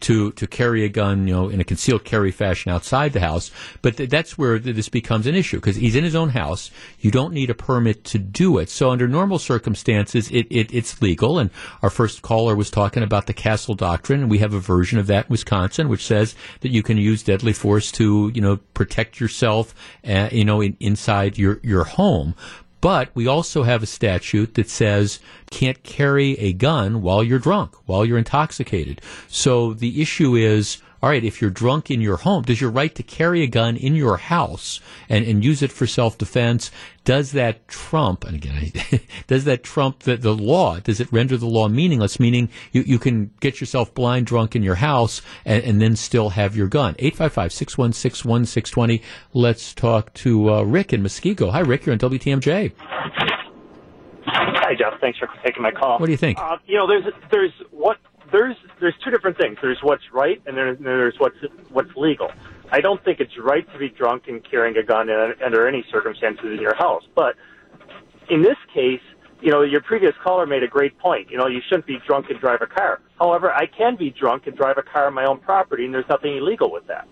to 0.00 0.32
to 0.32 0.46
carry 0.46 0.84
a 0.84 0.88
gun, 0.88 1.26
you 1.26 1.34
know, 1.34 1.48
in 1.48 1.60
a 1.60 1.64
concealed 1.64 2.04
carry 2.04 2.30
fashion 2.30 2.70
outside 2.70 3.12
the 3.12 3.20
house. 3.20 3.50
But 3.82 3.96
th- 3.96 4.10
that's 4.10 4.36
where 4.36 4.58
th- 4.58 4.74
this 4.74 4.88
becomes 4.88 5.26
an 5.26 5.34
issue 5.34 5.58
because 5.58 5.76
he's 5.76 5.96
in 5.96 6.04
his 6.04 6.14
own 6.14 6.30
house. 6.30 6.70
You 7.00 7.10
don't 7.10 7.32
need 7.32 7.50
a 7.50 7.54
permit 7.54 8.04
to 8.04 8.18
do 8.18 8.58
it. 8.58 8.70
So 8.70 8.90
under 8.90 9.08
normal 9.08 9.38
circumstances, 9.38 10.30
it, 10.30 10.46
it, 10.50 10.74
it's 10.74 11.00
legal. 11.02 11.38
And 11.38 11.50
our 11.82 11.90
first 11.90 12.22
caller 12.22 12.54
was 12.54 12.70
talking 12.70 13.02
about 13.02 13.26
the 13.26 13.34
Castle 13.34 13.74
Doctrine, 13.74 14.22
and 14.22 14.30
we 14.30 14.38
have 14.38 14.54
a 14.54 14.60
version 14.60 14.98
of 14.98 15.06
that 15.08 15.26
in 15.26 15.30
Wisconsin, 15.30 15.88
which 15.88 16.04
says 16.04 16.34
that 16.60 16.70
you 16.70 16.82
can 16.82 16.96
use 16.96 17.22
deadly 17.22 17.52
force 17.52 17.92
to 17.92 18.30
you 18.34 18.40
know 18.40 18.56
protect 18.74 19.20
yourself, 19.20 19.74
uh, 20.06 20.28
you 20.32 20.44
know, 20.44 20.60
in, 20.60 20.76
inside 20.80 21.38
your 21.38 21.60
your 21.62 21.84
home. 21.84 22.34
But 22.80 23.10
we 23.14 23.26
also 23.26 23.64
have 23.64 23.82
a 23.82 23.86
statute 23.86 24.54
that 24.54 24.70
says 24.70 25.18
can't 25.50 25.82
carry 25.82 26.38
a 26.38 26.52
gun 26.52 27.02
while 27.02 27.24
you're 27.24 27.38
drunk, 27.38 27.74
while 27.86 28.04
you're 28.04 28.18
intoxicated. 28.18 29.00
So 29.28 29.72
the 29.74 30.00
issue 30.00 30.36
is 30.36 30.80
all 31.00 31.10
right, 31.10 31.24
if 31.24 31.40
you're 31.40 31.50
drunk 31.50 31.90
in 31.90 32.00
your 32.00 32.16
home, 32.16 32.42
does 32.42 32.60
your 32.60 32.70
right 32.70 32.92
to 32.94 33.02
carry 33.02 33.42
a 33.42 33.46
gun 33.46 33.76
in 33.76 33.94
your 33.94 34.16
house 34.16 34.80
and, 35.08 35.24
and 35.24 35.44
use 35.44 35.62
it 35.62 35.70
for 35.70 35.86
self 35.86 36.18
defense, 36.18 36.70
does 37.04 37.32
that 37.32 37.68
trump, 37.68 38.24
and 38.24 38.36
again, 38.36 38.72
does 39.28 39.44
that 39.44 39.62
trump 39.62 40.00
the, 40.00 40.16
the 40.16 40.34
law? 40.34 40.80
Does 40.80 41.00
it 41.00 41.12
render 41.12 41.36
the 41.36 41.46
law 41.46 41.68
meaningless? 41.68 42.18
Meaning 42.18 42.48
you, 42.72 42.82
you 42.82 42.98
can 42.98 43.30
get 43.40 43.60
yourself 43.60 43.94
blind 43.94 44.26
drunk 44.26 44.56
in 44.56 44.62
your 44.62 44.74
house 44.74 45.22
and, 45.44 45.62
and 45.62 45.80
then 45.80 45.94
still 45.94 46.30
have 46.30 46.56
your 46.56 46.66
gun. 46.66 46.96
855 46.98 47.52
616 47.52 48.28
1620. 48.28 49.02
Let's 49.32 49.72
talk 49.74 50.12
to 50.14 50.50
uh, 50.50 50.62
Rick 50.62 50.92
in 50.92 51.02
Muskego. 51.02 51.52
Hi, 51.52 51.60
Rick. 51.60 51.86
You're 51.86 51.92
on 51.92 51.98
WTMJ. 51.98 52.72
Hi, 54.26 54.74
Jeff. 54.74 55.00
Thanks 55.00 55.18
for 55.18 55.28
taking 55.44 55.62
my 55.62 55.70
call. 55.70 55.98
What 55.98 56.06
do 56.06 56.12
you 56.12 56.18
think? 56.18 56.38
Uh, 56.38 56.56
you 56.66 56.76
know, 56.76 56.86
there's 56.86 57.04
there's 57.30 57.52
what 57.70 57.96
there's 58.32 58.56
there's 58.80 58.94
two 59.04 59.10
different 59.10 59.38
things. 59.38 59.58
There's 59.62 59.78
what's 59.82 60.02
right, 60.12 60.40
and 60.46 60.56
then 60.56 60.76
there's 60.80 61.14
what's 61.18 61.36
what's 61.70 61.94
legal. 61.96 62.30
I 62.70 62.80
don't 62.80 63.02
think 63.04 63.20
it's 63.20 63.32
right 63.38 63.70
to 63.72 63.78
be 63.78 63.88
drunk 63.88 64.24
and 64.28 64.44
carrying 64.48 64.76
a 64.76 64.82
gun 64.82 65.08
in, 65.08 65.34
under 65.44 65.66
any 65.66 65.84
circumstances 65.90 66.44
in 66.44 66.60
your 66.60 66.74
house. 66.74 67.02
But 67.14 67.34
in 68.28 68.42
this 68.42 68.56
case, 68.74 69.00
you 69.40 69.50
know, 69.50 69.62
your 69.62 69.80
previous 69.80 70.12
caller 70.22 70.46
made 70.46 70.62
a 70.62 70.68
great 70.68 70.98
point. 70.98 71.30
You 71.30 71.38
know, 71.38 71.46
you 71.46 71.60
shouldn't 71.68 71.86
be 71.86 71.98
drunk 72.06 72.26
and 72.28 72.38
drive 72.40 72.60
a 72.60 72.66
car. 72.66 73.00
However, 73.18 73.52
I 73.52 73.66
can 73.66 73.96
be 73.96 74.10
drunk 74.10 74.46
and 74.46 74.56
drive 74.56 74.76
a 74.78 74.82
car 74.82 75.06
on 75.06 75.14
my 75.14 75.24
own 75.24 75.38
property, 75.38 75.84
and 75.84 75.94
there's 75.94 76.08
nothing 76.08 76.36
illegal 76.36 76.70
with 76.70 76.86
that. 76.88 77.06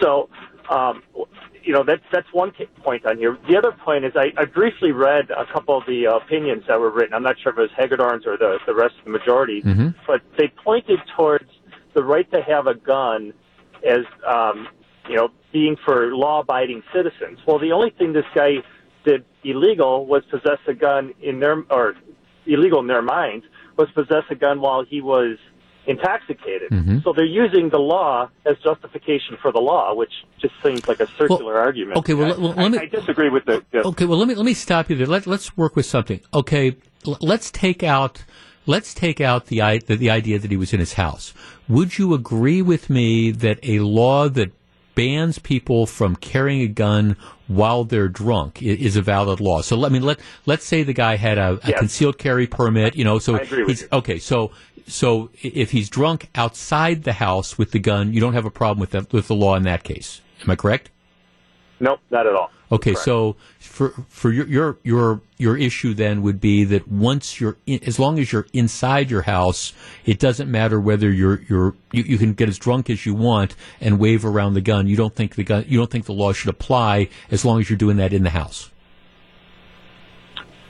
So, 0.00 0.28
um, 0.70 1.02
you 1.62 1.72
know, 1.72 1.84
that's 1.84 2.02
that's 2.12 2.26
one 2.32 2.52
point 2.82 3.06
on 3.06 3.18
here. 3.18 3.38
The 3.48 3.56
other 3.56 3.72
point 3.72 4.04
is 4.04 4.12
I, 4.16 4.32
I 4.36 4.44
briefly 4.44 4.92
read 4.92 5.30
a 5.30 5.46
couple 5.52 5.76
of 5.76 5.86
the 5.86 6.04
opinions 6.04 6.64
that 6.68 6.78
were 6.80 6.90
written. 6.90 7.14
I'm 7.14 7.22
not 7.22 7.38
sure 7.40 7.52
if 7.52 7.58
it 7.58 7.60
was 7.60 7.70
Hagedorn's 7.76 8.26
or 8.26 8.36
the 8.36 8.58
the 8.66 8.74
rest 8.74 8.94
of 8.98 9.04
the 9.04 9.10
majority, 9.10 9.62
Mm-hmm. 9.62 9.88
but 10.06 10.22
they 10.36 10.48
pointed 10.48 10.98
towards 11.16 11.48
the 11.94 12.02
right 12.02 12.30
to 12.32 12.42
have 12.42 12.66
a 12.66 12.74
gun 12.74 13.32
as 13.88 14.04
um, 14.26 14.68
you 15.08 15.16
know 15.16 15.28
being 15.52 15.76
for 15.84 16.14
law-abiding 16.14 16.82
citizens. 16.92 17.38
Well, 17.46 17.58
the 17.58 17.72
only 17.72 17.90
thing 17.90 18.12
this 18.12 18.24
guy 18.34 18.56
did 19.04 19.24
illegal 19.44 20.06
was 20.06 20.22
possess 20.30 20.58
a 20.66 20.74
gun 20.74 21.12
in 21.20 21.40
their 21.40 21.62
or 21.70 21.94
illegal 22.46 22.80
in 22.80 22.86
their 22.86 23.02
minds 23.02 23.44
was 23.76 23.88
possess 23.92 24.24
a 24.30 24.34
gun 24.34 24.60
while 24.60 24.84
he 24.84 25.00
was 25.00 25.38
intoxicated. 25.86 26.70
Mhm. 26.70 27.02
So 27.04 27.12
they're 27.12 27.24
using 27.24 27.68
the 27.70 27.78
law 27.78 28.28
as 28.46 28.56
justification 28.58 29.36
for 29.42 29.50
the 29.52 29.58
law, 29.60 29.94
which 29.94 30.12
just 30.40 30.54
seems 30.62 30.86
like 30.88 31.00
a 31.00 31.06
circular 31.18 31.58
argument. 31.58 31.98
okay, 31.98 32.14
well, 32.14 32.26
I, 32.26 32.28
let- 32.30 32.38
well, 32.40 32.54
I, 32.58 32.62
let 32.62 32.72
me- 32.72 32.78
I 32.78 32.86
disagree 32.86 33.30
with 33.30 33.44
the. 33.44 33.62
the 33.72 33.84
Okay, 33.86 34.04
well 34.04 34.18
let 34.18 34.28
me 34.28 34.34
let 34.34 34.44
me 34.46 34.54
stop 34.54 34.88
you 34.90 34.96
there. 34.96 35.06
Let, 35.06 35.26
let's 35.26 35.56
work 35.56 35.76
with 35.76 35.86
something. 35.86 36.20
Okay, 36.32 36.76
l- 37.06 37.18
let's 37.20 37.50
take 37.50 37.82
out 37.82 38.24
let's 38.66 38.94
take 38.94 39.20
out 39.20 39.46
the, 39.46 39.60
i- 39.60 39.78
the 39.78 39.96
the 39.96 40.10
idea 40.10 40.38
that 40.38 40.50
he 40.50 40.56
was 40.56 40.72
in 40.72 40.80
his 40.80 40.94
house. 40.94 41.34
Would 41.68 41.98
you 41.98 42.14
agree 42.14 42.62
with 42.62 42.88
me 42.88 43.30
that 43.32 43.58
a 43.62 43.80
law 43.80 44.28
that 44.28 44.52
bans 44.94 45.38
people 45.38 45.86
from 45.86 46.14
carrying 46.16 46.60
a 46.60 46.68
gun 46.68 47.16
while 47.54 47.84
they're 47.84 48.08
drunk 48.08 48.62
is 48.62 48.96
a 48.96 49.02
valid 49.02 49.40
law? 49.40 49.62
So 49.62 49.76
let 49.76 49.92
me 49.92 50.00
let 50.00 50.18
let's 50.46 50.64
say 50.64 50.82
the 50.82 50.92
guy 50.92 51.16
had 51.16 51.38
a, 51.38 51.58
a 51.62 51.68
Yes. 51.68 51.78
concealed 51.78 52.18
carry 52.18 52.46
permit. 52.46 52.96
You 52.96 53.04
know, 53.04 53.18
so 53.18 53.36
I 53.36 53.40
agree 53.40 53.60
with 53.64 53.68
he's 53.68 53.82
you. 53.82 53.88
okay. 53.92 54.18
So 54.18 54.50
so 54.86 55.30
if 55.42 55.70
he's 55.70 55.88
drunk 55.88 56.28
outside 56.34 57.04
the 57.04 57.12
house 57.14 57.56
with 57.58 57.70
the 57.70 57.78
gun, 57.78 58.12
you 58.12 58.20
don't 58.20 58.34
have 58.34 58.44
a 58.44 58.50
problem 58.50 58.80
with 58.80 58.90
that 58.90 59.12
with 59.12 59.28
the 59.28 59.34
law 59.34 59.54
in 59.56 59.62
that 59.64 59.84
case. 59.84 60.20
Am 60.42 60.50
I 60.50 60.56
correct? 60.56 60.90
Nope, 61.82 62.00
not 62.10 62.26
at 62.26 62.34
all. 62.34 62.50
Okay, 62.70 62.94
so 62.94 63.36
for 63.58 63.90
for 64.08 64.32
your 64.32 64.46
your 64.46 64.78
your 64.82 65.20
your 65.36 65.58
issue 65.58 65.92
then 65.92 66.22
would 66.22 66.40
be 66.40 66.64
that 66.64 66.88
once 66.88 67.38
you're 67.38 67.58
in, 67.66 67.84
as 67.84 67.98
long 67.98 68.18
as 68.18 68.32
you're 68.32 68.46
inside 68.54 69.10
your 69.10 69.22
house, 69.22 69.74
it 70.06 70.18
doesn't 70.18 70.50
matter 70.50 70.80
whether 70.80 71.10
you're 71.10 71.42
you're 71.48 71.74
you, 71.92 72.02
you 72.04 72.16
can 72.16 72.32
get 72.32 72.48
as 72.48 72.58
drunk 72.58 72.88
as 72.88 73.04
you 73.04 73.12
want 73.12 73.54
and 73.80 73.98
wave 73.98 74.24
around 74.24 74.54
the 74.54 74.62
gun. 74.62 74.86
You 74.86 74.96
don't 74.96 75.14
think 75.14 75.34
the 75.34 75.44
gun 75.44 75.66
you 75.68 75.76
don't 75.76 75.90
think 75.90 76.06
the 76.06 76.14
law 76.14 76.32
should 76.32 76.48
apply 76.48 77.08
as 77.30 77.44
long 77.44 77.60
as 77.60 77.68
you're 77.68 77.76
doing 77.76 77.98
that 77.98 78.14
in 78.14 78.22
the 78.22 78.30
house. 78.30 78.70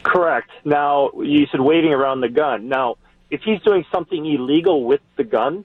Correct. 0.03 0.51
Now, 0.65 1.11
you 1.15 1.47
said 1.53 1.61
waving 1.61 1.93
around 1.93 2.21
the 2.21 2.29
gun. 2.29 2.69
Now, 2.69 2.97
if 3.31 3.43
he's 3.45 3.61
doing 3.63 3.85
something 3.93 4.27
illegal 4.27 4.85
with 4.85 5.01
the 5.17 5.25
gun, 5.25 5.65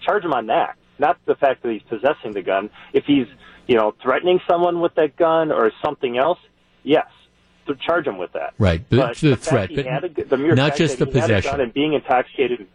charge 0.00 0.24
him 0.24 0.32
on 0.32 0.46
that. 0.46 0.76
Not 0.98 1.18
the 1.26 1.34
fact 1.34 1.62
that 1.62 1.72
he's 1.72 1.82
possessing 1.82 2.32
the 2.32 2.42
gun. 2.42 2.70
If 2.92 3.04
he's, 3.04 3.26
you 3.72 3.78
know, 3.78 3.94
threatening 4.02 4.38
someone 4.46 4.80
with 4.80 4.94
that 4.96 5.16
gun 5.16 5.50
or 5.50 5.72
something 5.82 6.18
else, 6.18 6.38
yes, 6.82 7.06
to 7.66 7.74
charge 7.74 8.06
him 8.06 8.18
with 8.18 8.30
that. 8.34 8.52
Right, 8.58 8.86
the- 8.90 8.98
But 8.98 9.16
the 9.16 9.30
the 9.30 9.36
threat, 9.36 9.70
but 9.74 9.86
a 9.86 10.24
the 10.26 10.36
not 10.54 10.76
just 10.76 10.98
the 10.98 11.06
he 11.06 11.12
had 11.18 11.30
a 11.30 11.34
possession. 11.38 11.60
and 11.62 11.72
being 11.72 11.94
intoxicated. 11.94 12.66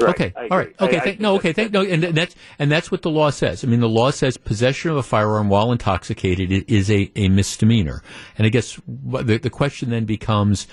Right, 0.00 0.10
okay, 0.10 0.32
all 0.50 0.58
right, 0.58 0.74
okay, 0.80 0.98
I- 0.98 1.10
I 1.12 1.16
no, 1.20 1.36
okay, 1.36 1.52
thank, 1.52 1.70
no, 1.70 1.82
and 1.82 2.02
that's 2.02 2.34
and 2.58 2.72
that's 2.72 2.90
what 2.90 3.02
the 3.02 3.08
law 3.08 3.30
says. 3.30 3.62
I 3.62 3.68
mean, 3.68 3.78
the 3.78 3.88
law 3.88 4.10
says 4.10 4.36
possession 4.36 4.90
of 4.90 4.96
a 4.96 5.02
firearm 5.04 5.48
while 5.48 5.70
intoxicated 5.70 6.50
is 6.68 6.90
a, 6.90 7.08
a 7.14 7.28
misdemeanor, 7.28 8.02
and 8.36 8.48
I 8.48 8.50
guess 8.50 8.80
the, 8.88 9.38
the 9.38 9.48
question 9.48 9.90
then 9.90 10.06
becomes: 10.06 10.66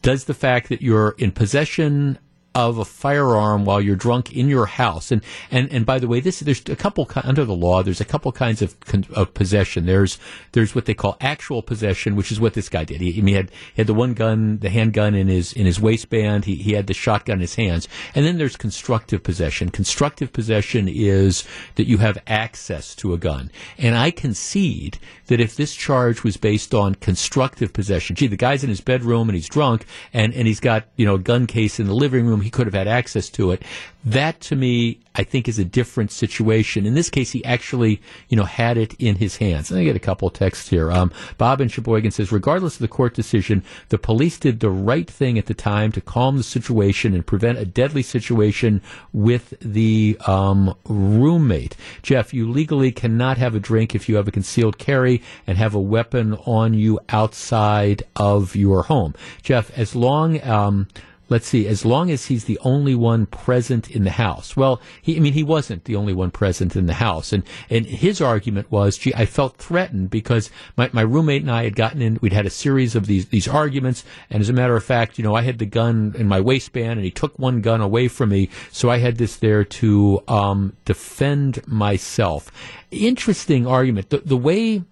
Does 0.00 0.24
the 0.24 0.34
fact 0.34 0.70
that 0.70 0.80
you're 0.80 1.14
in 1.18 1.32
possession 1.32 2.18
of 2.56 2.78
a 2.78 2.86
firearm 2.86 3.66
while 3.66 3.82
you're 3.82 3.94
drunk 3.94 4.32
in 4.32 4.48
your 4.48 4.64
house, 4.64 5.12
and 5.12 5.22
and, 5.50 5.70
and 5.70 5.84
by 5.84 5.98
the 5.98 6.08
way, 6.08 6.20
this 6.20 6.40
there's 6.40 6.62
a 6.70 6.74
couple 6.74 7.08
under 7.22 7.44
the 7.44 7.54
law. 7.54 7.82
There's 7.82 8.00
a 8.00 8.04
couple 8.04 8.32
kinds 8.32 8.62
of 8.62 8.74
of 9.12 9.34
possession. 9.34 9.84
There's 9.84 10.18
there's 10.52 10.74
what 10.74 10.86
they 10.86 10.94
call 10.94 11.18
actual 11.20 11.60
possession, 11.60 12.16
which 12.16 12.32
is 12.32 12.40
what 12.40 12.54
this 12.54 12.70
guy 12.70 12.84
did. 12.84 13.02
He, 13.02 13.12
he 13.12 13.32
had 13.32 13.50
he 13.50 13.82
had 13.82 13.86
the 13.86 13.94
one 13.94 14.14
gun, 14.14 14.58
the 14.58 14.70
handgun 14.70 15.14
in 15.14 15.28
his 15.28 15.52
in 15.52 15.66
his 15.66 15.78
waistband. 15.78 16.46
He 16.46 16.56
he 16.56 16.72
had 16.72 16.86
the 16.86 16.94
shotgun 16.94 17.34
in 17.34 17.40
his 17.42 17.56
hands, 17.56 17.88
and 18.14 18.24
then 18.24 18.38
there's 18.38 18.56
constructive 18.56 19.22
possession. 19.22 19.68
Constructive 19.68 20.32
possession 20.32 20.88
is 20.88 21.44
that 21.74 21.86
you 21.86 21.98
have 21.98 22.16
access 22.26 22.94
to 22.96 23.12
a 23.12 23.18
gun, 23.18 23.50
and 23.76 23.94
I 23.94 24.10
concede 24.10 24.98
that 25.26 25.40
if 25.40 25.56
this 25.56 25.74
charge 25.74 26.24
was 26.24 26.38
based 26.38 26.72
on 26.72 26.94
constructive 26.94 27.74
possession, 27.74 28.16
gee, 28.16 28.28
the 28.28 28.36
guy's 28.36 28.64
in 28.64 28.70
his 28.70 28.80
bedroom 28.80 29.28
and 29.28 29.36
he's 29.36 29.48
drunk, 29.48 29.84
and 30.14 30.32
and 30.32 30.46
he's 30.46 30.60
got 30.60 30.84
you 30.96 31.04
know 31.04 31.16
a 31.16 31.18
gun 31.18 31.46
case 31.46 31.78
in 31.78 31.86
the 31.86 31.94
living 31.94 32.26
room, 32.26 32.45
he 32.46 32.50
could 32.50 32.68
have 32.68 32.74
had 32.74 32.86
access 32.86 33.28
to 33.28 33.50
it. 33.50 33.60
That 34.04 34.40
to 34.42 34.54
me, 34.54 35.00
I 35.16 35.24
think, 35.24 35.48
is 35.48 35.58
a 35.58 35.64
different 35.64 36.12
situation. 36.12 36.86
In 36.86 36.94
this 36.94 37.10
case, 37.10 37.32
he 37.32 37.44
actually, 37.44 38.00
you 38.28 38.36
know, 38.36 38.44
had 38.44 38.78
it 38.78 38.94
in 39.00 39.16
his 39.16 39.38
hands. 39.38 39.68
And 39.68 39.80
I 39.80 39.82
get 39.82 39.96
a 39.96 39.98
couple 39.98 40.28
of 40.28 40.34
texts 40.34 40.68
here. 40.68 40.92
Um, 40.92 41.10
Bob 41.38 41.60
in 41.60 41.68
Sheboygan 41.68 42.12
says, 42.12 42.30
regardless 42.30 42.74
of 42.74 42.82
the 42.82 42.88
court 42.88 43.14
decision, 43.14 43.64
the 43.88 43.98
police 43.98 44.38
did 44.38 44.60
the 44.60 44.70
right 44.70 45.10
thing 45.10 45.38
at 45.38 45.46
the 45.46 45.54
time 45.54 45.90
to 45.90 46.00
calm 46.00 46.36
the 46.36 46.44
situation 46.44 47.14
and 47.14 47.26
prevent 47.26 47.58
a 47.58 47.64
deadly 47.64 48.02
situation 48.02 48.80
with 49.12 49.54
the 49.58 50.16
um, 50.28 50.72
roommate. 50.84 51.74
Jeff, 52.02 52.32
you 52.32 52.48
legally 52.48 52.92
cannot 52.92 53.38
have 53.38 53.56
a 53.56 53.60
drink 53.60 53.92
if 53.92 54.08
you 54.08 54.14
have 54.14 54.28
a 54.28 54.30
concealed 54.30 54.78
carry 54.78 55.20
and 55.48 55.58
have 55.58 55.74
a 55.74 55.80
weapon 55.80 56.34
on 56.46 56.74
you 56.74 57.00
outside 57.08 58.04
of 58.14 58.54
your 58.54 58.84
home. 58.84 59.14
Jeff, 59.42 59.76
as 59.76 59.96
long 59.96 60.40
um, 60.44 60.86
let's 61.28 61.48
see, 61.48 61.66
as 61.66 61.84
long 61.84 62.10
as 62.10 62.26
he's 62.26 62.44
the 62.44 62.58
only 62.62 62.94
one 62.94 63.26
present 63.26 63.90
in 63.90 64.04
the 64.04 64.10
house. 64.10 64.56
Well, 64.56 64.80
he, 65.02 65.16
I 65.16 65.20
mean, 65.20 65.32
he 65.32 65.42
wasn't 65.42 65.84
the 65.84 65.96
only 65.96 66.12
one 66.12 66.30
present 66.30 66.76
in 66.76 66.86
the 66.86 66.94
house. 66.94 67.32
And, 67.32 67.42
and 67.68 67.84
his 67.86 68.20
argument 68.20 68.70
was, 68.70 68.96
gee, 68.96 69.14
I 69.14 69.26
felt 69.26 69.56
threatened 69.56 70.10
because 70.10 70.50
my, 70.76 70.88
my 70.92 71.02
roommate 71.02 71.42
and 71.42 71.50
I 71.50 71.64
had 71.64 71.74
gotten 71.76 72.00
in, 72.00 72.18
we'd 72.20 72.32
had 72.32 72.46
a 72.46 72.50
series 72.50 72.94
of 72.94 73.06
these, 73.06 73.26
these 73.28 73.48
arguments. 73.48 74.04
And 74.30 74.40
as 74.40 74.48
a 74.48 74.52
matter 74.52 74.76
of 74.76 74.84
fact, 74.84 75.18
you 75.18 75.24
know, 75.24 75.34
I 75.34 75.42
had 75.42 75.58
the 75.58 75.66
gun 75.66 76.14
in 76.16 76.28
my 76.28 76.40
waistband 76.40 76.92
and 76.92 77.04
he 77.04 77.10
took 77.10 77.38
one 77.38 77.60
gun 77.60 77.80
away 77.80 78.08
from 78.08 78.30
me. 78.30 78.48
So 78.70 78.90
I 78.90 78.98
had 78.98 79.16
this 79.16 79.36
there 79.36 79.64
to, 79.64 80.22
um, 80.28 80.76
defend 80.84 81.66
myself. 81.66 82.52
Interesting 82.90 83.66
argument. 83.66 84.10
The, 84.10 84.18
the 84.18 84.36
way, 84.36 84.84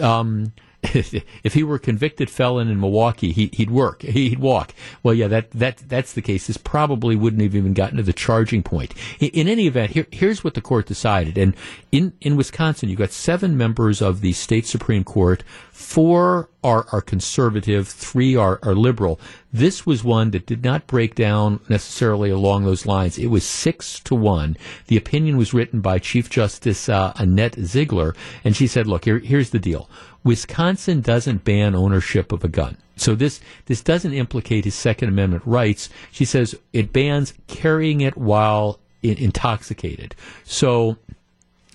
um, 0.00 0.52
if 0.84 1.54
he 1.54 1.62
were 1.62 1.76
a 1.76 1.80
convicted 1.80 2.30
felon 2.30 2.68
in 2.68 2.80
Milwaukee, 2.80 3.32
he, 3.32 3.50
he'd 3.52 3.70
work, 3.70 4.02
he'd 4.02 4.38
walk. 4.38 4.74
Well, 5.02 5.14
yeah, 5.14 5.28
that, 5.28 5.50
that 5.52 5.78
that's 5.88 6.12
the 6.12 6.22
case. 6.22 6.46
This 6.46 6.56
probably 6.56 7.16
wouldn't 7.16 7.42
have 7.42 7.54
even 7.54 7.74
gotten 7.74 7.96
to 7.96 8.02
the 8.02 8.12
charging 8.12 8.62
point. 8.62 8.94
In, 9.20 9.30
in 9.30 9.48
any 9.48 9.66
event, 9.66 9.92
here, 9.92 10.06
here's 10.10 10.44
what 10.44 10.54
the 10.54 10.60
court 10.60 10.86
decided. 10.86 11.38
And 11.38 11.54
in, 11.94 12.12
in 12.20 12.34
Wisconsin, 12.34 12.88
you've 12.88 12.98
got 12.98 13.12
seven 13.12 13.56
members 13.56 14.02
of 14.02 14.20
the 14.20 14.32
state 14.32 14.66
Supreme 14.66 15.04
Court. 15.04 15.44
Four 15.70 16.50
are, 16.64 16.88
are 16.90 17.00
conservative, 17.00 17.86
three 17.86 18.34
are, 18.34 18.58
are 18.64 18.74
liberal. 18.74 19.20
This 19.52 19.86
was 19.86 20.02
one 20.02 20.32
that 20.32 20.44
did 20.44 20.64
not 20.64 20.88
break 20.88 21.14
down 21.14 21.60
necessarily 21.68 22.30
along 22.30 22.64
those 22.64 22.84
lines. 22.84 23.16
It 23.16 23.28
was 23.28 23.44
six 23.44 24.00
to 24.00 24.16
one. 24.16 24.56
The 24.88 24.96
opinion 24.96 25.36
was 25.36 25.54
written 25.54 25.80
by 25.80 26.00
Chief 26.00 26.28
Justice 26.28 26.88
uh, 26.88 27.12
Annette 27.14 27.60
Ziegler, 27.60 28.16
and 28.42 28.56
she 28.56 28.66
said, 28.66 28.88
"Look, 28.88 29.04
here, 29.04 29.20
here's 29.20 29.50
the 29.50 29.60
deal. 29.60 29.88
Wisconsin 30.24 31.00
doesn't 31.00 31.44
ban 31.44 31.76
ownership 31.76 32.32
of 32.32 32.42
a 32.42 32.48
gun." 32.48 32.76
So 32.96 33.14
this 33.14 33.40
this 33.66 33.82
doesn't 33.82 34.14
implicate 34.14 34.64
his 34.64 34.74
Second 34.74 35.10
Amendment 35.10 35.44
rights. 35.46 35.90
She 36.10 36.24
says 36.24 36.56
it 36.72 36.92
bans 36.92 37.34
carrying 37.46 38.00
it 38.00 38.16
while 38.16 38.80
intoxicated. 39.00 40.16
So 40.42 40.96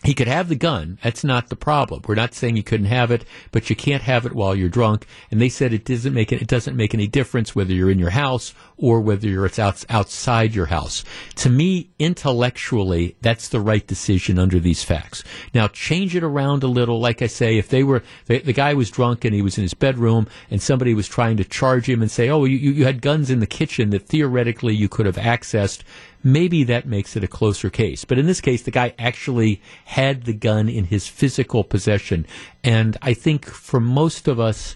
he 0.03 0.13
could 0.13 0.27
have 0.27 0.47
the 0.47 0.55
gun. 0.55 0.97
That's 1.03 1.23
not 1.23 1.49
the 1.49 1.55
problem. 1.55 2.01
We're 2.07 2.15
not 2.15 2.33
saying 2.33 2.55
he 2.55 2.63
couldn't 2.63 2.85
have 2.85 3.11
it, 3.11 3.25
but 3.51 3.69
you 3.69 3.75
can't 3.75 4.03
have 4.03 4.25
it 4.25 4.33
while 4.33 4.55
you're 4.55 4.69
drunk. 4.69 5.05
And 5.29 5.41
they 5.41 5.49
said 5.49 5.73
it 5.73 5.85
doesn't 5.85 6.13
make 6.13 6.31
it, 6.31 6.41
it 6.41 6.47
doesn't 6.47 6.77
make 6.77 6.93
any 6.93 7.07
difference 7.07 7.55
whether 7.55 7.73
you're 7.73 7.91
in 7.91 7.99
your 7.99 8.11
house 8.11 8.53
or 8.77 9.01
whether 9.01 9.27
you're 9.27 9.45
it's 9.45 9.59
out, 9.59 9.83
outside 9.89 10.55
your 10.55 10.67
house. 10.67 11.03
To 11.35 11.49
me, 11.49 11.89
intellectually, 11.99 13.17
that's 13.21 13.49
the 13.49 13.59
right 13.59 13.85
decision 13.85 14.39
under 14.39 14.59
these 14.59 14.83
facts. 14.83 15.23
Now, 15.53 15.67
change 15.67 16.15
it 16.15 16.23
around 16.23 16.63
a 16.63 16.67
little. 16.67 16.99
Like 16.99 17.21
I 17.21 17.27
say, 17.27 17.57
if 17.57 17.67
they 17.67 17.83
were 17.83 18.03
the, 18.27 18.39
the 18.39 18.53
guy 18.53 18.73
was 18.73 18.89
drunk 18.89 19.25
and 19.25 19.33
he 19.33 19.41
was 19.41 19.57
in 19.57 19.63
his 19.63 19.73
bedroom, 19.73 20.27
and 20.49 20.61
somebody 20.61 20.93
was 20.93 21.07
trying 21.07 21.37
to 21.37 21.43
charge 21.43 21.89
him 21.89 22.01
and 22.01 22.09
say, 22.09 22.29
"Oh, 22.29 22.45
you, 22.45 22.57
you 22.57 22.85
had 22.85 23.01
guns 23.01 23.29
in 23.29 23.39
the 23.39 23.47
kitchen 23.47 23.89
that 23.89 24.07
theoretically 24.07 24.75
you 24.75 24.87
could 24.87 25.05
have 25.05 25.17
accessed." 25.17 25.81
Maybe 26.23 26.63
that 26.65 26.87
makes 26.87 27.15
it 27.15 27.23
a 27.23 27.27
closer 27.27 27.69
case. 27.69 28.05
But 28.05 28.19
in 28.19 28.27
this 28.27 28.41
case, 28.41 28.63
the 28.63 28.71
guy 28.71 28.93
actually 28.99 29.61
had 29.85 30.23
the 30.23 30.33
gun 30.33 30.69
in 30.69 30.85
his 30.85 31.07
physical 31.07 31.63
possession. 31.63 32.25
And 32.63 32.97
I 33.01 33.13
think 33.13 33.45
for 33.45 33.79
most 33.79 34.27
of 34.27 34.39
us, 34.39 34.75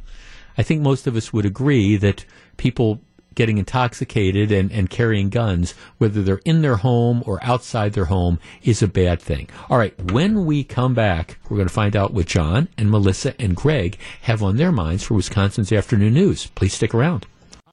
I 0.57 0.63
think 0.63 0.81
most 0.81 1.07
of 1.07 1.15
us 1.15 1.33
would 1.33 1.45
agree 1.45 1.97
that 1.97 2.25
people 2.57 3.01
getting 3.35 3.57
intoxicated 3.57 4.51
and, 4.51 4.71
and 4.71 4.89
carrying 4.89 5.29
guns, 5.29 5.73
whether 5.97 6.21
they're 6.21 6.41
in 6.45 6.61
their 6.61 6.77
home 6.77 7.23
or 7.25 7.43
outside 7.43 7.93
their 7.93 8.05
home, 8.05 8.39
is 8.61 8.81
a 8.81 8.87
bad 8.87 9.19
thing. 9.21 9.49
All 9.69 9.77
right, 9.77 9.99
when 10.11 10.45
we 10.45 10.63
come 10.63 10.93
back, 10.93 11.39
we're 11.49 11.57
going 11.57 11.67
to 11.67 11.73
find 11.73 11.95
out 11.95 12.13
what 12.13 12.27
John 12.27 12.69
and 12.77 12.91
Melissa 12.91 13.39
and 13.41 13.55
Greg 13.55 13.97
have 14.21 14.43
on 14.43 14.57
their 14.57 14.71
minds 14.71 15.03
for 15.03 15.15
Wisconsin's 15.15 15.71
afternoon 15.71 16.13
news. 16.13 16.47
Please 16.47 16.73
stick 16.73 16.93
around. 16.93 17.25